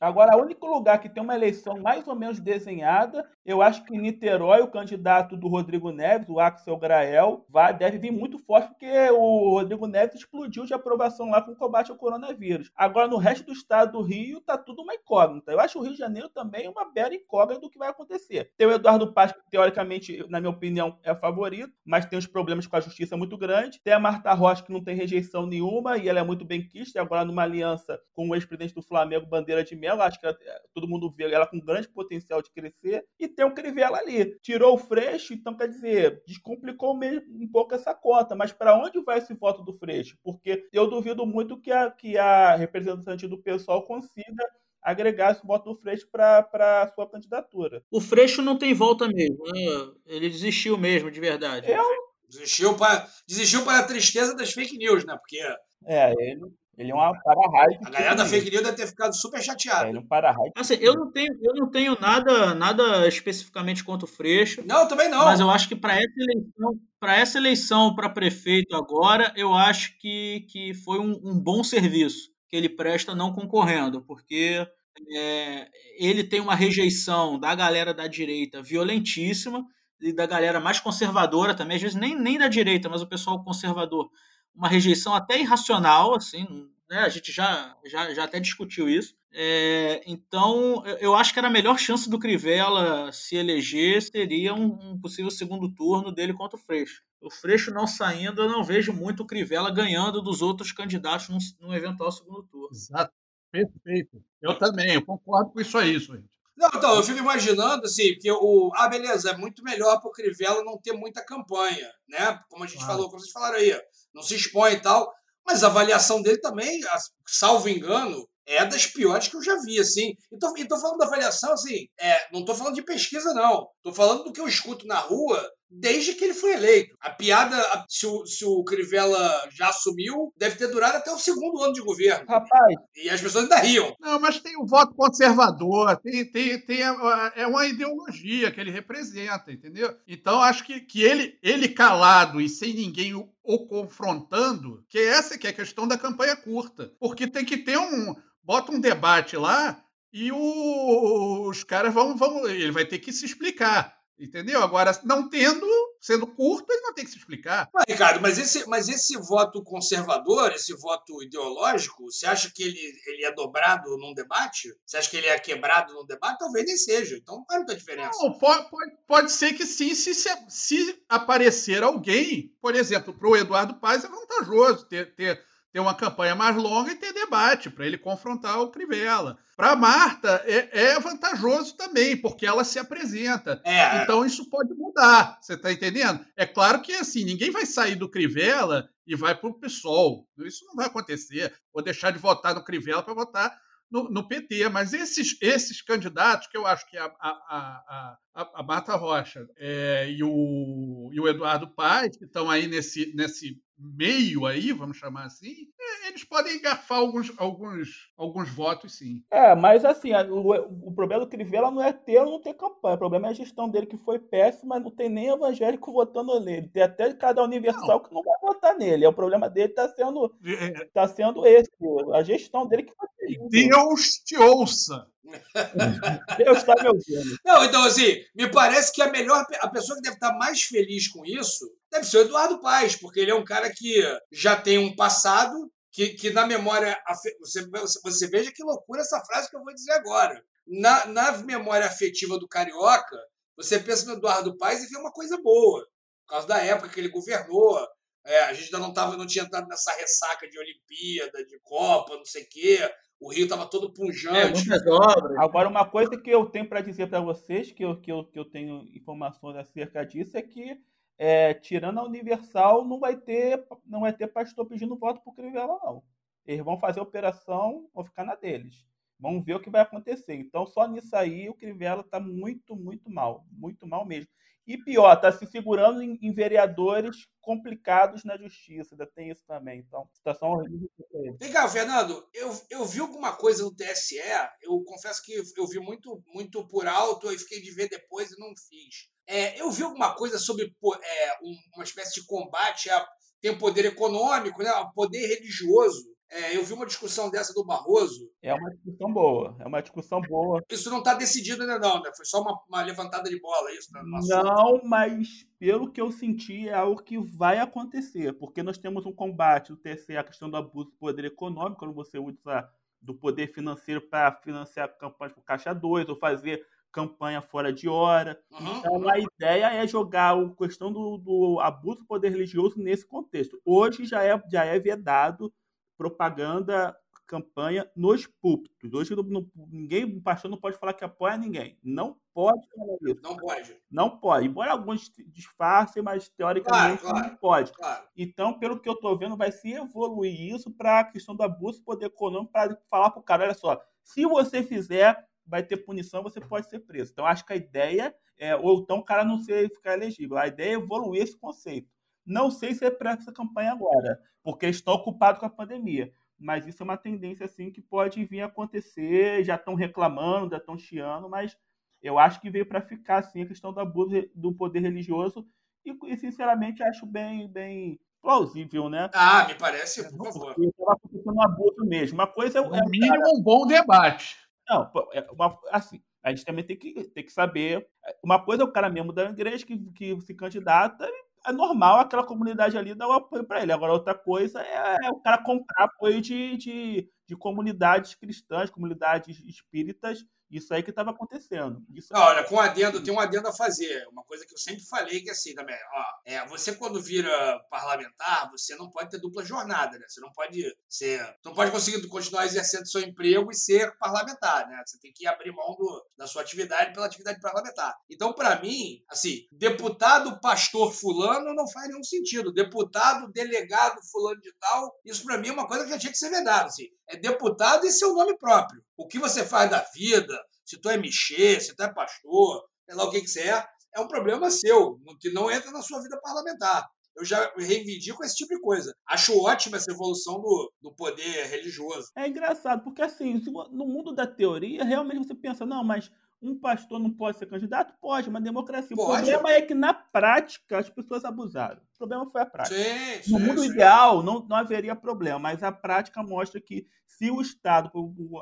Agora, 0.00 0.34
o 0.34 0.40
único 0.40 0.66
lugar 0.66 0.98
que 0.98 1.10
tem 1.10 1.22
uma 1.22 1.34
eleição 1.34 1.78
mais 1.78 2.08
ou 2.08 2.16
menos 2.16 2.40
desenhada, 2.40 3.28
eu 3.44 3.60
acho 3.60 3.84
que 3.84 3.94
em 3.94 4.00
Niterói, 4.00 4.62
o 4.62 4.70
candidato 4.70 5.36
do 5.36 5.46
Rodrigo 5.46 5.92
Neves, 5.92 6.28
o 6.30 6.40
Axel 6.40 6.78
Grael, 6.78 7.44
vai, 7.50 7.76
deve 7.76 7.98
vir 7.98 8.10
muito 8.10 8.38
forte, 8.38 8.68
porque 8.68 9.10
o 9.10 9.50
Rodrigo 9.50 9.86
Neves 9.86 10.14
explodiu 10.14 10.64
de 10.64 10.72
aprovação 10.72 11.28
lá 11.28 11.42
com 11.42 11.52
o 11.52 11.56
combate 11.56 11.90
ao 11.90 11.98
coronavírus. 11.98 12.70
Agora, 12.74 13.08
no 13.08 13.18
resto 13.18 13.44
do 13.44 13.52
estado 13.52 13.92
do 13.92 14.02
Rio, 14.02 14.40
tá 14.40 14.56
tudo 14.56 14.80
uma 14.80 14.94
incógnita. 14.94 15.52
Eu 15.52 15.60
acho 15.60 15.78
o 15.78 15.82
Rio 15.82 15.92
de 15.92 15.98
Janeiro 15.98 16.30
também 16.30 16.66
uma 16.66 16.90
bela 16.90 17.14
incógnita 17.14 17.60
do 17.60 17.68
que 17.68 17.78
vai 17.78 17.90
acontecer. 17.90 18.50
Tem 18.56 18.66
o 18.66 18.72
Eduardo 18.72 19.12
Paz, 19.12 19.32
que 19.32 19.50
teoricamente, 19.50 20.24
na 20.30 20.40
minha 20.40 20.50
opinião, 20.50 20.98
é 21.02 21.14
favorito, 21.14 21.74
mas 21.84 22.06
tem 22.06 22.18
uns 22.18 22.26
problemas 22.26 22.66
com 22.66 22.76
a 22.76 22.80
justiça 22.80 23.18
muito 23.18 23.36
grandes. 23.36 23.80
Tem 23.82 23.92
a 23.92 23.98
Marta 23.98 24.32
Rocha, 24.32 24.62
que 24.62 24.72
não 24.72 24.82
tem 24.82 24.96
rejeição 24.96 25.44
nenhuma 25.44 25.98
e 25.98 26.08
ela 26.08 26.20
é 26.20 26.24
muito 26.24 26.44
bem 26.44 26.66
quista, 26.66 27.02
agora 27.02 27.22
numa 27.24 27.42
aliança 27.42 28.00
com 28.14 28.28
o 28.28 28.34
ex-presidente 28.34 28.74
do 28.74 28.82
Flamengo, 28.82 29.26
Bandeira 29.26 29.62
de 29.62 29.76
Melo, 29.90 30.02
acho 30.02 30.18
que 30.20 30.26
ela, 30.26 30.38
todo 30.72 30.88
mundo 30.88 31.12
vê 31.16 31.32
ela 31.32 31.46
com 31.46 31.58
grande 31.58 31.88
potencial 31.88 32.40
de 32.40 32.50
crescer, 32.50 33.04
e 33.18 33.26
tem 33.26 33.44
o 33.44 33.54
Crivella 33.54 33.98
ali. 33.98 34.38
Tirou 34.40 34.74
o 34.74 34.78
Freixo, 34.78 35.34
então 35.34 35.56
quer 35.56 35.68
dizer, 35.68 36.22
descomplicou 36.26 36.94
um 36.94 37.48
pouco 37.50 37.74
essa 37.74 37.94
conta, 37.94 38.36
mas 38.36 38.52
para 38.52 38.76
onde 38.76 39.02
vai 39.02 39.18
esse 39.18 39.34
voto 39.34 39.62
do 39.62 39.76
Freixo? 39.78 40.16
Porque 40.22 40.68
eu 40.72 40.88
duvido 40.88 41.26
muito 41.26 41.60
que 41.60 41.72
a, 41.72 41.90
que 41.90 42.16
a 42.16 42.54
representante 42.54 43.26
do 43.26 43.42
pessoal 43.42 43.84
consiga 43.84 44.44
agregar 44.82 45.32
esse 45.32 45.46
voto 45.46 45.74
do 45.74 45.80
Freixo 45.80 46.08
para 46.10 46.48
a 46.82 46.88
sua 46.94 47.08
candidatura. 47.10 47.82
O 47.90 48.00
Freixo 48.00 48.40
não 48.40 48.56
tem 48.56 48.72
volta 48.72 49.08
mesmo, 49.08 49.44
né? 49.44 49.92
ele 50.06 50.30
desistiu 50.30 50.78
mesmo, 50.78 51.10
de 51.10 51.20
verdade. 51.20 51.70
Eu... 51.70 52.10
Desistiu 52.28 52.76
para, 52.76 53.08
desistiu 53.26 53.64
para 53.64 53.80
a 53.80 53.82
tristeza 53.82 54.36
das 54.36 54.52
fake 54.52 54.78
news, 54.78 55.04
né? 55.04 55.16
Porque 55.16 55.40
é, 55.84 56.12
ele, 56.12 56.40
ele 56.80 56.92
é 56.92 56.94
uma 56.94 57.12
para-raio. 57.22 57.78
A 57.84 57.90
galera 57.90 58.14
da 58.14 58.24
fake 58.24 58.50
news 58.50 58.62
deve 58.62 58.76
ter 58.76 58.86
ficado 58.86 59.14
super 59.14 59.42
chateada. 59.42 59.84
É, 59.84 59.90
ele 59.90 59.98
é 59.98 60.00
um 60.00 60.06
para-raio. 60.06 60.50
Assim, 60.56 60.78
eu 60.80 60.94
não 60.94 61.12
tenho, 61.12 61.38
eu 61.42 61.54
não 61.54 61.70
tenho 61.70 61.94
nada, 62.00 62.54
nada 62.54 63.06
especificamente 63.06 63.84
contra 63.84 64.06
o 64.06 64.08
Freixo. 64.08 64.62
Não, 64.66 64.88
também 64.88 65.10
não. 65.10 65.26
Mas 65.26 65.40
eu 65.40 65.50
acho 65.50 65.68
que 65.68 65.76
para 65.76 65.94
essa 65.94 66.14
eleição, 66.16 66.80
para 66.98 67.16
essa 67.16 67.38
eleição 67.38 67.94
para 67.94 68.08
prefeito 68.08 68.74
agora, 68.74 69.30
eu 69.36 69.54
acho 69.54 69.98
que, 69.98 70.46
que 70.48 70.72
foi 70.72 70.98
um, 70.98 71.20
um 71.22 71.38
bom 71.38 71.62
serviço 71.62 72.30
que 72.48 72.56
ele 72.56 72.68
presta 72.70 73.14
não 73.14 73.30
concorrendo, 73.30 74.00
porque 74.00 74.66
é, 75.14 75.68
ele 75.98 76.24
tem 76.24 76.40
uma 76.40 76.54
rejeição 76.54 77.38
da 77.38 77.54
galera 77.54 77.92
da 77.92 78.06
direita 78.06 78.62
violentíssima 78.62 79.66
e 80.00 80.14
da 80.14 80.24
galera 80.24 80.58
mais 80.58 80.80
conservadora 80.80 81.54
também, 81.54 81.76
às 81.76 81.82
vezes 81.82 81.96
nem, 81.96 82.18
nem 82.18 82.38
da 82.38 82.48
direita, 82.48 82.88
mas 82.88 83.02
o 83.02 83.06
pessoal 83.06 83.44
conservador 83.44 84.10
uma 84.54 84.68
rejeição 84.68 85.14
até 85.14 85.40
irracional, 85.40 86.14
assim, 86.14 86.46
né? 86.88 87.00
A 87.00 87.08
gente 87.08 87.30
já, 87.32 87.76
já, 87.86 88.12
já 88.12 88.24
até 88.24 88.40
discutiu 88.40 88.88
isso. 88.88 89.14
É, 89.32 90.02
então, 90.06 90.82
eu 90.98 91.14
acho 91.14 91.32
que 91.32 91.38
era 91.38 91.46
a 91.46 91.52
melhor 91.52 91.78
chance 91.78 92.10
do 92.10 92.18
Crivella 92.18 93.12
se 93.12 93.36
eleger 93.36 94.02
seria 94.02 94.52
um, 94.52 94.90
um, 94.90 95.00
possível 95.00 95.30
segundo 95.30 95.72
turno 95.72 96.10
dele 96.10 96.34
contra 96.34 96.58
o 96.58 96.60
Freixo. 96.60 97.02
O 97.20 97.30
Freixo 97.30 97.70
não 97.70 97.86
saindo, 97.86 98.42
eu 98.42 98.48
não 98.48 98.64
vejo 98.64 98.92
muito 98.92 99.22
o 99.22 99.26
Crivella 99.26 99.70
ganhando 99.70 100.20
dos 100.20 100.42
outros 100.42 100.72
candidatos 100.72 101.28
num, 101.28 101.38
num 101.60 101.74
eventual 101.74 102.10
segundo 102.10 102.42
turno. 102.42 102.70
Exato. 102.72 103.12
Perfeito. 103.52 104.22
Eu 104.42 104.58
também, 104.58 104.94
eu 104.94 105.04
concordo 105.04 105.50
com 105.50 105.60
isso 105.60 105.76
aí, 105.78 105.98
gente. 105.98 106.28
Não, 106.56 106.68
então, 106.74 106.96
eu 106.96 107.02
fico 107.02 107.18
imaginando, 107.18 107.86
assim, 107.86 108.18
que 108.18 108.30
o. 108.30 108.70
Ah, 108.74 108.88
beleza, 108.88 109.30
é 109.30 109.36
muito 109.36 109.62
melhor 109.62 109.98
para 109.98 110.10
o 110.10 110.12
Crivella 110.12 110.62
não 110.62 110.76
ter 110.76 110.92
muita 110.92 111.24
campanha, 111.24 111.90
né? 112.06 112.38
Como 112.50 112.62
a 112.62 112.66
gente 112.66 112.84
falou, 112.84 113.08
como 113.08 113.18
vocês 113.18 113.32
falaram 113.32 113.56
aí, 113.56 113.72
não 114.14 114.22
se 114.22 114.34
expõe 114.34 114.72
e 114.72 114.80
tal. 114.80 115.12
Mas 115.46 115.64
a 115.64 115.68
avaliação 115.68 116.22
dele 116.22 116.38
também, 116.40 116.80
salvo 117.26 117.68
engano, 117.68 118.28
é 118.46 118.64
das 118.64 118.86
piores 118.86 119.28
que 119.28 119.36
eu 119.36 119.42
já 119.42 119.56
vi, 119.62 119.78
assim. 119.78 120.14
E 120.32 120.38
tô, 120.38 120.56
e 120.56 120.66
tô 120.66 120.78
falando 120.78 120.98
da 120.98 121.06
avaliação, 121.06 121.52
assim, 121.52 121.86
é, 121.98 122.28
não 122.32 122.44
tô 122.44 122.54
falando 122.54 122.74
de 122.74 122.82
pesquisa, 122.82 123.32
não. 123.32 123.68
Tô 123.82 123.92
falando 123.92 124.24
do 124.24 124.32
que 124.32 124.40
eu 124.40 124.48
escuto 124.48 124.86
na 124.86 124.98
rua 124.98 125.50
desde 125.70 126.14
que 126.14 126.24
ele 126.24 126.34
foi 126.34 126.54
eleito. 126.54 126.96
A 127.00 127.10
piada, 127.10 127.56
se 127.88 128.06
o, 128.06 128.26
se 128.26 128.44
o 128.44 128.64
Crivella 128.64 129.48
já 129.50 129.68
assumiu, 129.68 130.32
deve 130.36 130.56
ter 130.56 130.66
durado 130.68 130.98
até 130.98 131.12
o 131.12 131.18
segundo 131.18 131.62
ano 131.62 131.72
de 131.72 131.80
governo. 131.80 132.26
Rapaz. 132.26 132.74
E 132.96 133.08
as 133.08 133.20
pessoas 133.20 133.44
ainda 133.44 133.58
riam. 133.58 133.94
Não, 134.00 134.18
mas 134.18 134.40
tem 134.40 134.56
o 134.56 134.66
voto 134.66 134.94
conservador, 134.94 135.96
tem, 135.98 136.24
tem, 136.24 136.60
tem 136.60 136.82
a, 136.82 137.32
é 137.36 137.46
uma 137.46 137.66
ideologia 137.66 138.50
que 138.50 138.60
ele 138.60 138.70
representa, 138.70 139.52
entendeu? 139.52 139.96
Então, 140.06 140.40
acho 140.40 140.64
que, 140.64 140.80
que 140.80 141.02
ele, 141.02 141.38
ele 141.42 141.68
calado 141.68 142.40
e 142.40 142.48
sem 142.48 142.74
ninguém 142.74 143.14
o, 143.14 143.28
o 143.42 143.66
confrontando, 143.66 144.84
que 144.88 144.98
essa 144.98 145.38
que 145.38 145.46
é 145.46 145.50
a 145.50 145.54
questão 145.54 145.86
da 145.86 145.98
campanha 145.98 146.36
curta. 146.36 146.92
Porque 146.98 147.26
tem 147.26 147.44
que 147.44 147.58
ter 147.58 147.78
um. 147.78 148.14
Bota 148.42 148.72
um 148.72 148.80
debate 148.80 149.36
lá 149.36 149.80
e 150.12 150.32
o, 150.32 151.48
os 151.48 151.62
caras 151.62 151.94
vão, 151.94 152.16
vão. 152.16 152.48
Ele 152.48 152.72
vai 152.72 152.84
ter 152.84 152.98
que 152.98 153.12
se 153.12 153.24
explicar. 153.24 153.99
Entendeu? 154.20 154.62
Agora, 154.62 154.92
não 155.02 155.30
tendo, 155.30 155.66
sendo 155.98 156.26
curto, 156.26 156.70
ele 156.70 156.82
não 156.82 156.92
tem 156.92 157.06
que 157.06 157.10
se 157.10 157.16
explicar. 157.16 157.70
Mas, 157.72 157.84
Ricardo, 157.88 158.20
mas 158.20 158.38
esse, 158.38 158.68
mas 158.68 158.86
esse 158.86 159.16
voto 159.16 159.62
conservador, 159.64 160.52
esse 160.52 160.74
voto 160.74 161.22
ideológico, 161.22 162.04
você 162.04 162.26
acha 162.26 162.50
que 162.54 162.62
ele, 162.62 162.78
ele 163.06 163.24
é 163.24 163.34
dobrado 163.34 163.96
num 163.96 164.12
debate? 164.12 164.68
Você 164.84 164.98
acha 164.98 165.08
que 165.08 165.16
ele 165.16 165.26
é 165.26 165.38
quebrado 165.38 165.94
num 165.94 166.04
debate? 166.04 166.38
Talvez 166.38 166.66
nem 166.66 166.76
seja. 166.76 167.16
Então 167.16 167.38
não 167.38 167.46
faz 167.46 167.60
muita 167.60 167.74
diferença. 167.74 168.18
Não, 168.22 168.38
pode, 168.38 168.70
pode, 168.70 168.92
pode 169.06 169.32
ser 169.32 169.54
que 169.54 169.64
sim, 169.64 169.94
se, 169.94 170.14
se, 170.14 170.28
se 170.48 171.02
aparecer 171.08 171.82
alguém, 171.82 172.54
por 172.60 172.74
exemplo, 172.74 173.14
para 173.14 173.28
o 173.28 173.36
Eduardo 173.36 173.74
Paz 173.80 174.04
é 174.04 174.08
vantajoso 174.08 174.86
ter, 174.86 175.14
ter 175.14 175.42
ter 175.72 175.80
uma 175.80 175.94
campanha 175.94 176.34
mais 176.34 176.56
longa 176.56 176.92
e 176.92 176.96
ter 176.96 177.12
debate 177.12 177.70
para 177.70 177.86
ele 177.86 177.96
confrontar 177.96 178.60
o 178.60 178.70
Crivella. 178.70 179.38
Para 179.56 179.76
Marta 179.76 180.42
é, 180.46 180.68
é, 180.72 181.00
vantajoso 181.00 181.76
também, 181.76 182.16
porque 182.16 182.46
ela 182.46 182.64
se 182.64 182.78
apresenta. 182.78 183.60
É. 183.64 184.02
Então 184.02 184.24
isso 184.24 184.48
pode 184.48 184.74
mudar, 184.74 185.38
você 185.40 185.54
está 185.54 185.70
entendendo? 185.70 186.24
É 186.36 186.46
claro 186.46 186.80
que 186.80 186.92
assim, 186.92 187.24
ninguém 187.24 187.50
vai 187.50 187.66
sair 187.66 187.94
do 187.94 188.08
Crivella 188.08 188.88
e 189.06 189.14
vai 189.14 189.34
para 189.34 189.50
o 189.50 189.54
PSOL. 189.54 190.26
Isso 190.38 190.64
não 190.66 190.74
vai 190.74 190.86
acontecer. 190.86 191.52
Vou 191.72 191.82
deixar 191.82 192.10
de 192.10 192.18
votar 192.18 192.54
no 192.54 192.64
Crivella 192.64 193.02
para 193.02 193.14
votar 193.14 193.56
no, 193.90 194.08
no, 194.08 194.28
PT, 194.28 194.68
mas 194.68 194.92
esses, 194.92 195.36
esses 195.40 195.82
candidatos, 195.82 196.46
que 196.46 196.56
eu 196.56 196.64
acho 196.64 196.88
que 196.88 196.96
a, 196.96 197.06
a, 197.20 198.16
a, 198.34 198.50
a 198.54 198.62
Marta 198.62 198.94
Rocha 198.94 199.48
é, 199.56 200.08
e, 200.08 200.22
o, 200.22 201.10
e 201.12 201.20
o 201.20 201.26
Eduardo 201.26 201.68
Paes, 201.68 202.16
que 202.16 202.24
estão 202.24 202.48
aí 202.48 202.68
nesse, 202.68 203.12
nesse 203.16 203.60
meio 203.80 204.46
aí, 204.46 204.72
vamos 204.72 204.96
chamar 204.96 205.24
assim, 205.24 205.69
eles 206.10 206.24
podem 206.24 206.56
engarfar 206.56 206.98
alguns, 206.98 207.32
alguns, 207.36 208.10
alguns 208.16 208.50
votos, 208.50 208.98
sim. 208.98 209.22
É, 209.30 209.54
mas 209.54 209.84
assim, 209.84 210.12
o, 210.30 210.88
o 210.88 210.92
problema 210.92 211.24
do 211.24 211.30
Crivella 211.30 211.70
não 211.70 211.82
é 211.82 211.92
ter 211.92 212.18
ou 212.18 212.26
não 212.26 212.40
ter 212.40 212.54
campanha. 212.54 212.96
O 212.96 212.98
problema 212.98 213.28
é 213.28 213.30
a 213.30 213.34
gestão 213.34 213.68
dele, 213.68 213.86
que 213.86 213.96
foi 213.96 214.18
péssima, 214.18 214.78
não 214.78 214.90
tem 214.90 215.08
nem 215.08 215.28
evangélico 215.28 215.92
votando 215.92 216.40
nele. 216.40 216.68
Tem 216.68 216.82
até 216.82 217.12
cada 217.14 217.42
universal 217.42 217.88
não. 217.88 218.02
que 218.02 218.14
não 218.14 218.22
vai 218.22 218.34
votar 218.40 218.76
nele. 218.76 219.04
É 219.04 219.08
o 219.08 219.12
problema 219.12 219.48
dele 219.48 219.68
está 219.70 219.88
sendo, 219.88 220.34
é. 220.44 220.84
tá 220.92 221.08
sendo 221.08 221.46
esse. 221.46 221.70
A 222.12 222.22
gestão 222.22 222.66
dele 222.66 222.84
que 222.84 222.94
foi 222.94 223.08
Deus 223.48 224.20
te 224.24 224.36
ouça. 224.36 225.06
Deus 226.36 226.58
está 226.58 226.74
me 226.82 226.88
ouvindo. 226.88 227.38
Não, 227.44 227.64
então 227.64 227.84
assim, 227.84 228.16
me 228.34 228.50
parece 228.50 228.92
que 228.92 229.02
a 229.02 229.10
melhor, 229.10 229.44
a 229.60 229.68
pessoa 229.68 229.96
que 229.96 230.02
deve 230.02 230.16
estar 230.16 230.36
mais 230.36 230.62
feliz 230.62 231.08
com 231.08 231.24
isso 231.24 231.70
deve 231.90 232.04
ser 232.04 232.18
o 232.18 232.20
Eduardo 232.22 232.60
Paes, 232.60 232.96
porque 232.96 233.20
ele 233.20 233.30
é 233.30 233.34
um 233.34 233.44
cara 233.44 233.70
que 233.70 234.02
já 234.32 234.56
tem 234.56 234.78
um 234.78 234.94
passado 234.94 235.70
que, 236.00 236.14
que 236.14 236.30
na 236.30 236.46
memória. 236.46 236.98
Você, 237.40 237.68
você 238.02 238.26
veja 238.28 238.52
que 238.52 238.62
loucura 238.62 239.02
essa 239.02 239.22
frase 239.24 239.50
que 239.50 239.56
eu 239.56 239.62
vou 239.62 239.74
dizer 239.74 239.92
agora. 239.92 240.42
Na, 240.66 241.06
na 241.06 241.38
memória 241.38 241.86
afetiva 241.86 242.38
do 242.38 242.48
Carioca, 242.48 243.18
você 243.56 243.78
pensa 243.78 244.06
no 244.06 244.12
Eduardo 244.14 244.56
Paes 244.56 244.82
e 244.82 244.88
vê 244.88 244.96
uma 244.96 245.12
coisa 245.12 245.36
boa. 245.42 245.80
Por 246.26 246.34
causa 246.34 246.46
da 246.46 246.58
época 246.58 246.88
que 246.88 247.00
ele 247.00 247.08
governou. 247.08 247.86
É, 248.24 248.42
a 248.44 248.52
gente 248.52 248.66
ainda 248.66 248.78
não, 248.78 248.92
tava, 248.92 249.16
não 249.16 249.26
tinha 249.26 249.44
entrado 249.44 249.66
nessa 249.66 249.92
ressaca 249.92 250.48
de 250.48 250.58
Olimpíada, 250.58 251.44
de 251.44 251.58
Copa, 251.60 252.16
não 252.16 252.24
sei 252.24 252.44
o 252.44 252.48
quê. 252.48 252.94
O 253.18 253.30
Rio 253.30 253.44
estava 253.44 253.66
todo 253.66 253.92
punjante. 253.92 254.62
É. 254.72 255.42
Agora, 255.42 255.68
uma 255.68 255.90
coisa 255.90 256.16
que 256.16 256.30
eu 256.30 256.46
tenho 256.46 256.68
para 256.68 256.80
dizer 256.80 257.08
para 257.08 257.20
vocês, 257.20 257.72
que 257.72 257.84
eu, 257.84 258.00
que, 258.00 258.10
eu, 258.12 258.24
que 258.24 258.38
eu 258.38 258.44
tenho 258.44 258.88
informações 258.94 259.56
acerca 259.56 260.04
disso, 260.04 260.36
é 260.36 260.42
que, 260.42 260.78
é, 261.22 261.52
tirando 261.52 261.98
a 261.98 262.04
Universal, 262.04 262.82
não 262.82 262.98
vai 262.98 263.14
ter, 263.14 263.62
não 263.84 264.00
vai 264.00 264.12
ter 264.16 264.26
pastor 264.28 264.64
pedindo 264.64 264.96
voto 264.96 265.20
para 265.20 265.30
o 265.30 265.34
Crivella, 265.34 265.78
não. 265.84 266.02
Eles 266.46 266.64
vão 266.64 266.80
fazer 266.80 266.98
a 266.98 267.02
operação, 267.02 267.90
vão 267.94 268.02
ficar 268.02 268.24
na 268.24 268.34
deles. 268.34 268.86
Vamos 269.18 269.44
ver 269.44 269.56
o 269.56 269.60
que 269.60 269.68
vai 269.68 269.82
acontecer. 269.82 270.32
Então, 270.36 270.64
só 270.64 270.88
nisso 270.88 271.14
aí, 271.14 271.46
o 271.46 271.54
Crivella 271.54 272.00
está 272.00 272.18
muito, 272.18 272.74
muito 272.74 273.10
mal. 273.10 273.44
Muito 273.52 273.86
mal 273.86 274.06
mesmo. 274.06 274.30
E 274.66 274.78
pior, 274.78 275.12
está 275.12 275.30
se 275.30 275.46
segurando 275.46 276.00
em, 276.00 276.18
em, 276.22 276.32
vereadores 276.32 277.28
complicados 277.42 278.24
na 278.24 278.38
justiça. 278.38 278.94
Ainda 278.94 279.06
tem 279.06 279.30
isso 279.30 279.44
também. 279.46 279.80
Então, 279.80 280.08
situação 280.14 280.52
horrível. 280.52 280.90
Vem 281.38 281.52
cá, 281.52 281.68
Fernando, 281.68 282.26
eu, 282.32 282.50
eu 282.70 282.86
vi 282.86 283.00
alguma 283.00 283.36
coisa 283.36 283.62
no 283.62 283.74
TSE, 283.74 284.16
eu 284.62 284.82
confesso 284.84 285.22
que 285.22 285.34
eu 285.34 285.66
vi 285.66 285.80
muito, 285.80 286.22
muito 286.28 286.66
por 286.66 286.86
alto, 286.86 287.30
e 287.30 287.38
fiquei 287.38 287.60
de 287.60 287.72
ver 287.72 287.90
depois 287.90 288.30
e 288.30 288.40
não 288.40 288.54
fiz. 288.56 289.10
É, 289.30 289.60
eu 289.60 289.70
vi 289.70 289.84
alguma 289.84 290.12
coisa 290.14 290.38
sobre 290.38 290.64
é, 290.64 291.38
uma 291.74 291.84
espécie 291.84 292.20
de 292.20 292.26
combate 292.26 292.90
a 292.90 293.06
tem 293.40 293.56
poder 293.56 293.84
econômico, 293.86 294.62
né, 294.62 294.70
poder 294.94 295.26
religioso. 295.26 296.10
é, 296.32 296.56
eu 296.56 296.64
vi 296.64 296.72
uma 296.72 296.86
discussão 296.86 297.30
dessa 297.30 297.52
do 297.54 297.64
Barroso. 297.64 298.28
É 298.42 298.52
uma 298.52 298.70
discussão 298.70 299.12
boa, 299.12 299.56
é 299.58 299.66
uma 299.66 299.80
discussão 299.80 300.20
boa. 300.20 300.62
Isso 300.68 300.90
não 300.90 300.98
está 300.98 301.14
decidido 301.14 301.62
ainda 301.62 301.78
não, 301.78 302.02
né? 302.02 302.10
Foi 302.14 302.24
só 302.24 302.40
uma, 302.40 302.60
uma 302.68 302.82
levantada 302.82 303.30
de 303.30 303.40
bola 303.40 303.72
isso. 303.72 303.92
Né? 303.92 304.00
Não, 304.28 304.80
mas 304.84 305.46
pelo 305.58 305.90
que 305.90 306.00
eu 306.00 306.12
senti 306.12 306.68
é 306.68 306.74
algo 306.74 307.02
que 307.02 307.18
vai 307.18 307.58
acontecer, 307.58 308.32
porque 308.34 308.62
nós 308.62 308.78
temos 308.78 309.06
um 309.06 309.12
combate, 309.12 309.72
o 309.72 309.76
TSE, 309.76 310.16
a 310.16 310.24
questão 310.24 310.50
do 310.50 310.56
abuso 310.56 310.90
do 310.90 310.96
poder 310.96 311.24
econômico, 311.24 311.78
quando 311.78 311.94
você 311.94 312.18
usa 312.18 312.68
do 313.00 313.14
poder 313.14 313.52
financeiro 313.52 314.00
para 314.00 314.32
financiar 314.42 314.96
campanhas 314.98 315.32
por 315.32 315.42
Caixa 315.42 315.72
2 315.72 316.08
ou 316.08 316.16
fazer 316.16 316.64
campanha 316.92 317.40
fora 317.40 317.72
de 317.72 317.88
hora. 317.88 318.40
Uhum. 318.50 318.78
Então 318.78 319.08
a 319.08 319.18
ideia 319.18 319.72
é 319.74 319.86
jogar 319.86 320.36
a 320.36 320.50
questão 320.56 320.92
do, 320.92 321.18
do, 321.18 321.60
abuso 321.60 322.00
do 322.00 322.06
poder 322.06 322.30
religioso 322.30 322.78
nesse 322.78 323.06
contexto. 323.06 323.60
Hoje 323.64 324.04
já 324.04 324.22
é, 324.22 324.42
já 324.50 324.64
é 324.64 324.78
vedado 324.78 325.52
propaganda, 325.96 326.96
campanha 327.30 327.88
nos 327.94 328.26
púlpitos. 328.26 328.92
Hoje 328.92 329.14
não, 329.14 329.46
ninguém, 329.68 330.04
o 330.04 330.20
pastor 330.20 330.50
não 330.50 330.58
pode 330.58 330.76
falar 330.78 330.94
que 330.94 331.04
apoia 331.04 331.36
ninguém. 331.36 331.78
Não 331.80 332.16
pode 332.34 332.66
falar 332.74 332.96
isso. 333.02 333.20
Não 333.22 333.36
pode. 333.36 333.76
Não 333.88 334.18
pode. 334.18 334.46
Embora 334.48 334.72
alguns 334.72 335.12
disfarcem, 335.28 336.02
mas 336.02 336.28
teoricamente 336.28 337.02
claro, 337.02 337.14
claro, 337.14 337.28
não 337.28 337.36
pode. 337.36 337.72
Claro. 337.72 338.04
Então, 338.16 338.58
pelo 338.58 338.80
que 338.80 338.88
eu 338.88 338.94
estou 338.94 339.16
vendo, 339.16 339.36
vai 339.36 339.52
se 339.52 339.70
evoluir 339.72 340.52
isso 340.52 340.72
para 340.72 341.00
a 341.00 341.04
questão 341.04 341.36
do 341.36 341.44
abuso 341.44 341.78
do 341.78 341.84
poder 341.84 342.06
econômico 342.06 342.50
para 342.50 342.76
falar 342.90 343.10
para 343.10 343.20
o 343.20 343.22
cara, 343.22 343.44
olha 343.44 343.54
só, 343.54 343.80
se 344.02 344.26
você 344.26 344.62
fizer 344.64 345.24
vai 345.50 345.62
ter 345.62 345.78
punição, 345.78 346.22
você 346.22 346.40
pode 346.40 346.70
ser 346.70 346.78
preso. 346.78 347.10
Então, 347.12 347.26
acho 347.26 347.44
que 347.44 347.52
a 347.52 347.56
ideia 347.56 348.14
é, 348.40 348.56
ou 348.56 348.80
então 348.80 348.98
o 348.98 349.04
cara 349.04 349.22
não 349.22 349.38
ser, 349.38 349.68
ficar 349.68 349.92
elegível. 349.92 350.38
A 350.38 350.46
ideia 350.46 350.70
é 350.70 350.74
evoluir 350.74 351.22
esse 351.22 351.38
conceito. 351.38 351.90
Não 352.24 352.50
sei 352.50 352.74
se 352.74 352.84
é 352.86 352.90
para 352.90 353.12
essa 353.12 353.30
campanha 353.30 353.72
agora, 353.72 354.18
porque 354.42 354.66
estão 354.66 354.94
ocupados 354.94 355.38
com 355.38 355.46
a 355.46 355.50
pandemia. 355.50 356.10
Mas 356.38 356.66
isso 356.66 356.82
é 356.82 356.84
uma 356.84 356.96
tendência 356.96 357.44
assim 357.44 357.70
que 357.70 357.82
pode 357.82 358.24
vir 358.24 358.40
a 358.40 358.46
acontecer. 358.46 359.44
Já 359.44 359.56
estão 359.56 359.74
reclamando, 359.74 360.52
já 360.52 360.56
estão 360.56 360.78
chiando, 360.78 361.28
mas 361.28 361.54
eu 362.00 362.18
acho 362.18 362.40
que 362.40 362.48
veio 362.48 362.64
para 362.64 362.80
ficar 362.80 363.18
assim 363.18 363.42
a 363.42 363.46
questão 363.46 363.74
do 363.74 363.80
abuso 363.80 364.10
do 364.34 364.54
poder 364.54 364.80
religioso. 364.80 365.46
E, 365.84 365.94
e 366.06 366.16
sinceramente, 366.16 366.82
acho 366.82 367.04
bem, 367.04 367.46
bem 367.46 368.00
plausível, 368.22 368.88
né? 368.88 369.10
Ah, 369.12 369.46
me 369.46 369.54
parece, 369.54 370.10
por 370.16 370.32
favor. 370.32 370.54
Estava 370.58 370.92
acontecendo 370.92 371.34
um 371.34 371.42
abuso 371.42 371.84
mesmo. 371.84 372.14
Uma 372.14 372.26
coisa 372.26 372.60
é. 372.60 372.62
No 372.62 372.88
mínimo, 372.88 373.12
cara... 373.12 373.30
um 373.34 373.42
bom 373.42 373.66
debate. 373.66 374.36
Não, 374.70 374.88
é 375.12 375.26
uma, 375.32 375.58
assim, 375.72 376.00
a 376.22 376.30
gente 376.30 376.44
também 376.44 376.64
tem 376.64 376.76
que, 376.76 377.04
tem 377.10 377.24
que 377.24 377.32
saber. 377.32 377.88
Uma 378.22 378.40
coisa 378.44 378.62
é 378.62 378.64
o 378.64 378.70
cara 378.70 378.88
mesmo 378.88 379.12
da 379.12 379.24
igreja 379.24 379.66
que, 379.66 379.76
que 379.90 380.20
se 380.20 380.32
candidata 380.32 381.10
é 381.44 381.52
normal 381.52 381.98
aquela 381.98 382.24
comunidade 382.24 382.76
ali 382.76 382.94
dar 382.94 383.08
o 383.08 383.12
apoio 383.12 383.44
para 383.44 383.62
ele. 383.62 383.72
Agora, 383.72 383.92
outra 383.92 384.14
coisa 384.14 384.62
é, 384.62 385.06
é, 385.06 385.10
o 385.10 385.20
cara 385.20 385.42
comprar 385.42 385.84
apoio 385.84 386.20
de, 386.20 386.56
de, 386.56 387.08
de 387.26 387.36
comunidades 387.36 388.14
cristãs, 388.14 388.70
comunidades 388.70 389.40
espíritas 389.40 390.24
isso 390.50 390.74
aí 390.74 390.82
que 390.82 390.90
estava 390.90 391.10
acontecendo. 391.10 391.82
Isso 391.94 392.12
não, 392.12 392.20
olha, 392.20 392.44
com 392.44 392.58
adendo, 392.58 393.02
tem 393.02 393.14
um 393.14 393.20
adendo 393.20 393.48
a 393.48 393.52
fazer. 393.52 394.06
Uma 394.08 394.24
coisa 394.24 394.44
que 394.44 394.52
eu 394.54 394.58
sempre 394.58 394.84
falei 394.84 395.20
que 395.20 395.28
é 395.28 395.32
assim 395.32 395.54
também, 395.54 395.76
ó, 395.94 396.04
é, 396.24 396.46
você 396.48 396.74
quando 396.74 397.00
vira 397.00 397.30
parlamentar, 397.70 398.50
você 398.50 398.74
não 398.76 398.90
pode 398.90 399.10
ter 399.10 399.18
dupla 399.18 399.44
jornada, 399.44 399.98
né? 399.98 400.04
Você 400.08 400.20
não 400.20 400.32
pode 400.32 400.62
ser, 400.88 401.20
não 401.44 401.54
pode 401.54 401.70
conseguir 401.70 402.06
continuar 402.08 402.46
exercendo 402.46 402.88
seu 402.88 403.00
emprego 403.00 403.50
e 403.50 403.54
ser 403.54 403.96
parlamentar, 403.98 404.68
né? 404.68 404.82
Você 404.84 404.98
tem 404.98 405.12
que 405.12 405.26
abrir 405.26 405.52
mão 405.52 405.76
do, 405.76 406.06
da 406.16 406.26
sua 406.26 406.42
atividade 406.42 406.92
pela 406.92 407.06
atividade 407.06 407.40
parlamentar. 407.40 407.94
Então, 408.08 408.32
para 408.32 408.60
mim, 408.60 409.02
assim, 409.08 409.46
deputado 409.52 410.40
pastor 410.40 410.92
fulano 410.92 411.54
não 411.54 411.68
faz 411.68 411.88
nenhum 411.88 412.02
sentido. 412.02 412.52
Deputado 412.52 413.30
delegado 413.32 414.00
fulano 414.10 414.40
de 414.40 414.52
tal, 414.58 414.94
isso 415.04 415.24
para 415.24 415.38
mim 415.38 415.48
é 415.48 415.52
uma 415.52 415.66
coisa 415.66 415.84
que 415.84 415.90
já 415.90 415.98
tinha 415.98 416.12
que 416.12 416.18
ser 416.18 416.30
vedado, 416.30 416.66
assim. 416.66 416.88
É 417.08 417.16
deputado 417.16 417.86
e 417.86 417.90
seu 417.90 418.14
nome 418.14 418.36
próprio. 418.38 418.82
O 418.96 419.06
que 419.06 419.18
você 419.18 419.44
faz 419.44 419.70
da 419.70 419.80
vida, 419.94 420.39
se 420.70 420.80
tu 420.80 420.88
é 420.88 420.96
mexer, 420.96 421.60
se 421.60 421.74
tu 421.74 421.82
é 421.82 421.92
pastor, 421.92 422.64
sei 422.86 422.94
lá 422.94 423.04
o 423.04 423.10
que, 423.10 423.20
que 423.20 423.26
você 423.26 423.40
é, 423.40 423.66
é 423.96 424.00
um 424.00 424.06
problema 424.06 424.50
seu, 424.52 424.96
que 425.18 425.32
não 425.32 425.50
entra 425.50 425.72
na 425.72 425.82
sua 425.82 426.00
vida 426.00 426.20
parlamentar. 426.22 426.88
Eu 427.16 427.24
já 427.24 427.52
reivindico 427.58 428.24
esse 428.24 428.36
tipo 428.36 428.54
de 428.54 428.60
coisa. 428.60 428.94
Acho 429.08 429.36
ótima 429.36 429.76
essa 429.76 429.90
evolução 429.90 430.40
do, 430.40 430.72
do 430.80 430.94
poder 430.94 431.46
religioso. 431.46 432.08
É 432.16 432.28
engraçado, 432.28 432.84
porque 432.84 433.02
assim, 433.02 433.42
no 433.72 433.84
mundo 433.84 434.14
da 434.14 434.28
teoria, 434.28 434.84
realmente 434.84 435.26
você 435.26 435.34
pensa, 435.34 435.66
não, 435.66 435.82
mas 435.82 436.08
um 436.42 436.58
pastor 436.58 436.98
não 436.98 437.10
pode 437.10 437.38
ser 437.38 437.46
candidato? 437.46 437.94
Pode, 438.00 438.28
uma 438.28 438.40
democracia. 438.40 438.96
Pode. 438.96 439.10
O 439.10 439.14
problema 439.14 439.50
é 439.50 439.62
que, 439.62 439.74
na 439.74 439.92
prática, 439.92 440.78
as 440.78 440.88
pessoas 440.88 441.24
abusaram. 441.24 441.80
O 441.94 441.98
problema 441.98 442.26
foi 442.30 442.40
a 442.40 442.46
prática. 442.46 442.74
Sim, 442.74 443.32
no 443.32 443.38
sim, 443.38 443.46
mundo 443.46 443.60
sim. 443.60 443.70
ideal, 443.70 444.22
não, 444.22 444.46
não 444.46 444.56
haveria 444.56 444.96
problema, 444.96 445.38
mas 445.38 445.62
a 445.62 445.70
prática 445.70 446.22
mostra 446.22 446.60
que, 446.60 446.86
se 447.06 447.30
o 447.30 447.40
Estado, 447.40 447.90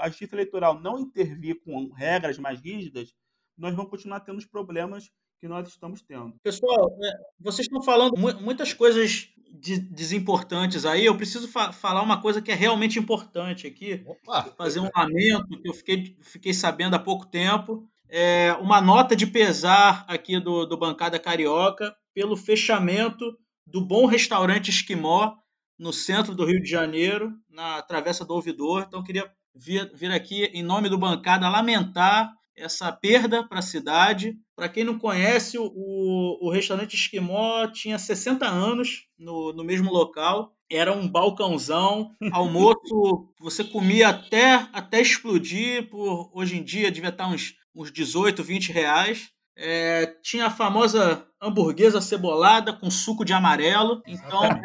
a 0.01 0.09
justiça 0.09 0.37
eleitoral, 0.37 0.79
não 0.81 0.99
intervir 0.99 1.61
com 1.65 1.93
regras 1.93 2.39
mais 2.39 2.61
rígidas, 2.61 3.15
nós 3.57 3.75
vamos 3.75 3.91
continuar 3.91 4.21
tendo 4.21 4.39
os 4.39 4.47
problemas 4.47 5.11
que 5.41 5.49
nós 5.49 5.69
estamos 5.69 6.03
tendo. 6.03 6.35
Pessoal, 6.43 6.97
é, 7.03 7.13
vocês 7.41 7.67
estão 7.67 7.83
falando 7.83 8.17
muitas 8.41 8.73
coisas 8.73 9.29
de, 9.51 9.79
desimportantes 9.79 10.85
aí. 10.85 11.05
Eu 11.05 11.17
preciso 11.17 11.49
fa 11.49 11.73
falar 11.73 12.03
uma 12.03 12.21
coisa 12.21 12.43
que 12.43 12.51
é 12.51 12.55
realmente 12.55 12.99
importante 12.99 13.67
aqui. 13.67 14.03
Opa. 14.07 14.45
Fazer 14.57 14.81
um 14.81 14.89
lamento 14.95 15.61
que 15.61 15.69
eu 15.69 15.75
fiquei, 15.75 16.17
fiquei 16.23 16.53
sabendo 16.53 16.95
há 16.95 16.99
pouco 16.99 17.27
tempo. 17.27 17.89
É 18.09 18.53
uma 18.61 18.81
nota 18.81 19.15
de 19.15 19.27
pesar 19.27 20.05
aqui 20.09 20.41
do, 20.41 20.65
do 20.65 20.77
Bancada 20.77 21.19
Carioca 21.19 21.95
pelo 22.15 22.37
fechamento 22.37 23.37
do 23.67 23.81
bom 23.81 24.07
restaurante 24.07 24.71
Esquimó 24.71 25.37
no 25.79 25.93
centro 25.93 26.35
do 26.35 26.45
Rio 26.45 26.61
de 26.61 26.69
Janeiro, 26.69 27.33
na 27.49 27.83
Travessa 27.83 28.25
do 28.25 28.35
Ouvidor. 28.35 28.85
Então, 28.89 29.03
queria 29.03 29.31
vir, 29.55 29.91
vir 29.95 30.11
aqui, 30.11 30.45
em 30.47 30.63
nome 30.63 30.89
do 30.89 30.99
Bancada, 30.99 31.49
lamentar 31.49 32.33
essa 32.57 32.91
perda 32.91 33.47
para 33.47 33.61
a 33.61 33.63
cidade. 33.63 34.37
Para 34.59 34.69
quem 34.69 34.83
não 34.83 34.99
conhece, 34.99 35.57
o, 35.57 35.71
o 36.41 36.51
restaurante 36.51 36.97
Esquimó 36.97 37.69
tinha 37.69 37.97
60 37.97 38.45
anos 38.45 39.07
no, 39.17 39.53
no 39.53 39.63
mesmo 39.63 39.89
local. 39.89 40.53
Era 40.69 40.93
um 40.93 41.07
balcãozão, 41.07 42.11
almoço, 42.33 43.33
você 43.39 43.63
comia 43.63 44.09
até, 44.09 44.55
até 44.73 45.01
explodir, 45.01 45.89
por 45.89 46.29
hoje 46.35 46.59
em 46.59 46.65
dia 46.65 46.91
devia 46.91 47.11
estar 47.11 47.29
uns, 47.29 47.55
uns 47.73 47.93
18, 47.93 48.43
20 48.43 48.73
reais. 48.73 49.31
É, 49.57 50.07
tinha 50.25 50.47
a 50.47 50.51
famosa 50.51 51.25
hamburguesa 51.41 52.01
cebolada 52.01 52.73
com 52.73 52.91
suco 52.91 53.25
de 53.25 53.33
amarelo. 53.33 54.03
Então, 54.09 54.45
é, 54.45 54.59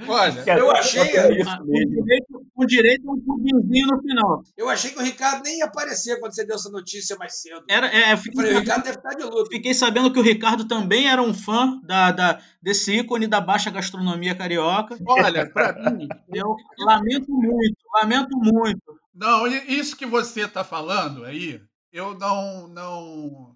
Olha, 0.00 0.44
eu 0.58 0.70
achei. 0.72 1.06
Com 1.06 1.66
direito, 1.86 2.46
com 2.52 2.66
direito 2.66 3.12
um 3.12 3.20
pudimzinho 3.20 3.86
no 3.86 4.02
final. 4.02 4.42
Eu 4.56 4.68
achei 4.68 4.90
que 4.90 4.98
o 4.98 5.02
Ricardo 5.02 5.44
nem 5.44 5.58
ia 5.58 5.66
aparecer 5.66 6.18
quando 6.18 6.34
você 6.34 6.44
deu 6.44 6.56
essa 6.56 6.68
notícia 6.68 7.16
mais 7.16 7.40
cedo. 7.40 7.64
Era, 7.68 7.86
é, 7.86 8.12
eu 8.12 8.18
fiquei, 8.18 8.34
Falei, 8.34 8.56
o 8.56 8.60
Ricardo 8.60 8.82
deve 8.82 8.96
estar 8.96 9.14
de 9.14 9.22
luto. 9.22 9.50
Fiquei 9.50 9.72
sabendo 9.72 10.12
que 10.12 10.18
o 10.18 10.22
Ricardo 10.22 10.66
também 10.66 11.08
era 11.08 11.22
um 11.22 11.32
fã 11.32 11.80
da, 11.84 12.10
da, 12.10 12.40
desse 12.60 12.92
ícone 12.92 13.28
da 13.28 13.40
baixa 13.40 13.70
gastronomia 13.70 14.34
carioca. 14.34 14.98
Olha, 15.06 15.48
para 15.48 15.72
mim. 15.92 16.08
Eu 16.32 16.56
lamento 16.78 17.30
muito, 17.30 17.76
lamento 17.94 18.36
muito. 18.36 19.00
Não, 19.14 19.46
isso 19.46 19.96
que 19.96 20.06
você 20.06 20.40
está 20.40 20.64
falando 20.64 21.24
aí, 21.24 21.62
eu 21.92 22.18
não, 22.18 22.66
não. 22.66 23.54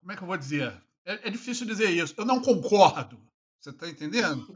Como 0.00 0.12
é 0.12 0.16
que 0.16 0.22
eu 0.22 0.26
vou 0.26 0.38
dizer? 0.38 0.72
É, 1.04 1.28
é 1.28 1.30
difícil 1.30 1.66
dizer 1.66 1.90
isso. 1.90 2.14
Eu 2.16 2.24
não 2.24 2.40
concordo 2.40 3.20
você 3.66 3.70
está 3.70 3.88
entendendo? 3.88 4.54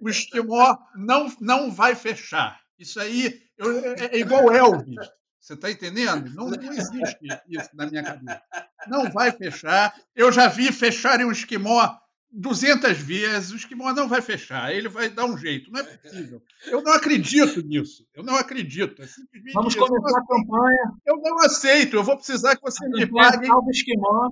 O 0.00 0.08
esquimó 0.08 0.76
não, 0.94 1.32
não 1.40 1.72
vai 1.72 1.96
fechar. 1.96 2.60
Isso 2.78 3.00
aí 3.00 3.42
eu, 3.58 3.78
é, 3.78 3.94
é, 4.12 4.18
igual 4.18 4.52
Elvis. 4.52 5.08
Você 5.40 5.54
está 5.54 5.70
entendendo? 5.70 6.32
Não, 6.34 6.48
não, 6.48 6.72
existe 6.72 7.18
isso 7.48 7.70
na 7.74 7.86
minha 7.86 8.02
cabeça. 8.02 8.42
Não 8.86 9.10
vai 9.10 9.32
fechar. 9.32 9.94
Eu 10.14 10.30
já 10.30 10.46
vi 10.48 10.70
fecharem 10.70 11.26
um 11.26 11.32
esquimó 11.32 11.96
200 12.34 12.98
vezes. 12.98 13.52
O 13.52 13.56
esquimó 13.56 13.92
não 13.92 14.08
vai 14.08 14.20
fechar. 14.20 14.74
Ele 14.74 14.88
vai 14.88 15.08
dar 15.08 15.24
um 15.24 15.38
jeito. 15.38 15.70
Não 15.70 15.80
é 15.80 15.84
possível. 15.84 16.42
Eu 16.66 16.82
não 16.82 16.92
acredito 16.92 17.62
nisso. 17.62 18.06
Eu 18.14 18.24
não 18.24 18.34
acredito. 18.34 19.00
É 19.02 19.06
Vamos 19.54 19.74
começar 19.74 20.18
a 20.18 20.26
campanha. 20.26 20.92
Eu 21.06 21.16
não 21.18 21.38
aceito. 21.38 21.96
Eu 21.96 22.02
vou 22.02 22.16
precisar 22.16 22.56
que 22.56 22.62
você 22.62 22.86
me 22.88 23.06
pague 23.06 23.48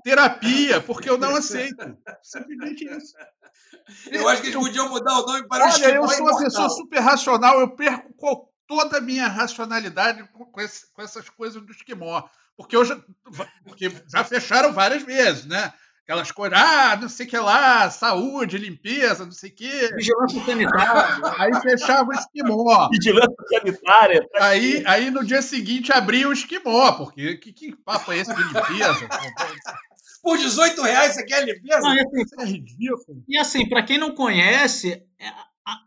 terapia, 0.03 0.81
porque 0.81 1.09
eu 1.09 1.17
não 1.17 1.35
aceito. 1.35 1.97
Simplesmente 2.21 2.85
isso. 2.85 3.13
Eu 4.11 4.27
acho 4.27 4.41
que 4.41 4.47
eles 4.49 4.59
podiam 4.59 4.89
mudar 4.89 5.19
o 5.19 5.25
nome 5.25 5.47
para 5.47 5.65
Olha, 5.65 5.73
o 5.73 5.75
Olha, 5.75 5.95
eu 5.95 6.07
sou 6.07 6.27
uma 6.27 6.37
pessoa 6.37 6.69
super 6.69 6.99
racional, 6.99 7.59
eu 7.59 7.69
perco 7.69 8.13
toda 8.67 8.97
a 8.97 9.01
minha 9.01 9.27
racionalidade 9.27 10.27
com, 10.31 10.61
esse, 10.61 10.91
com 10.93 11.01
essas 11.01 11.29
coisas 11.29 11.61
do 11.61 11.71
esquimó. 11.71 12.23
Porque, 12.55 12.75
eu 12.75 12.85
já, 12.85 13.01
porque 13.65 13.91
já 14.07 14.23
fecharam 14.23 14.71
várias 14.71 15.03
vezes, 15.03 15.45
né? 15.45 15.73
Aquelas 16.03 16.31
coisas, 16.33 16.59
ah, 16.59 16.97
não 16.97 17.07
sei 17.07 17.25
o 17.25 17.29
que 17.29 17.37
lá, 17.37 17.89
saúde, 17.89 18.57
limpeza, 18.57 19.23
não 19.23 19.31
sei 19.31 19.49
o 19.49 19.55
que. 19.55 19.95
Vigilância 19.95 20.43
sanitária. 20.43 21.21
Aí 21.39 21.61
fechava 21.61 22.09
o 22.09 22.13
esquimó. 22.13 22.89
Vigilância 22.89 23.35
sanitária. 23.49 24.27
Aí, 24.35 24.83
aí 24.85 25.09
no 25.09 25.23
dia 25.23 25.41
seguinte 25.41 25.93
abria 25.93 26.27
o 26.27 26.33
esquimó, 26.33 26.91
porque 26.91 27.37
que, 27.37 27.53
que 27.53 27.75
papo 27.77 28.11
é 28.11 28.17
esse 28.17 28.35
de 28.35 28.43
limpeza? 28.43 29.07
Por 30.21 30.37
18 30.37 30.81
reais 30.81 31.15
você 31.15 31.25
quer 31.25 31.45
limpeza? 31.45 31.79
Não, 31.81 31.95
e 31.95 31.99
assim, 31.99 32.23
é 32.39 32.45
ridículo. 32.45 33.23
E 33.27 33.37
assim, 33.37 33.69
para 33.69 33.83
quem 33.83 33.97
não 33.97 34.13
conhece, 34.13 35.03
é, 35.19 35.31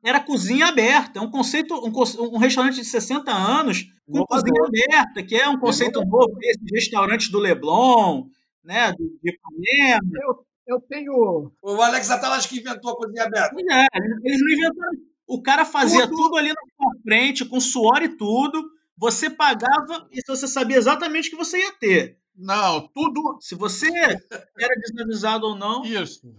era 0.05 0.21
cozinha 0.21 0.67
aberta. 0.67 1.19
É 1.19 1.23
um 1.23 1.31
conceito, 1.31 1.75
um, 1.75 1.93
um, 2.35 2.39
restaurante 2.39 2.77
de 2.77 2.85
60 2.85 3.31
anos 3.31 3.87
com 4.11 4.25
cozinha 4.25 4.63
aberta, 4.67 5.23
que 5.23 5.37
é 5.37 5.49
um 5.49 5.59
conceito 5.59 6.01
novo 6.05 6.35
desses 6.39 6.71
restaurantes 6.73 7.29
do 7.29 7.39
Leblon, 7.39 8.27
né? 8.67 8.93
De 8.93 9.31
Ipanema. 9.31 10.11
Eu, 10.23 10.47
eu 10.67 10.81
tenho. 10.81 11.53
O 11.63 11.83
Alex 11.83 12.11
Atala 12.11 12.37
acho 12.37 12.49
que 12.49 12.59
inventou 12.59 12.93
a 12.93 12.97
cozinha 12.97 13.25
aberta. 13.25 13.55
É, 13.55 13.87
eles 14.25 14.41
não 14.41 14.53
inventaram. 14.53 14.99
O 15.27 15.43
cara 15.43 15.65
fazia 15.65 16.07
tudo, 16.07 16.17
tudo 16.17 16.37
ali 16.37 16.49
na 16.49 16.55
sua 16.55 17.03
frente, 17.03 17.45
com 17.45 17.61
suor 17.61 18.03
e 18.03 18.17
tudo. 18.17 18.63
Você 18.99 19.29
pagava 19.29 20.09
e 20.11 20.21
você 20.27 20.47
sabia 20.47 20.77
exatamente 20.77 21.29
o 21.29 21.31
que 21.31 21.37
você 21.37 21.59
ia 21.59 21.73
ter. 21.73 22.19
Não, 22.37 22.89
tudo. 22.89 23.39
Se 23.41 23.55
você 23.55 23.89
era 23.89 24.75
desavisado 24.87 25.47
ou 25.47 25.57
não. 25.57 25.85
Isso. 25.85 26.35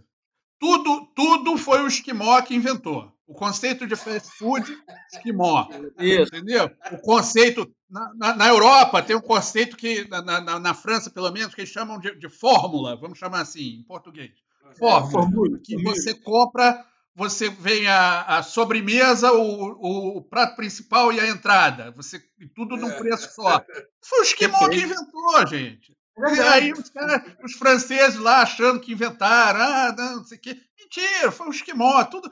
Tudo, 0.60 1.06
tudo 1.16 1.58
foi 1.58 1.82
o 1.82 1.88
esquimó 1.88 2.42
que 2.42 2.56
inventou. 2.56 3.12
O 3.28 3.34
conceito 3.34 3.86
de 3.86 3.96
fast 3.96 4.30
food, 4.38 4.66
esquimó. 5.14 5.68
Isso. 6.00 6.36
Entendeu? 6.36 6.72
O 6.92 6.98
conceito. 6.98 7.70
Na, 7.90 8.14
na, 8.16 8.36
na, 8.36 8.48
Europa 8.48 9.02
tem 9.02 9.16
um 9.16 9.22
conceito 9.22 9.78
que, 9.78 10.08
na, 10.10 10.22
na, 10.22 10.60
na, 10.60 10.74
França, 10.74 11.10
pelo 11.10 11.32
menos, 11.32 11.54
que 11.56 11.62
eles 11.62 11.72
chamam 11.72 12.00
de, 12.00 12.16
de 12.18 12.30
fórmula, 12.30 12.98
vamos 12.98 13.18
chamar 13.18 13.42
assim, 13.42 13.80
em 13.80 13.84
português. 13.84 14.32
Fórmula. 14.78 15.12
fórmula 15.12 15.60
que 15.64 15.82
você 15.82 16.14
compra 16.14 16.86
você 17.18 17.50
vem 17.50 17.88
a, 17.88 18.38
a 18.38 18.44
sobremesa, 18.44 19.34
o, 19.34 20.18
o, 20.18 20.22
prato 20.22 20.56
principal 20.56 21.12
e 21.12 21.20
a 21.20 21.28
entrada. 21.28 21.90
Você 21.94 22.22
tudo 22.54 22.78
num 22.78 22.92
preço 22.92 23.34
só. 23.34 23.66
Foi 24.00 24.20
o 24.20 24.24
esquimó 24.24 24.70
que 24.70 24.82
inventou, 24.82 25.48
gente. 25.48 25.98
E 26.18 26.40
aí 26.42 26.74
os, 26.74 26.90
cara, 26.90 27.24
os 27.44 27.54
franceses 27.54 28.20
lá 28.20 28.42
achando 28.42 28.80
que 28.80 28.92
inventaram, 28.92 29.60
ah, 29.60 29.96
não, 29.96 30.16
não 30.18 30.24
sei 30.24 30.38
o 30.38 30.42
quê. 30.42 30.58
Mentira, 30.80 31.32
foi 31.32 31.48
o 31.48 31.52
esquimó. 31.52 32.04
Tudo, 32.06 32.30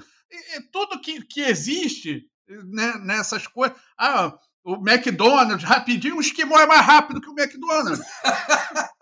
tudo 0.71 0.99
que, 0.99 1.23
que 1.23 1.41
existe 1.41 2.27
né, 2.47 2.93
nessas 3.03 3.45
coisas. 3.47 3.77
Ah, 3.97 4.33
o 4.63 4.75
McDonald's, 4.77 5.63
rapidinho, 5.63 6.17
o 6.17 6.21
esquimó 6.21 6.57
é 6.57 6.65
mais 6.65 6.81
rápido 6.81 7.21
que 7.21 7.29
o 7.29 7.35
McDonald's. 7.37 8.01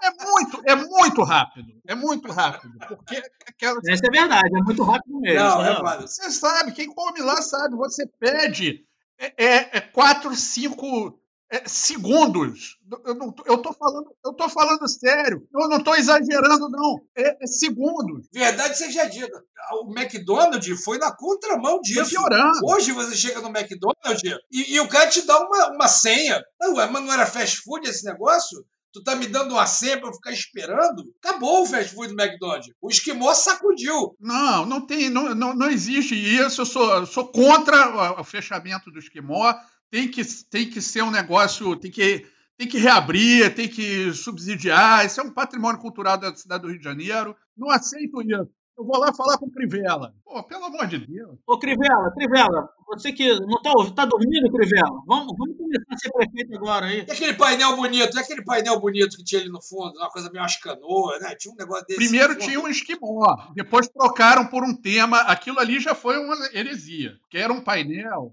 É 0.00 0.24
muito, 0.24 0.62
é 0.64 0.74
muito 0.76 1.22
rápido. 1.24 1.72
É 1.84 1.94
muito 1.94 2.30
rápido. 2.30 2.78
Porque 2.86 3.20
aquela... 3.46 3.80
Essa 3.88 4.06
é 4.06 4.10
verdade, 4.10 4.56
é 4.56 4.62
muito 4.62 4.82
rápido 4.84 5.20
mesmo. 5.20 5.40
Não, 5.40 5.64
é 5.64 6.00
Você 6.02 6.30
sabe, 6.30 6.70
quem 6.70 6.86
come 6.86 7.20
lá 7.20 7.42
sabe, 7.42 7.74
você 7.74 8.06
pede 8.06 8.86
é, 9.18 9.44
é, 9.44 9.76
é 9.78 9.80
quatro, 9.80 10.34
cinco 10.36 11.18
é, 11.50 11.62
segundos. 11.66 12.76
Eu, 13.06 13.14
não, 13.14 13.34
eu, 13.46 13.58
tô 13.58 13.72
falando, 13.72 14.14
eu 14.24 14.32
tô 14.34 14.48
falando 14.48 14.86
sério. 14.86 15.46
Eu 15.52 15.68
não 15.68 15.78
estou 15.78 15.94
exagerando, 15.94 16.68
não. 16.68 17.00
É, 17.16 17.42
é, 17.42 17.46
segundos. 17.46 18.26
Verdade 18.32 18.76
seja 18.76 19.06
dita. 19.06 19.42
O 19.82 19.98
McDonald's 19.98 20.84
foi 20.84 20.98
na 20.98 21.14
contramão 21.14 21.80
disso. 21.80 22.10
piorando. 22.10 22.60
Hoje 22.64 22.92
você 22.92 23.16
chega 23.16 23.40
no 23.40 23.48
McDonald's 23.48 24.22
e, 24.50 24.74
e, 24.74 24.80
o 24.80 24.88
cara 24.88 25.08
te 25.08 25.22
dá 25.22 25.38
uma, 25.38 25.72
uma 25.72 25.88
senha. 25.88 26.42
Não, 26.60 26.74
mas 26.74 26.90
não 26.90 27.12
era 27.12 27.26
fast 27.26 27.62
food 27.62 27.88
esse 27.88 28.04
negócio? 28.04 28.64
Tu 28.92 29.02
tá 29.02 29.14
me 29.14 29.26
dando 29.26 29.52
uma 29.52 29.66
senha 29.66 29.98
pra 29.98 30.08
eu 30.08 30.14
ficar 30.14 30.32
esperando? 30.32 31.04
Acabou 31.22 31.62
o 31.62 31.66
fast 31.66 31.94
food 31.94 32.14
do 32.14 32.22
McDonald's. 32.22 32.72
O 32.80 32.90
esquimó 32.90 33.32
sacudiu. 33.32 34.14
Não, 34.20 34.66
não 34.66 34.86
tem, 34.86 35.08
não, 35.08 35.34
não, 35.34 35.54
não 35.54 35.70
existe 35.70 36.14
isso. 36.14 36.62
Eu 36.62 36.66
sou, 36.66 36.94
eu 36.94 37.06
sou 37.06 37.30
contra 37.30 38.20
o 38.20 38.24
fechamento 38.24 38.90
do 38.90 38.98
esquimó. 38.98 39.54
Tem 39.90 40.08
que, 40.08 40.22
tem 40.44 40.68
que 40.68 40.80
ser 40.80 41.02
um 41.02 41.10
negócio, 41.10 41.76
tem 41.76 41.90
que, 41.90 42.26
tem 42.56 42.68
que 42.68 42.78
reabrir, 42.78 43.54
tem 43.54 43.68
que 43.68 44.12
subsidiar. 44.12 45.06
Isso 45.06 45.20
é 45.20 45.24
um 45.24 45.30
patrimônio 45.32 45.80
cultural 45.80 46.18
da 46.18 46.34
cidade 46.34 46.62
do 46.62 46.68
Rio 46.68 46.78
de 46.78 46.84
Janeiro. 46.84 47.36
Não 47.56 47.70
aceito 47.70 48.20
isso. 48.22 48.48
Eu 48.78 48.84
vou 48.84 48.96
lá 48.96 49.12
falar 49.12 49.36
com 49.38 49.46
o 49.46 49.50
Crivella. 49.50 50.14
Pô, 50.24 50.40
pelo 50.44 50.66
amor 50.66 50.86
de 50.86 50.98
Deus. 50.98 51.36
Ô, 51.44 51.58
Crivella, 51.58 52.12
Crivella, 52.12 52.68
você 52.86 53.12
que 53.12 53.28
não 53.40 53.60
tá, 53.60 53.72
tá 53.92 54.04
dormindo, 54.04 54.52
Crivella? 54.52 55.02
Vamos, 55.04 55.36
vamos 55.36 55.56
começar 55.56 55.84
a 55.90 55.98
ser 55.98 56.12
prefeito 56.12 56.54
agora 56.54 56.86
aí. 56.86 56.98
E 56.98 57.10
aquele 57.10 57.34
painel 57.34 57.74
bonito, 57.74 58.16
e 58.16 58.20
aquele 58.20 58.44
painel 58.44 58.78
bonito 58.78 59.16
que 59.16 59.24
tinha 59.24 59.40
ali 59.40 59.50
no 59.50 59.60
fundo, 59.60 59.98
uma 59.98 60.08
coisa 60.08 60.30
meio 60.30 60.46
canoa, 60.62 61.18
né? 61.18 61.34
Tinha 61.34 61.52
um 61.52 61.56
negócio 61.56 61.84
desse. 61.88 61.98
Primeiro 61.98 62.38
tinha 62.38 62.60
um 62.60 62.68
esquimó, 62.68 63.50
depois 63.52 63.88
trocaram 63.88 64.46
por 64.46 64.62
um 64.62 64.72
tema. 64.72 65.22
Aquilo 65.22 65.58
ali 65.58 65.80
já 65.80 65.92
foi 65.92 66.16
uma 66.16 66.36
heresia, 66.54 67.16
porque 67.22 67.36
era 67.36 67.52
um 67.52 67.60
painel 67.60 68.32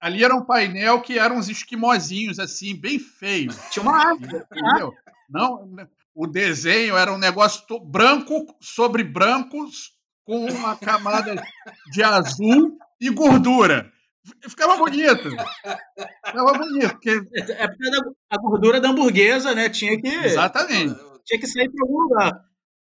Ali 0.00 0.24
era 0.24 0.34
um 0.34 0.44
painel 0.44 1.00
que 1.00 1.18
eram 1.18 1.36
uns 1.36 1.48
esquimozinhos, 1.48 2.40
assim, 2.40 2.74
bem 2.74 2.98
feios. 2.98 3.56
Tinha 3.70 3.82
uma 3.82 3.96
árvore. 3.96 4.44
Entendeu? 4.50 4.92
Não, 5.30 5.70
o 6.14 6.26
desenho 6.26 6.96
era 6.96 7.12
um 7.12 7.18
negócio 7.18 7.64
branco 7.78 8.56
sobre 8.60 9.04
brancos 9.04 9.92
com 10.24 10.46
uma 10.46 10.76
camada 10.76 11.40
de 11.92 12.02
azul 12.02 12.76
e 13.00 13.08
gordura. 13.08 13.92
Ficava 14.48 14.76
bonito. 14.76 15.30
Ficava 16.26 16.52
bonito. 16.54 16.90
Porque... 16.90 17.22
É 17.52 17.68
porque 17.68 17.90
a 18.28 18.36
gordura 18.36 18.80
da 18.80 18.88
hamburguesa, 18.88 19.54
né? 19.54 19.68
Tinha 19.68 19.98
que. 20.00 20.08
Exatamente. 20.08 20.98
Tinha 21.24 21.40
que 21.40 21.46
sair 21.46 21.70
para 21.70 21.86
algum 21.86 22.00
lugar. 22.00 22.44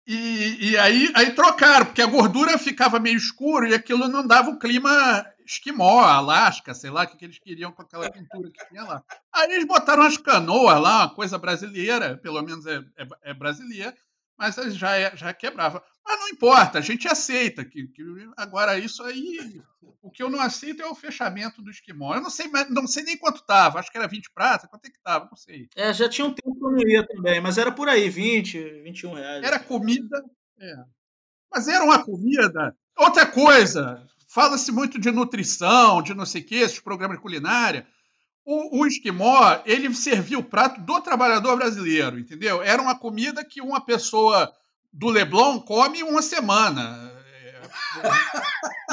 E, 0.07 0.71
e 0.71 0.77
aí, 0.79 1.11
aí 1.13 1.31
trocaram, 1.33 1.85
porque 1.85 2.01
a 2.01 2.07
gordura 2.07 2.57
ficava 2.57 2.99
meio 2.99 3.15
escuro 3.15 3.67
e 3.67 3.75
aquilo 3.75 4.07
não 4.07 4.25
dava 4.25 4.49
o 4.49 4.57
clima 4.57 5.23
esquimó, 5.49 6.01
Alasca, 6.01 6.73
sei 6.73 6.91
lá, 6.91 7.03
o 7.03 7.07
que, 7.07 7.25
eles 7.25 7.39
queriam 7.39 7.71
com 7.71 7.81
aquela 7.81 8.09
pintura 8.11 8.51
que 8.51 8.67
tinha 8.67 8.83
lá. 8.83 9.03
Aí 9.33 9.51
eles 9.51 9.65
botaram 9.65 10.03
as 10.03 10.15
canoas 10.15 10.79
lá, 10.79 10.99
uma 10.99 11.15
coisa 11.15 11.37
brasileira, 11.37 12.17
pelo 12.17 12.41
menos 12.43 12.65
é, 12.67 12.77
é, 12.97 13.07
é 13.23 13.33
brasileira, 13.33 13.95
mas 14.37 14.55
já, 14.55 14.95
é, 14.95 15.15
já 15.17 15.33
quebrava. 15.33 15.83
Mas 16.05 16.19
não 16.19 16.29
importa, 16.29 16.77
a 16.77 16.81
gente 16.81 17.07
aceita. 17.07 17.65
Que, 17.65 17.87
que, 17.87 18.03
agora, 18.37 18.77
isso 18.77 19.03
aí, 19.03 19.61
o 20.01 20.09
que 20.11 20.21
eu 20.21 20.29
não 20.29 20.39
aceito 20.39 20.81
é 20.81 20.87
o 20.87 20.95
fechamento 20.95 21.61
do 21.61 21.71
esquimó. 21.71 22.13
Eu 22.13 22.21
não 22.21 22.29
sei, 22.29 22.49
não 22.69 22.87
sei 22.87 23.03
nem 23.03 23.17
quanto 23.17 23.41
estava, 23.41 23.79
acho 23.79 23.91
que 23.91 23.97
era 23.97 24.07
20 24.07 24.31
prata, 24.31 24.67
quanto 24.67 24.85
é 24.85 24.89
que 24.89 24.97
estava, 24.97 25.25
não 25.25 25.35
sei. 25.35 25.67
É, 25.75 25.91
já 25.93 26.07
tinha 26.07 26.27
um 26.27 26.33
tempo 26.33 26.55
que 26.55 26.63
eu 26.63 26.71
não 26.71 26.87
ia 26.87 27.05
também, 27.05 27.41
mas 27.41 27.57
era 27.57 27.71
por 27.71 27.89
aí, 27.89 28.07
20, 28.07 28.81
21 28.83 29.13
reais. 29.13 29.43
Era 29.43 29.59
comida, 29.59 30.23
é. 30.59 30.75
Mas 31.51 31.67
era 31.67 31.83
uma 31.83 32.03
comida. 32.03 32.75
Outra 32.95 33.25
coisa, 33.25 34.07
Fala-se 34.31 34.71
muito 34.71 34.99
de 34.99 35.09
nutrição, 35.09 36.03
de 36.03 36.13
não 36.13 36.23
sei 36.23 36.41
o 36.41 36.45
quê, 36.45 36.57
esses 36.57 36.79
programas 36.79 37.17
de 37.17 37.23
culinária. 37.23 37.87
O, 38.45 38.81
o 38.81 38.85
esquimó, 38.85 39.59
ele 39.65 39.91
servia 39.95 40.37
o 40.37 40.43
prato 40.43 40.79
do 40.81 41.01
trabalhador 41.01 41.57
brasileiro, 41.57 42.19
entendeu? 42.19 42.61
Era 42.61 42.79
uma 42.79 42.97
comida 42.97 43.43
que 43.43 43.59
uma 43.59 43.83
pessoa 43.83 44.53
do 44.93 45.07
Leblon 45.07 45.59
come 45.59 46.03
uma 46.03 46.21
semana. 46.21 47.08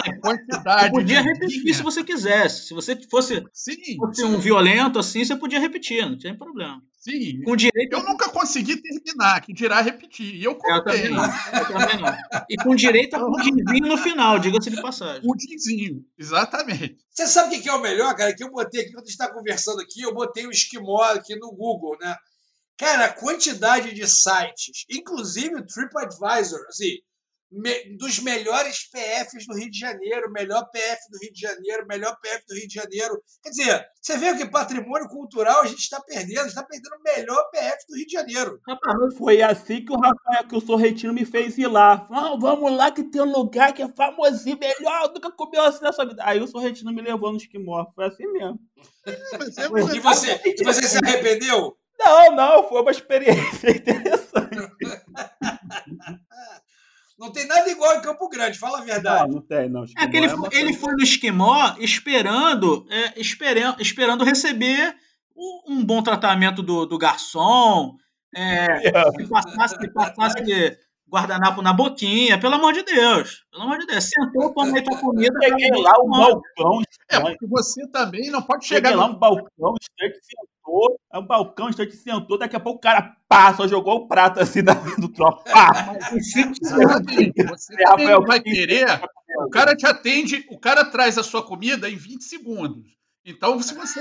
É, 0.05 0.13
quantidade. 0.19 0.85
Você 0.85 0.91
podia 0.91 1.21
repetir 1.23 1.75
se 1.75 1.83
você 1.83 2.05
quisesse. 2.05 2.67
Se 2.67 2.75
você 2.75 2.97
fosse, 3.11 3.45
sim, 3.53 3.97
fosse 3.97 4.21
sim. 4.21 4.25
um 4.25 4.39
violento 4.39 4.99
assim, 4.99 5.25
você 5.25 5.35
podia 5.37 5.59
repetir, 5.59 6.05
não 6.09 6.19
tinha 6.19 6.37
problema. 6.37 6.83
Sim. 6.99 7.41
Com 7.43 7.55
direito 7.55 7.93
eu 7.93 8.03
nunca 8.03 8.29
consegui 8.29 8.77
terminar, 8.77 9.41
que 9.41 9.53
dirá 9.53 9.81
repetir. 9.81 10.35
E 10.35 10.45
eu 10.45 10.57
contei. 10.57 10.77
Eu 10.77 10.85
também 10.85 11.11
não. 11.11 11.25
Eu 11.25 11.67
também 11.67 12.01
não. 12.01 12.45
E 12.51 12.57
com 12.57 12.75
direito 12.75 13.15
a 13.15 13.21
pudinzinho 13.21 13.87
no 13.87 13.97
final, 13.97 14.39
diga-se 14.39 14.71
de 14.71 14.83
passagem. 14.83 15.23
Pudinzinho, 15.23 16.05
exatamente. 16.19 16.99
Você 17.11 17.27
sabe 17.27 17.57
o 17.57 17.63
que 17.63 17.69
é 17.69 17.73
o 17.73 17.81
melhor, 17.81 18.15
cara? 18.17 18.35
Que 18.35 18.43
eu 18.43 18.51
botei 18.51 18.83
aqui, 18.83 18.91
quando 18.91 19.05
a 19.05 19.07
gente 19.07 19.11
está 19.11 19.33
conversando 19.33 19.81
aqui, 19.81 20.03
eu 20.03 20.13
botei 20.13 20.47
o 20.47 20.51
esquimó 20.51 21.03
aqui 21.05 21.37
no 21.37 21.53
Google, 21.53 21.97
né? 22.01 22.17
Cara, 22.77 23.07
a 23.07 23.13
quantidade 23.13 23.95
de 23.95 24.07
sites, 24.07 24.85
inclusive 24.91 25.55
o 25.55 25.65
TripAdvisor, 25.65 26.61
assim, 26.69 26.99
me, 27.51 27.97
dos 27.97 28.19
melhores 28.21 28.89
PFs 28.91 29.47
do 29.47 29.55
Rio 29.55 29.71
de 29.71 29.79
Janeiro, 29.79 30.33
melhor 30.33 30.69
PF 30.71 30.99
do 31.11 31.19
Rio 31.19 31.33
de 31.33 31.41
Janeiro, 31.41 31.87
melhor 31.87 32.17
PF 32.21 32.45
do 32.49 32.55
Rio 32.55 32.69
de 32.69 32.75
Janeiro. 32.75 33.23
Quer 33.43 33.51
dizer, 33.51 33.87
você 34.01 34.19
vê 34.19 34.37
que 34.37 34.47
patrimônio 34.47 35.09
cultural 35.09 35.63
a 35.63 35.67
gente 35.67 35.81
está 35.81 36.01
perdendo, 36.01 36.39
a 36.39 36.43
gente 36.43 36.49
está 36.49 36.65
perdendo 36.65 36.95
o 36.95 37.03
melhor 37.03 37.51
PF 37.51 37.87
do 37.89 37.97
Rio 37.97 38.07
de 38.07 38.13
Janeiro. 38.13 38.61
Foi 39.17 39.43
assim 39.43 39.85
que 39.85 39.93
o 39.93 39.97
Rafael, 39.97 40.49
que 40.49 40.57
o 40.57 40.61
Sorrentino 40.61 41.13
me 41.13 41.25
fez 41.25 41.57
ir 41.59 41.69
lá. 41.69 42.07
Ah, 42.11 42.37
vamos 42.39 42.73
lá 42.73 42.91
que 42.91 43.05
tem 43.05 43.23
um 43.23 43.33
lugar 43.33 43.73
que 43.73 43.83
é 43.83 43.89
famosinho, 43.89 44.59
melhor, 44.59 45.13
nunca 45.15 45.31
comeu 45.31 45.63
assim 45.63 45.83
nessa 45.83 46.05
vida. 46.05 46.23
Aí 46.25 46.41
o 46.41 46.49
Sorrentino 46.49 46.93
me 46.93 47.03
levou 47.03 47.31
no 47.31 47.39
esquimó, 47.39 47.87
foi 47.95 48.07
assim 48.07 48.27
mesmo. 48.33 48.59
É, 49.07 49.13
e 49.95 50.01
você, 50.01 50.41
e 50.45 50.65
você 50.65 50.87
se 50.87 50.99
arrependeu? 50.99 51.77
Não, 51.99 52.37
não, 52.37 52.69
foi 52.69 52.83
uma 52.83 52.91
experiência 52.91 53.71
interessante. 53.71 54.57
Não 57.19 57.33
tem 57.33 57.47
nada 57.47 57.69
igual 57.71 57.97
em 57.97 58.03
Campo 58.03 58.29
Grande, 58.29 58.59
fala 58.59 58.79
a 58.79 58.85
verdade. 58.85 59.29
Não, 59.29 59.37
não 59.37 59.43
tem, 59.43 59.69
não. 59.71 59.85
É 59.99 60.07
que 60.07 60.17
ele, 60.17 60.27
é 60.27 60.29
foi, 60.29 60.49
ele 60.53 60.73
foi 60.75 60.93
no 60.93 61.03
Esquimó 61.03 61.75
esperando, 61.79 62.87
é, 62.91 63.19
esperando, 63.19 63.81
esperando 63.81 64.25
receber 64.25 64.95
um, 65.35 65.75
um, 65.75 65.85
bom 65.85 66.03
tratamento 66.03 66.63
do, 66.63 66.85
do 66.85 66.99
garçom, 66.99 67.97
é, 68.35 68.67
yeah. 68.89 69.11
que 69.17 69.27
passasse, 69.27 69.79
que 69.79 69.89
passasse 69.89 70.79
guardanapo 71.09 71.63
na 71.63 71.73
boquinha, 71.73 72.39
pelo 72.39 72.55
amor 72.55 72.73
de 72.73 72.83
Deus. 72.83 73.45
Pelo 73.51 73.65
amor 73.65 73.79
de 73.79 73.87
Deus. 73.87 74.05
Sentou, 74.05 74.53
tomei 74.53 74.83
tua 74.83 74.99
comida. 74.99 75.39
Cheguei 75.43 75.71
lá, 75.83 75.93
um 76.03 76.11
balcão. 76.11 76.83
É, 77.09 77.21
porque 77.21 77.47
você 77.47 77.87
também 77.89 78.31
não 78.31 78.43
pode 78.43 78.67
chegar. 78.67 78.91
Cheguei 78.91 79.05
lá, 79.05 79.11
um 79.11 79.19
balcão, 79.19 79.75
estranho, 79.81 80.13
sentou. 80.23 81.01
É 81.13 81.19
um 81.19 81.27
balcão, 81.27 81.69
estranho, 81.71 81.93
sentou. 81.93 82.39
Daqui 82.39 82.57
a 82.57 82.61
pouco 82.61 82.79
o 82.79 82.83
cara 82.83 83.17
passa, 83.29 83.69
jogou 83.69 83.97
o 83.97 84.09
prato 84.09 84.41
assim 84.41 84.63
na 84.63 84.75
do 84.75 85.09
tropa. 85.09 85.45
Pá. 85.51 85.71
Mas 85.87 86.33
você, 86.33 86.45
você 86.45 87.77
vai 88.27 88.41
querer 88.41 89.01
o 89.39 89.51
cara 89.51 89.77
te 89.77 89.87
atende, 89.87 90.47
o 90.51 90.59
cara 90.59 90.85
traz 90.85 91.19
a 91.19 91.23
sua 91.23 91.43
comida 91.43 91.89
em 91.89 91.97
20 91.97 92.23
segundos. 92.23 92.97
Então, 93.27 93.61
se 93.61 93.75
você, 93.75 94.01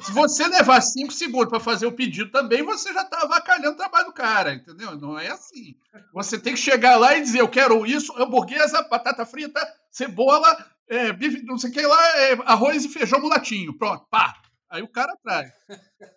se 0.00 0.12
você 0.12 0.48
levar 0.48 0.80
5 0.80 1.12
segundos 1.12 1.50
para 1.50 1.60
fazer 1.60 1.84
o 1.84 1.92
pedido 1.92 2.30
também, 2.30 2.62
você 2.62 2.90
já 2.94 3.02
está 3.02 3.20
avacalhando 3.20 3.74
o 3.74 3.76
trabalho 3.76 4.06
do 4.06 4.14
cara, 4.14 4.54
entendeu? 4.54 4.98
Não 4.98 5.18
é 5.18 5.28
assim. 5.28 5.76
Você 6.14 6.38
tem 6.38 6.54
que 6.54 6.60
chegar 6.60 6.96
lá 6.96 7.14
e 7.14 7.20
dizer: 7.20 7.42
eu 7.42 7.48
quero 7.48 7.84
isso, 7.84 8.16
hamburguesa, 8.16 8.80
batata 8.88 9.26
frita, 9.26 9.60
cebola, 9.90 10.56
é, 10.88 11.12
bife, 11.12 11.42
não 11.42 11.58
sei 11.58 11.68
o 11.68 11.72
que 11.74 11.82
lá, 11.82 12.16
é, 12.16 12.32
arroz 12.46 12.86
e 12.86 12.88
feijão 12.88 13.20
mulatinho. 13.20 13.76
Pronto, 13.76 14.06
pá. 14.10 14.40
Aí 14.70 14.82
o 14.82 14.88
cara 14.88 15.14
traz. 15.22 15.52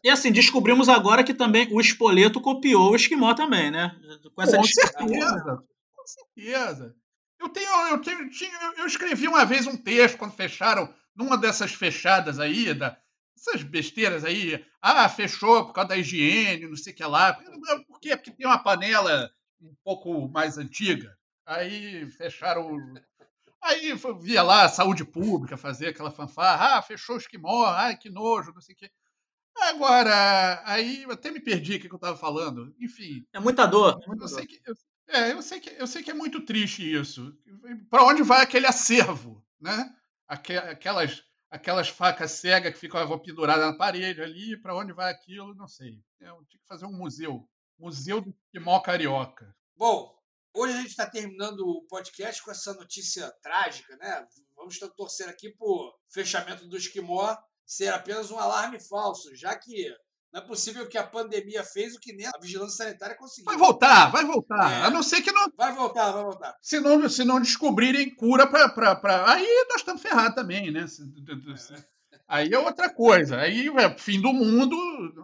E 0.02 0.10
assim, 0.10 0.32
descobrimos 0.32 0.88
agora 0.88 1.26
que 1.26 1.34
também 1.34 1.68
o 1.74 1.82
Espoleto 1.82 2.40
copiou 2.40 2.92
o 2.92 2.96
Esquimó 2.96 3.34
também, 3.34 3.70
né? 3.70 3.94
Com, 4.34 4.42
essa 4.42 4.56
com 4.56 4.64
certeza. 4.64 5.62
Com 5.94 6.08
certeza. 6.08 6.96
Eu 7.38 7.50
tenho, 7.50 7.88
eu 7.90 7.98
tenho, 7.98 8.30
eu 8.78 8.86
escrevi 8.86 9.28
uma 9.28 9.44
vez 9.44 9.68
um 9.68 9.76
texto 9.76 10.18
quando 10.18 10.32
fecharam 10.32 10.90
numa 11.16 11.38
dessas 11.38 11.74
fechadas 11.74 12.40
aí, 12.40 12.74
da, 12.74 12.98
essas 13.36 13.64
besteiras 13.64 14.24
aí, 14.24 14.66
ah, 14.82 15.08
fechou 15.10 15.66
por 15.66 15.74
causa 15.74 15.90
da 15.90 15.98
higiene, 15.98 16.68
não 16.68 16.76
sei 16.76 16.94
o 16.94 16.96
que 16.96 17.04
lá. 17.04 17.34
Por 17.88 18.00
quê? 18.00 18.16
Porque 18.16 18.32
tem 18.32 18.46
uma 18.46 18.62
panela 18.62 19.30
um 19.62 19.76
pouco 19.84 20.28
mais 20.30 20.58
antiga. 20.58 21.16
Aí 21.46 22.10
fecharam. 22.12 22.78
Aí 23.62 23.94
via 24.22 24.44
lá 24.44 24.64
a 24.64 24.70
saúde 24.70 25.04
pública 25.04 25.58
fazer 25.58 25.88
aquela 25.88 26.12
fanfarra, 26.12 26.78
ah, 26.78 26.82
fechou 26.82 27.16
o 27.16 27.20
esquimó, 27.20 27.66
ai, 27.66 27.98
que 27.98 28.10
nojo, 28.10 28.54
não 28.54 28.62
sei 28.62 28.76
o 28.76 28.78
que. 28.78 28.92
Agora, 29.58 30.62
aí 30.66 31.06
até 31.10 31.32
me 31.32 31.40
perdi 31.40 31.76
o 31.76 31.80
que 31.80 31.88
eu 31.88 31.96
estava 31.96 32.18
falando. 32.18 32.76
Enfim. 32.80 33.26
É 33.34 33.40
muita 33.40 33.66
dor. 33.66 34.00
É 34.04 34.08
muita 34.08 34.26
eu, 34.26 34.28
dor. 34.28 34.36
Sei 34.36 34.46
que, 34.46 34.62
eu, 34.66 34.76
é, 35.08 35.32
eu 35.32 35.42
sei 35.42 35.60
que 35.60 35.70
eu 35.78 35.88
sei 35.88 36.04
que 36.04 36.12
é 36.12 36.14
muito 36.14 36.42
triste 36.42 36.84
isso. 36.94 37.36
Para 37.90 38.04
onde 38.04 38.22
vai 38.22 38.42
aquele 38.42 38.68
acervo, 38.68 39.44
né? 39.60 39.90
Aquelas, 40.28 41.24
aquelas 41.50 41.90
facas 41.90 42.32
cegas 42.32 42.74
que 42.74 42.80
ficavam 42.80 43.20
penduradas 43.20 43.66
na 43.66 43.78
parede 43.78 44.22
ali, 44.22 44.60
para 44.62 44.76
onde 44.76 44.94
vai 44.94 45.12
aquilo, 45.12 45.56
não 45.56 45.68
sei. 45.68 46.02
É, 46.22 46.30
eu 46.30 46.46
tinha 46.50 46.62
que 46.62 46.68
fazer 46.68 46.86
um 46.86 46.98
museu. 46.98 47.48
Museu 47.78 48.22
do 48.22 48.30
Esquimó 48.30 48.80
Carioca. 48.80 49.54
Bom, 49.76 50.16
hoje 50.54 50.74
a 50.74 50.78
gente 50.78 50.90
está 50.90 51.10
terminando 51.10 51.60
o 51.60 51.86
podcast 51.88 52.42
com 52.42 52.52
essa 52.52 52.74
notícia 52.74 53.30
trágica, 53.42 53.96
né? 53.98 54.26
Vamos 54.56 54.80
torcer 54.96 55.28
aqui 55.28 55.52
por 55.52 55.94
fechamento 56.10 56.68
do 56.68 56.78
Esquimó 56.78 57.36
ser 57.66 57.94
apenas 57.94 58.32
um 58.32 58.40
alarme 58.40 58.80
falso, 58.80 59.36
já 59.36 59.58
que 59.58 59.94
não 60.36 60.42
é 60.42 60.46
possível 60.46 60.86
que 60.86 60.98
a 60.98 61.08
pandemia 61.08 61.64
fez 61.64 61.96
o 61.96 62.00
que 62.00 62.12
nem 62.12 62.28
a 62.28 62.38
vigilância 62.42 62.84
sanitária 62.84 63.16
conseguiu. 63.16 63.46
Vai 63.46 63.56
voltar, 63.56 64.12
vai 64.12 64.26
voltar. 64.26 64.70
É. 64.70 64.82
A 64.84 64.90
não 64.90 65.02
ser 65.02 65.22
que 65.22 65.32
não. 65.32 65.50
Vai 65.56 65.74
voltar, 65.74 66.12
vai 66.12 66.24
voltar. 66.26 66.58
Se 66.62 66.78
não, 66.82 67.08
se 67.08 67.24
não 67.24 67.40
descobrirem 67.40 68.14
cura 68.14 68.46
para. 68.46 68.96
Pra... 68.98 69.32
Aí 69.32 69.66
nós 69.70 69.78
estamos 69.78 70.02
ferrados 70.02 70.36
também, 70.36 70.72
né? 70.72 70.86
É. 71.72 71.84
Aí 72.28 72.52
é 72.52 72.60
outra 72.60 72.94
coisa. 72.94 73.38
Aí 73.38 73.70
é 73.70 73.98
fim 73.98 74.20
do 74.20 74.34
mundo, 74.34 74.76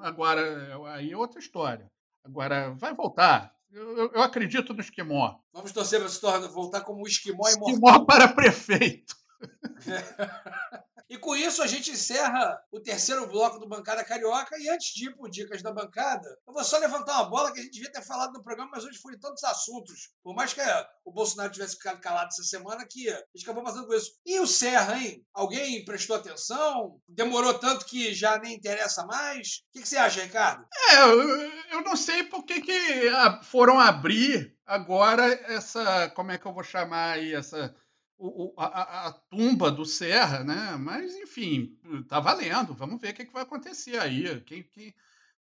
agora 0.01 0.79
aí 0.93 1.11
é 1.11 1.17
outra 1.17 1.41
história. 1.41 1.91
Agora 2.23 2.73
vai 2.75 2.93
voltar. 2.93 3.53
Eu, 3.69 4.13
eu 4.13 4.21
acredito 4.21 4.73
no 4.73 4.79
esquimó. 4.79 5.35
Vamos 5.51 5.73
torcer 5.73 5.99
para 5.99 6.07
se 6.07 6.21
tornar, 6.21 6.47
voltar 6.47 6.81
como 6.81 7.05
esquimó 7.05 7.49
imortal. 7.49 7.69
Esquimó 7.69 8.05
para 8.05 8.29
prefeito. 8.29 9.13
E 11.11 11.17
com 11.17 11.35
isso 11.35 11.61
a 11.61 11.67
gente 11.67 11.91
encerra 11.91 12.57
o 12.71 12.79
terceiro 12.79 13.27
bloco 13.27 13.59
do 13.59 13.67
Bancada 13.67 14.01
Carioca. 14.01 14.57
E 14.57 14.69
antes 14.69 14.93
de 14.93 15.09
ir 15.09 15.15
por 15.17 15.29
dicas 15.29 15.61
da 15.61 15.69
bancada, 15.69 16.25
eu 16.47 16.53
vou 16.53 16.63
só 16.63 16.77
levantar 16.77 17.15
uma 17.15 17.29
bola 17.29 17.51
que 17.51 17.59
a 17.59 17.63
gente 17.63 17.73
devia 17.73 17.91
ter 17.91 18.01
falado 18.01 18.31
no 18.31 18.41
programa, 18.41 18.71
mas 18.73 18.85
hoje 18.85 18.97
foi 18.97 19.19
tantos 19.19 19.43
assuntos. 19.43 20.13
Por 20.23 20.33
mais 20.33 20.53
que 20.53 20.61
o 21.03 21.11
Bolsonaro 21.11 21.51
tivesse 21.51 21.75
ficado 21.75 21.99
calado 21.99 22.29
essa 22.29 22.43
semana, 22.43 22.87
que 22.89 23.09
a 23.09 23.21
gente 23.35 23.43
acabou 23.43 23.61
com 23.61 23.93
isso. 23.93 24.13
E 24.25 24.39
o 24.39 24.47
Serra, 24.47 24.97
hein? 24.97 25.21
Alguém 25.33 25.83
prestou 25.83 26.15
atenção? 26.15 26.97
Demorou 27.09 27.59
tanto 27.59 27.85
que 27.87 28.13
já 28.13 28.39
nem 28.39 28.55
interessa 28.55 29.05
mais? 29.05 29.65
O 29.67 29.73
que, 29.73 29.81
que 29.81 29.89
você 29.89 29.97
acha, 29.97 30.23
Ricardo? 30.23 30.65
É, 30.91 31.75
eu 31.75 31.81
não 31.81 31.97
sei 31.97 32.23
por 32.23 32.45
que, 32.45 32.61
que 32.61 33.11
foram 33.43 33.77
abrir 33.77 34.55
agora 34.65 35.25
essa. 35.51 36.09
Como 36.11 36.31
é 36.31 36.37
que 36.37 36.45
eu 36.45 36.53
vou 36.53 36.63
chamar 36.63 37.15
aí? 37.15 37.33
Essa 37.33 37.75
o, 38.21 38.53
a, 38.57 39.07
a, 39.07 39.11
tumba 39.11 39.71
do 39.71 39.83
Serra, 39.83 40.43
né? 40.43 40.77
Mas, 40.79 41.15
enfim, 41.15 41.77
tá 42.07 42.19
valendo. 42.19 42.73
Vamos 42.73 43.01
ver 43.01 43.09
o 43.09 43.13
que, 43.13 43.25
que 43.25 43.33
vai 43.33 43.43
acontecer 43.43 43.97
aí. 43.97 44.39
Quem, 44.41 44.63
quem, 44.63 44.93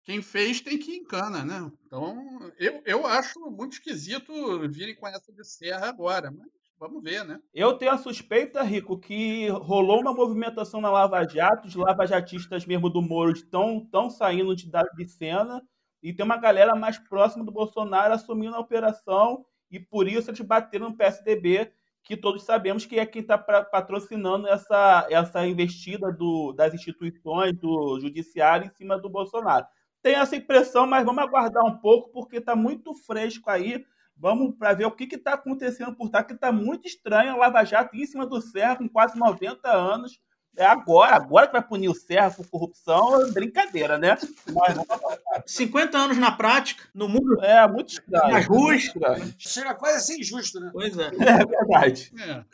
quem 0.05 0.23
fez 0.23 0.61
tem 0.61 0.79
que 0.79 0.97
encana, 0.97 1.45
né? 1.45 1.71
Então, 1.85 2.53
eu, 2.59 2.81
eu 2.87 3.07
acho 3.07 3.51
muito 3.51 3.75
esquisito 3.75 4.33
virem 4.69 4.95
com 4.95 5.09
essa 5.09 5.33
de 5.33 5.45
Serra 5.45 5.89
agora, 5.89 6.31
mas 6.31 6.47
vamos 6.79 7.03
ver, 7.03 7.25
né? 7.25 7.41
Eu 7.53 7.77
tenho 7.77 7.93
a 7.93 7.99
suspeita, 7.99 8.63
Rico, 8.63 8.99
que 8.99 9.49
rolou 9.49 10.01
uma 10.01 10.15
movimentação 10.15 10.81
na 10.81 10.91
Lava 10.91 11.27
Jato, 11.27 11.67
os 11.67 11.75
lavajatistas 11.75 12.65
mesmo 12.65 12.89
do 12.89 13.03
Moro 13.03 13.33
estão, 13.33 13.79
estão 13.79 14.09
saindo 14.09 14.55
de, 14.55 14.71
de 14.97 15.09
cena 15.09 15.61
e 16.03 16.13
tem 16.13 16.25
uma 16.25 16.37
galera 16.37 16.77
mais 16.77 16.97
próxima 16.97 17.45
do 17.45 17.51
Bolsonaro 17.51 18.15
assumindo 18.15 18.55
a 18.55 18.61
operação 18.61 19.45
e 19.71 19.81
por 19.81 20.07
isso 20.07 20.31
eles 20.31 20.41
bateram 20.41 20.91
no 20.91 20.97
PSDB 20.97 21.73
que 22.03 22.16
todos 22.16 22.45
sabemos 22.45 22.87
que 22.87 22.99
é 22.99 23.05
quem 23.05 23.23
está 23.23 23.37
patrocinando 23.37 24.49
essa, 24.49 25.07
essa 25.11 25.47
investida 25.47 26.11
do, 26.11 26.53
das 26.53 26.73
instituições 26.73 27.55
do 27.59 28.01
judiciário 28.01 28.66
em 28.66 28.70
cima 28.70 28.99
do 28.99 29.11
Bolsonaro. 29.11 29.66
Tem 30.03 30.15
essa 30.15 30.37
impressão, 30.37 30.87
mas 30.87 31.05
vamos 31.05 31.23
aguardar 31.23 31.65
um 31.65 31.77
pouco, 31.77 32.11
porque 32.11 32.39
está 32.39 32.57
muito 32.57 32.95
fresco 32.95 33.51
aí. 33.51 33.85
Vamos 34.16 34.57
para 34.57 34.75
ver 34.75 34.87
o 34.87 34.91
que 34.91 35.05
está 35.15 35.35
acontecendo 35.35 35.95
por 35.95 36.09
trás, 36.09 36.27
que 36.27 36.33
está 36.33 36.51
muito 36.51 36.87
estranho 36.87 37.33
a 37.33 37.37
Lava 37.37 37.65
Jato 37.65 37.95
em 37.95 38.07
cima 38.07 38.27
do 38.27 38.41
Serra, 38.41 38.77
com 38.77 38.89
quase 38.89 39.19
90 39.19 39.70
anos, 39.70 40.20
é 40.57 40.65
agora, 40.65 41.16
agora 41.16 41.47
que 41.47 41.53
vai 41.53 41.62
punir 41.62 41.89
o 41.89 41.95
Serra 41.95 42.31
por 42.31 42.49
corrupção, 42.49 43.23
é 43.23 43.31
brincadeira, 43.31 43.97
né? 43.97 44.16
Mas... 44.53 44.77
50 45.47 45.97
anos 45.97 46.19
na 46.19 46.33
prática, 46.33 46.85
no 46.95 47.09
mundo. 47.09 47.41
É, 47.43 47.66
muito 47.69 47.91
estranho. 47.91 48.33
Nas 48.33 48.47
ruas. 48.47 48.93
Chega 49.39 49.75
quase 49.75 49.97
a 49.97 50.01
ser 50.01 50.19
injusto, 50.19 50.59
né? 50.59 50.70
Pois 50.73 50.97
é. 50.99 51.07
É 51.07 51.47
verdade. 51.47 52.12
É. 52.19 52.45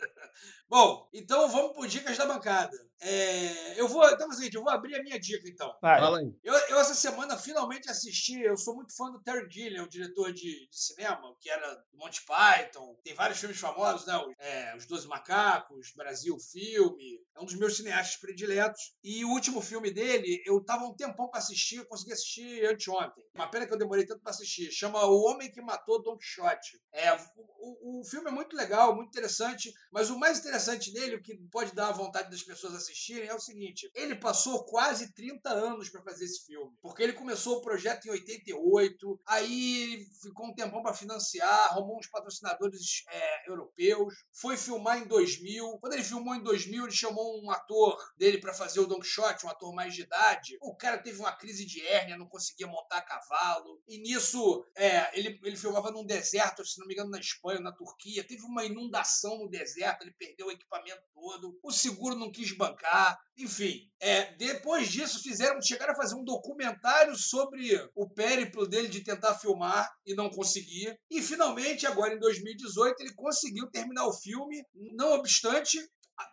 Bom, 0.68 1.08
então 1.14 1.48
vamos 1.48 1.72
por 1.72 1.86
dicas 1.86 2.18
da 2.18 2.26
bancada. 2.26 2.70
É, 3.06 3.78
eu 3.78 3.86
vou, 3.86 4.02
então, 4.08 4.30
assim, 4.30 4.48
eu 4.50 4.62
vou 4.62 4.70
abrir 4.70 4.94
a 4.94 5.02
minha 5.02 5.20
dica, 5.20 5.46
então. 5.46 5.76
Vai. 5.82 6.00
Fala 6.00 6.20
aí. 6.20 6.34
Eu, 6.42 6.54
eu, 6.54 6.80
essa 6.80 6.94
semana, 6.94 7.36
finalmente 7.36 7.90
assisti. 7.90 8.40
Eu 8.40 8.56
sou 8.56 8.74
muito 8.74 8.96
fã 8.96 9.10
do 9.10 9.22
Terry 9.22 9.46
Gilliam, 9.50 9.84
o 9.84 9.88
diretor 9.88 10.32
de, 10.32 10.66
de 10.68 10.76
cinema, 10.76 11.36
que 11.38 11.50
era 11.50 11.74
do 11.74 11.98
Monty 11.98 12.24
Python. 12.24 12.96
Tem 13.04 13.12
vários 13.12 13.38
filmes 13.38 13.58
famosos, 13.58 14.06
né? 14.06 14.14
É, 14.38 14.74
Os 14.74 14.86
Doze 14.86 15.06
Macacos, 15.06 15.92
Brasil 15.94 16.38
Filme. 16.38 17.20
É 17.36 17.40
um 17.40 17.44
dos 17.44 17.56
meus 17.56 17.76
cineastas 17.76 18.16
prediletos. 18.16 18.94
E 19.02 19.22
o 19.24 19.28
último 19.28 19.60
filme 19.60 19.90
dele, 19.90 20.42
eu 20.46 20.64
tava 20.64 20.84
um 20.84 20.94
tempão 20.94 21.28
para 21.28 21.40
assistir, 21.40 21.76
eu 21.76 21.86
consegui 21.86 22.12
assistir 22.14 22.64
anteontem. 22.64 23.24
Uma 23.34 23.50
pena 23.50 23.66
que 23.66 23.74
eu 23.74 23.78
demorei 23.78 24.06
tanto 24.06 24.22
para 24.22 24.30
assistir. 24.30 24.70
Chama 24.72 25.04
O 25.04 25.24
Homem 25.24 25.52
que 25.52 25.60
Matou 25.60 26.02
Don 26.02 26.16
Quixote. 26.16 26.80
É, 26.92 27.12
o, 27.36 28.00
o 28.00 28.04
filme 28.04 28.28
é 28.28 28.32
muito 28.32 28.56
legal, 28.56 28.94
muito 28.94 29.08
interessante, 29.08 29.72
mas 29.92 30.08
o 30.08 30.18
mais 30.18 30.38
interessante 30.38 30.92
dele, 30.92 31.16
o 31.16 31.22
que 31.22 31.36
pode 31.50 31.74
dar 31.74 31.88
a 31.88 31.92
vontade 31.92 32.30
das 32.30 32.42
pessoas 32.42 32.74
assistirem, 32.74 32.93
é 33.22 33.34
o 33.34 33.40
seguinte: 33.40 33.90
ele 33.94 34.14
passou 34.14 34.64
quase 34.64 35.12
30 35.12 35.50
anos 35.50 35.88
para 35.88 36.02
fazer 36.02 36.24
esse 36.24 36.46
filme. 36.46 36.72
Porque 36.80 37.02
ele 37.02 37.12
começou 37.12 37.58
o 37.58 37.60
projeto 37.60 38.06
em 38.06 38.10
88, 38.10 39.20
aí 39.26 40.06
ficou 40.22 40.46
um 40.46 40.54
tempão 40.54 40.82
para 40.82 40.94
financiar, 40.94 41.70
arrumou 41.70 41.98
uns 41.98 42.08
patrocinadores 42.08 43.04
é, 43.10 43.50
europeus, 43.50 44.14
foi 44.32 44.56
filmar 44.56 44.98
em 44.98 45.06
2000. 45.06 45.78
Quando 45.78 45.92
ele 45.92 46.04
filmou 46.04 46.34
em 46.34 46.42
2000, 46.42 46.84
ele 46.84 46.92
chamou 46.92 47.42
um 47.42 47.50
ator 47.50 47.96
dele 48.16 48.38
para 48.38 48.54
fazer 48.54 48.80
o 48.80 48.86
Don 48.86 49.00
Quixote, 49.00 49.46
um 49.46 49.50
ator 49.50 49.74
mais 49.74 49.94
de 49.94 50.02
idade. 50.02 50.56
O 50.60 50.74
cara 50.76 50.98
teve 50.98 51.18
uma 51.18 51.32
crise 51.32 51.64
de 51.64 51.84
hérnia, 51.86 52.16
não 52.16 52.28
conseguia 52.28 52.66
montar 52.66 53.02
cavalo. 53.02 53.82
E 53.88 53.98
nisso, 53.98 54.64
é, 54.76 55.18
ele, 55.18 55.38
ele 55.42 55.56
filmava 55.56 55.90
num 55.90 56.04
deserto, 56.04 56.64
se 56.64 56.78
não 56.78 56.86
me 56.86 56.94
engano, 56.94 57.10
na 57.10 57.18
Espanha, 57.18 57.60
na 57.60 57.72
Turquia. 57.72 58.26
Teve 58.26 58.42
uma 58.42 58.64
inundação 58.64 59.38
no 59.38 59.48
deserto, 59.48 60.02
ele 60.02 60.14
perdeu 60.18 60.46
o 60.46 60.52
equipamento 60.52 61.02
todo. 61.14 61.58
O 61.62 61.72
seguro 61.72 62.14
não 62.14 62.30
quis 62.30 62.52
bancar. 62.56 62.73
Enfim, 63.36 63.90
é, 64.00 64.34
depois 64.36 64.88
disso, 64.88 65.22
fizeram, 65.22 65.60
chegaram 65.60 65.92
a 65.92 65.96
fazer 65.96 66.14
um 66.14 66.24
documentário 66.24 67.16
sobre 67.16 67.58
o 67.94 68.08
périplo 68.08 68.66
dele 68.66 68.88
de 68.88 69.02
tentar 69.02 69.34
filmar 69.34 69.90
e 70.06 70.14
não 70.14 70.30
conseguir. 70.30 70.96
E 71.10 71.20
finalmente, 71.20 71.86
agora 71.86 72.14
em 72.14 72.18
2018, 72.18 73.00
ele 73.00 73.14
conseguiu 73.14 73.70
terminar 73.70 74.06
o 74.06 74.12
filme. 74.12 74.64
Não 74.94 75.12
obstante, 75.14 75.78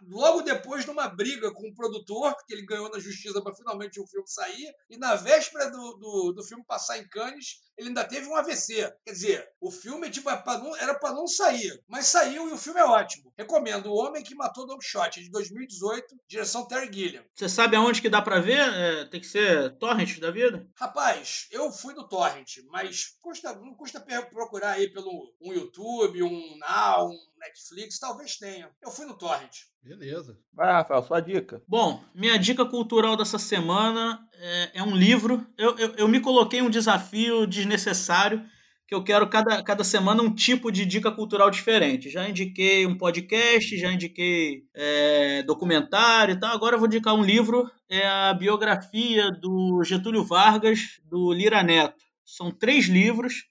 logo 0.07 0.41
depois 0.41 0.83
de 0.83 0.91
uma 0.91 1.07
briga 1.07 1.51
com 1.51 1.67
o 1.67 1.73
produtor, 1.73 2.35
que 2.45 2.53
ele 2.53 2.65
ganhou 2.65 2.89
na 2.89 2.99
justiça 2.99 3.41
para 3.41 3.53
finalmente 3.53 3.99
o 3.99 4.07
filme 4.07 4.27
sair, 4.27 4.73
e 4.89 4.97
na 4.97 5.15
véspera 5.15 5.69
do, 5.69 5.97
do, 5.97 6.33
do, 6.33 6.43
filme 6.43 6.63
passar 6.65 6.97
em 6.97 7.07
Cannes, 7.07 7.61
ele 7.77 7.89
ainda 7.89 8.03
teve 8.03 8.27
um 8.27 8.35
AVC. 8.35 8.93
Quer 9.05 9.11
dizer, 9.11 9.49
o 9.59 9.71
filme 9.71 10.09
tipo, 10.09 10.29
é 10.29 10.43
era 10.79 10.95
para 10.95 11.13
não 11.13 11.27
sair, 11.27 11.81
mas 11.87 12.07
saiu 12.07 12.49
e 12.49 12.53
o 12.53 12.57
filme 12.57 12.79
é 12.79 12.85
ótimo. 12.85 13.31
Recomendo 13.37 13.87
O 13.87 13.95
Homem 13.95 14.23
que 14.23 14.35
Matou 14.35 14.65
Don 14.65 14.77
Quixote, 14.77 15.23
de 15.23 15.31
2018, 15.31 16.15
direção 16.27 16.67
Terry 16.67 16.91
Gilliam. 16.91 17.23
Você 17.33 17.49
sabe 17.49 17.75
aonde 17.75 18.01
que 18.01 18.09
dá 18.09 18.21
para 18.21 18.39
ver? 18.39 18.59
É, 18.59 19.05
tem 19.05 19.19
que 19.19 19.27
ser 19.27 19.77
Torrent 19.77 20.19
da 20.19 20.31
vida? 20.31 20.67
Rapaz, 20.75 21.47
eu 21.51 21.71
fui 21.71 21.93
do 21.93 22.07
Torrent, 22.07 22.57
mas 22.69 23.17
custa, 23.21 23.53
não 23.55 23.73
custa 23.73 23.99
procurar 24.29 24.71
aí 24.71 24.89
pelo 24.91 25.33
um 25.41 25.53
YouTube, 25.53 26.23
um 26.23 26.57
Now, 26.57 27.09
um 27.09 27.30
Netflix, 27.41 27.97
talvez 27.97 28.37
tenha. 28.37 28.69
Eu 28.81 28.91
fui 28.91 29.05
no 29.05 29.17
Torrent. 29.17 29.51
Beleza. 29.81 30.37
Vai, 30.53 30.71
Rafael, 30.71 31.01
sua 31.03 31.19
dica. 31.19 31.61
Bom, 31.67 32.03
minha 32.13 32.37
dica 32.37 32.63
cultural 32.63 33.17
dessa 33.17 33.39
semana 33.39 34.19
é, 34.33 34.79
é 34.79 34.83
um 34.83 34.95
livro. 34.95 35.45
Eu, 35.57 35.75
eu, 35.77 35.95
eu, 35.95 36.07
me 36.07 36.19
coloquei 36.19 36.61
um 36.61 36.69
desafio 36.69 37.47
desnecessário, 37.47 38.45
que 38.87 38.93
eu 38.93 39.03
quero 39.03 39.27
cada, 39.27 39.63
cada 39.63 39.83
semana 39.83 40.21
um 40.21 40.33
tipo 40.33 40.71
de 40.71 40.85
dica 40.85 41.11
cultural 41.11 41.49
diferente. 41.49 42.11
Já 42.11 42.29
indiquei 42.29 42.85
um 42.85 42.95
podcast, 42.95 43.75
já 43.75 43.91
indiquei 43.91 44.65
é, 44.75 45.41
documentário 45.43 46.35
e 46.35 46.39
tal. 46.39 46.53
Agora 46.53 46.75
eu 46.75 46.79
vou 46.79 46.87
indicar 46.87 47.15
um 47.15 47.23
livro, 47.23 47.69
é 47.89 48.05
a 48.05 48.33
biografia 48.35 49.31
do 49.31 49.83
Getúlio 49.83 50.23
Vargas, 50.23 50.99
do 51.05 51.33
Lira 51.33 51.63
Neto. 51.63 52.03
São 52.23 52.51
três 52.51 52.85
livros 52.85 53.50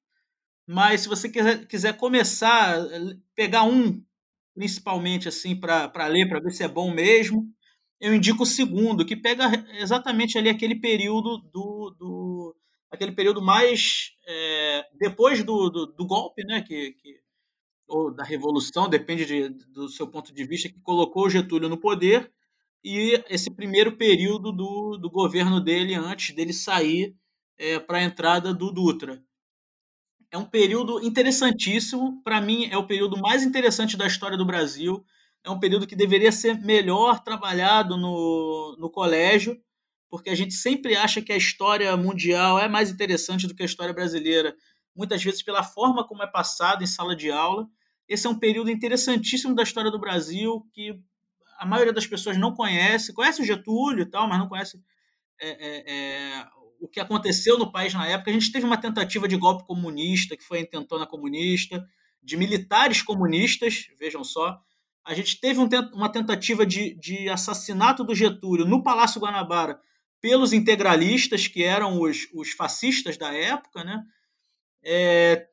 mas 0.72 1.00
se 1.00 1.08
você 1.08 1.28
quiser, 1.28 1.66
quiser 1.66 1.96
começar, 1.96 2.78
pegar 3.34 3.64
um 3.64 4.00
principalmente 4.54 5.26
assim 5.26 5.56
para 5.56 6.06
ler, 6.06 6.28
para 6.28 6.38
ver 6.38 6.52
se 6.52 6.62
é 6.62 6.68
bom 6.68 6.92
mesmo, 6.94 7.44
eu 8.00 8.14
indico 8.14 8.44
o 8.44 8.46
segundo, 8.46 9.04
que 9.04 9.16
pega 9.16 9.50
exatamente 9.80 10.38
ali 10.38 10.48
aquele 10.48 10.76
período 10.76 11.38
do, 11.38 11.90
do 11.98 12.56
aquele 12.88 13.10
período 13.10 13.42
mais 13.42 14.12
é, 14.24 14.86
depois 14.94 15.42
do, 15.42 15.70
do, 15.70 15.86
do, 15.86 16.06
golpe, 16.06 16.44
né, 16.44 16.62
que, 16.62 16.92
que 16.92 17.18
ou 17.88 18.14
da 18.14 18.22
revolução, 18.22 18.88
depende 18.88 19.26
de, 19.26 19.48
do 19.72 19.88
seu 19.88 20.06
ponto 20.06 20.32
de 20.32 20.44
vista, 20.44 20.68
que 20.68 20.78
colocou 20.82 21.28
Getúlio 21.28 21.68
no 21.68 21.78
poder 21.78 22.30
e 22.84 23.20
esse 23.28 23.50
primeiro 23.50 23.96
período 23.96 24.52
do, 24.52 24.96
do 24.96 25.10
governo 25.10 25.60
dele 25.60 25.96
antes 25.96 26.32
dele 26.32 26.52
sair 26.52 27.16
é, 27.58 27.80
para 27.80 27.98
a 27.98 28.04
entrada 28.04 28.54
do 28.54 28.70
Dutra 28.70 29.20
é 30.30 30.38
um 30.38 30.44
período 30.44 31.04
interessantíssimo. 31.04 32.22
Para 32.22 32.40
mim, 32.40 32.68
é 32.70 32.76
o 32.76 32.86
período 32.86 33.16
mais 33.18 33.42
interessante 33.42 33.96
da 33.96 34.06
história 34.06 34.36
do 34.36 34.44
Brasil. 34.44 35.04
É 35.44 35.50
um 35.50 35.58
período 35.58 35.86
que 35.86 35.96
deveria 35.96 36.30
ser 36.30 36.58
melhor 36.60 37.20
trabalhado 37.22 37.96
no, 37.96 38.76
no 38.78 38.90
colégio, 38.90 39.60
porque 40.08 40.30
a 40.30 40.34
gente 40.34 40.54
sempre 40.54 40.94
acha 40.96 41.22
que 41.22 41.32
a 41.32 41.36
história 41.36 41.96
mundial 41.96 42.58
é 42.58 42.68
mais 42.68 42.90
interessante 42.90 43.46
do 43.46 43.54
que 43.54 43.62
a 43.62 43.66
história 43.66 43.92
brasileira, 43.92 44.54
muitas 44.94 45.22
vezes 45.22 45.42
pela 45.42 45.62
forma 45.62 46.06
como 46.06 46.22
é 46.22 46.26
passado 46.26 46.84
em 46.84 46.86
sala 46.86 47.16
de 47.16 47.30
aula. 47.30 47.66
Esse 48.08 48.26
é 48.26 48.30
um 48.30 48.38
período 48.38 48.70
interessantíssimo 48.70 49.54
da 49.54 49.62
história 49.62 49.90
do 49.90 50.00
Brasil 50.00 50.66
que 50.72 51.00
a 51.58 51.66
maioria 51.66 51.92
das 51.92 52.06
pessoas 52.06 52.36
não 52.36 52.54
conhece. 52.54 53.12
Conhece 53.12 53.40
o 53.40 53.44
Getúlio 53.44 54.02
e 54.02 54.06
tal, 54.06 54.28
mas 54.28 54.38
não 54.38 54.48
conhece 54.48 54.80
é, 55.40 55.48
é, 55.48 55.92
é, 55.94 56.46
o 56.80 56.88
que 56.88 56.98
aconteceu 56.98 57.58
no 57.58 57.70
país 57.70 57.92
na 57.92 58.06
época. 58.06 58.30
A 58.30 58.34
gente 58.34 58.50
teve 58.50 58.64
uma 58.64 58.76
tentativa 58.76 59.28
de 59.28 59.36
golpe 59.36 59.66
comunista, 59.66 60.36
que 60.36 60.42
foi 60.42 60.58
a 60.58 60.62
intentona 60.62 61.06
comunista, 61.06 61.86
de 62.22 62.36
militares 62.36 63.02
comunistas, 63.02 63.86
vejam 63.98 64.24
só. 64.24 64.58
A 65.04 65.14
gente 65.14 65.40
teve 65.40 65.60
um, 65.60 65.68
uma 65.92 66.10
tentativa 66.10 66.64
de, 66.66 66.94
de 66.94 67.28
assassinato 67.28 68.02
do 68.02 68.14
Getúlio 68.14 68.64
no 68.64 68.82
Palácio 68.82 69.20
Guanabara 69.20 69.78
pelos 70.20 70.52
integralistas, 70.52 71.46
que 71.46 71.62
eram 71.62 72.00
os, 72.00 72.28
os 72.34 72.52
fascistas 72.52 73.16
da 73.16 73.32
época, 73.32 73.84
né? 73.84 74.02
É, 74.82 75.46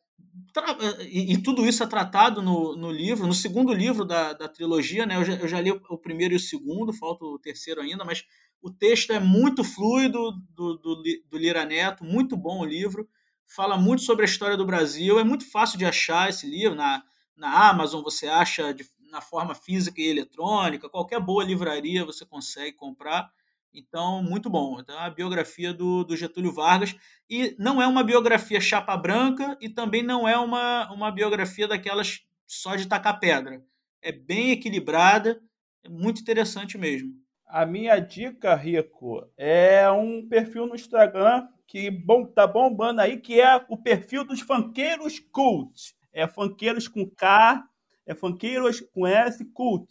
e, 1.10 1.34
e, 1.34 1.42
tudo 1.42 1.66
isso 1.66 1.84
é 1.84 1.88
tratado 1.88 2.42
no, 2.42 2.76
no 2.76 2.92
livro, 2.92 3.28
no 3.28 3.34
segundo 3.34 3.74
livro 3.74 4.06
da, 4.06 4.34
da 4.34 4.48
trilogia, 4.48 5.06
né? 5.06 5.16
Eu 5.16 5.26
já, 5.26 5.34
eu 5.34 5.48
já 5.48 5.62
li 5.62 5.72
o, 5.72 5.82
o 5.90 5.98
primeiro 5.98 6.34
e 6.34 6.38
o 6.38 6.40
segundo, 6.40 6.94
falta 6.94 7.26
o 7.26 7.40
terceiro 7.40 7.82
ainda, 7.82 8.04
mas 8.04 8.24
o 8.62 8.70
texto 8.70 9.12
é 9.12 9.20
muito 9.20 9.64
fluido 9.64 10.32
do, 10.50 10.78
do, 10.78 11.04
do 11.30 11.38
Lira 11.38 11.66
Neto, 11.66 12.04
muito 12.04 12.36
bom 12.36 12.60
o 12.60 12.66
livro. 12.66 13.08
Fala 13.46 13.78
muito 13.78 14.02
sobre 14.02 14.24
a 14.24 14.30
história 14.30 14.58
do 14.58 14.66
Brasil. 14.66 15.20
É 15.20 15.24
muito 15.24 15.50
fácil 15.50 15.78
de 15.78 15.86
achar 15.86 16.30
esse 16.30 16.46
livro. 16.46 16.76
Na, 16.76 17.04
na 17.36 17.70
Amazon 17.70 18.04
você 18.04 18.28
acha 18.28 18.74
de, 18.74 18.86
na 19.10 19.22
forma 19.22 19.56
física 19.56 20.02
e 20.02 20.08
eletrônica. 20.08 20.90
Qualquer 20.90 21.20
boa 21.20 21.44
livraria 21.44 22.04
você 22.04 22.26
consegue 22.26 22.76
comprar. 22.76 23.32
Então, 23.74 24.24
muito 24.24 24.50
bom. 24.50 24.80
Então, 24.80 24.96
é 24.96 25.06
a 25.06 25.10
biografia 25.10 25.74
do, 25.74 26.04
do, 26.04 26.18
Getúlio 26.18 26.52
Vargas. 26.52 26.96
E 27.30 27.56
não 27.60 27.82
é 27.82 27.88
uma 27.88 28.04
biografia 28.04 28.60
chapa 28.60 28.98
branca 28.98 29.58
e 29.62 29.70
também 29.70 30.04
não 30.04 30.28
é 30.28 30.38
uma, 30.38 30.92
uma 30.92 31.12
biografia 31.12 31.68
daquelas 31.68 32.22
só 32.46 32.76
de 32.76 32.88
tacar 32.88 33.20
pedra. 33.20 33.64
É 34.02 34.12
bem 34.12 34.52
equilibrada, 34.52 35.42
é 35.84 35.90
muito 35.90 36.22
interessante 36.22 36.78
mesmo. 36.78 37.14
A 37.48 37.66
minha 37.66 37.98
dica, 38.00 38.54
Rico, 38.56 39.26
é 39.38 39.90
um 39.90 40.28
perfil 40.28 40.68
no 40.68 40.76
Instagram 40.76 41.48
que 41.66 41.90
bom, 41.90 42.26
tá 42.26 42.46
bombando 42.46 43.00
aí, 43.00 43.18
que 43.18 43.40
é 43.40 43.56
o 43.70 43.78
perfil 43.78 44.26
dos 44.26 44.42
funkeiros 44.42 45.20
cult. 45.32 45.96
É 46.12 46.28
funkeiros 46.28 46.88
com 46.90 47.10
K, 47.10 47.64
é 48.06 48.14
funkeiros 48.14 48.82
com 48.94 49.08
S 49.08 49.44
cult, 49.54 49.88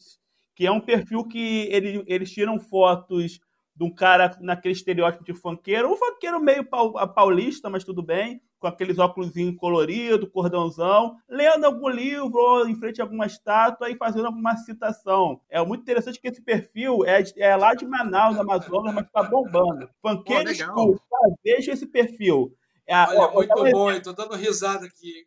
que 0.54 0.66
é 0.66 0.70
um 0.70 0.80
perfil 0.80 1.24
que 1.24 1.68
ele, 1.70 2.04
eles 2.06 2.30
tiram 2.30 2.58
fotos 2.58 3.40
de 3.74 3.84
um 3.84 3.94
cara 3.94 4.36
naquele 4.40 4.74
estereótipo 4.74 5.24
de 5.24 5.34
funkeiro, 5.34 5.90
um 5.90 5.96
funkeiro 5.96 6.40
meio 6.40 6.64
paulista, 6.64 7.70
mas 7.70 7.84
tudo 7.84 8.02
bem, 8.02 8.40
com 8.58 8.66
aqueles 8.66 8.98
óculos 8.98 9.32
colorido, 9.58 10.30
cordãozão, 10.30 11.16
lendo 11.28 11.64
algum 11.64 11.88
livro 11.88 12.34
ou 12.34 12.68
em 12.68 12.74
frente 12.74 13.00
a 13.00 13.04
alguma 13.04 13.26
estátua 13.26 13.90
e 13.90 13.96
fazendo 13.96 14.26
alguma 14.26 14.56
citação. 14.56 15.40
É 15.48 15.62
muito 15.64 15.82
interessante 15.82 16.20
que 16.20 16.28
esse 16.28 16.40
perfil 16.40 17.04
é, 17.04 17.22
é 17.36 17.56
lá 17.56 17.74
de 17.74 17.86
Manaus, 17.86 18.38
Amazonas, 18.38 18.94
mas 18.94 19.06
está 19.06 19.22
bombando. 19.22 19.88
Funkeiro 20.00 20.54
School, 20.54 21.00
veja 21.44 21.72
esse 21.72 21.86
perfil. 21.86 22.54
É, 22.86 22.94
Olha, 22.94 23.20
ó, 23.20 23.34
muito 23.34 23.70
bom, 23.72 23.90
estou 23.90 24.14
dando 24.14 24.36
risada 24.36 24.86
aqui. 24.86 25.26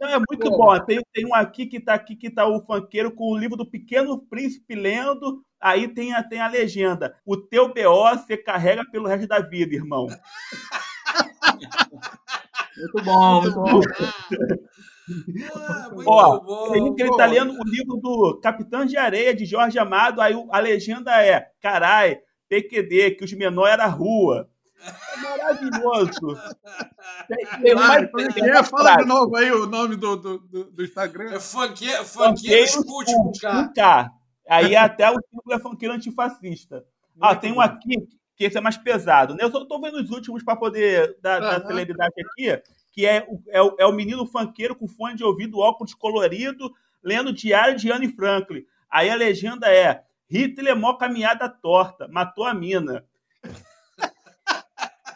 Não, 0.00 0.08
é 0.08 0.18
muito 0.18 0.50
Pô. 0.50 0.56
bom. 0.56 0.78
Tem, 0.84 1.00
tem 1.12 1.26
um 1.26 1.34
aqui 1.34 1.66
que 1.66 1.78
está 1.78 1.94
aqui 1.94 2.16
que 2.16 2.30
tá 2.30 2.46
o 2.46 2.60
funkeiro 2.60 3.12
com 3.12 3.32
o 3.32 3.38
livro 3.38 3.56
do 3.56 3.66
Pequeno 3.66 4.18
Príncipe 4.18 4.74
lendo. 4.74 5.44
Aí 5.60 5.88
tem 5.88 6.12
a, 6.12 6.22
tem 6.22 6.40
a 6.40 6.48
legenda. 6.48 7.16
O 7.24 7.36
teu 7.36 7.72
BO 7.72 8.10
você 8.10 8.36
carrega 8.36 8.84
pelo 8.90 9.08
resto 9.08 9.26
da 9.26 9.40
vida, 9.40 9.74
irmão. 9.74 10.06
Muito 12.76 13.04
bom, 13.04 13.40
muito 13.42 13.54
bom. 13.54 13.80
Ah, 15.54 15.90
Ó, 16.06 16.40
bom, 16.40 16.94
que 16.94 17.02
ele 17.02 17.16
tá 17.16 17.26
lendo 17.26 17.52
o 17.52 17.64
livro 17.64 17.96
do 17.98 18.40
Capitão 18.42 18.86
de 18.86 18.96
Areia, 18.96 19.34
de 19.34 19.44
Jorge 19.44 19.78
Amado, 19.78 20.20
aí 20.20 20.34
a 20.50 20.58
legenda 20.58 21.22
é, 21.22 21.50
carai, 21.60 22.20
PQD, 22.48 23.12
que 23.12 23.24
os 23.24 23.32
menores 23.34 23.74
era 23.74 23.86
rua. 23.86 24.48
É 24.82 25.16
maravilhoso. 25.16 26.38
Tem, 27.28 27.62
tem 27.62 27.74
mais, 27.74 28.10
tem 28.34 28.50
é, 28.50 28.62
fala 28.62 28.96
de 28.96 29.06
novo 29.06 29.36
aí 29.36 29.50
o 29.50 29.66
nome 29.66 29.96
do, 29.96 30.16
do, 30.16 30.38
do 30.38 30.84
Instagram. 30.84 31.34
É 31.34 31.40
funkeiro, 31.40 32.04
funkeiro 32.04 32.64
escute 32.64 33.12
com 33.40 33.72
K. 33.72 34.10
Aí 34.48 34.76
até 34.76 35.10
o 35.10 35.20
título 35.20 35.54
é 35.54 35.58
funkeiro 35.58 35.94
antifascista. 35.94 36.84
Ah, 37.20 37.34
tem 37.34 37.52
um 37.52 37.60
aqui 37.60 38.06
que 38.36 38.44
esse 38.44 38.58
é 38.58 38.60
mais 38.60 38.76
pesado. 38.76 39.34
Né? 39.34 39.44
Eu 39.44 39.50
só 39.50 39.62
estou 39.62 39.80
vendo 39.80 39.96
os 39.96 40.10
últimos 40.10 40.42
para 40.42 40.56
poder 40.56 41.16
dar, 41.20 41.40
uhum. 41.40 41.48
dar 41.48 41.66
celeridade 41.66 42.14
aqui, 42.18 42.62
que 42.92 43.06
é, 43.06 43.26
é, 43.48 43.62
o, 43.62 43.76
é 43.78 43.86
o 43.86 43.92
menino 43.92 44.26
funkeiro 44.26 44.74
com 44.74 44.88
fone 44.88 45.16
de 45.16 45.24
ouvido, 45.24 45.58
óculos 45.58 45.94
colorido, 45.94 46.72
lendo 47.02 47.32
Diário 47.32 47.76
de 47.76 47.90
Anne 47.90 48.08
Franklin. 48.08 48.64
Aí 48.90 49.10
a 49.10 49.14
legenda 49.14 49.68
é 49.68 50.02
Hitler 50.28 50.76
mó 50.76 50.94
caminhada 50.94 51.48
torta, 51.48 52.08
matou 52.08 52.44
a 52.44 52.54
mina. 52.54 53.04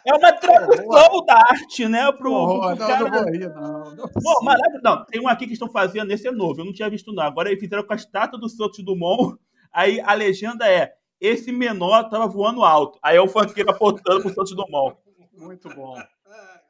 É 0.05 0.13
uma 0.13 0.31
tradução 0.31 1.25
da 1.25 1.35
arte, 1.35 1.87
né? 1.87 2.11
Pro, 2.13 2.33
oh, 2.33 2.59
pro 2.59 2.69
não, 2.69 2.77
cara... 2.77 3.09
não, 3.09 3.25
rir, 3.25 3.49
não. 3.49 3.95
Não, 3.95 4.07
Pô, 4.07 4.43
maravilha. 4.43 4.81
não, 4.81 5.05
tem 5.05 5.21
um 5.21 5.27
aqui 5.27 5.45
que 5.45 5.53
estão 5.53 5.69
fazendo, 5.69 6.11
esse 6.11 6.27
é 6.27 6.31
novo, 6.31 6.61
eu 6.61 6.65
não 6.65 6.73
tinha 6.73 6.89
visto 6.89 7.11
não. 7.11 7.23
Agora 7.23 7.49
eles 7.49 7.59
fizeram 7.59 7.83
com 7.83 7.93
a 7.93 7.95
estátua 7.95 8.39
do 8.39 8.49
Santos 8.49 8.83
Dumont. 8.83 9.37
Aí 9.71 9.99
a 9.99 10.13
legenda 10.13 10.67
é: 10.67 10.93
esse 11.19 11.51
menor 11.51 12.05
estava 12.05 12.27
voando 12.27 12.63
alto. 12.63 12.99
Aí 13.01 13.17
é 13.17 13.21
o 13.21 13.27
funkeiro 13.27 13.71
apontando 13.71 14.21
pro 14.21 14.33
Santos 14.33 14.55
Dumont. 14.55 14.97
Muito 15.33 15.69
bom. 15.69 15.97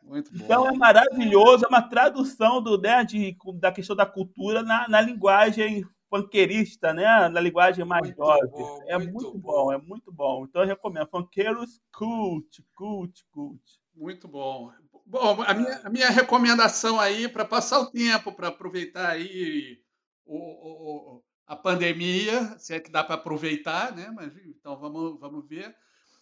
Muito 0.03 0.31
bom. 0.31 0.43
Então 0.43 0.67
é 0.67 0.73
maravilhoso, 0.73 1.65
é 1.65 1.67
uma 1.67 1.81
tradução 1.81 2.61
do, 2.61 2.79
né, 2.79 3.03
de, 3.03 3.37
da 3.55 3.71
questão 3.71 3.95
da 3.95 4.05
cultura 4.05 4.63
na, 4.63 4.87
na 4.87 5.01
linguagem 5.01 5.85
funkeirista, 6.09 6.91
né? 6.93 7.29
Na 7.29 7.39
linguagem 7.39 7.85
mais 7.85 8.07
muito 8.07 8.17
jovem. 8.17 8.49
Bom, 8.49 8.83
é 8.87 8.97
muito, 8.97 9.13
muito 9.13 9.37
bom. 9.37 9.51
bom. 9.65 9.71
é 9.71 9.77
muito 9.77 10.11
bom. 10.11 10.45
Então 10.45 10.63
eu 10.63 10.67
recomendo. 10.67 11.07
Funkeiros 11.07 11.79
cult, 11.93 12.63
cult, 12.73 13.23
cult. 13.31 13.61
Muito 13.95 14.27
bom. 14.27 14.71
Bom, 15.05 15.43
a 15.43 15.53
minha, 15.53 15.81
a 15.83 15.89
minha 15.89 16.09
recomendação 16.09 16.99
aí 16.99 17.27
para 17.27 17.45
passar 17.45 17.79
o 17.79 17.91
tempo, 17.91 18.31
para 18.31 18.47
aproveitar 18.47 19.09
aí 19.09 19.79
o, 20.25 20.37
o, 20.37 21.23
a 21.49 21.55
pandemia, 21.55 22.55
se 22.59 22.75
é 22.75 22.79
que 22.79 22.91
dá 22.91 23.03
para 23.03 23.15
aproveitar, 23.15 23.91
né? 23.95 24.11
Mas 24.13 24.31
então 24.45 24.77
vamos, 24.77 25.19
vamos 25.19 25.49
ver. 25.49 25.75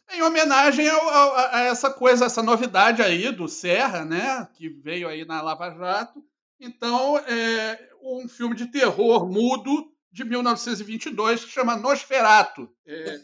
Em 0.10 0.22
homenagem 0.22 0.88
ao, 0.88 1.10
a, 1.10 1.58
a, 1.58 1.60
essa 1.64 1.90
coisa, 1.92 2.26
essa 2.26 2.42
novidade 2.42 3.02
aí 3.02 3.30
do 3.30 3.46
Serra, 3.50 4.06
né? 4.06 4.48
Que 4.54 4.70
veio 4.70 5.06
aí 5.06 5.26
na 5.26 5.42
Lava 5.42 5.70
Jato. 5.70 6.24
Então, 6.62 7.18
é 7.18 7.90
um 8.02 8.26
filme 8.30 8.56
de 8.56 8.68
terror 8.68 9.30
mudo 9.30 9.92
de 10.10 10.24
1922 10.24 11.44
que 11.44 11.52
chama 11.52 11.76
Nosferato. 11.76 12.70
É... 12.88 13.20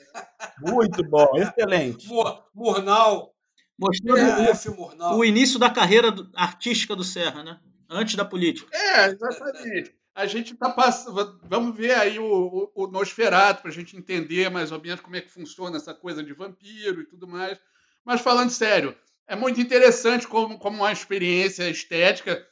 Muito 0.60 1.02
bom, 1.08 1.30
excelente. 1.38 2.06
Murnau. 2.54 3.34
Mostrando 3.80 4.20
é, 4.20 4.52
o, 4.70 5.18
o, 5.20 5.26
início 5.26 5.58
da 5.58 5.70
carreira 5.70 6.14
artística 6.36 6.96
do 6.96 7.04
Serra, 7.04 7.44
né? 7.44 7.60
Antes 7.90 8.16
da 8.16 8.26
política. 8.26 8.70
É, 8.76 9.08
exatamente. 9.08 9.96
A 10.16 10.26
gente 10.26 10.54
está 10.54 10.70
passando. 10.70 11.40
Vamos 11.44 11.76
ver 11.76 11.94
aí 11.96 12.20
o, 12.20 12.72
o, 12.76 12.84
o 12.84 12.88
Nosferatu 12.88 13.62
para 13.62 13.72
a 13.72 13.74
gente 13.74 13.98
entender 13.98 14.50
mais 14.50 14.72
ou 14.72 14.82
menos 14.82 15.02
como 15.02 15.16
é 15.16 15.22
que 15.22 15.32
funciona 15.32 15.78
essa 15.78 15.94
coisa 15.94 16.24
de 16.24 16.34
vampiro 16.34 17.02
e 17.02 17.06
tudo 17.06 17.28
mais. 17.28 17.60
Mas 18.06 18.22
falando 18.22 18.52
sério, 18.52 18.96
é 19.28 19.36
muito 19.36 19.60
interessante 19.60 20.28
como, 20.28 20.60
como 20.60 20.78
uma 20.78 20.92
experiência 20.92 21.70
estética. 21.70 22.46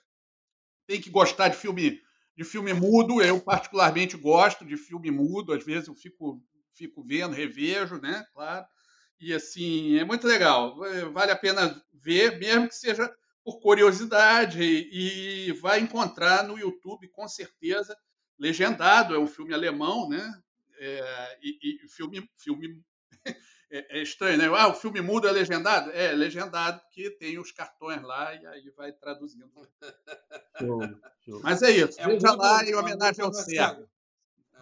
Tem 0.87 0.99
que 0.99 1.09
gostar 1.09 1.49
de 1.49 1.57
filme 1.57 2.01
de 2.35 2.43
filme 2.43 2.73
mudo. 2.73 3.21
Eu 3.21 3.39
particularmente 3.39 4.17
gosto 4.17 4.65
de 4.65 4.75
filme 4.77 5.11
mudo. 5.11 5.53
Às 5.53 5.63
vezes 5.63 5.87
eu 5.87 5.95
fico 5.95 6.41
fico 6.73 7.03
vendo, 7.03 7.35
revejo, 7.35 7.99
né? 7.99 8.25
Claro. 8.33 8.65
E 9.19 9.33
assim 9.33 9.99
é 9.99 10.03
muito 10.03 10.25
legal. 10.25 10.77
Vale 11.11 11.31
a 11.31 11.35
pena 11.35 11.79
ver, 11.93 12.39
mesmo 12.39 12.67
que 12.67 12.75
seja 12.75 13.13
por 13.43 13.59
curiosidade 13.59 14.61
e 14.61 15.51
vai 15.53 15.79
encontrar 15.79 16.43
no 16.43 16.57
YouTube 16.57 17.07
com 17.09 17.27
certeza 17.27 17.97
legendado. 18.41 19.15
É 19.15 19.19
um 19.19 19.27
filme 19.27 19.53
alemão, 19.53 20.09
né? 20.09 20.41
É, 20.79 21.37
e, 21.43 21.85
e 21.85 21.87
filme 21.87 22.27
filme 22.37 22.81
é, 23.71 23.99
é, 23.99 24.01
estranho, 24.01 24.37
né? 24.37 24.47
Ah, 24.47 24.67
o 24.67 24.73
filme 24.73 24.99
mudo 24.99 25.27
é 25.27 25.31
legendado? 25.31 25.91
É, 25.91 26.11
legendado, 26.11 26.81
porque 26.81 27.11
tem 27.11 27.37
os 27.37 27.51
cartões 27.51 28.01
lá 28.01 28.33
e 28.33 28.45
aí 28.47 28.69
vai 28.75 28.91
traduzindo. 28.91 29.49
Show, 30.59 30.81
show. 31.25 31.41
Mas 31.41 31.63
é 31.63 31.71
isso. 31.71 31.99
É 31.99 32.05
Veja 32.05 32.33
lá 32.33 32.63
em 32.63 32.75
homenagem 32.75 33.23
ao 33.23 33.33
cego. 33.33 33.87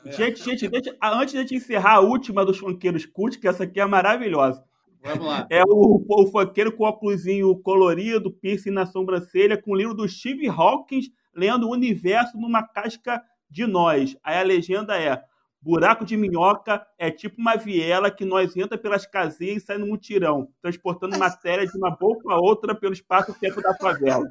É. 0.05 0.11
Gente, 0.13 0.41
gente, 0.41 0.67
deixa, 0.69 0.95
antes 1.01 1.45
de 1.45 1.55
encerrar 1.55 1.95
a 1.95 1.99
última 1.99 2.45
dos 2.45 2.57
funkeiros 2.57 3.05
cult, 3.05 3.37
que 3.37 3.47
essa 3.47 3.63
aqui 3.63 3.81
é 3.81 3.85
maravilhosa. 3.85 4.63
Vamos 5.01 5.25
lá. 5.25 5.47
É 5.49 5.63
o, 5.65 6.05
o 6.07 6.27
funkeiro 6.27 6.75
com 6.75 6.83
óculos 6.83 7.23
colorido, 7.63 8.31
piercing 8.31 8.71
na 8.71 8.85
sobrancelha, 8.85 9.61
com 9.61 9.71
o 9.71 9.75
livro 9.75 9.93
do 9.93 10.07
Steve 10.07 10.47
Hawkins, 10.47 11.05
lendo 11.33 11.67
o 11.67 11.71
universo 11.71 12.37
numa 12.37 12.67
casca 12.67 13.21
de 13.49 13.65
nós. 13.65 14.17
Aí 14.23 14.37
a 14.37 14.43
legenda 14.43 14.97
é 14.97 15.23
Buraco 15.61 16.05
de 16.05 16.15
minhoca 16.15 16.85
é 16.97 17.11
tipo 17.11 17.35
uma 17.37 17.57
viela 17.57 18.09
que 18.09 18.23
nós 18.23 18.55
entra 18.55 18.77
pelas 18.77 19.05
casinhas 19.05 19.63
e 19.63 19.65
sai 19.65 19.77
no 19.77 19.87
mutirão, 19.87 20.53
transportando 20.61 21.19
matéria 21.19 21.67
de 21.67 21.77
uma 21.77 21.91
boca 21.91 22.31
a 22.33 22.37
outra 22.37 22.73
pelo 22.73 22.93
espaço-tempo 22.93 23.61
da 23.61 23.75
favela. 23.75 24.25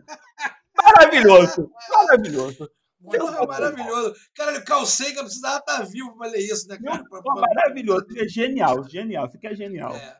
Maravilhoso! 0.74 1.70
Maravilhoso! 1.90 2.70
Porra, 3.04 3.46
maravilhoso. 3.46 4.14
Cara, 4.34 4.58
o 4.58 4.64
Carl 4.64 4.86
Sagan 4.86 5.22
precisava 5.22 5.58
estar 5.58 5.82
vivo 5.82 6.16
para 6.16 6.30
ler 6.30 6.40
isso, 6.40 6.66
né, 6.66 6.78
cara? 6.82 7.04
Pra, 7.08 7.22
pra... 7.22 7.34
Maravilhoso. 7.34 8.06
É 8.16 8.26
genial, 8.26 8.88
genial. 8.88 9.26
Isso 9.26 9.36
aqui 9.36 9.46
é 9.46 9.54
genial. 9.54 9.94
É. 9.94 10.16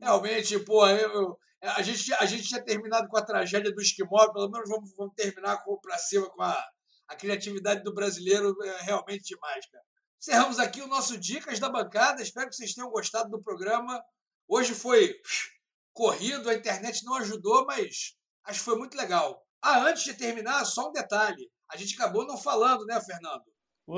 Realmente, 0.00 0.58
pô, 0.60 0.82
a, 0.82 1.82
gente, 1.82 2.12
a 2.14 2.26
gente 2.26 2.48
tinha 2.48 2.64
terminado 2.64 3.08
com 3.08 3.18
a 3.18 3.24
tragédia 3.24 3.72
do 3.72 3.82
esquimó, 3.82 4.32
pelo 4.32 4.50
menos 4.50 4.68
vamos, 4.68 4.94
vamos 4.96 5.14
terminar 5.14 5.62
para 5.82 5.98
cima 5.98 6.28
com 6.30 6.42
a, 6.42 6.68
a 7.08 7.14
criatividade 7.16 7.82
do 7.82 7.92
brasileiro, 7.92 8.56
é 8.64 8.82
realmente 8.82 9.24
demais, 9.24 9.66
cara. 9.70 9.84
Encerramos 10.18 10.58
aqui 10.58 10.82
o 10.82 10.86
nosso 10.86 11.16
Dicas 11.16 11.58
da 11.58 11.70
Bancada. 11.70 12.22
Espero 12.22 12.48
que 12.48 12.54
vocês 12.54 12.74
tenham 12.74 12.90
gostado 12.90 13.30
do 13.30 13.42
programa. 13.42 14.02
Hoje 14.46 14.74
foi 14.74 15.14
corrido, 15.94 16.50
a 16.50 16.54
internet 16.54 17.04
não 17.04 17.14
ajudou, 17.14 17.64
mas 17.64 18.14
acho 18.44 18.58
que 18.58 18.64
foi 18.64 18.76
muito 18.76 18.96
legal. 18.96 19.42
Ah, 19.62 19.80
antes 19.84 20.04
de 20.04 20.14
terminar, 20.14 20.64
só 20.66 20.88
um 20.88 20.92
detalhe. 20.92 21.50
A 21.70 21.76
gente 21.76 21.94
acabou 21.94 22.26
não 22.26 22.36
falando, 22.36 22.84
né, 22.84 23.00
Fernando? 23.00 23.44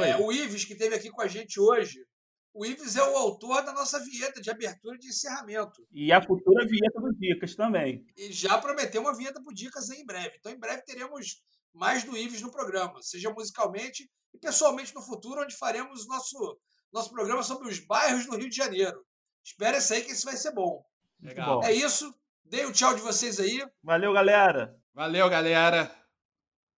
É, 0.01 0.16
o 0.16 0.33
Ives, 0.33 0.65
que 0.65 0.73
esteve 0.73 0.95
aqui 0.95 1.11
com 1.11 1.23
a 1.23 1.27
gente 1.27 1.61
hoje, 1.61 2.07
o 2.55 2.66
Ives 2.66 2.97
é 2.97 3.03
o 3.03 3.16
autor 3.16 3.65
da 3.65 3.73
nossa 3.73 3.99
vinheta 3.99 4.41
de 4.41 4.51
abertura 4.51 4.97
e 4.97 4.99
de 4.99 5.09
encerramento. 5.09 5.87
E 5.91 6.12
a 6.12 6.20
futura 6.20 6.66
vinheta 6.66 7.01
do 7.01 7.12
Dicas 7.15 7.55
também. 7.55 8.05
E 8.16 8.31
já 8.31 8.59
prometeu 8.59 9.01
uma 9.01 9.16
vinheta 9.16 9.43
para 9.43 9.55
Dicas 9.55 9.89
em 9.91 10.05
breve. 10.05 10.37
Então, 10.39 10.53
em 10.53 10.59
breve 10.59 10.83
teremos 10.83 11.43
mais 11.73 12.05
do 12.05 12.16
Ives 12.16 12.43
no 12.43 12.51
programa, 12.51 13.01
seja 13.01 13.31
musicalmente 13.31 14.11
e 14.35 14.39
pessoalmente 14.39 14.95
no 14.95 15.01
futuro, 15.01 15.43
onde 15.43 15.57
faremos 15.57 16.07
nosso, 16.07 16.59
nosso 16.93 17.11
programa 17.11 17.43
sobre 17.43 17.69
os 17.69 17.79
bairros 17.79 18.27
do 18.27 18.37
Rio 18.37 18.51
de 18.51 18.57
Janeiro. 18.57 19.03
Espera 19.43 19.79
isso 19.79 19.95
aí 19.95 20.03
que 20.03 20.12
isso 20.12 20.27
vai 20.27 20.37
ser 20.37 20.53
bom. 20.53 20.85
Legal. 21.20 21.62
É 21.65 21.73
isso. 21.73 22.12
Dei 22.45 22.66
o 22.66 22.73
tchau 22.73 22.95
de 22.95 23.01
vocês 23.01 23.41
aí. 23.41 23.65
Valeu, 23.83 24.12
galera. 24.12 24.77
Valeu, 24.93 25.29
galera. 25.31 25.91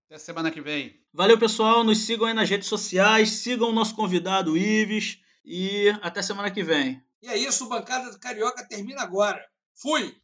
Até 0.07 0.19
semana 0.19 0.51
que 0.51 0.61
vem. 0.61 1.03
Valeu, 1.13 1.39
pessoal. 1.39 1.83
Nos 1.83 2.07
sigam 2.07 2.27
aí 2.27 2.35
nas 2.35 2.49
redes 2.49 2.69
sociais. 2.69 3.31
Sigam 3.31 3.71
o 3.71 3.73
nosso 3.73 3.97
convidado, 3.97 4.57
Ives. 4.57 5.24
E 5.45 5.91
até 6.03 6.23
semana 6.23 6.51
que 6.51 6.63
vem. 6.63 7.03
E 7.23 7.29
é 7.29 7.37
isso. 7.37 7.69
Bancada 7.69 8.11
do 8.11 8.19
Carioca 8.19 8.67
termina 8.67 9.03
agora. 9.03 9.45
Fui! 9.75 10.17